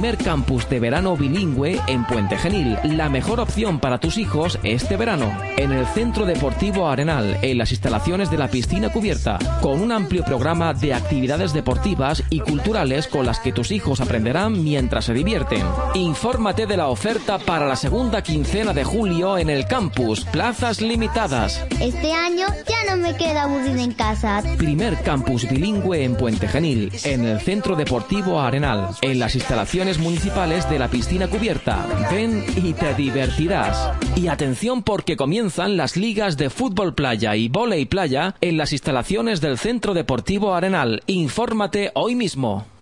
Primer 0.00 0.16
campus 0.16 0.66
de 0.70 0.80
verano 0.80 1.14
bilingüe 1.14 1.78
en 1.86 2.06
Puente 2.06 2.38
Genil. 2.38 2.78
La 2.84 3.10
mejor 3.10 3.38
opción 3.38 3.80
para 3.80 4.00
tus 4.00 4.16
hijos 4.16 4.58
este 4.62 4.96
verano. 4.96 5.30
En 5.58 5.72
el 5.72 5.84
Centro 5.88 6.24
Deportivo 6.24 6.88
Arenal, 6.88 7.36
en 7.42 7.58
las 7.58 7.70
instalaciones 7.70 8.30
de 8.30 8.38
la 8.38 8.48
piscina 8.48 8.88
cubierta, 8.88 9.38
con 9.60 9.78
un 9.78 9.92
amplio 9.92 10.24
programa 10.24 10.72
de 10.72 10.94
actividades 10.94 11.52
deportivas 11.52 12.22
y 12.30 12.40
culturales 12.40 13.08
con 13.08 13.26
las 13.26 13.40
que 13.40 13.52
tus 13.52 13.72
hijos 13.72 14.00
aprenderán 14.00 14.64
mientras 14.64 15.04
se 15.04 15.12
divierten. 15.12 15.66
Infórmate 15.92 16.66
de 16.66 16.78
la 16.78 16.88
oferta 16.88 17.38
para 17.38 17.66
la 17.66 17.76
segunda 17.76 18.22
quincena 18.22 18.72
de 18.72 18.84
julio 18.84 19.36
en 19.36 19.50
el 19.50 19.66
campus. 19.66 20.24
Plazas 20.24 20.80
limitadas. 20.80 21.62
Este 21.78 22.14
año 22.14 22.46
ya 22.66 22.96
no 22.96 23.02
me 23.02 23.14
queda 23.16 23.42
aburrida 23.42 23.82
en 23.82 23.92
casa. 23.92 24.42
Primer 24.56 25.02
campus 25.02 25.46
bilingüe 25.46 26.04
en 26.04 26.16
Puente 26.16 26.48
Genil, 26.48 26.90
en 27.04 27.26
el 27.26 27.38
Centro 27.42 27.76
Deportivo 27.76 28.40
Arenal, 28.40 28.88
en 29.02 29.18
las 29.18 29.34
instalaciones 29.34 29.89
municipales 29.98 30.68
de 30.68 30.78
la 30.78 30.88
piscina 30.88 31.28
cubierta. 31.28 31.86
Ven 32.10 32.44
y 32.56 32.72
te 32.72 32.94
divertirás. 32.94 33.92
Y 34.16 34.28
atención 34.28 34.82
porque 34.82 35.16
comienzan 35.16 35.76
las 35.76 35.96
ligas 35.96 36.36
de 36.36 36.50
fútbol 36.50 36.94
playa 36.94 37.36
y 37.36 37.48
volei 37.48 37.86
playa 37.86 38.34
en 38.40 38.56
las 38.56 38.72
instalaciones 38.72 39.40
del 39.40 39.58
Centro 39.58 39.94
Deportivo 39.94 40.54
Arenal. 40.54 41.02
Infórmate 41.06 41.90
hoy 41.94 42.14
mismo. 42.14 42.79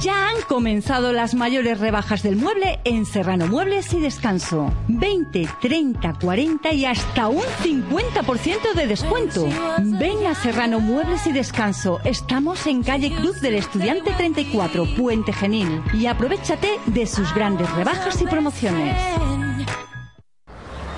Ya 0.00 0.28
han 0.28 0.40
comenzado 0.48 1.12
las 1.12 1.34
mayores 1.34 1.78
rebajas 1.78 2.22
del 2.22 2.36
mueble 2.36 2.80
en 2.84 3.06
Serrano 3.06 3.46
Muebles 3.46 3.92
y 3.92 4.00
Descanso. 4.00 4.72
20, 4.88 5.48
30, 5.60 6.14
40 6.20 6.72
y 6.72 6.84
hasta 6.84 7.28
un 7.28 7.42
50% 7.42 8.74
de 8.74 8.86
descuento. 8.86 9.46
Ven 9.78 10.26
a 10.26 10.34
Serrano 10.34 10.80
Muebles 10.80 11.26
y 11.26 11.32
Descanso. 11.32 12.00
Estamos 12.04 12.66
en 12.66 12.82
calle 12.82 13.14
Cruz 13.14 13.40
del 13.40 13.54
Estudiante 13.54 14.12
34, 14.16 14.84
Puente 14.96 15.32
Genil. 15.32 15.82
Y 15.92 16.06
aprovechate 16.06 16.80
de 16.86 17.06
sus 17.06 17.32
grandes 17.34 17.70
rebajas 17.72 18.20
y 18.20 18.24
promociones. 18.24 18.96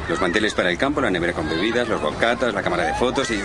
Los 0.09 0.21
manteles 0.21 0.55
para 0.55 0.71
el 0.71 0.79
campo, 0.79 1.01
la 1.01 1.11
nevera 1.11 1.33
con 1.33 1.49
bebidas, 1.49 1.89
los 1.89 2.01
bocatas, 2.01 2.55
la 2.55 2.63
cámara 2.63 2.85
de 2.85 2.95
fotos 2.95 3.31
y 3.31 3.41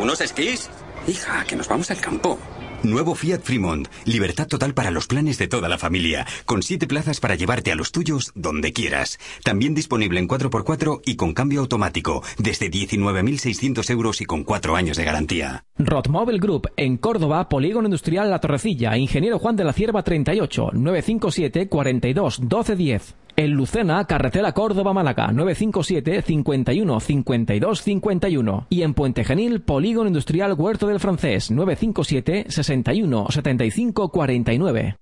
unos 0.00 0.20
esquís. 0.22 0.70
Hija, 1.06 1.44
que 1.44 1.54
nos 1.54 1.68
vamos 1.68 1.90
al 1.90 2.00
campo. 2.00 2.38
Nuevo 2.84 3.14
Fiat 3.16 3.40
Fremont. 3.42 3.88
Libertad 4.04 4.46
total 4.46 4.72
para 4.72 4.90
los 4.90 5.08
planes 5.08 5.36
de 5.38 5.48
toda 5.48 5.68
la 5.68 5.78
familia. 5.78 6.26
Con 6.46 6.62
siete 6.62 6.86
plazas 6.86 7.18
para 7.18 7.34
llevarte 7.34 7.72
a 7.72 7.74
los 7.74 7.90
tuyos 7.90 8.30
donde 8.36 8.72
quieras. 8.72 9.18
También 9.42 9.74
disponible 9.74 10.20
en 10.20 10.28
4x4 10.28 11.00
y 11.04 11.16
con 11.16 11.34
cambio 11.34 11.60
automático. 11.60 12.22
Desde 12.38 12.70
19.600 12.70 13.90
euros 13.90 14.20
y 14.20 14.26
con 14.26 14.44
cuatro 14.44 14.76
años 14.76 14.96
de 14.96 15.04
garantía. 15.04 15.64
Rotmobile 15.78 16.38
Group 16.38 16.70
en 16.76 16.98
Córdoba, 16.98 17.48
Polígono 17.48 17.88
Industrial 17.88 18.30
La 18.30 18.40
Torrecilla. 18.40 18.96
Ingeniero 18.96 19.38
Juan 19.38 19.56
de 19.56 19.64
la 19.64 19.72
Cierva 19.72 20.02
38 20.02 20.70
957 20.72 21.68
42 21.68 22.40
1210. 22.40 23.14
En 23.38 23.52
Lucena, 23.52 24.04
Carretera 24.04 24.50
Córdoba-Málaga, 24.50 25.30
957 25.30 26.22
51 26.22 26.98
52 26.98 27.82
51. 27.82 28.66
Y 28.68 28.82
en 28.82 28.94
Puente 28.94 29.22
Genil, 29.22 29.60
Polígono 29.62 30.08
Industrial 30.08 30.54
Huerto 30.54 30.88
del 30.88 30.98
Francés, 30.98 31.52
957 31.52 32.50
61 32.50 33.26
75 33.30 34.10
49. 34.10 34.96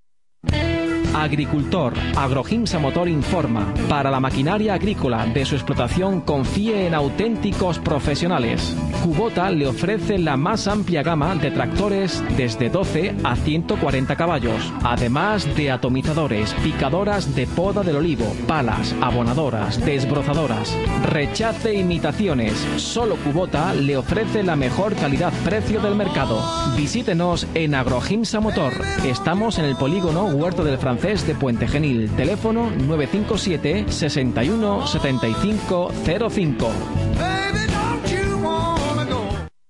Agricultor, 1.17 1.95
Agrogimsa 2.15 2.79
Motor 2.79 3.09
informa. 3.09 3.73
Para 3.89 4.11
la 4.11 4.21
maquinaria 4.21 4.75
agrícola 4.75 5.25
de 5.27 5.47
su 5.47 5.55
explotación 5.55 6.21
confíe 6.21 6.87
en 6.87 6.95
auténticos 6.95 7.79
profesionales. 7.79 8.77
Kubota 9.03 9.51
le 9.51 9.67
ofrece 9.67 10.19
la 10.19 10.37
más 10.37 10.69
amplia 10.69 11.03
gama 11.03 11.35
de 11.35 11.51
tractores 11.51 12.23
desde 12.37 12.69
12 12.69 13.15
a 13.25 13.35
140 13.35 14.15
caballos, 14.15 14.73
además 14.85 15.49
de 15.57 15.71
atomizadores, 15.71 16.53
picadoras 16.63 17.35
de 17.35 17.47
poda 17.47 17.83
del 17.83 17.97
olivo, 17.97 18.27
palas, 18.47 18.95
abonadoras, 19.01 19.83
desbrozadoras. 19.85 20.77
Rechace 21.11 21.75
imitaciones. 21.75 22.53
Solo 22.77 23.17
Kubota 23.17 23.73
le 23.73 23.97
ofrece 23.97 24.43
la 24.43 24.55
mejor 24.55 24.95
calidad-precio 24.95 25.81
del 25.81 25.95
mercado. 25.95 26.43
Visítenos 26.77 27.47
en 27.55 27.75
Agrogimsa 27.75 28.41
Motor. 28.41 28.73
Estamos 29.07 29.59
en 29.59 29.65
el 29.65 29.77
polígono 29.77 30.25
Huerto 30.27 30.63
del 30.63 30.77
Francés 30.79 31.06
de 31.07 31.37
Puente 31.37 31.69
Genil. 31.69 32.11
Teléfono 32.17 32.69
957 32.71 33.93
61 33.93 34.87
75 34.89 35.93
05. 36.31 36.73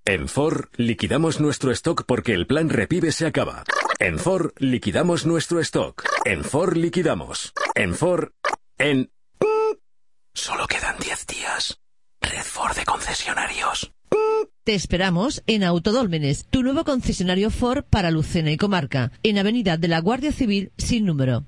En 0.06 0.28
Ford 0.28 0.66
liquidamos 0.76 1.40
nuestro 1.40 1.72
stock 1.72 2.04
porque 2.06 2.32
el 2.32 2.46
plan 2.46 2.70
Repibe 2.70 3.12
se 3.12 3.26
acaba. 3.26 3.64
En 3.98 4.18
Ford 4.18 4.52
liquidamos 4.56 5.26
nuestro 5.26 5.60
stock. 5.60 6.04
En 6.24 6.42
Ford 6.42 6.74
liquidamos. 6.74 7.52
En 7.74 7.94
Ford. 7.94 8.30
En. 8.78 9.10
Solo 10.32 10.66
quedan 10.66 10.96
10 10.98 11.26
días. 11.26 11.80
Red 12.22 12.44
Ford 12.44 12.76
de 12.76 12.84
concesionarios. 12.84 13.95
Te 14.66 14.74
esperamos 14.74 15.44
en 15.46 15.62
Autodólmenes, 15.62 16.48
tu 16.50 16.64
nuevo 16.64 16.82
concesionario 16.82 17.50
Ford 17.50 17.84
para 17.88 18.10
Lucena 18.10 18.50
y 18.50 18.56
Comarca, 18.56 19.12
en 19.22 19.38
Avenida 19.38 19.76
de 19.76 19.86
la 19.86 20.00
Guardia 20.00 20.32
Civil 20.32 20.72
sin 20.76 21.06
número. 21.06 21.44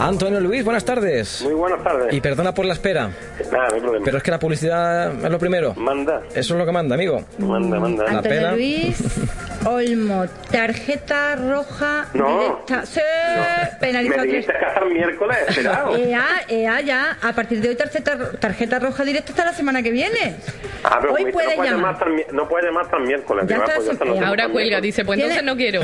Antonio 0.00 0.40
Luis, 0.40 0.64
buenas 0.64 0.84
tardes. 0.84 1.42
Muy 1.42 1.54
buenas 1.54 1.82
tardes. 1.82 2.12
Y 2.14 2.20
perdona 2.20 2.54
por 2.54 2.64
la 2.64 2.74
espera. 2.74 3.10
Nada, 3.50 3.68
no 3.68 3.74
hay 3.74 3.80
problema. 3.80 4.04
Pero 4.04 4.16
es 4.18 4.22
que 4.22 4.30
la 4.30 4.38
publicidad 4.38 5.12
es 5.24 5.30
lo 5.30 5.38
primero. 5.38 5.74
Manda. 5.74 6.22
Eso 6.34 6.54
es 6.54 6.58
lo 6.58 6.64
que 6.64 6.72
manda, 6.72 6.94
amigo. 6.94 7.24
Manda, 7.38 7.80
manda. 7.80 8.04
La 8.04 8.10
Antonio 8.18 8.38
pena. 8.38 8.52
Luis 8.52 8.98
Olmo, 9.66 10.24
tarjeta 10.52 11.34
roja 11.34 12.06
No. 12.14 12.38
directa. 12.38 12.86
Sí, 12.86 13.00
Me 13.00 13.76
penalizado 13.80 14.22
tres. 14.22 14.32
dijiste 14.32 14.52
que 14.58 14.64
hasta 14.64 14.80
el 14.84 14.94
miércoles, 14.94 15.36
esperado. 15.48 15.96
Ea, 15.96 16.26
ea, 16.48 16.80
ya. 16.80 17.18
A 17.20 17.32
partir 17.32 17.60
de 17.60 17.70
hoy 17.70 17.74
tarjeta, 17.74 18.30
tarjeta 18.38 18.78
roja 18.78 19.04
directa 19.04 19.32
hasta 19.32 19.44
la 19.46 19.52
semana 19.52 19.82
que 19.82 19.90
viene. 19.90 20.36
Ah, 20.84 20.98
pero 21.00 21.12
Hoy 21.14 21.24
no 21.24 21.32
puede 21.32 21.56
llamar. 21.56 21.96
no 22.32 22.48
puede 22.48 22.66
llamar 22.66 22.84
hasta 22.84 22.96
el 22.98 23.02
miércoles. 23.02 23.44
Ya 23.48 23.56
está, 23.56 23.74
pues 23.74 23.86
ya 23.86 23.92
está, 23.94 24.04
no 24.04 24.12
Ahora 24.12 24.44
cuelga, 24.44 24.52
miércoles. 24.80 24.82
dice, 24.82 25.04
pues 25.04 25.18
entonces 25.18 25.42
no 25.44 25.56
quiero. 25.56 25.80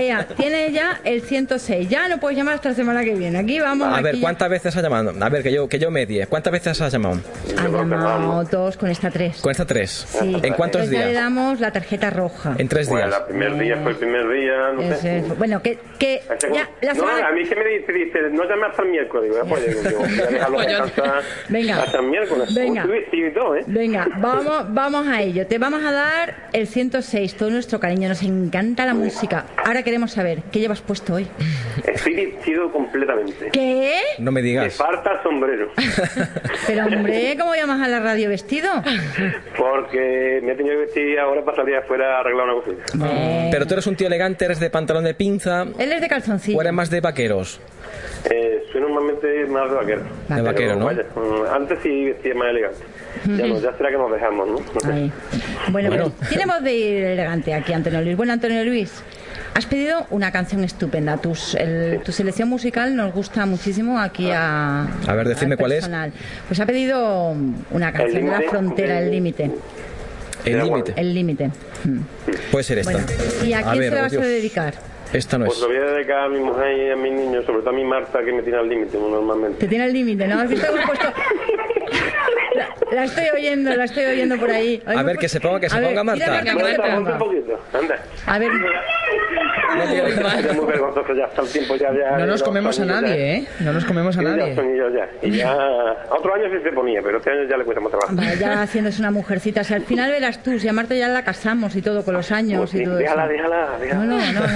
Ea, 0.00 0.26
tiene 0.36 0.72
ya 0.72 1.00
el 1.04 1.22
106. 1.26 1.88
Ya 1.88 2.08
no 2.08 2.18
puedes 2.18 2.36
llamar 2.38 2.54
hasta 2.54 2.70
la 2.70 2.74
semana 2.74 3.04
que 3.04 3.14
viene. 3.14 3.38
Aquí 3.38 3.60
vamos. 3.60 3.88
A 3.96 4.00
ver, 4.00 4.16
¿cuántas 4.20 4.48
veces 4.48 4.74
has 4.76 4.82
llamado? 4.82 5.12
A 5.20 5.28
ver, 5.28 5.42
que 5.42 5.52
yo, 5.52 5.68
que 5.68 5.78
yo 5.78 5.90
medie. 5.90 6.26
¿Cuántas 6.26 6.52
veces 6.52 6.80
has 6.80 6.92
llamado? 6.92 7.20
Ha 7.58 7.62
llamado 7.68 8.44
dos 8.44 8.76
con 8.76 8.88
esta 8.90 9.10
tres. 9.10 9.40
Con 9.40 9.50
esta 9.50 9.66
tres. 9.66 10.06
Sí. 10.08 10.36
¿En 10.42 10.54
cuántos 10.54 10.82
Entonces 10.82 10.90
ya 10.90 10.98
le 11.06 11.10
días? 11.12 11.22
damos 11.22 11.60
la 11.60 11.70
tarjeta 11.72 12.10
roja. 12.10 12.54
En 12.58 12.68
tres 12.68 12.88
Bueno, 12.88 13.06
días. 13.08 13.20
el 13.20 13.26
primer 13.26 13.58
día 13.58 13.76
fue 13.82 13.90
el 13.92 13.96
primer 13.98 14.28
día, 14.28 14.72
no 14.74 14.80
Es- 14.82 15.00
sé. 15.00 15.18
es- 15.18 15.38
bueno, 15.38 15.62
que, 15.62 15.78
que 15.98 16.20
ya, 16.52 16.68
la 16.82 16.94
no, 16.94 17.00
semana... 17.00 17.28
a 17.28 17.32
mí 17.32 17.44
que 17.44 17.54
me 17.56 17.64
dice, 17.64 17.92
dice, 17.92 18.18
no 18.32 18.44
llame 18.48 18.66
hasta 18.66 18.82
el 18.82 18.88
miércoles. 18.90 19.30
Digo, 19.32 19.46
pues, 19.46 19.66
yo 19.66 19.98
Pues 20.52 20.66
yo- 20.72 20.84
Venga. 21.48 21.82
hasta 21.82 21.98
el 21.98 22.06
miércoles. 22.06 22.54
Venga. 22.54 22.84
Uy, 22.86 23.04
sí, 23.10 23.24
y 23.24 23.32
todo, 23.34 23.56
¿eh? 23.56 23.64
Venga, 23.66 24.06
vamos, 24.18 24.66
vamos 24.72 25.06
a 25.08 25.22
ello. 25.22 25.46
Te 25.46 25.58
vamos 25.58 25.82
a 25.84 25.92
dar 25.92 26.48
el 26.52 26.66
106, 26.66 27.34
todo 27.36 27.50
nuestro 27.50 27.80
cariño. 27.80 28.08
Nos 28.08 28.22
encanta 28.22 28.86
la 28.86 28.94
música. 28.94 29.46
Ahora 29.64 29.82
queremos 29.82 30.12
saber, 30.12 30.42
¿qué 30.52 30.60
llevas 30.60 30.80
puesto 30.80 31.15
hoy? 31.16 31.26
Estoy 31.86 32.14
vestido 32.26 32.70
completamente. 32.72 33.50
¿Qué? 33.52 34.00
No 34.18 34.30
me 34.32 34.40
Me 34.40 34.46
digas. 34.48 34.74
falta 34.76 35.22
sombrero. 35.22 35.70
Pero 36.66 36.84
hombre, 36.86 37.36
¿cómo 37.38 37.54
llamas 37.54 37.80
a 37.82 37.88
la 37.88 38.00
radio 38.00 38.28
vestido? 38.28 38.68
Porque 39.56 40.40
me 40.42 40.52
he 40.52 40.54
tenido 40.56 40.74
que 40.76 40.80
vestir 40.86 41.18
ahora 41.18 41.44
para 41.44 41.56
salir 41.58 41.76
afuera 41.76 42.16
a 42.16 42.20
arreglar 42.20 42.46
una 42.48 42.62
cosita. 42.62 43.48
Pero 43.50 43.66
tú 43.66 43.74
eres 43.74 43.86
un 43.86 43.96
tío 43.96 44.06
elegante, 44.06 44.44
eres 44.44 44.60
de 44.60 44.70
pantalón 44.70 45.04
de 45.04 45.14
pinza. 45.14 45.62
Él 45.78 45.92
es 45.92 46.00
de 46.00 46.08
calzoncillo. 46.08 46.58
¿O 46.58 46.60
eres 46.60 46.72
más 46.72 46.90
de 46.90 47.00
vaqueros? 47.00 47.60
Eh, 48.30 48.62
soy 48.72 48.80
normalmente 48.80 49.46
más 49.46 49.70
de 49.70 49.76
vaquero. 49.76 50.02
De 50.28 50.42
vaquero, 50.42 50.76
¿no? 50.76 50.86
vaya, 50.86 51.04
mm, 51.14 51.54
antes 51.54 51.78
sí 51.82 52.04
vestía 52.06 52.34
más 52.34 52.48
elegante. 52.48 52.78
Ya 53.26 53.46
no, 53.46 53.60
ya 53.60 53.72
será 53.76 53.90
que 53.90 53.96
nos 53.96 54.12
dejamos, 54.12 54.48
¿no? 54.48 54.56
Bueno, 54.84 55.10
Bueno. 55.90 56.12
pues 56.18 56.30
tenemos 56.30 56.62
de 56.62 56.74
ir 56.74 57.04
elegante 57.04 57.54
aquí, 57.54 57.72
Antonio 57.72 58.00
Luis. 58.02 58.16
Bueno, 58.16 58.32
Antonio 58.34 58.64
Luis, 58.64 59.02
has 59.56 59.66
pedido 59.66 60.06
una 60.10 60.30
canción 60.32 60.62
estupenda. 60.64 61.16
Tus, 61.16 61.54
el- 61.54 62.00
tu 62.04 62.12
selección 62.12 62.48
musical 62.48 62.94
nos 62.94 63.12
gusta 63.12 63.46
muchísimo 63.46 63.98
aquí 63.98 64.30
a... 64.30 64.82
A 65.06 65.14
ver, 65.14 65.28
decidme 65.28 65.54
al 65.54 65.58
cuál 65.58 65.72
es. 65.72 65.78
personal. 65.78 66.12
Pues 66.46 66.60
ha 66.60 66.66
pedido 66.66 67.34
una 67.70 67.92
canción 67.92 68.24
de 68.26 68.30
la 68.30 68.42
frontera, 68.48 68.98
El 69.00 69.10
Límite. 69.10 69.50
El 70.44 70.58
límite. 70.62 70.92
El 70.96 71.14
Límite. 71.14 71.50
Puede 72.52 72.62
ser 72.64 72.78
esta. 72.78 72.92
Bueno, 72.92 73.06
¿y 73.44 73.52
a 73.52 73.62
quién 73.62 73.78
ver, 73.78 73.88
se 73.90 73.96
la 73.96 74.02
vas 74.02 74.12
a 74.12 74.20
dedicar? 74.20 74.74
Esta 75.12 75.38
no 75.38 75.46
Pues 75.46 75.56
es. 75.58 75.62
lo 75.62 75.68
voy 75.68 75.76
a 75.78 75.90
dedicar 75.92 76.18
a 76.20 76.28
mi 76.28 76.40
mujer 76.40 76.76
y 76.76 76.90
a 76.90 76.96
mis 76.96 77.12
niños, 77.12 77.44
sobre 77.46 77.60
todo 77.60 77.70
a 77.70 77.72
mi 77.72 77.84
Marta, 77.84 78.22
que 78.24 78.32
me 78.32 78.42
tiene 78.42 78.58
al 78.58 78.68
límite 78.68 78.98
normalmente. 78.98 79.58
Te 79.60 79.68
tiene 79.68 79.86
el 79.86 79.92
límite, 79.92 80.26
¿no? 80.26 80.40
¿Has 80.40 80.48
visto 80.50 80.66
que 80.66 80.72
hemos 80.72 80.86
puesto...? 80.86 81.06
La, 82.56 82.68
la 82.90 83.04
estoy 83.04 83.24
oyendo, 83.34 83.74
la 83.76 83.84
estoy 83.84 84.04
oyendo 84.06 84.38
por 84.38 84.50
ahí. 84.50 84.82
A 84.86 85.02
ver, 85.02 85.18
que 85.18 85.28
se 85.28 85.40
ponga, 85.40 85.60
que 85.60 85.68
se 85.68 85.76
A 85.76 85.80
ver, 85.80 85.90
ponga 85.94 86.14
mira, 86.14 86.26
Marta. 86.26 86.54
Marta, 86.54 86.64
Marta, 86.64 86.96
ponga. 86.96 87.12
un 87.12 87.18
poquito, 87.18 87.60
anda. 87.74 87.98
A 88.26 88.38
ver, 88.38 88.50
Ya 89.84 90.52
muy 90.54 90.66
vergonzoso, 90.66 91.14
ya 91.14 91.24
está 91.26 91.42
el 91.42 91.48
tiempo, 91.48 91.76
ya, 91.76 91.88
ya. 91.92 92.18
No 92.18 92.26
nos 92.26 92.42
comemos 92.42 92.78
a 92.80 92.84
nadie, 92.84 93.08
ya- 93.08 93.16
¿eh? 93.34 93.46
No 93.60 93.72
nos 93.72 93.84
comemos 93.84 94.16
a 94.16 94.22
nadie. 94.22 94.54
son 94.54 94.70
ellos 94.70 94.92
ya. 94.94 95.08
Y 95.26 95.30
ya. 95.32 95.56
Otro 96.10 96.34
año 96.34 96.44
sí 96.50 96.62
se 96.62 96.72
ponía, 96.72 97.00
pero 97.02 97.18
este 97.18 97.30
año 97.30 97.44
ya 97.48 97.56
le 97.56 97.64
cuesta 97.64 97.80
más 97.80 97.90
trabajo. 97.90 98.14
vaya 98.14 98.62
haciéndose 98.62 99.00
una 99.00 99.10
mujercita. 99.10 99.64
Si 99.64 99.74
al 99.74 99.82
final 99.82 100.10
verás 100.10 100.42
tú, 100.42 100.58
si 100.58 100.68
a 100.68 100.72
Marta 100.72 100.94
ya 100.94 101.08
la 101.08 101.22
casamos 101.24 101.74
y 101.76 101.82
todo, 101.82 102.04
con 102.04 102.14
los 102.14 102.30
años 102.32 102.72
y 102.74 102.82
todo 102.84 102.98
eso. 102.98 102.98
Déjala, 102.98 103.28
déjala, 103.28 103.68
déjala. 103.80 104.04
No, 104.04 104.16
no, 104.16 104.32
no, 104.32 104.40
no. 104.40 104.46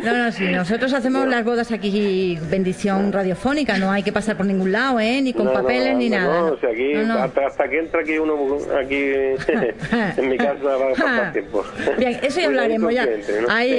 No, 0.00 0.16
no, 0.16 0.32
sí. 0.32 0.44
Nosotros 0.44 0.92
hacemos 0.94 1.26
las 1.26 1.44
bodas 1.44 1.70
aquí, 1.72 2.38
bendición 2.50 3.12
radiofónica, 3.12 3.76
no 3.76 3.90
hay 3.92 4.02
que 4.02 4.12
pasar 4.12 4.36
por 4.36 4.46
ningún 4.46 4.72
lado, 4.72 4.98
¿eh? 4.98 5.20
Ni 5.20 5.34
con 5.34 5.44
No, 5.44 5.52
no, 5.52 5.60
papeles 5.60 5.94
ni 5.96 6.08
no, 6.08 6.16
nada. 6.16 6.40
No, 6.40 6.46
¿no? 6.48 6.52
o 6.54 6.58
sea, 6.58 6.70
aquí, 6.70 6.94
No, 6.94 7.02
no. 7.04 7.18
Hasta, 7.18 7.46
hasta 7.46 7.68
que 7.68 7.78
entra 7.80 8.00
aquí 8.00 8.18
uno 8.18 8.56
aquí 8.80 8.96
en 10.16 10.28
mi 10.28 10.38
casa 10.38 10.54
va 10.64 10.86
a 10.86 10.90
pasar 10.94 11.32
tiempo. 11.32 11.64
Bien, 11.98 12.18
eso 12.22 12.40
ya 12.40 12.46
hablaremos 12.46 12.94
ya. 12.94 13.04
Entre, 13.04 13.42
¿no? 13.42 13.48
Ahí, 13.50 13.78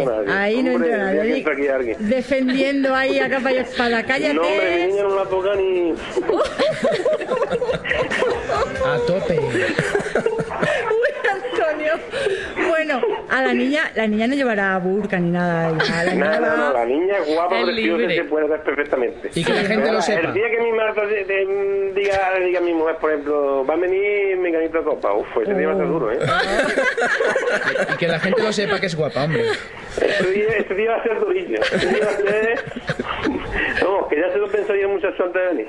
Ahí, 0.00 0.04
no 0.04 0.12
entra 0.12 0.24
nadie. 0.24 0.32
Ahí 0.40 0.62
no 0.62 0.74
Hombre, 0.74 0.88
entra 0.90 1.10
el 1.10 1.16
nadie. 1.16 1.22
día 1.22 1.32
que 1.32 1.38
entra 1.38 1.52
aquí 1.54 1.68
alguien. 1.68 1.96
Defendiendo 2.08 2.94
ahí 2.94 3.18
a 3.18 3.28
capa 3.30 3.52
y 3.52 3.56
espada. 3.58 4.02
Cállate. 4.06 4.34
No, 4.34 4.42
hombre, 4.42 4.76
mi 4.76 4.86
niña 4.92 5.02
no 5.02 5.14
la 5.16 5.24
toca 5.24 5.54
ni. 5.56 5.94
A 8.86 8.98
tope. 9.06 9.38
Antonio. 11.88 12.68
Bueno, 12.68 13.00
a 13.28 13.42
la 13.42 13.52
niña, 13.54 13.90
la 13.94 14.06
niña 14.06 14.26
no 14.26 14.34
llevará 14.34 14.78
burka 14.78 15.18
ni 15.18 15.30
nada. 15.30 15.70
La 15.72 16.04
niña 16.04 16.14
Nada, 16.40 16.56
no, 16.56 16.64
va- 16.64 16.72
la 16.80 16.84
niña 16.86 17.18
es 17.18 17.26
guapa, 17.34 17.58
Es 17.58 17.64
preciosa 17.64 18.04
y 18.12 18.16
se 18.16 18.24
puede 18.24 18.48
ver 18.48 18.60
perfectamente. 18.62 19.30
Y 19.34 19.44
que 19.44 19.52
la 19.52 19.60
gente 19.64 19.90
lo 19.90 19.98
El 19.98 20.02
sepa. 20.02 20.32
día 20.32 20.50
que 20.50 20.60
mi 20.60 20.72
Marta 20.72 21.06
de- 21.06 21.24
de- 21.24 21.92
diga, 21.94 22.18
diga 22.44 22.58
a 22.58 22.62
mi 22.62 22.74
mujer, 22.74 22.96
por 22.96 23.10
ejemplo, 23.10 23.64
va 23.66 23.74
a 23.74 23.76
venir 23.76 24.36
mi 24.38 24.50
ganito 24.52 24.78
de 24.78 24.84
copa, 24.84 25.12
uf, 25.14 25.26
ese 25.42 25.54
día 25.54 25.66
va 25.68 25.74
a 25.74 25.76
ser 25.76 25.86
duro, 25.88 26.12
¿eh? 26.12 26.18
Y 27.92 27.96
que 27.96 28.08
la 28.08 28.18
gente 28.20 28.42
lo 28.42 28.52
sepa 28.52 28.80
que 28.80 28.86
es 28.86 28.94
guapa, 28.96 29.24
hombre. 29.24 29.44
Ese 30.00 30.74
día, 30.74 30.90
va 30.92 30.96
a 30.96 31.02
ser 31.02 31.20
durillo. 31.20 31.60
Ese 31.60 31.86
día 31.86 32.04
va 32.04 32.10
a 32.12 32.16
ser... 32.16 32.64
No, 33.82 34.08
que 34.08 34.16
ya 34.20 34.30
se 34.32 34.38
lo 34.38 34.48
pensaría 34.48 34.86
muchas 34.88 35.12
antes 35.18 35.34
de 35.42 35.48
venir. 35.48 35.66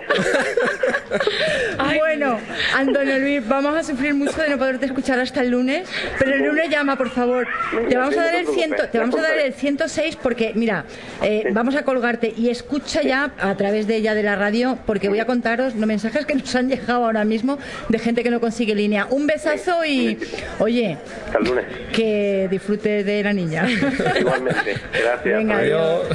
Antonio 2.81 3.19
Luis, 3.19 3.47
vamos 3.47 3.75
a 3.77 3.83
sufrir 3.83 4.13
mucho 4.13 4.41
de 4.41 4.49
no 4.49 4.57
poderte 4.57 4.85
escuchar 4.87 5.19
hasta 5.19 5.41
el 5.41 5.49
lunes, 5.51 5.87
pero 6.17 6.33
el 6.35 6.43
lunes 6.43 6.69
llama, 6.69 6.97
por 6.97 7.09
favor. 7.09 7.47
Te 7.89 7.95
vamos 7.97 8.17
a 8.17 8.23
dar 8.25 8.35
el 8.35 8.47
ciento, 8.47 8.87
te 8.89 8.97
vamos 8.97 9.15
a 9.15 9.21
dar 9.21 9.37
el 9.37 9.53
106 9.53 10.17
porque, 10.21 10.51
mira, 10.55 10.85
eh, 11.21 11.45
vamos 11.51 11.75
a 11.75 11.83
colgarte 11.83 12.33
y 12.35 12.49
escucha 12.49 13.01
ya 13.01 13.31
a 13.39 13.55
través 13.55 13.87
de 13.87 13.97
ella 13.97 14.13
de 14.15 14.23
la 14.23 14.35
radio 14.35 14.77
porque 14.85 15.09
voy 15.09 15.19
a 15.19 15.25
contaros 15.25 15.75
los 15.75 15.85
mensajes 15.87 16.25
que 16.25 16.35
nos 16.35 16.53
han 16.55 16.69
llegado 16.69 17.05
ahora 17.05 17.23
mismo 17.23 17.57
de 17.89 17.99
gente 17.99 18.23
que 18.23 18.29
no 18.31 18.39
consigue 18.39 18.73
línea. 18.75 19.07
Un 19.09 19.27
besazo 19.27 19.85
y, 19.85 20.17
oye, 20.59 20.97
Hasta 21.27 21.37
el 21.37 21.43
lunes. 21.45 21.65
que 21.93 22.47
disfrute 22.49 23.03
de 23.03 23.23
la 23.23 23.33
niña. 23.33 23.67
Igualmente. 24.19 24.75
Gracias. 24.91 25.37
Venga, 25.37 25.57
Adiós. 25.57 26.07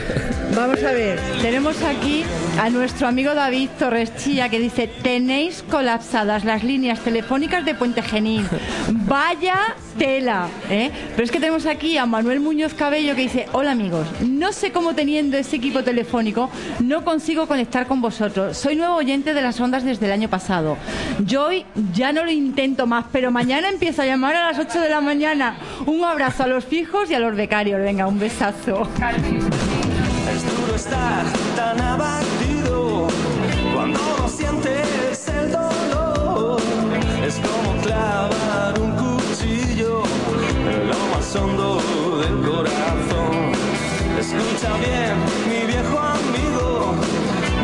Vamos 0.56 0.82
a 0.82 0.92
ver, 0.92 1.20
tenemos 1.42 1.82
aquí 1.82 2.24
a 2.58 2.70
nuestro 2.70 3.06
amigo 3.06 3.34
David 3.34 3.68
Torres 3.78 4.16
Chía 4.16 4.48
que 4.48 4.58
dice, 4.58 4.88
tenéis 5.02 5.62
colapsadas 5.70 6.46
las 6.46 6.64
líneas 6.64 7.00
telefónicas 7.00 7.62
de 7.66 7.74
Puente 7.74 8.00
Genil. 8.00 8.46
Vaya 8.90 9.76
tela, 9.98 10.48
¿eh? 10.70 10.90
Pero 11.10 11.24
es 11.24 11.30
que 11.30 11.40
tenemos 11.40 11.66
aquí 11.66 11.98
a 11.98 12.06
Manuel 12.06 12.40
Muñoz 12.40 12.72
Cabello 12.72 13.14
que 13.14 13.22
dice, 13.22 13.46
hola 13.52 13.72
amigos, 13.72 14.06
no 14.22 14.50
sé 14.50 14.72
cómo 14.72 14.94
teniendo 14.94 15.36
ese 15.36 15.56
equipo 15.56 15.84
telefónico 15.84 16.48
no 16.80 17.04
consigo 17.04 17.46
conectar 17.46 17.86
con 17.86 18.00
vosotros. 18.00 18.56
Soy 18.56 18.76
nuevo 18.76 18.94
oyente 18.94 19.34
de 19.34 19.42
las 19.42 19.60
ondas 19.60 19.84
desde 19.84 20.06
el 20.06 20.12
año 20.12 20.30
pasado. 20.30 20.78
Yo 21.26 21.48
hoy 21.48 21.66
ya 21.92 22.12
no 22.12 22.24
lo 22.24 22.30
intento 22.30 22.86
más, 22.86 23.04
pero 23.12 23.30
mañana 23.30 23.68
empiezo 23.68 24.00
a 24.00 24.06
llamar 24.06 24.34
a 24.36 24.52
las 24.52 24.58
8 24.58 24.80
de 24.80 24.88
la 24.88 25.02
mañana. 25.02 25.58
Un 25.84 26.02
abrazo 26.02 26.44
a 26.44 26.46
los 26.46 26.64
fijos 26.64 27.10
y 27.10 27.14
a 27.14 27.20
los 27.20 27.36
becarios. 27.36 27.78
Venga, 27.82 28.06
un 28.06 28.18
besazo. 28.18 28.88
Es 30.28 30.42
duro 30.44 30.74
estar 30.74 31.24
tan 31.54 31.80
abatido 31.80 33.06
cuando 33.74 33.98
no 34.18 34.28
sientes 34.28 35.28
el 35.28 35.52
dolor. 35.52 36.60
Es 37.24 37.36
como 37.36 37.80
clavar 37.82 38.74
un 38.80 38.90
cuchillo 38.92 40.02
en 40.70 40.88
lo 40.88 40.98
más 41.14 41.36
hondo 41.36 41.80
del 42.20 42.36
corazón. 42.48 43.52
Escucha 44.18 44.76
bien, 44.78 45.16
mi 45.48 45.66
viejo 45.72 45.98
amigo, 45.98 46.94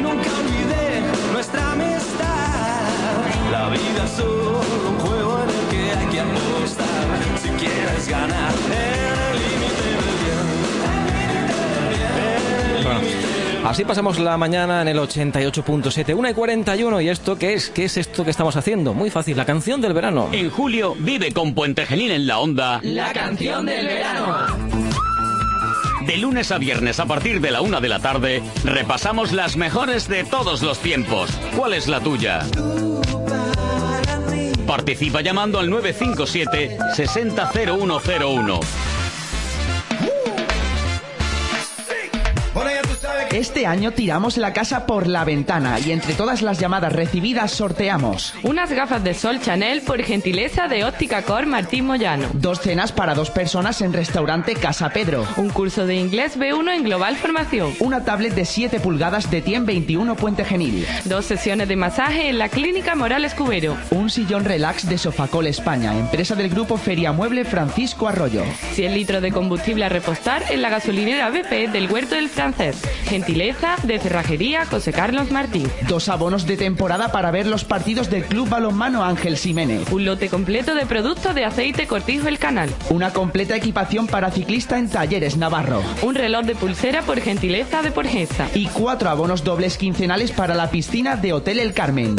nunca 0.01 0.31
olvidé 0.41 1.03
nuestra 1.33 1.73
amistad. 1.73 3.13
La 3.51 3.69
vida 3.71 4.05
es 4.05 4.11
solo 4.13 4.61
un 4.89 4.99
juego 5.01 5.39
en 5.43 5.49
el 5.51 5.67
que 5.71 5.99
hay 5.99 6.07
que 6.07 6.21
apostar. 6.21 7.19
Si 7.43 7.49
quieres 7.51 8.09
ganar 8.09 8.53
así 13.65 13.85
pasamos 13.85 14.19
la 14.19 14.37
mañana 14.37 14.83
en 14.83 14.89
el 14.89 14.99
88.7, 14.99 16.15
1 16.15 16.31
y 16.31 16.35
41. 16.35 17.01
¿Y 17.01 17.09
esto 17.09 17.37
qué 17.37 17.55
es? 17.55 17.71
¿Qué 17.71 17.85
es 17.85 17.97
esto 17.97 18.25
que 18.25 18.31
estamos 18.31 18.57
haciendo? 18.57 18.95
Muy 18.95 19.11
fácil, 19.11 19.37
la 19.37 19.45
canción 19.45 19.81
del 19.81 19.93
verano. 19.93 20.29
En 20.33 20.51
julio 20.51 20.95
vive 20.99 21.33
con 21.33 21.55
Puente 21.55 21.87
Genil 21.87 22.11
en 22.13 22.27
la 22.27 22.39
onda. 22.39 22.81
La 22.83 23.13
canción 23.13 23.67
del 23.67 23.87
verano. 23.87 24.83
De 26.07 26.17
lunes 26.17 26.51
a 26.51 26.59
viernes 26.59 26.99
a 26.99 27.07
partir 27.07 27.41
de 27.41 27.53
la 27.53 27.61
una 27.61 27.81
de 27.81 27.89
la 27.89 28.01
tarde 28.01 28.43
repasamos 28.65 29.33
las 29.33 29.57
mejores 29.57 30.09
de 30.09 30.25
todos 30.25 30.63
los 30.63 30.79
tiempos. 30.81 31.31
¿Cuál 31.57 31.75
es 31.75 31.87
la 31.87 32.01
tuya? 32.01 32.41
Participa 34.67 35.21
llamando 35.21 35.61
al 35.61 35.71
957 35.71 36.79
600101. 36.97 38.61
Este 43.33 43.67
año 43.67 43.93
tiramos 43.93 44.37
la 44.37 44.53
casa 44.53 44.85
por 44.85 45.07
la 45.07 45.25
ventana 45.25 45.79
y 45.81 45.93
entre 45.93 46.13
todas 46.13 46.43
las 46.43 46.59
llamadas 46.59 46.93
recibidas 46.93 47.51
sorteamos 47.51 48.35
Unas 48.43 48.71
gafas 48.73 49.03
de 49.03 49.15
sol 49.15 49.41
Chanel 49.41 49.81
por 49.81 50.03
gentileza 50.03 50.69
de 50.69 50.85
Óptica 50.85 51.23
Cor 51.23 51.47
Martín 51.47 51.87
Moyano. 51.87 52.29
dos 52.35 52.61
cenas 52.61 52.93
para 52.93 53.15
dos 53.15 53.31
personas 53.31 53.81
en 53.81 53.95
restaurante 53.95 54.55
Casa 54.55 54.91
Pedro, 54.91 55.27
Un 55.39 55.49
curso 55.49 55.87
de 55.87 55.95
inglés 55.95 56.39
B1 56.39 56.77
en 56.77 56.85
Global 56.85 57.17
Formación. 57.17 57.73
una 57.81 58.05
tablet 58.05 58.35
de 58.35 58.45
7 58.45 58.81
pulgadas 58.81 59.31
de 59.31 59.41
TIEM 59.41 59.65
21 59.65 60.15
Puente 60.15 60.45
Genil, 60.45 60.87
Dos 61.05 61.25
sesiones 61.25 61.69
de 61.69 61.77
masaje 61.77 62.29
en 62.29 62.39
la 62.39 62.51
Clínica 62.51 62.95
Morales 62.95 63.33
Cubero. 63.35 63.77
un 63.93 64.11
sillón 64.11 64.45
relax 64.45 64.87
de 64.87 64.99
Sofacol 64.99 65.47
España, 65.47 65.97
empresa 65.99 66.35
del 66.35 66.51
grupo 66.51 66.77
Feria 66.77 67.13
Mueble 67.13 67.47
Francisco 67.47 68.09
Arroyo. 68.09 68.45
100 68.75 68.93
litros 68.95 69.23
de 69.23 69.33
combustible 69.33 69.87
a 69.87 69.89
repostar 69.89 70.43
en 70.51 70.61
la 70.61 70.69
gasolinera 70.69 71.31
BP 71.31 71.71
del 71.73 71.91
Huerto 71.91 72.15
del 72.15 72.29
Francés. 72.29 72.77
Gentileza 73.23 73.77
de 73.85 74.01
Cerrajería 74.01 74.67
José 74.67 74.93
Carlos 74.93 75.31
Martín. 75.31 75.71
Dos 75.87 76.09
abonos 76.09 76.45
de 76.45 76.57
temporada 76.57 77.13
para 77.13 77.31
ver 77.31 77.47
los 77.47 77.65
partidos 77.65 78.11
del 78.11 78.25
Club 78.25 78.49
Balonmano 78.49 79.05
Ángel 79.05 79.37
Jiménez. 79.37 79.93
Un 79.93 80.05
lote 80.05 80.29
completo 80.29 80.75
de 80.75 80.87
productos 80.87 81.33
de 81.33 81.45
aceite 81.45 81.87
Cortijo 81.87 82.27
El 82.27 82.41
Canal. 82.41 82.69
Una 82.91 83.13
completa 83.13 83.55
equipación 83.55 84.09
para 84.09 84.33
ciclista 84.33 84.77
en 84.77 84.91
Talleres 84.91 85.37
Navarro. 85.37 85.85
Un 86.03 86.17
reloj 86.17 86.45
de 86.47 86.57
pulsera 86.57 87.03
por 87.03 87.21
gentileza 87.21 87.81
de 87.81 87.93
Porgesa. 87.93 88.49
Y 88.55 88.67
cuatro 88.67 89.09
abonos 89.09 89.45
dobles 89.45 89.79
quincenales 89.79 90.33
para 90.33 90.57
la 90.57 90.69
piscina 90.69 91.15
de 91.15 91.33
Hotel 91.33 91.61
El 91.61 91.75
Carmen. 91.75 92.17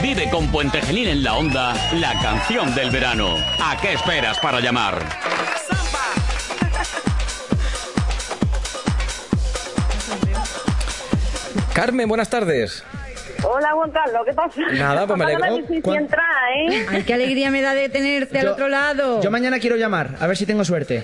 Vive 0.00 0.30
con 0.30 0.46
Puente 0.52 0.80
Genil 0.82 1.08
en 1.08 1.24
la 1.24 1.34
onda 1.34 1.74
la 1.94 2.12
canción 2.22 2.72
del 2.76 2.92
verano. 2.92 3.34
¿A 3.60 3.76
qué 3.80 3.94
esperas 3.94 4.38
para 4.38 4.60
llamar? 4.60 5.04
Carmen, 11.80 12.06
buenas 12.10 12.28
tardes. 12.28 12.84
Hola, 13.42 13.70
Juan 13.72 13.90
Carlos, 13.90 14.20
¿qué 14.26 14.34
pasa? 14.34 14.60
Nada, 14.72 15.06
pues 15.06 15.18
me 15.18 15.24
alegro. 15.24 15.46
la 15.46 15.52
difícil 15.54 15.82
¿Cuán- 15.82 15.96
entrar, 16.00 16.24
¿eh? 16.58 16.86
Ay, 16.90 17.02
qué 17.04 17.14
alegría 17.14 17.50
me 17.50 17.62
da 17.62 17.72
de 17.72 17.88
tenerte 17.88 18.38
al 18.38 18.48
otro 18.48 18.68
lado. 18.68 19.22
Yo 19.22 19.30
mañana 19.30 19.58
quiero 19.58 19.76
llamar, 19.76 20.10
a 20.20 20.26
ver 20.26 20.36
si 20.36 20.44
tengo 20.44 20.62
suerte. 20.62 21.02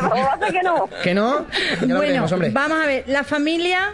¿O 0.00 0.16
va 0.16 0.38
a 0.40 0.50
que 0.50 0.62
no? 0.62 0.88
¿Que 1.02 1.12
no? 1.12 1.46
Ya 1.50 1.76
bueno, 1.80 2.00
veremos, 2.00 2.32
hombre. 2.32 2.48
vamos 2.54 2.82
a 2.82 2.86
ver, 2.86 3.04
la 3.06 3.22
familia, 3.22 3.92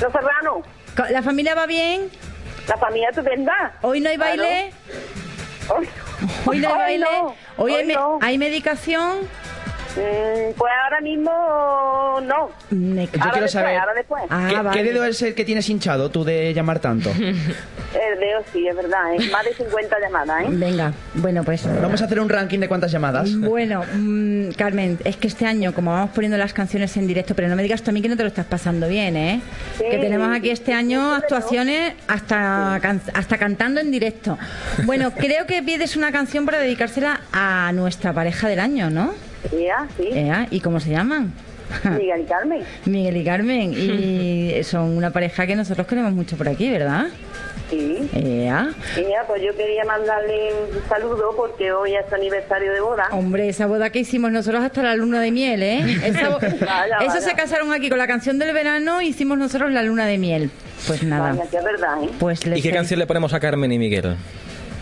Los 0.00 0.10
serranos, 0.10 0.64
la 1.10 1.22
familia 1.22 1.54
va 1.54 1.66
bien. 1.66 2.08
la 2.66 2.78
familia 2.78 3.10
estupenda. 3.10 3.74
Hoy 3.82 4.00
no 4.00 4.08
hay 4.08 4.16
Claro. 4.16 4.30
baile. 4.42 4.72
Hoy, 5.68 5.88
Hoy 6.46 6.58
no 6.60 6.68
hay 6.68 6.72
hoy 6.74 6.78
baile. 6.80 7.04
no, 7.04 7.34
Hoy, 7.58 7.72
hay, 7.72 7.80
hoy 7.82 7.84
me- 7.88 7.94
no. 7.94 8.18
hay 8.22 8.38
medicación. 8.38 9.28
Mm, 9.96 10.52
pues 10.56 10.72
ahora 10.84 11.00
mismo 11.02 11.30
no. 12.22 12.50
Me- 12.70 13.06
Yo 13.06 13.10
ahora 13.20 13.30
quiero 13.32 13.44
después, 13.44 13.52
saber 13.52 13.76
ahora 13.78 13.94
después. 13.94 14.22
Ah, 14.30 14.46
¿qué, 14.48 14.56
vale. 14.56 14.70
qué 14.82 14.84
dedo 14.90 15.04
es 15.04 15.20
el 15.22 15.34
que 15.34 15.44
tienes 15.44 15.68
hinchado 15.68 16.10
tú 16.10 16.24
de 16.24 16.54
llamar 16.54 16.78
tanto? 16.78 17.10
El 17.92 18.18
dedo 18.20 18.42
sí, 18.50 18.66
es 18.66 18.74
verdad, 18.74 19.14
¿eh? 19.14 19.18
Más 19.30 19.44
de 19.44 19.52
50 19.54 20.00
llamadas, 20.00 20.44
¿eh? 20.44 20.46
Venga, 20.48 20.94
bueno, 21.12 21.44
pues. 21.44 21.66
Vamos 21.82 22.00
a 22.00 22.06
hacer 22.06 22.20
un 22.20 22.28
ranking 22.30 22.58
de 22.58 22.66
cuántas 22.66 22.90
llamadas. 22.90 23.36
Bueno, 23.38 23.82
mm, 23.94 24.52
Carmen, 24.56 24.98
es 25.04 25.16
que 25.18 25.28
este 25.28 25.44
año, 25.44 25.74
como 25.74 25.92
vamos 25.92 26.08
poniendo 26.14 26.38
las 26.38 26.54
canciones 26.54 26.96
en 26.96 27.06
directo, 27.06 27.34
pero 27.34 27.48
no 27.48 27.56
me 27.56 27.62
digas 27.62 27.82
tú 27.82 27.90
a 27.90 27.92
mí 27.92 28.00
que 28.00 28.08
no 28.08 28.16
te 28.16 28.22
lo 28.22 28.28
estás 28.28 28.46
pasando 28.46 28.88
bien, 28.88 29.14
¿eh? 29.16 29.42
Sí. 29.76 29.84
Que 29.90 29.98
tenemos 29.98 30.34
aquí 30.34 30.48
este 30.48 30.72
año 30.72 31.12
actuaciones 31.14 31.92
hasta, 32.08 32.78
can- 32.80 33.02
hasta 33.12 33.36
cantando 33.36 33.78
en 33.82 33.90
directo. 33.90 34.38
Bueno, 34.84 35.10
creo 35.16 35.44
que 35.46 35.62
pides 35.62 35.94
una 35.94 36.10
canción 36.12 36.46
para 36.46 36.60
dedicársela 36.60 37.20
a 37.30 37.72
nuestra 37.74 38.14
pareja 38.14 38.48
del 38.48 38.60
año, 38.60 38.88
¿no? 38.88 39.12
Ya, 39.50 39.86
sí. 39.96 40.08
Ea, 40.12 40.46
¿Y 40.50 40.60
cómo 40.60 40.80
se 40.80 40.90
llaman? 40.90 41.32
Miguel 41.84 42.20
y 42.22 42.24
Carmen. 42.24 42.62
Miguel 42.84 43.16
y 43.16 43.24
Carmen. 43.24 43.72
Y 43.74 44.62
son 44.64 44.96
una 44.96 45.10
pareja 45.10 45.46
que 45.46 45.56
nosotros 45.56 45.86
queremos 45.86 46.12
mucho 46.12 46.36
por 46.36 46.48
aquí, 46.48 46.70
¿verdad? 46.70 47.06
Sí. 47.70 48.10
Ea. 48.14 48.68
Y 48.98 49.04
pues 49.26 49.42
yo 49.42 49.56
quería 49.56 49.82
mandarle 49.84 50.50
un 50.74 50.88
saludo 50.88 51.34
porque 51.34 51.72
hoy 51.72 51.94
es 51.94 52.06
su 52.08 52.14
aniversario 52.14 52.70
de 52.72 52.80
boda. 52.80 53.08
Hombre, 53.12 53.48
esa 53.48 53.66
boda 53.66 53.88
que 53.88 54.00
hicimos 54.00 54.30
nosotros 54.30 54.62
hasta 54.62 54.82
la 54.82 54.94
luna 54.94 55.20
de 55.22 55.30
miel, 55.30 55.62
¿eh? 55.62 55.80
Esa 56.04 56.28
Vaya, 56.38 56.96
Eso 57.00 57.08
vaya. 57.08 57.20
se 57.20 57.32
casaron 57.34 57.72
aquí 57.72 57.88
con 57.88 57.96
la 57.98 58.06
canción 58.06 58.38
del 58.38 58.52
verano, 58.52 59.00
hicimos 59.00 59.38
nosotros 59.38 59.70
la 59.72 59.82
luna 59.82 60.04
de 60.06 60.18
miel. 60.18 60.50
Pues 60.86 61.02
nada. 61.02 61.30
Vaya, 61.30 61.50
que 61.50 61.56
es 61.56 61.64
verdad, 61.64 62.02
¿eh? 62.02 62.10
Pues 62.18 62.40
¿Y 62.46 62.60
qué 62.60 62.72
canción 62.72 63.00
le 63.00 63.06
ponemos 63.06 63.32
a 63.32 63.40
Carmen 63.40 63.72
y 63.72 63.78
Miguel? 63.78 64.16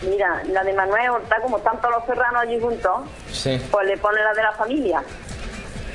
Mira, 0.03 0.43
la 0.51 0.65
de 0.65 0.73
Manuel 0.73 1.11
Horta, 1.11 1.37
como 1.43 1.59
están 1.59 1.79
todos 1.81 1.95
los 1.97 2.07
serranos 2.07 2.43
allí 2.43 2.59
juntos, 2.61 3.01
Sí. 3.31 3.61
pues 3.71 3.87
le 3.87 3.97
pone 3.99 4.23
la 4.23 4.33
de 4.33 4.43
la 4.43 4.53
familia. 4.53 5.03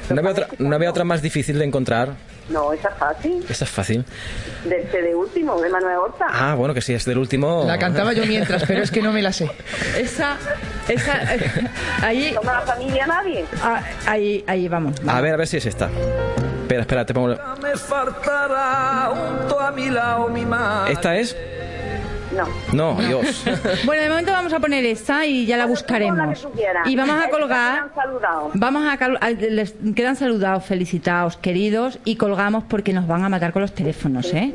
¿No 0.10 0.20
había 0.20 0.32
otra, 0.32 0.48
no 0.60 0.76
había 0.76 0.90
otra 0.92 1.04
más 1.04 1.22
difícil 1.24 1.58
de 1.58 1.66
encontrar? 1.66 2.10
No, 2.50 2.72
esa 2.74 2.90
es 2.90 2.96
fácil. 2.96 3.46
Esa 3.50 3.64
es 3.66 3.72
fácil. 3.72 4.06
Del 4.66 4.88
CD 4.92 5.16
último, 5.16 5.60
de 5.60 5.68
Manuel 5.68 5.98
Horta. 5.98 6.28
Ah, 6.30 6.54
bueno, 6.54 6.76
que 6.76 6.82
sí, 6.82 6.94
es 6.94 7.04
del 7.06 7.18
último. 7.18 7.64
La 7.66 7.80
cantaba 7.80 8.14
yo 8.14 8.24
mientras, 8.28 8.64
pero 8.66 8.84
es 8.84 8.92
que 8.92 9.02
no 9.02 9.12
me 9.12 9.24
la 9.24 9.34
sé. 9.34 9.50
Esa, 9.98 10.38
esa, 10.88 11.14
ahí, 12.04 12.32
¿No 12.36 12.44
la 12.44 12.62
familia 12.62 13.08
nadie? 13.08 13.46
ah, 13.64 13.82
ahí, 14.06 14.44
ahí 14.46 14.68
vamos. 14.68 14.96
A 15.08 15.22
ver, 15.22 15.34
a 15.34 15.38
ver 15.38 15.48
si 15.48 15.58
es 15.58 15.66
esta. 15.66 15.90
Espera, 16.62 16.82
espera, 16.82 17.04
te 17.06 17.16
pongo. 17.16 17.36
Me 17.64 17.76
faltará 17.76 19.10
junto 19.12 19.60
a 19.60 19.72
mi 19.72 19.90
lado 19.90 20.30
mi 20.30 20.46
madre. 20.46 20.94
¿Esta 20.94 21.16
es? 21.16 21.36
No. 22.36 22.96
No, 22.96 23.02
Dios. 23.02 23.44
Bueno, 23.86 24.02
de 24.04 24.10
momento 24.10 24.32
vamos 24.32 24.54
a 24.54 24.60
poner 24.60 24.86
esta 24.86 25.26
y 25.26 25.46
ya 25.46 25.58
la 25.58 25.66
buscaremos. 25.66 26.48
Y 26.86 26.96
vamos 26.96 27.24
a 27.24 27.30
colgar. 27.30 27.92
Vamos 28.54 28.84
a, 28.88 29.30
les 29.30 29.76
quedan 29.96 30.16
saludados, 30.16 30.66
felicitados, 30.66 31.38
queridos 31.38 32.00
y 32.04 32.16
colgamos 32.16 32.64
porque 32.64 32.94
nos 32.94 33.08
van 33.08 33.24
a 33.24 33.30
matar 33.30 33.54
con 33.54 33.62
los 33.62 33.74
teléfonos, 33.74 34.34
¿eh? 34.34 34.54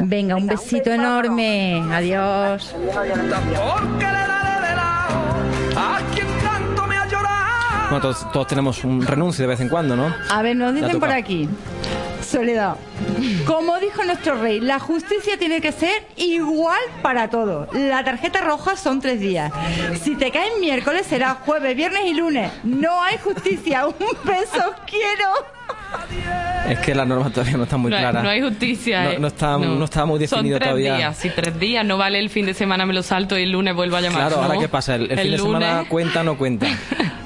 Venga, 0.00 0.36
un 0.36 0.46
besito 0.46 0.90
enorme. 0.90 1.82
Adiós. 1.92 2.74
Bueno, 7.88 8.00
todos, 8.00 8.32
todos 8.32 8.46
tenemos 8.48 8.82
un 8.84 9.06
renuncio 9.06 9.44
de 9.44 9.48
vez 9.48 9.60
en 9.60 9.68
cuando, 9.68 9.94
¿no? 9.94 10.12
A 10.30 10.42
ver, 10.42 10.56
nos 10.56 10.74
dicen 10.74 10.98
por 10.98 11.10
aquí. 11.10 11.48
Soledad. 12.26 12.76
Como 13.46 13.78
dijo 13.78 14.02
nuestro 14.04 14.40
rey, 14.40 14.60
la 14.60 14.80
justicia 14.80 15.38
tiene 15.38 15.60
que 15.60 15.70
ser 15.70 16.06
igual 16.16 16.80
para 17.02 17.30
todos. 17.30 17.72
La 17.72 18.04
tarjeta 18.04 18.40
roja 18.40 18.76
son 18.76 19.00
tres 19.00 19.20
días. 19.20 19.52
Si 20.02 20.16
te 20.16 20.30
cae 20.32 20.58
miércoles 20.58 21.06
será 21.06 21.34
jueves, 21.34 21.76
viernes 21.76 22.02
y 22.06 22.14
lunes. 22.14 22.50
No 22.64 23.00
hay 23.00 23.18
justicia. 23.18 23.86
Un 23.86 23.94
beso, 24.24 24.74
quiero. 24.86 26.45
Es 26.68 26.78
que 26.80 26.94
la 26.94 27.04
norma 27.04 27.30
todavía 27.30 27.56
no 27.56 27.64
está 27.64 27.76
muy 27.76 27.90
no, 27.90 27.96
clara. 27.98 28.22
no 28.22 28.28
hay 28.28 28.40
justicia. 28.42 29.04
No- 29.04 29.10
eh. 29.10 29.16
no 29.18 29.26
está- 29.28 29.58
no 29.58 29.84
está 29.84 30.04
muy 30.04 30.18
definido 30.18 30.54
Son 30.56 30.58
tres 30.58 30.68
todavía. 30.70 30.96
días. 30.96 31.16
Si 31.16 31.30
tres 31.30 31.58
días 31.58 31.84
no 31.84 31.96
vale 31.98 32.18
el 32.18 32.30
fin 32.30 32.46
de 32.46 32.54
semana, 32.54 32.86
me 32.86 32.92
lo 32.94 33.02
salto 33.02 33.38
y 33.38 33.42
el 33.42 33.52
lunes 33.52 33.74
vuelvo 33.74 33.96
a 33.96 34.00
llamar. 34.00 34.26
Claro, 34.28 34.42
ahora 34.42 34.54
¿no? 34.54 34.60
qué 34.60 34.68
pasa, 34.68 34.94
el, 34.96 35.02
el 35.02 35.08
fin 35.18 35.30
de 35.32 35.38
lunes- 35.38 35.40
semana 35.66 35.84
cuenta 35.88 36.20
o 36.20 36.24
no 36.24 36.36
cuenta. 36.36 36.66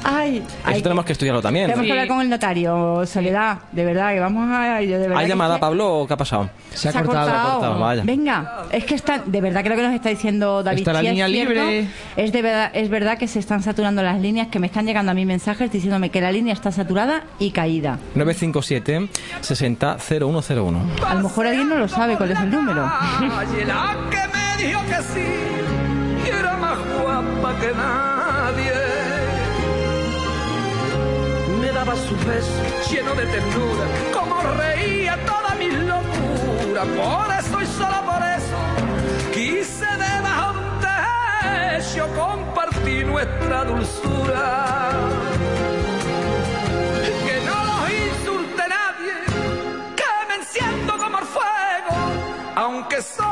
Ay, 0.03 0.39
Eso 0.39 0.47
ay, 0.65 0.81
tenemos 0.83 1.05
que 1.05 1.13
estudiarlo 1.13 1.43
también. 1.43 1.67
tenemos 1.67 1.83
que 1.83 1.87
Sí. 1.89 1.91
hablar 1.91 2.09
con 2.09 2.23
el 2.23 2.31
notario, 2.31 3.05
Soledad. 3.05 3.59
De 3.71 3.85
verdad, 3.85 4.15
que 4.15 4.21
vamos 4.21 4.49
a. 4.51 4.81
yo 4.81 4.93
de 4.99 5.07
verdad 5.07 5.19
¿Hay 5.19 5.29
llamada, 5.29 5.55
es 5.55 5.59
que- 5.59 5.61
Pablo, 5.61 5.99
o 6.01 6.07
qué 6.07 6.15
ha 6.15 6.17
pasado? 6.17 6.49
Se 6.73 6.89
ha 6.89 6.93
cortado. 6.95 7.29
se 7.29 7.37
ha 7.37 7.43
cortado, 7.53 7.79
vaya. 7.81 8.03
Venga, 8.03 8.63
es 8.73 8.85
que 8.85 8.95
está, 8.95 9.19
de 9.25 9.41
verdad 9.43 9.63
creo 9.63 9.77
que 9.77 9.83
nos 9.83 9.93
está 9.95 10.09
diciendo 10.09 10.63
David. 10.63 10.79
Está 10.79 10.95
la 10.95 11.01
es 11.01 11.05
línea 11.11 11.27
cierto. 11.29 11.53
libre. 11.53 11.87
Es 12.17 12.33
de 12.33 12.43
verdad, 12.43 12.71
es 12.73 12.89
verdad 12.89 13.19
que 13.19 13.29
se 13.29 13.39
están 13.39 13.63
saturando 13.63 14.03
las 14.03 14.19
líneas, 14.21 14.49
que 14.49 14.59
me 14.59 14.69
están 14.69 14.87
llegando 14.87 15.13
a 15.13 15.15
mí 15.15 15.27
mensajes 15.27 15.71
diciéndome 15.71 16.09
que 16.09 16.23
la 16.23 16.33
línea 16.33 16.55
está 16.55 16.73
saturada 16.73 17.25
y 17.39 17.51
caída. 17.51 17.99
957 18.15 19.09
60 19.41 19.97
0101. 19.99 20.81
A 21.07 21.15
lo 21.15 21.23
mejor 21.23 21.47
alguien 21.47 21.69
no 21.69 21.77
lo 21.77 21.89
sabe 21.89 22.17
cuál 22.17 22.31
es 22.33 22.41
el 22.41 22.51
número. 22.51 22.91
Y 23.61 23.65
la 23.65 23.97
que 24.11 24.23
me 24.29 24.63
dijo 24.65 24.81
que 24.87 25.03
sí, 25.13 26.29
era 26.29 26.57
más 26.57 26.79
guapa 27.01 27.59
que 27.61 27.73
nadie. 27.73 28.73
Me 31.61 31.73
daba 31.73 31.95
su 31.97 32.15
beso 32.27 32.63
lleno 32.91 33.15
de 33.15 33.27
ternura, 33.27 33.85
como 34.13 34.41
reía 34.59 35.17
toda 35.27 35.55
mi 35.57 35.71
locura. 35.71 36.85
Por 36.85 37.35
eso 37.39 37.63
y 37.63 37.67
solo 37.67 38.05
por 38.05 38.23
eso, 38.23 39.33
quise 39.33 39.87
debajo 39.87 40.53
de 40.55 40.59
un 40.59 40.81
techo 41.81 42.07
compartir 42.15 43.07
nuestra 43.07 43.65
dulzura. 43.65 45.30
Aunque 52.57 53.03
soplen 53.03 53.30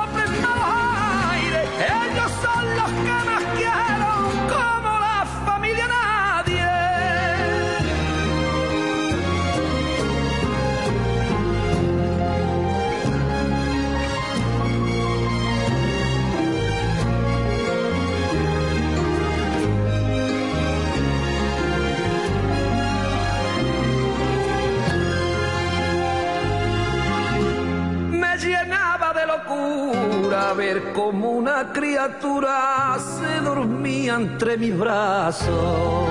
para 29.37 30.55
ver 30.55 30.92
cómo 30.95 31.30
una 31.30 31.71
criatura 31.72 32.96
se 32.99 33.41
dormía 33.45 34.14
entre 34.14 34.57
mis 34.57 34.76
brazos. 34.76 36.09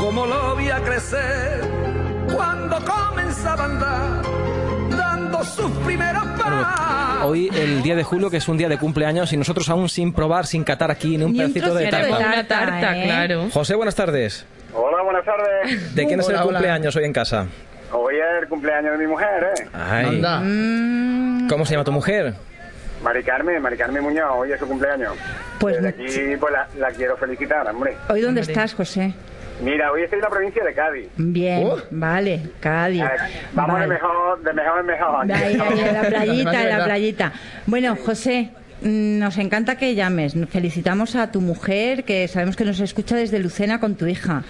Como 0.00 0.26
lo 0.26 0.56
vi 0.56 0.70
a 0.70 0.80
crecer 0.82 1.60
cuando 2.34 2.76
comenzaba 2.84 3.62
a 3.62 3.66
andar, 3.66 4.22
dando 4.90 5.44
sus 5.44 5.70
primeros 5.84 6.24
pasos. 6.38 7.24
Hoy, 7.24 7.48
el 7.54 7.82
día 7.82 7.94
de 7.94 8.02
julio, 8.02 8.28
que 8.28 8.38
es 8.38 8.48
un 8.48 8.56
día 8.56 8.68
de 8.68 8.78
cumpleaños, 8.78 9.32
y 9.32 9.36
nosotros 9.36 9.68
aún 9.68 9.88
sin 9.88 10.12
probar, 10.12 10.46
sin 10.46 10.64
catar 10.64 10.90
aquí 10.90 11.16
ni 11.18 11.24
un 11.24 11.32
Ni 11.32 11.40
un 11.44 11.52
pedacito 11.52 11.74
de 11.74 11.88
tarta. 11.88 12.18
Una 12.18 12.46
tarta, 12.46 12.94
claro. 13.02 13.48
José, 13.52 13.74
buenas 13.74 13.94
tardes. 13.94 14.44
Hola, 14.74 15.02
buenas 15.02 15.24
tardes. 15.24 15.94
¿De 15.94 16.06
quién 16.06 16.20
es 16.20 16.28
el 16.28 16.34
Hola, 16.34 16.44
hola. 16.44 16.58
cumpleaños 16.58 16.96
hoy 16.96 17.04
en 17.04 17.12
casa? 17.12 17.46
Hoy 17.92 18.14
es 18.16 18.42
el 18.42 18.48
cumpleaños 18.48 18.92
de 18.92 18.98
mi 18.98 19.06
mujer, 19.06 19.52
¿eh? 19.58 19.66
Ay. 19.72 20.22
Mm. 20.22 21.48
¿Cómo 21.48 21.64
se 21.64 21.72
llama 21.72 21.84
tu 21.84 21.92
mujer? 21.92 22.34
Mari 23.02 23.22
Carmen, 23.22 23.60
Mari 23.62 23.76
Carmen 23.76 24.02
Muñoz, 24.02 24.30
hoy 24.34 24.52
es 24.52 24.58
su 24.58 24.66
cumpleaños. 24.66 25.14
Pues 25.60 25.76
Desde 25.76 25.88
aquí 25.88 26.36
pues 26.40 26.52
la, 26.52 26.66
la 26.78 26.90
quiero 26.90 27.16
felicitar, 27.16 27.66
hombre. 27.68 27.96
¿Hoy 28.08 28.20
dónde 28.22 28.40
estás, 28.40 28.74
José? 28.74 29.14
Mira, 29.62 29.90
hoy 29.92 30.02
estoy 30.02 30.18
en 30.18 30.22
la 30.24 30.28
provincia 30.30 30.64
de 30.64 30.74
Cádiz. 30.74 31.08
Bien, 31.16 31.66
Uh. 31.66 31.76
vale, 31.90 32.42
Cádiz. 32.60 33.02
Vamos 33.52 33.74
Vale. 33.74 33.86
de 33.86 33.92
mejor, 33.94 34.42
de 34.42 34.52
mejor 34.52 34.80
en 34.80 34.86
mejor. 34.86 35.32
Ahí, 35.32 35.60
ahí, 35.60 35.80
en 35.88 35.94
la 35.94 36.02
playita, 36.02 36.62
en 36.62 36.78
la 36.78 36.84
playita. 36.84 37.32
Bueno, 37.66 37.96
José, 38.04 38.50
nos 38.82 39.38
encanta 39.38 39.76
que 39.76 39.94
llames. 39.94 40.34
Felicitamos 40.50 41.16
a 41.16 41.30
tu 41.30 41.40
mujer, 41.40 42.04
que 42.04 42.28
sabemos 42.28 42.56
que 42.56 42.64
nos 42.64 42.80
escucha 42.80 43.16
desde 43.16 43.38
Lucena 43.38 43.80
con 43.80 43.94
tu 43.96 44.06
hija. 44.06 44.44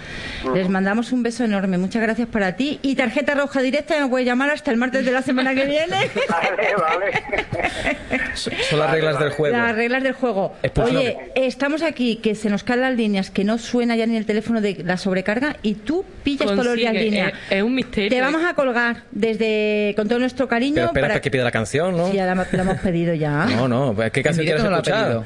Les 0.53 0.69
mandamos 0.69 1.11
un 1.11 1.23
beso 1.23 1.43
enorme. 1.43 1.77
Muchas 1.77 2.01
gracias 2.01 2.27
para 2.27 2.55
ti. 2.55 2.79
Y 2.81 2.95
tarjeta 2.95 3.35
roja 3.35 3.61
directa, 3.61 3.99
me 3.99 4.07
puedes 4.07 4.25
llamar 4.27 4.49
hasta 4.49 4.71
el 4.71 4.77
martes 4.77 5.05
de 5.05 5.11
la 5.11 5.21
semana 5.21 5.53
que 5.55 5.65
viene. 5.65 5.87
Vale, 6.29 6.75
vale. 6.77 7.77
Son 8.35 8.79
las 8.79 8.91
reglas 8.91 9.19
del 9.19 9.29
juego. 9.31 9.57
Las 9.57 9.75
reglas 9.75 10.03
del 10.03 10.13
juego. 10.13 10.53
Oye, 10.83 11.17
estamos 11.35 11.81
aquí, 11.81 12.17
que 12.17 12.35
se 12.35 12.49
nos 12.49 12.63
caen 12.63 12.81
las 12.81 12.95
líneas, 12.95 13.31
que 13.31 13.43
no 13.43 13.57
suena 13.57 13.95
ya 13.95 14.05
ni 14.05 14.15
el 14.15 14.25
teléfono 14.25 14.61
de 14.61 14.83
la 14.83 14.97
sobrecarga 14.97 15.55
y 15.63 15.73
tú 15.75 16.05
pillas 16.23 16.47
todos 16.47 16.65
los 16.65 16.75
días 16.75 16.93
línea. 16.93 17.29
es- 17.29 17.33
es 17.57 17.63
un 17.63 17.73
misterio, 17.75 18.09
Te 18.09 18.17
¿eh? 18.17 18.21
vamos 18.21 18.43
a 18.45 18.53
colgar 18.53 19.03
desde 19.11 19.93
con 19.95 20.07
todo 20.07 20.19
nuestro 20.19 20.47
cariño. 20.47 20.75
Pero 20.75 20.85
espera 20.87 21.01
para- 21.07 21.13
hasta 21.15 21.21
que 21.21 21.31
pida 21.31 21.43
la 21.43 21.51
canción, 21.51 21.97
¿no? 21.97 22.09
Sí, 22.11 22.17
ya 22.17 22.25
la, 22.25 22.35
la 22.35 22.61
hemos 22.61 22.77
pedido 22.79 23.13
ya. 23.13 23.45
No, 23.45 23.67
no, 23.67 23.93
¿qué 24.17 24.23
canción 24.23 24.45
quieres 24.45 24.63
escuchar? 24.63 25.21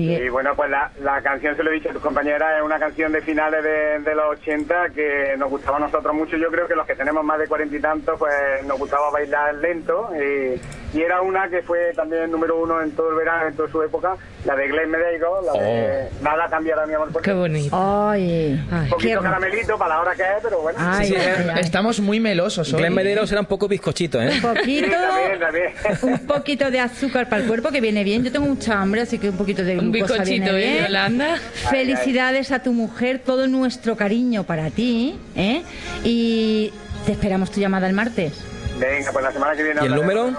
Y 0.00 0.28
bueno, 0.28 0.54
pues 0.56 0.70
la, 0.70 0.90
la 1.02 1.20
canción, 1.22 1.56
se 1.56 1.62
lo 1.62 1.70
he 1.70 1.74
dicho 1.74 1.90
a 1.90 1.92
tu 1.92 2.00
compañera, 2.00 2.58
es 2.58 2.64
una 2.64 2.78
canción 2.78 3.12
de 3.12 3.20
finales 3.22 3.62
de, 3.62 3.98
de 4.00 4.14
los 4.14 4.38
80 4.40 4.90
que 4.94 5.34
nos 5.38 5.50
gustaba 5.50 5.76
a 5.76 5.80
nosotros 5.80 6.14
mucho. 6.14 6.36
Yo 6.36 6.48
creo 6.50 6.66
que 6.66 6.74
los 6.74 6.86
que 6.86 6.94
tenemos 6.94 7.24
más 7.24 7.38
de 7.38 7.46
cuarenta 7.46 7.76
y 7.76 7.80
tantos, 7.80 8.18
pues 8.18 8.32
nos 8.66 8.78
gustaba 8.78 9.10
bailar 9.10 9.54
lento. 9.56 10.10
Y, 10.16 10.60
y 10.96 11.00
era 11.02 11.22
una 11.22 11.48
que 11.48 11.62
fue 11.62 11.92
también 11.94 12.30
número 12.30 12.60
uno 12.60 12.80
en 12.82 12.90
todo 12.92 13.10
el 13.10 13.16
verano, 13.16 13.48
en 13.48 13.56
toda 13.56 13.68
su 13.70 13.82
época, 13.82 14.16
la 14.44 14.54
de 14.56 14.68
Glenn 14.68 14.90
Medeiros, 14.90 15.44
la 15.46 15.52
de 15.62 16.08
Nada 16.22 16.46
cambiará 16.48 16.86
mi 16.86 16.94
amor. 16.94 17.10
Por 17.12 17.22
Qué 17.22 17.32
bonito. 17.32 17.74
Ay, 17.76 18.60
Un 18.70 18.88
poquito 18.88 19.20
caramelito 19.22 19.78
para 19.78 19.94
la 19.94 20.00
hora 20.02 20.14
que 20.14 20.22
es, 20.22 20.28
pero 20.42 20.60
bueno. 20.60 20.78
Ay, 20.80 21.06
Sí, 21.06 21.14
ay, 21.16 21.46
ay. 21.54 21.60
Estamos 21.60 22.00
muy 22.00 22.20
melosos 22.20 22.72
hoy. 22.72 22.80
Glenn 22.80 22.94
Medeiros 22.94 23.30
era 23.32 23.40
un 23.40 23.46
poco 23.46 23.68
bizcochito, 23.68 24.20
¿eh? 24.20 24.30
Un 24.34 24.40
poquito, 24.42 24.86
Sí, 24.86 24.92
también, 24.92 25.40
también. 25.40 25.72
un 26.02 26.26
poquito 26.26 26.70
de 26.70 26.80
azúcar 26.80 27.28
para 27.28 27.42
el 27.42 27.48
cuerpo 27.48 27.70
que 27.70 27.80
viene 27.80 28.04
bien. 28.04 28.22
Yo 28.24 28.30
tengo 28.32 28.46
mucha 28.46 28.80
hambre, 28.80 29.00
así 29.02 29.18
que 29.18 29.30
un 29.30 29.36
poquito 29.36 29.62
de 29.64 29.76
Un 29.82 29.92
bizcochito, 29.92 30.56
¿eh, 30.56 30.56
bien. 30.56 30.84
Yolanda? 30.84 31.36
Felicidades 31.70 32.52
a 32.52 32.62
tu 32.62 32.72
mujer, 32.72 33.20
todo 33.24 33.46
nuestro 33.46 33.96
cariño 33.96 34.44
para 34.44 34.70
ti, 34.70 35.16
¿eh? 35.36 35.62
Y 36.04 36.72
te 37.06 37.12
esperamos 37.12 37.50
tu 37.50 37.60
llamada 37.60 37.86
el 37.86 37.94
martes. 37.94 38.32
Venga, 38.78 39.12
pues 39.12 39.24
la 39.24 39.32
semana 39.32 39.54
que 39.54 39.62
viene. 39.62 39.80
¿Y 39.82 39.86
el 39.86 39.94
número? 39.94 40.30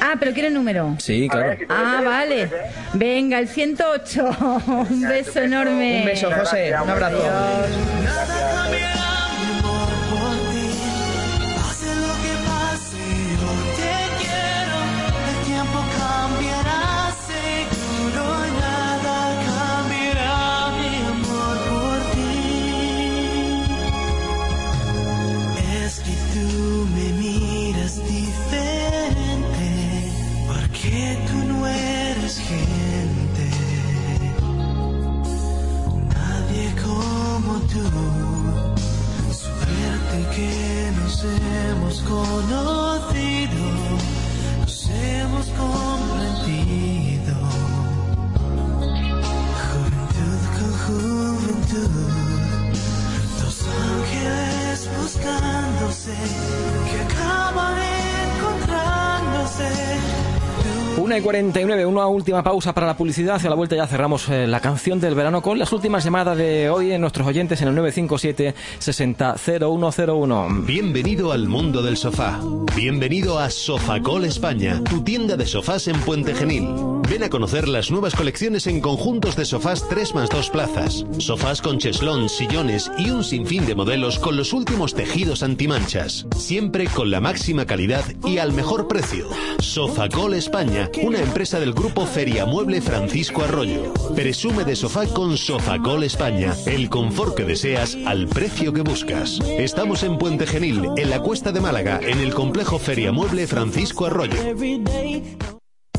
Ah, 0.00 0.14
pero 0.18 0.32
quiere 0.32 0.48
el 0.48 0.54
número. 0.54 0.96
Sí, 0.98 1.28
claro. 1.28 1.56
Ah, 1.68 2.02
vale. 2.04 2.48
Venga, 2.94 3.38
el 3.38 3.48
108. 3.48 4.30
Un 4.90 5.02
beso 5.02 5.40
enorme. 5.40 6.00
Un 6.00 6.06
beso, 6.06 6.30
José. 6.32 6.72
Un 6.82 6.90
abrazo. 6.90 7.18
Pase 7.18 8.84
hemos 41.94 42.00
conocido, 42.02 43.64
nos 44.60 44.88
hemos 44.88 45.46
comprendido. 45.46 47.34
Juventud 49.70 50.42
con 50.56 50.72
juventud, 50.86 51.92
dos 53.40 53.58
ángeles 53.92 54.78
buscándose, 55.00 56.16
1 61.04 61.18
y 61.18 61.20
49, 61.20 61.84
una 61.84 62.06
última 62.06 62.42
pausa 62.42 62.72
para 62.72 62.86
la 62.86 62.96
publicidad. 62.96 63.36
Hacia 63.36 63.50
la 63.50 63.56
vuelta 63.56 63.76
ya 63.76 63.86
cerramos 63.86 64.26
eh, 64.30 64.46
la 64.46 64.60
canción 64.60 65.00
del 65.00 65.14
verano 65.14 65.42
con 65.42 65.58
las 65.58 65.70
últimas 65.70 66.02
llamadas 66.02 66.38
de 66.38 66.70
hoy 66.70 66.92
en 66.92 67.02
nuestros 67.02 67.26
oyentes 67.26 67.60
en 67.60 67.68
el 67.68 67.76
957-600101. 67.76 70.64
Bienvenido 70.64 71.32
al 71.32 71.46
mundo 71.46 71.82
del 71.82 71.98
sofá. 71.98 72.40
Bienvenido 72.74 73.38
a 73.38 73.50
Sofacol 73.50 74.24
España, 74.24 74.80
tu 74.82 75.02
tienda 75.02 75.36
de 75.36 75.44
sofás 75.44 75.88
en 75.88 76.00
Puente 76.00 76.34
Genil. 76.34 76.70
Ven 77.08 77.22
a 77.22 77.28
conocer 77.28 77.68
las 77.68 77.90
nuevas 77.90 78.14
colecciones 78.14 78.66
en 78.66 78.80
conjuntos 78.80 79.36
de 79.36 79.44
sofás 79.44 79.88
3 79.88 80.14
más 80.14 80.30
2 80.30 80.50
plazas. 80.50 81.04
Sofás 81.18 81.60
con 81.60 81.78
cheslón, 81.78 82.28
sillones 82.28 82.90
y 82.98 83.10
un 83.10 83.22
sinfín 83.22 83.66
de 83.66 83.74
modelos 83.74 84.18
con 84.18 84.36
los 84.36 84.52
últimos 84.52 84.94
tejidos 84.94 85.42
antimanchas. 85.42 86.26
Siempre 86.36 86.86
con 86.86 87.10
la 87.10 87.20
máxima 87.20 87.66
calidad 87.66 88.04
y 88.24 88.38
al 88.38 88.52
mejor 88.52 88.88
precio. 88.88 89.28
Sofacol 89.58 90.34
España, 90.34 90.90
una 91.02 91.20
empresa 91.20 91.60
del 91.60 91.74
grupo 91.74 92.06
Feria 92.06 92.46
Mueble 92.46 92.80
Francisco 92.80 93.42
Arroyo. 93.42 93.92
Presume 94.14 94.64
de 94.64 94.76
sofá 94.76 95.06
con 95.06 95.36
Sofacol 95.36 96.04
España. 96.04 96.54
El 96.66 96.88
confort 96.88 97.36
que 97.36 97.44
deseas 97.44 97.96
al 98.06 98.28
precio 98.28 98.72
que 98.72 98.82
buscas. 98.82 99.40
Estamos 99.58 100.02
en 100.02 100.18
Puente 100.18 100.46
Genil, 100.46 100.88
en 100.96 101.10
la 101.10 101.20
Cuesta 101.20 101.52
de 101.52 101.60
Málaga, 101.60 102.00
en 102.02 102.18
el 102.20 102.32
complejo 102.34 102.78
Feria 102.78 103.12
Mueble 103.12 103.46
Francisco 103.46 104.06
Arroyo. 104.06 104.38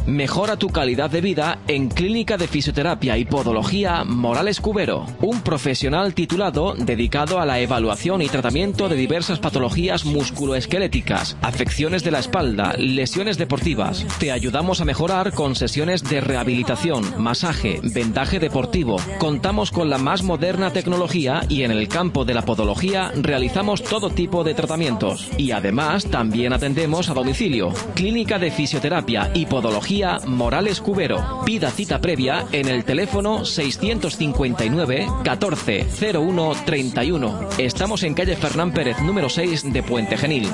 Mejora 0.08 0.56
tu 0.56 0.70
calidad 0.70 1.10
de 1.10 1.20
vida 1.20 1.58
en 1.68 1.90
Clínica 1.90 2.38
de 2.38 2.48
Fisioterapia 2.48 3.18
y 3.18 3.26
Podología 3.26 4.04
Morales 4.04 4.62
Cubero, 4.62 5.08
un 5.20 5.42
profesional 5.42 6.14
titulado 6.14 6.76
dedicado 6.76 7.40
a 7.40 7.46
la 7.48 7.60
evaluación 7.60 8.22
y 8.22 8.28
tratamiento 8.28 8.88
de 8.88 8.98
diversas 8.98 9.40
patologías 9.40 10.06
musculoesqueléticas, 10.06 11.38
afecciones 11.42 12.04
de 12.04 12.12
la 12.12 12.20
espalda, 12.20 12.76
lesiones 12.78 13.40
deportivas. 13.40 14.06
Te 14.20 14.32
ayudamos 14.32 14.80
a 14.80 14.86
mejorar 14.86 15.34
con 15.34 15.56
sesiones 15.56 16.04
de 16.04 16.22
rehabilitación, 16.22 17.04
masaje, 17.18 17.80
vendaje 17.82 18.40
deportivo. 18.40 18.98
Contamos 19.18 19.72
con 19.72 19.90
la 19.90 19.98
más 19.98 20.22
moderna 20.22 20.70
tecnología 20.70 21.42
y 21.50 21.64
en 21.64 21.72
el 21.72 21.88
campo 21.88 22.26
de 22.26 22.36
la 22.36 22.44
podología 22.44 23.12
realizamos 23.16 23.82
todo 23.82 24.12
tipo 24.12 24.44
de 24.44 24.54
tratamientos. 24.54 25.32
Y 25.40 25.50
además 25.50 26.06
también 26.06 26.54
atendemos 26.54 27.10
a 27.10 27.16
domicilio. 27.16 27.74
Clínica 27.96 28.38
de 28.38 28.52
Fisioterapia 28.52 29.32
y 29.34 29.48
Podología 29.48 29.95
Morales 30.28 30.82
Cubero. 30.82 31.42
Pida 31.46 31.72
cita 31.72 32.02
previa 32.02 32.46
en 32.52 32.68
el 32.68 32.84
teléfono 32.84 33.46
659 33.46 35.08
14 35.24 35.88
01 36.14 36.54
31. 36.66 37.50
Estamos 37.58 38.04
en 38.04 38.14
calle 38.14 38.36
Fernán 38.36 38.74
Pérez 38.74 39.00
número 39.02 39.30
6 39.30 39.72
de 39.72 39.84
Puente 39.84 40.18
Genil. 40.18 40.50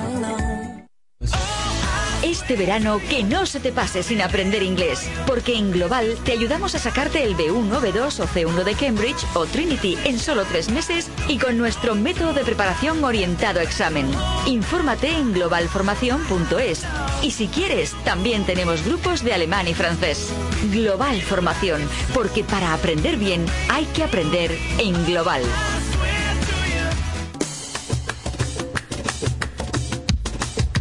Este 2.41 2.55
verano 2.55 2.99
que 3.07 3.23
no 3.23 3.45
se 3.45 3.59
te 3.59 3.71
pase 3.71 4.01
sin 4.01 4.19
aprender 4.19 4.63
inglés, 4.63 5.07
porque 5.27 5.55
en 5.55 5.71
Global 5.71 6.17
te 6.25 6.31
ayudamos 6.31 6.73
a 6.73 6.79
sacarte 6.79 7.23
el 7.23 7.37
B1, 7.37 7.69
B2 7.69 8.19
o 8.19 8.27
C1 8.27 8.63
de 8.63 8.73
Cambridge 8.73 9.23
o 9.35 9.45
Trinity 9.45 9.95
en 10.05 10.17
solo 10.17 10.43
tres 10.45 10.69
meses 10.69 11.07
y 11.27 11.37
con 11.37 11.59
nuestro 11.59 11.93
método 11.93 12.33
de 12.33 12.43
preparación 12.43 13.03
orientado 13.03 13.59
a 13.59 13.63
examen. 13.63 14.09
Infórmate 14.47 15.09
en 15.11 15.33
globalformación.es 15.33 16.83
y 17.21 17.29
si 17.29 17.47
quieres, 17.47 17.95
también 18.03 18.43
tenemos 18.43 18.83
grupos 18.83 19.23
de 19.23 19.33
alemán 19.33 19.67
y 19.67 19.75
francés. 19.75 20.33
Global 20.71 21.21
Formación, 21.21 21.87
porque 22.11 22.43
para 22.43 22.73
aprender 22.73 23.17
bien 23.17 23.45
hay 23.69 23.85
que 23.85 24.03
aprender 24.03 24.57
en 24.79 25.05
Global. 25.05 25.43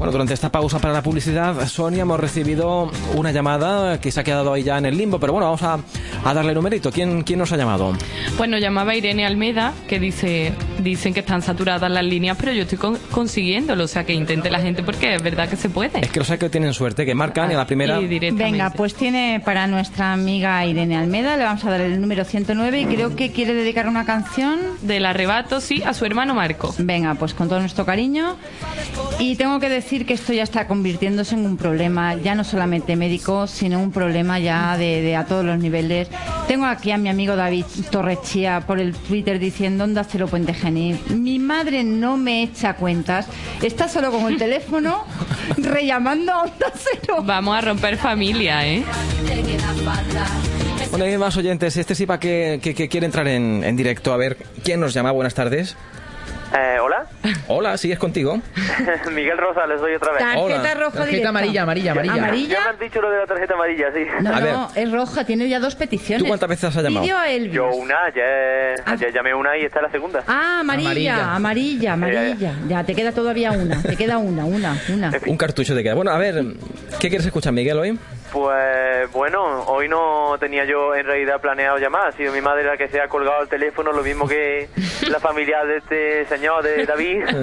Bueno, 0.01 0.13
durante 0.13 0.33
esta 0.33 0.51
pausa 0.51 0.79
para 0.79 0.95
la 0.95 1.03
publicidad, 1.03 1.69
Sonia, 1.69 2.01
hemos 2.03 2.19
recibido 2.19 2.91
una 3.17 3.33
llamada 3.33 4.01
que 4.01 4.11
se 4.11 4.19
ha 4.19 4.25
quedado 4.25 4.51
ahí 4.55 4.63
ya 4.63 4.79
en 4.79 4.87
el 4.87 4.97
limbo, 4.97 5.21
pero 5.21 5.35
bueno, 5.35 5.45
vamos 5.45 5.63
a, 5.63 5.79
a 6.25 6.33
darle 6.33 6.55
numerito. 6.55 6.91
¿Quién, 6.91 7.23
¿Quién 7.23 7.39
nos 7.39 7.53
ha 7.53 7.59
llamado? 7.59 7.93
Pues 8.39 8.49
nos 8.49 8.63
llamaba 8.63 8.95
Irene 8.95 9.27
Almeda, 9.27 9.75
que 9.87 10.01
dice, 10.01 10.55
dicen 10.79 11.13
que 11.13 11.21
están 11.21 11.43
saturadas 11.43 11.91
las 11.91 12.03
líneas, 12.03 12.39
pero 12.41 12.51
yo 12.55 12.63
estoy 12.63 12.79
con- 12.79 12.97
consiguiéndolo, 13.11 13.85
o 13.85 13.89
sea, 13.89 14.05
que 14.05 14.15
intente 14.15 14.49
la 14.49 14.61
gente 14.61 14.83
porque 14.83 15.15
es 15.17 15.23
verdad 15.23 15.51
que 15.51 15.57
se 15.57 15.69
puede. 15.69 16.01
Es 16.01 16.11
que 16.11 16.19
los 16.21 16.31
que 16.31 16.49
tienen 16.49 16.73
suerte, 16.73 17.05
que 17.05 17.15
marcan 17.15 17.51
y 17.51 17.55
a 17.55 17.59
la 17.59 17.67
primera... 17.67 18.01
Y 18.01 18.07
directamente. 18.07 18.43
Venga, 18.53 18.71
pues 18.71 18.95
tiene 18.95 19.43
para 19.45 19.67
nuestra 19.67 20.15
amiga 20.15 20.65
Irene 20.65 20.97
Almeda, 20.97 21.37
le 21.37 21.45
vamos 21.45 21.63
a 21.67 21.71
dar 21.73 21.83
el 21.83 22.01
número 22.01 22.25
109 22.25 22.81
y 22.81 22.87
creo 22.87 23.15
que 23.17 23.33
quiere 23.33 23.53
dedicar 23.53 23.87
una 23.87 24.07
canción. 24.07 24.61
Del 24.81 25.05
arrebato, 25.05 25.61
sí, 25.61 25.83
a 25.83 25.93
su 25.93 26.07
hermano 26.07 26.35
Marco. 26.35 26.75
Venga, 26.79 27.15
pues 27.17 27.35
con 27.35 27.51
todo 27.51 27.61
nuestro 27.61 27.85
cariño. 27.85 28.37
Y 29.19 29.37
tengo 29.37 29.61
que 29.61 29.69
decir 29.69 29.90
que 29.91 30.15
esto 30.15 30.33
ya 30.33 30.45
está 30.45 30.67
convirtiéndose 30.69 31.35
en 31.35 31.45
un 31.45 31.57
problema, 31.57 32.15
ya 32.15 32.35
no 32.37 32.45
solamente 32.45 32.95
médico, 32.95 33.47
sino 33.49 33.81
un 33.81 33.91
problema 33.91 34.39
ya 34.39 34.77
de, 34.79 35.03
de 35.03 35.17
a 35.17 35.25
todos 35.27 35.45
los 35.45 35.59
niveles. 35.59 36.09
Tengo 36.47 36.67
aquí 36.67 36.93
a 36.93 36.97
mi 36.97 37.09
amigo 37.09 37.35
David 37.35 37.65
Torrechía 37.91 38.61
por 38.67 38.79
el 38.79 38.95
Twitter 38.95 39.39
diciendo 39.41 39.83
Onda 39.85 40.05
Cero 40.05 40.29
Puente 40.29 40.55
Genil. 40.55 40.99
Mi 41.11 41.39
madre 41.41 41.83
no 41.83 42.17
me 42.17 42.43
echa 42.45 42.75
cuentas, 42.75 43.27
está 43.63 43.89
solo 43.89 44.13
con 44.13 44.33
el 44.33 44.39
teléfono 44.39 45.05
rellamando 45.59 46.33
a 46.33 46.43
Onda 46.43 46.73
Cero. 46.75 47.17
Vamos 47.25 47.57
a 47.59 47.61
romper 47.61 47.97
familia, 47.97 48.67
¿eh? 48.67 48.85
Bueno, 50.91 51.05
hay 51.05 51.19
más 51.19 51.37
oyentes. 51.37 51.77
Este 51.77 51.95
sí 51.95 52.07
para 52.07 52.19
que, 52.21 52.59
que- 52.63 52.75
que 52.75 52.89
quiere 52.89 53.07
entrar 53.07 53.27
en, 53.29 53.63
en 53.65 53.77
directo. 53.77 54.13
A 54.13 54.17
ver, 54.17 54.37
¿quién 54.65 54.81
nos 54.81 54.95
llama? 54.95 55.11
Buenas 55.11 55.35
tardes. 55.35 55.77
Eh, 56.53 56.79
¿Hola? 56.83 57.07
Hola, 57.47 57.77
¿sigues 57.77 57.99
contigo? 57.99 58.41
Miguel 59.13 59.39
Rosales, 59.39 59.79
soy 59.81 59.95
otra 59.95 60.13
vez. 60.13 60.19
Tarjeta 60.21 60.41
Hola. 60.41 60.75
roja 60.75 60.91
Tarjeta 60.91 61.07
directa. 61.07 61.29
amarilla, 61.29 61.63
amarilla, 61.63 61.93
amarilla. 61.93 62.15
¿Amarilla? 62.15 62.55
Ya 62.55 62.61
me 62.65 62.69
han 62.71 62.79
dicho 62.81 63.01
lo 63.01 63.11
de 63.11 63.19
la 63.19 63.27
tarjeta 63.27 63.55
amarilla, 63.55 63.87
sí. 63.95 64.01
No, 64.21 64.35
A 64.35 64.41
ver. 64.41 64.53
no, 64.53 64.69
es 64.75 64.91
roja, 64.93 65.25
tiene 65.25 65.49
ya 65.49 65.61
dos 65.61 65.77
peticiones. 65.77 66.23
¿Tú 66.25 66.29
cuántas 66.29 66.49
veces 66.49 66.65
has 66.77 66.83
llamado? 66.83 67.03
Pidió 67.03 67.19
a 67.19 67.29
Elvis. 67.31 67.53
Yo 67.55 67.69
una, 67.71 68.05
ayer, 68.07 68.83
ayer 68.85 69.13
llamé 69.13 69.33
una 69.33 69.57
y 69.57 69.65
esta 69.65 69.79
es 69.79 69.83
la 69.85 69.91
segunda. 69.93 70.25
Ah, 70.27 70.59
amarilla, 70.61 71.35
amarilla, 71.37 71.93
amarilla. 71.93 72.55
Ya, 72.69 72.83
te 72.83 72.95
queda 72.97 73.13
todavía 73.13 73.53
una, 73.53 73.81
te 73.83 73.97
queda 73.97 74.19
una, 74.19 74.45
una, 74.45 74.77
una. 74.89 75.13
Un 75.27 75.37
cartucho 75.37 75.75
te 75.77 75.85
queda. 75.85 75.95
Bueno, 75.95 76.11
a 76.11 76.19
ver, 76.19 76.43
¿qué 76.99 77.09
quieres 77.09 77.27
escuchar, 77.27 77.53
Miguel, 77.53 77.79
hoy? 77.79 77.99
Pues 78.33 79.11
bueno, 79.13 79.65
hoy 79.67 79.89
no 79.89 80.37
tenía 80.39 80.65
yo 80.65 80.95
en 80.95 81.05
realidad 81.05 81.41
planeado 81.41 81.79
llamar. 81.79 82.09
Ha 82.09 82.13
sido 82.13 82.33
mi 82.33 82.41
madre 82.41 82.65
la 82.65 82.77
que 82.77 82.89
se 82.89 83.01
ha 83.01 83.09
colgado 83.09 83.43
el 83.43 83.49
teléfono, 83.49 83.93
lo 83.93 84.03
mismo 84.03 84.29
que 84.29 84.69
la 85.11 85.19
familia 85.21 85.65
de 85.65 85.77
este 85.79 86.27
señor, 86.27 86.63
de 86.63 86.87
David. 86.87 87.25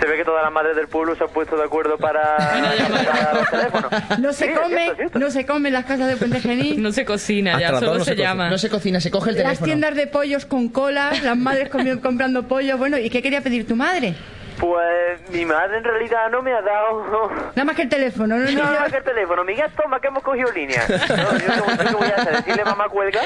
Se 0.00 0.06
ve 0.06 0.16
que 0.16 0.24
todas 0.24 0.42
las 0.42 0.50
madres 0.50 0.74
del 0.76 0.88
pueblo 0.88 1.14
se 1.14 1.24
han 1.24 1.28
puesto 1.28 1.58
de 1.58 1.64
acuerdo 1.64 1.98
para, 1.98 2.34
para 2.38 3.34
los 3.34 3.50
teléfonos. 3.50 4.18
No 4.18 4.32
se 4.32 4.46
Sí, 4.46 4.50
es 4.50 4.58
come, 4.58 4.74
cierto, 4.76 4.92
es 4.92 4.96
cierto. 4.96 5.18
no 5.18 5.30
se 5.30 5.44
come 5.44 5.68
en 5.68 5.74
las 5.74 5.84
casas 5.84 6.08
de 6.08 6.16
Puente 6.16 6.40
Genil. 6.40 6.82
No 6.82 6.90
se 6.90 7.04
cocina, 7.04 7.50
Hasta 7.52 7.60
ya 7.66 7.70
las 7.72 7.80
solo 7.80 7.98
no 7.98 8.04
se, 8.06 8.16
llama. 8.16 8.48
No 8.48 8.56
se 8.56 8.70
cocina, 8.70 8.98
se 8.98 9.10
coge 9.10 9.28
el 9.28 9.36
Las 9.36 9.44
teléfono. 9.44 9.66
tiendas 9.66 9.94
de 9.96 10.06
pollos 10.06 10.46
con 10.46 10.70
cola, 10.70 11.12
las 11.22 11.36
madres 11.36 11.68
comprando 11.68 12.44
pollo. 12.48 12.78
Bueno, 12.78 12.96
¿y 12.96 13.10
qué 13.10 13.20
quería 13.20 13.42
pedir 13.42 13.66
tu 13.66 13.76
madre? 13.76 14.14
Pues 14.60 15.30
mi 15.30 15.46
madre 15.46 15.78
en 15.78 15.84
realidad 15.84 16.28
no 16.30 16.42
me 16.42 16.52
ha 16.52 16.60
dado 16.60 17.30
Nada 17.56 17.64
más 17.64 17.74
que 17.76 17.82
el 17.82 17.88
teléfono, 17.88 18.36
no, 18.36 18.44
no, 18.44 18.50
no. 18.50 18.80
no, 18.80 18.86
que 18.90 18.96
el 18.98 19.04
teléfono. 19.04 19.42
Miguel, 19.44 19.70
toma, 19.74 19.98
que 20.00 20.08
hemos 20.08 20.22
cogido 20.22 20.50
línea. 20.52 20.84
No, 20.88 21.38
yo 21.38 21.76
qué- 21.88 21.94
voy 21.94 22.08
a 22.08 22.14
hacer, 22.20 22.36
decirle 22.36 22.64
mamá 22.64 22.88
cuelga. 22.88 23.20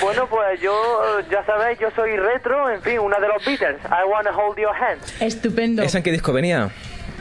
Bueno, 0.00 0.26
pues 0.28 0.60
yo, 0.60 0.74
ya 1.30 1.44
sabéis, 1.44 1.78
yo 1.78 1.88
soy 1.92 2.16
retro, 2.16 2.68
en 2.70 2.82
fin, 2.82 2.98
una 2.98 3.18
de 3.18 3.28
los 3.28 3.44
Beatles. 3.44 3.78
I 3.84 4.08
wanna 4.08 4.30
hold 4.36 4.58
your 4.58 4.74
hand. 4.74 5.00
Estupendo. 5.20 5.82
¿Esa 5.82 5.98
en 5.98 6.04
qué 6.04 6.12
disco 6.12 6.32
venía? 6.32 6.68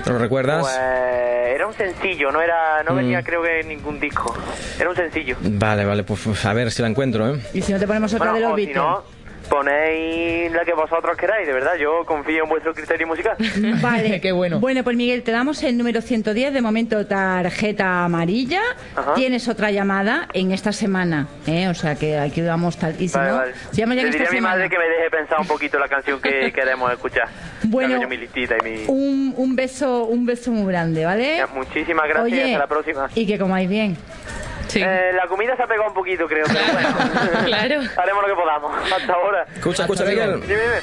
¿Lo 0.05 0.17
recuerdas? 0.17 0.61
Pues 0.61 0.77
era 0.77 1.65
un 1.67 1.73
sencillo, 1.73 2.31
no 2.31 2.41
era, 2.41 2.83
no 2.83 2.93
Mm. 2.93 2.97
venía 2.97 3.23
creo 3.23 3.41
que 3.41 3.61
en 3.61 3.69
ningún 3.69 3.99
disco. 3.99 4.35
Era 4.79 4.89
un 4.89 4.95
sencillo. 4.95 5.37
Vale, 5.39 5.85
vale, 5.85 6.03
pues, 6.03 6.45
a 6.45 6.53
ver 6.53 6.69
si 6.71 6.81
la 6.81 6.89
encuentro, 6.89 7.29
¿eh? 7.33 7.39
Y 7.53 7.61
si 7.61 7.71
no 7.71 7.79
te 7.79 7.87
ponemos 7.87 8.13
otra 8.13 8.31
Bueno, 8.31 8.35
de 8.35 8.41
los 8.41 8.51
o 8.53 8.55
si 8.57 8.65
Beatles. 8.65 8.83
no, 8.83 9.03
ponéis 9.49 10.51
la 10.51 10.63
que 10.65 10.73
vosotros 10.73 11.15
queráis, 11.17 11.47
de 11.47 11.53
verdad. 11.53 11.75
Yo 11.79 12.05
confío 12.05 12.43
en 12.43 12.49
vuestro 12.49 12.73
criterio 12.73 13.07
musical. 13.07 13.35
Vale. 13.81 14.19
Qué 14.25 14.31
bueno. 14.31 14.59
Bueno, 14.59 14.83
pues 14.83 14.95
Miguel, 14.97 15.23
te 15.23 15.31
damos 15.31 15.61
el 15.63 15.77
número 15.77 16.01
110, 16.01 16.53
de 16.53 16.61
momento 16.61 17.05
tarjeta 17.05 18.05
amarilla. 18.05 18.61
Ajá. 18.95 19.13
Tienes 19.13 19.47
otra 19.47 19.71
llamada 19.71 20.27
en 20.33 20.51
esta 20.51 20.71
semana, 20.71 21.27
¿eh? 21.47 21.67
O 21.67 21.73
sea 21.73 21.95
que 21.95 22.17
aquí 22.17 22.41
vamos 22.41 22.77
tal. 22.77 22.95
Y 23.01 23.07
si 23.07 23.17
Vale, 23.17 23.29
no, 23.31 23.37
vale. 23.37 23.53
si 23.71 23.77
ya 23.77 23.83
en 23.85 23.91
esta 23.99 24.17
a 24.17 24.19
mi 24.31 24.37
semana. 24.37 24.55
madre 24.55 24.69
que 24.69 24.77
me 24.77 24.85
deje 24.87 25.09
pensar 25.09 25.39
un 25.39 25.47
poquito 25.47 25.79
la 25.79 25.87
canción 25.87 26.21
que 26.21 26.51
queremos 26.55 26.91
escuchar. 26.91 27.27
Bueno. 27.63 28.01
Yo 28.01 28.07
mi 28.07 28.17
listita 28.17 28.55
y 28.61 28.63
mi... 28.69 28.83
Un, 28.87 29.33
un 29.37 29.55
beso, 29.55 30.05
un 30.05 30.25
beso 30.25 30.51
muy 30.51 30.71
grande, 30.71 31.05
¿vale? 31.05 31.37
Ya, 31.37 31.47
muchísimas 31.47 32.07
gracias, 32.07 32.23
Oye, 32.25 32.43
hasta 32.45 32.57
la 32.59 32.67
próxima. 32.67 33.09
Y 33.15 33.25
que 33.25 33.37
comáis 33.39 33.69
bien. 33.69 33.97
Sí. 34.75 34.81
Eh, 34.85 35.11
la 35.15 35.25
comida 35.27 35.55
se 35.55 35.63
ha 35.63 35.67
pegado 35.67 35.87
un 35.87 35.93
poquito, 35.93 36.27
creo, 36.27 36.45
pero 36.47 36.59
bueno. 36.73 36.89
Claro. 37.45 37.81
Haremos 37.95 38.21
lo 38.23 38.27
que 38.27 38.35
podamos. 38.41 38.91
Hasta 38.93 39.13
ahora. 39.13 39.45
Escucha, 39.55 39.83
escucha. 39.83 40.03
Miguel. 40.03 40.41
Dime, 40.41 40.61
dime. 40.61 40.75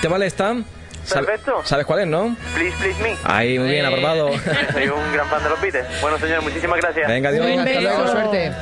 ¿Te 0.00 0.06
vale 0.06 0.26
esta? 0.26 0.54
¿Sabe- 1.02 1.26
Perfecto. 1.26 1.62
¿Sabes 1.64 1.84
cuál 1.84 2.00
es, 2.00 2.06
no? 2.06 2.36
Please, 2.54 2.76
please 2.80 3.02
me. 3.02 3.16
Ahí, 3.24 3.58
muy 3.58 3.70
bien, 3.70 3.84
Eh. 3.84 3.88
aprobado. 3.88 4.30
Soy 4.72 4.88
un 4.88 5.12
gran 5.12 5.26
fan 5.28 5.42
de 5.42 5.48
los 5.50 5.60
Beatles. 5.60 5.84
Bueno, 6.00 6.16
señores, 6.18 6.44
muchísimas 6.44 6.78
gracias. 6.80 7.08
Venga, 7.08 7.28
adiós. 7.30 7.44
Un 7.46 7.58
Hasta 7.58 7.80
luego, 7.80 8.06
suerte. 8.08 8.52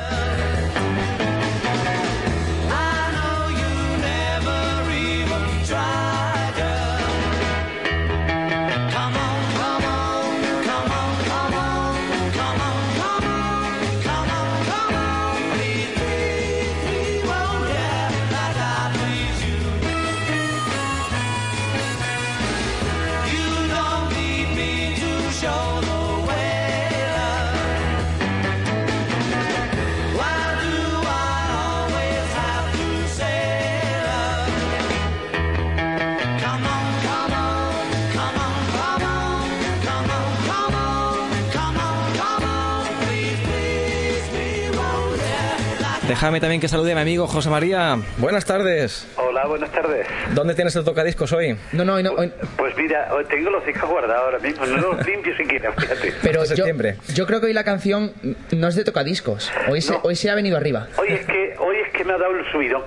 Déjame 46.08 46.38
también 46.38 46.60
que 46.60 46.68
salude 46.68 46.92
a 46.92 46.94
mi 46.96 47.00
amigo 47.00 47.26
José 47.26 47.48
María. 47.48 47.96
Buenas 48.18 48.44
tardes. 48.44 49.06
Hola, 49.16 49.46
buenas 49.46 49.70
tardes. 49.72 50.06
¿Dónde 50.34 50.54
tienes 50.54 50.76
el 50.76 50.84
tocadiscos 50.84 51.32
hoy? 51.32 51.56
No, 51.72 51.82
no, 51.84 51.94
hoy 51.94 52.02
no, 52.02 52.10
hoy- 52.12 52.30
Pues 52.58 52.76
mira, 52.76 53.08
hoy 53.14 53.24
tengo 53.24 53.48
los 53.50 53.64
discos 53.64 53.88
guardados 53.88 54.22
ahora 54.24 54.38
mismo, 54.38 54.66
no 54.66 54.76
los 54.76 55.06
limpio 55.06 55.34
siquiera, 55.36 55.72
fíjate. 55.72 56.12
pero 56.22 56.40
yo, 56.40 56.46
septiembre. 56.46 56.96
yo 57.14 57.26
creo 57.26 57.40
que 57.40 57.46
hoy 57.46 57.52
la 57.54 57.64
canción 57.64 58.12
no 58.52 58.68
es 58.68 58.74
de 58.74 58.84
tocadiscos. 58.84 59.50
Hoy 59.70 59.80
se, 59.80 59.94
hoy 60.02 60.14
se 60.14 60.28
ha 60.28 60.34
venido 60.34 60.58
arriba. 60.58 60.88
Hoy 60.98 61.08
es 61.10 61.24
que, 61.24 61.54
hoy 61.58 61.76
es 61.86 61.92
que 61.94 62.04
me 62.04 62.12
ha 62.12 62.18
dado 62.18 62.36
el 62.36 62.52
subidón. 62.52 62.82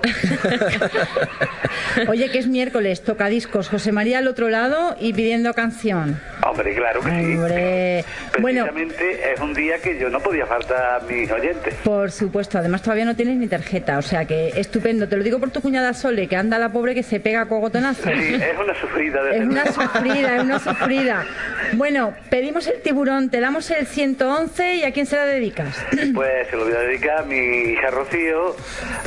Oye, 2.08 2.30
que 2.30 2.38
es 2.38 2.46
miércoles, 2.46 3.02
toca 3.02 3.26
discos. 3.26 3.68
José 3.68 3.90
María 3.90 4.18
al 4.18 4.28
otro 4.28 4.48
lado 4.48 4.94
y 5.00 5.12
pidiendo 5.12 5.52
canción. 5.54 6.20
Hombre, 6.48 6.74
claro 6.74 7.00
que 7.00 7.10
sí. 7.10 7.34
Hombre. 7.34 8.04
Bueno, 8.40 8.66
Precisamente 8.66 9.32
es 9.32 9.40
un 9.40 9.52
día 9.52 9.78
que 9.78 9.98
yo 9.98 10.08
no 10.10 10.20
podía 10.20 10.46
faltar 10.46 10.94
a 10.94 11.00
mis 11.00 11.28
oyentes. 11.30 11.74
por 11.82 12.10
supuesto. 12.12 12.58
Además, 12.58 12.82
todavía 12.82 13.04
no 13.04 13.16
tienes 13.16 13.36
ni 13.36 13.48
tarjeta. 13.48 13.98
O 13.98 14.02
sea 14.02 14.24
que 14.26 14.48
estupendo. 14.56 15.08
Te 15.08 15.16
lo 15.16 15.24
digo 15.24 15.40
por 15.40 15.50
tu 15.50 15.60
cuñada 15.60 15.92
Sole, 15.94 16.28
que 16.28 16.36
anda 16.36 16.56
la 16.58 16.68
pobre 16.70 16.94
que 16.94 17.02
se 17.02 17.18
pega 17.18 17.42
a 17.42 17.46
cogotonazos. 17.46 18.04
Sí, 18.04 18.34
es 18.34 18.58
una 18.58 18.74
sufrida 18.80 19.22
de 19.24 19.38
Es 19.38 19.42
una 19.44 19.66
sufrida, 19.66 20.36
es 20.36 20.42
una 20.42 20.58
sufrida. 20.60 21.24
Bueno, 21.72 22.14
pedimos 22.30 22.66
el 22.68 22.80
tiburón, 22.80 23.28
te 23.28 23.40
damos 23.40 23.70
el 23.72 23.86
111 23.86 24.74
y 24.76 24.84
¿a 24.84 24.92
quién 24.92 25.06
se 25.06 25.16
la 25.16 25.24
dedicas? 25.26 25.74
Pues 26.14 26.48
se 26.48 26.56
lo 26.56 26.64
voy 26.64 26.74
a 26.74 26.80
dedicar 26.80 27.18
a 27.20 27.22
mi 27.24 27.36
hija 27.36 27.88
Rocío, 27.90 28.56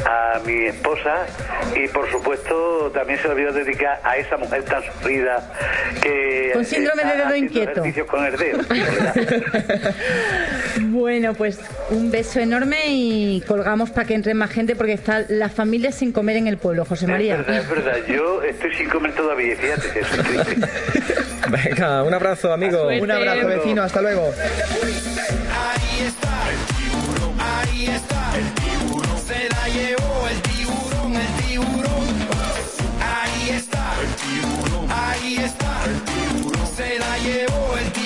a 0.05 0.39
mi 0.45 0.65
esposa 0.65 1.25
y 1.75 1.87
por 1.87 2.09
supuesto 2.11 2.91
también 2.93 3.19
se 3.19 3.27
lo 3.27 3.33
voy 3.33 3.45
a 3.45 3.51
dedicar 3.51 3.99
a 4.03 4.17
esa 4.17 4.37
mujer 4.37 4.63
tan 4.63 4.83
sufrida 4.83 5.51
que 6.01 6.51
Con 6.53 6.63
síndrome 6.65 7.03
de 7.03 7.15
dedo 7.33 7.45
inquieto. 7.45 7.71
ejercicios 7.71 8.07
con 8.07 8.25
el 8.25 8.37
dedo. 8.37 8.59
Bueno, 10.79 11.33
pues 11.33 11.59
un 11.89 12.11
beso 12.11 12.39
enorme 12.39 12.77
y 12.89 13.41
colgamos 13.47 13.89
para 13.91 14.07
que 14.07 14.13
entre 14.13 14.33
más 14.33 14.49
gente 14.51 14.75
porque 14.75 14.93
está 14.93 15.25
la 15.29 15.49
familia 15.49 15.91
sin 15.91 16.11
comer 16.11 16.37
en 16.37 16.47
el 16.47 16.57
pueblo, 16.57 16.85
José 16.85 17.07
María. 17.07 17.35
Es 17.35 17.45
verdad, 17.45 17.61
es 17.61 17.69
verdad. 17.69 17.97
Yo 18.07 18.41
estoy 18.43 18.73
sin 18.75 18.89
comer 18.89 19.13
todavía, 19.13 19.55
fíjate, 19.55 19.99
eso 19.99 20.15
es 20.15 20.23
triste. 20.27 20.67
Venga, 21.69 22.03
un 22.03 22.13
abrazo, 22.13 22.53
amigo. 22.53 22.87
Un 22.87 23.11
abrazo, 23.11 23.47
vecino. 23.47 23.83
Hasta 23.83 24.01
luego. 24.01 24.31
Ahí 24.31 26.05
está 26.05 26.49
el 26.49 26.57
tiburón, 26.75 27.35
ahí 27.39 27.85
está 27.87 28.33
el 28.37 28.45
tiburón. 28.53 29.17
Se 29.25 29.49
la 29.49 29.67
llevó 29.67 30.27
el 30.29 30.41
tiburón, 30.41 30.50
llevó 37.23 37.77
el. 37.77 38.00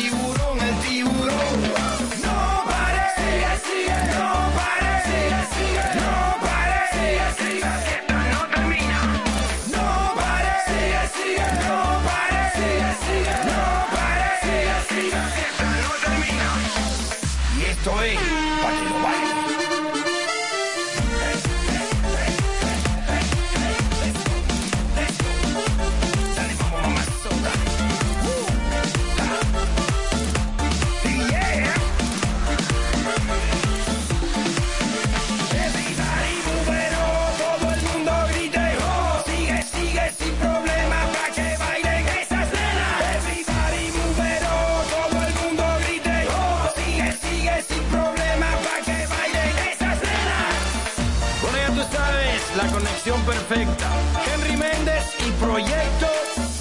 Perfecta. 53.55 53.89
Henry 54.33 54.57
Méndez 54.57 55.15
y 55.25 55.31
Proyecto 55.43 56.07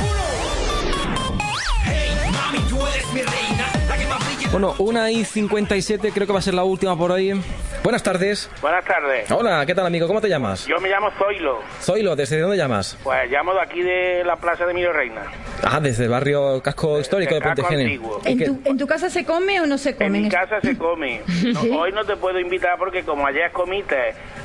1. 0.01 1.39
Hey, 1.85 2.11
mami, 2.33 2.59
tú 2.69 2.87
eres 2.87 3.13
mi 3.13 3.23
reina, 3.23 3.67
la 3.89 3.97
que 3.97 4.07
más 4.07 4.27
brilla. 4.27 4.51
Bueno, 4.51 4.75
una 4.79 5.11
y 5.11 5.25
57 5.25 6.13
creo 6.13 6.27
que 6.27 6.33
va 6.33 6.39
a 6.39 6.43
ser 6.43 6.55
la 6.55 6.65
última 6.65 6.97
por 6.97 7.11
hoy. 7.11 7.41
Buenas 7.83 8.03
tardes. 8.03 8.51
Buenas 8.63 8.85
tardes. 8.85 9.31
Hola, 9.31 9.67
¿qué 9.67 9.75
tal 9.75 9.87
amigo? 9.87 10.07
¿Cómo 10.07 10.21
te 10.21 10.29
llamas? 10.29 10.67
Yo 10.67 10.79
me 10.81 10.89
llamo 10.89 11.11
Zoilo. 11.19 11.61
Zoilo, 11.81 12.17
¿desde 12.17 12.41
dónde 12.41 12.57
llamas? 12.57 12.97
Pues 13.03 13.31
llamo 13.31 13.53
de 13.53 13.61
aquí 13.61 13.83
de 13.83 14.23
la 14.25 14.37
plaza 14.37 14.65
de 14.65 14.71
Emilio 14.71 14.93
Reina. 14.93 15.23
Ah, 15.67 15.81
desde 15.81 16.05
el 16.05 16.11
barrio 16.11 16.61
casco 16.63 17.01
histórico 17.01 17.35
de 17.35 17.41
casco. 17.41 17.67
¿Y 17.73 18.33
¿En 18.33 18.39
tu, 18.45 18.61
¿En 18.71 18.79
tu 18.79 18.87
casa 18.87 19.09
se 19.11 19.25
come 19.25 19.61
o 19.61 19.67
no 19.67 19.79
se 19.79 19.95
come? 19.95 20.07
En 20.19 20.23
mi 20.25 20.29
casa 20.29 20.61
se 20.61 20.77
come. 20.77 21.21
No, 21.45 21.61
Hoy 21.81 21.93
no 21.93 22.05
te 22.05 22.17
puedo 22.17 22.39
invitar 22.41 22.77
porque 22.79 23.03
como 23.03 23.27
ayer 23.27 23.51
comiste 23.53 23.97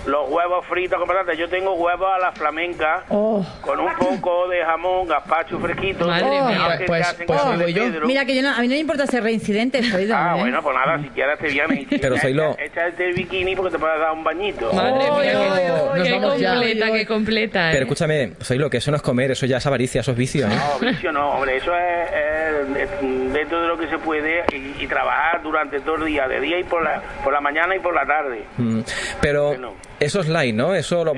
los 0.05 0.29
huevos 0.29 0.65
fritos 0.67 0.97
con 0.99 1.07
patatas, 1.07 1.37
yo 1.37 1.47
tengo 1.49 1.73
huevos 1.75 2.07
a 2.15 2.19
la 2.19 2.31
flamenca 2.31 3.03
Oh. 3.09 3.45
con 3.61 3.79
un 3.79 3.93
poco 3.95 4.47
de 4.49 4.63
jamón, 4.65 5.07
gazpacho 5.07 5.59
fresquito. 5.59 6.05
Madre 6.07 6.25
mía. 6.29 6.79
Pues- 6.87 7.15
pues 7.25 7.57
de 7.57 7.63
voy 7.63 7.73
yo. 7.73 7.83
Mira 8.05 8.25
que 8.25 8.35
yo 8.35 8.41
no, 8.41 8.49
a 8.49 8.59
mí 8.61 8.67
no 8.67 8.73
me 8.73 8.79
importa 8.79 9.05
ser 9.07 9.23
reincidente, 9.23 9.81
soy 9.91 10.09
Ah, 10.11 10.35
bueno, 10.39 10.61
pues 10.61 10.75
nada, 10.75 11.01
si 11.01 11.09
quieres 11.09 11.39
te 11.39 11.47
vienes. 11.47 11.91
y 11.91 11.97
Pero 11.99 12.15
Zoilo- 12.17 12.55
echa- 12.57 12.87
Échate 12.87 13.09
el 13.09 13.13
bikini 13.15 13.55
porque 13.55 13.71
te 13.71 13.79
puedes 13.79 13.99
dar 13.99 14.11
un 14.13 14.23
bañito. 14.23 14.71
Madre 14.73 15.11
mía, 15.11 16.03
qué 16.03 16.19
completa, 16.21 16.91
qué 16.91 17.05
completa. 17.05 17.69
¿eh? 17.69 17.73
Pero 17.73 17.85
escúchame, 17.85 18.33
Zoilo, 18.41 18.69
que 18.69 18.77
eso 18.77 18.91
no 18.91 18.97
es 18.97 19.03
comer, 19.03 19.31
eso 19.31 19.45
ya 19.45 19.57
es 19.57 19.65
avaricia, 19.65 20.01
eso 20.01 20.11
es 20.11 20.17
vicio, 20.17 20.47
¿eh? 20.47 20.49
No, 20.49 20.87
vicio 20.87 21.09
no, 21.11 21.31
hombre, 21.31 21.57
eso 21.57 21.72
es, 21.76 22.90
dentro 23.34 23.61
de 23.61 23.68
lo 23.68 23.77
que 23.77 23.88
se 23.88 23.98
puede 23.98 24.44
y, 24.53 24.84
y 24.84 24.88
trabajar 24.88 25.41
durante 25.41 25.80
todo 25.81 25.95
el 25.98 26.06
día, 26.06 26.27
de 26.27 26.40
día 26.40 26.60
y 26.60 26.64
por 26.64 26.84
la, 26.84 27.02
por 27.23 27.34
la 27.34 27.41
mañana 27.41 27.76
y 27.76 27.80
por 27.80 27.94
la 27.94 28.06
tarde. 28.06 28.45
Mm, 28.57 28.80
Pero 29.22 29.56
eso 29.99 30.19
es 30.22 30.27
light, 30.27 30.56
¿no? 30.56 30.73
Eso 30.76 31.03
lo... 31.03 31.14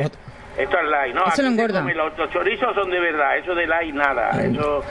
Esto 0.57 0.77
es 0.77 0.89
light, 0.89 1.15
¿no? 1.15 1.21
Eso 1.21 1.29
Aquí 1.31 1.41
lo 1.43 1.47
se 1.47 1.53
engorda. 1.53 1.81
los, 1.93 2.17
los 2.17 2.29
chorizos 2.31 2.75
son 2.75 2.89
de 2.91 2.99
verdad, 2.99 3.37
eso 3.37 3.55
de 3.55 3.67
light 3.67 3.93
nada. 3.95 4.31
Eso, 4.43 4.83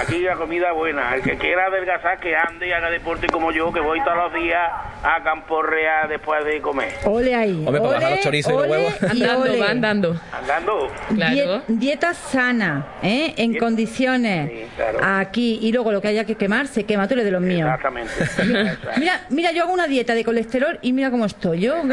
aquí 0.00 0.20
la 0.20 0.36
comida 0.36 0.70
buena. 0.72 1.14
El 1.16 1.22
que 1.22 1.36
quiera 1.36 1.66
adelgazar, 1.66 2.18
que 2.20 2.36
ande 2.36 2.68
y 2.68 2.72
haga 2.72 2.90
deporte 2.90 3.26
como 3.26 3.50
yo, 3.50 3.72
que 3.72 3.80
voy 3.80 4.00
todos 4.04 4.16
los 4.16 4.34
días 4.34 4.70
a 5.02 5.22
Campo 5.24 5.62
Real 5.62 6.08
después 6.08 6.44
de 6.44 6.60
comer. 6.60 6.92
Ole 7.04 7.34
ahí. 7.34 7.64
Hombre, 7.66 7.80
para 7.80 7.92
bajar 7.94 8.04
ole, 8.06 8.10
los 8.16 8.20
chorizos 8.24 8.52
y 8.52 8.56
los 8.56 8.68
huevos. 8.68 9.02
Andando, 9.02 9.40
ole. 9.42 9.60
va 9.60 9.70
andando. 9.70 10.20
Andando. 10.32 10.92
Die- 11.10 11.60
dieta 11.68 12.14
sana, 12.14 12.86
¿eh? 13.02 13.34
en 13.36 13.58
condiciones. 13.58 14.68
Aquí. 15.02 15.58
Y 15.62 15.72
luego 15.72 15.90
lo 15.92 16.00
que 16.00 16.08
haya 16.08 16.24
que 16.24 16.36
quemar, 16.36 16.66
se 16.68 16.84
quema. 16.84 17.08
Tú 17.08 17.14
eres 17.14 17.24
de 17.24 17.32
los 17.32 17.40
míos. 17.42 17.68
Exactamente. 17.74 18.12
Mira, 18.96 19.20
mira, 19.30 19.50
yo 19.52 19.64
hago 19.64 19.72
una 19.72 19.86
dieta 19.86 20.14
de 20.14 20.24
colesterol 20.24 20.78
y 20.82 20.92
mira 20.92 21.10
cómo 21.10 21.26
estoy. 21.26 21.60
Yo, 21.60 21.74
a 21.76 21.82
mí 21.82 21.90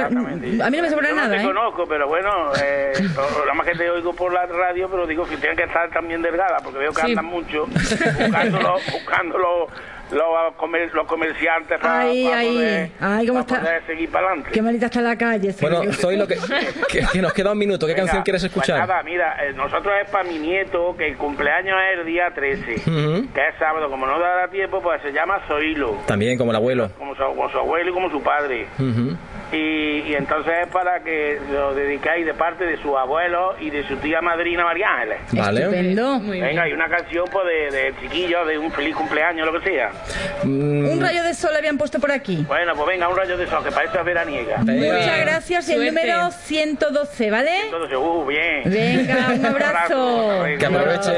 no 0.78 0.84
me 0.84 0.90
sobra 0.90 1.10
Yo 1.10 1.16
nada, 1.16 1.28
no 1.30 1.34
te 1.36 1.42
¿eh? 1.42 1.46
conozco, 1.46 1.86
pero 1.88 2.08
bueno, 2.08 2.52
eh, 2.64 2.94
nada 3.22 3.54
más 3.54 3.66
que 3.68 3.76
te 3.76 3.90
oigo 3.90 4.14
por 4.14 4.32
la 4.34 4.46
radio, 4.46 4.90
pero 4.90 5.08
digo 5.08 5.26
que 5.26 5.38
tienen 5.38 5.58
que 5.58 5.64
estar 5.64 5.90
también 5.90 6.22
delgada, 6.22 6.58
porque 6.64 6.80
veo 6.80 6.92
que 6.94 7.02
Sí. 7.02 7.08
andan 7.12 7.26
mucho 7.26 7.66
buscando 7.68 8.60
los, 8.60 8.82
buscando 8.92 9.68
los, 10.12 10.54
comer- 10.56 10.94
los 10.94 11.08
comerciantes 11.08 11.80
para, 11.80 12.00
Ay, 12.02 12.24
para 12.26 12.38
ay. 12.38 12.48
poder, 12.56 12.90
Ay, 13.00 13.28
cómo 13.28 13.46
para 13.46 13.58
está. 13.58 13.70
poder 13.70 13.86
seguir 13.88 14.12
para 14.12 14.28
adelante. 14.28 14.50
Qué 14.54 14.62
malita 14.62 14.86
está 14.88 15.02
la 15.02 15.18
calle. 15.18 15.54
Bueno, 15.62 15.78
Zoilo. 15.94 15.94
Zoilo, 15.94 16.28
que, 16.28 16.36
que, 16.92 17.06
que 17.12 17.22
nos 17.22 17.34
queda 17.34 17.52
un 17.52 17.58
minuto. 17.58 17.86
¿Qué 17.86 17.94
Venga, 17.94 18.06
canción 18.06 18.24
quieres 18.24 18.44
escuchar? 18.44 18.78
Pues 18.78 18.88
nada, 18.90 19.04
mira, 19.04 19.38
eh, 19.46 19.54
nosotros 19.54 19.94
es 20.04 20.10
para 20.10 20.24
mi 20.24 20.38
nieto, 20.40 20.96
que 20.98 21.08
el 21.08 21.18
cumpleaños 21.18 21.78
es 21.94 22.00
el 22.00 22.06
día 22.06 22.32
13, 22.34 22.74
Ujú. 22.90 23.34
que 23.34 23.48
es 23.48 23.56
sábado, 23.60 23.90
como 23.90 24.06
no 24.06 24.20
dará 24.20 24.48
tiempo, 24.50 24.82
pues 24.82 25.02
se 25.02 25.12
llama 25.12 25.40
Zoilo, 25.48 25.98
También, 26.06 26.38
como 26.38 26.52
el 26.52 26.58
abuelo. 26.58 26.90
como 26.98 27.16
su, 27.16 27.24
como 27.24 27.50
su 27.50 27.58
abuelo 27.58 27.90
y 27.90 27.94
como 27.94 28.10
su 28.10 28.22
padre. 28.22 28.68
Y, 29.52 29.56
y 30.10 30.14
entonces 30.18 30.54
es 30.64 30.68
para 30.68 31.00
que 31.02 31.40
lo 31.52 31.74
dedicáis 31.74 32.26
de 32.26 32.34
parte 32.34 32.66
de 32.66 32.78
su 32.82 32.98
abuelo 32.98 33.56
y 33.62 33.70
de 33.70 33.88
su 33.88 33.96
tía 33.98 34.22
madrina 34.22 34.66
María 34.66 34.90
Ángeles. 34.94 35.20
Vale. 35.32 35.62
Estupendo. 35.62 36.20
Venga, 36.20 36.68
y 36.68 36.74
una 36.74 36.90
canción 36.90 37.26
pues 37.32 37.46
de, 37.46 37.78
de 37.78 37.94
chiquillo, 38.02 38.46
de 38.46 38.58
un 38.58 38.70
feliz 38.72 38.94
cumpleaños, 38.96 39.46
lo 39.52 39.58
que 39.60 39.70
sea. 39.70 39.92
Mm, 40.44 40.90
Un 40.90 41.02
rayo 41.02 41.24
de 41.24 41.34
sol 41.34 41.52
habían 41.58 41.78
puesto 41.78 42.00
por 42.00 42.12
aquí. 42.12 42.46
Bueno, 42.48 42.74
pues 42.76 42.88
venga, 42.88 43.08
un 43.10 43.18
rayo 43.18 43.38
de 43.38 43.48
sol, 43.48 43.64
que 43.64 43.72
parece 43.72 44.02
veraniega. 44.04 44.58
Muchas 44.60 45.20
gracias. 45.22 45.70
Y 45.70 45.74
el 45.74 45.86
número 45.88 46.32
112, 46.32 47.32
¿vale? 47.32 47.62
Entonces, 47.66 47.98
uh, 47.98 48.26
bien. 48.26 48.64
Venga, 48.66 49.28
un 49.34 49.46
abrazo. 49.54 50.44
Que 50.60 50.66
aproveche. 50.66 51.12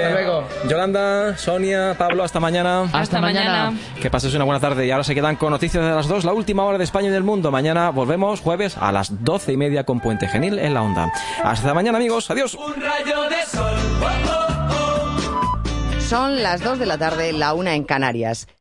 Yolanda, 0.67 1.37
Sonia, 1.37 1.95
Pablo, 1.97 2.23
hasta 2.23 2.39
mañana. 2.39 2.85
Hasta 2.93 3.19
mañana. 3.21 3.73
Que 4.01 4.09
pases 4.09 4.33
una 4.33 4.45
buena 4.45 4.59
tarde. 4.59 4.85
Y 4.85 4.91
ahora 4.91 5.03
se 5.03 5.13
quedan 5.15 5.35
con 5.35 5.51
noticias 5.51 5.83
de 5.83 5.91
las 5.91 6.07
dos, 6.07 6.25
la 6.25 6.33
última 6.33 6.63
hora 6.65 6.77
de 6.77 6.83
España 6.83 7.07
y 7.09 7.11
del 7.11 7.23
mundo. 7.23 7.51
Mañana 7.51 7.89
volvemos 7.89 8.39
jueves 8.41 8.77
a 8.79 8.91
las 8.91 9.23
doce 9.23 9.53
y 9.53 9.57
media 9.57 9.83
con 9.83 9.99
Puente 9.99 10.27
Genil 10.27 10.59
en 10.59 10.73
la 10.73 10.81
onda. 10.81 11.11
Hasta 11.43 11.73
mañana, 11.73 11.97
amigos. 11.97 12.29
Adiós. 12.31 12.55
Un 12.55 12.73
rayo 12.81 13.23
de 13.29 13.41
sol. 13.45 13.73
Oh, 14.01 14.05
oh, 14.05 14.65
oh. 14.71 16.01
Son 16.01 16.41
las 16.41 16.61
2 16.63 16.79
de 16.79 16.85
la 16.87 16.97
tarde, 16.97 17.33
la 17.33 17.53
una 17.53 17.75
en 17.75 17.83
Canarias. 17.83 18.47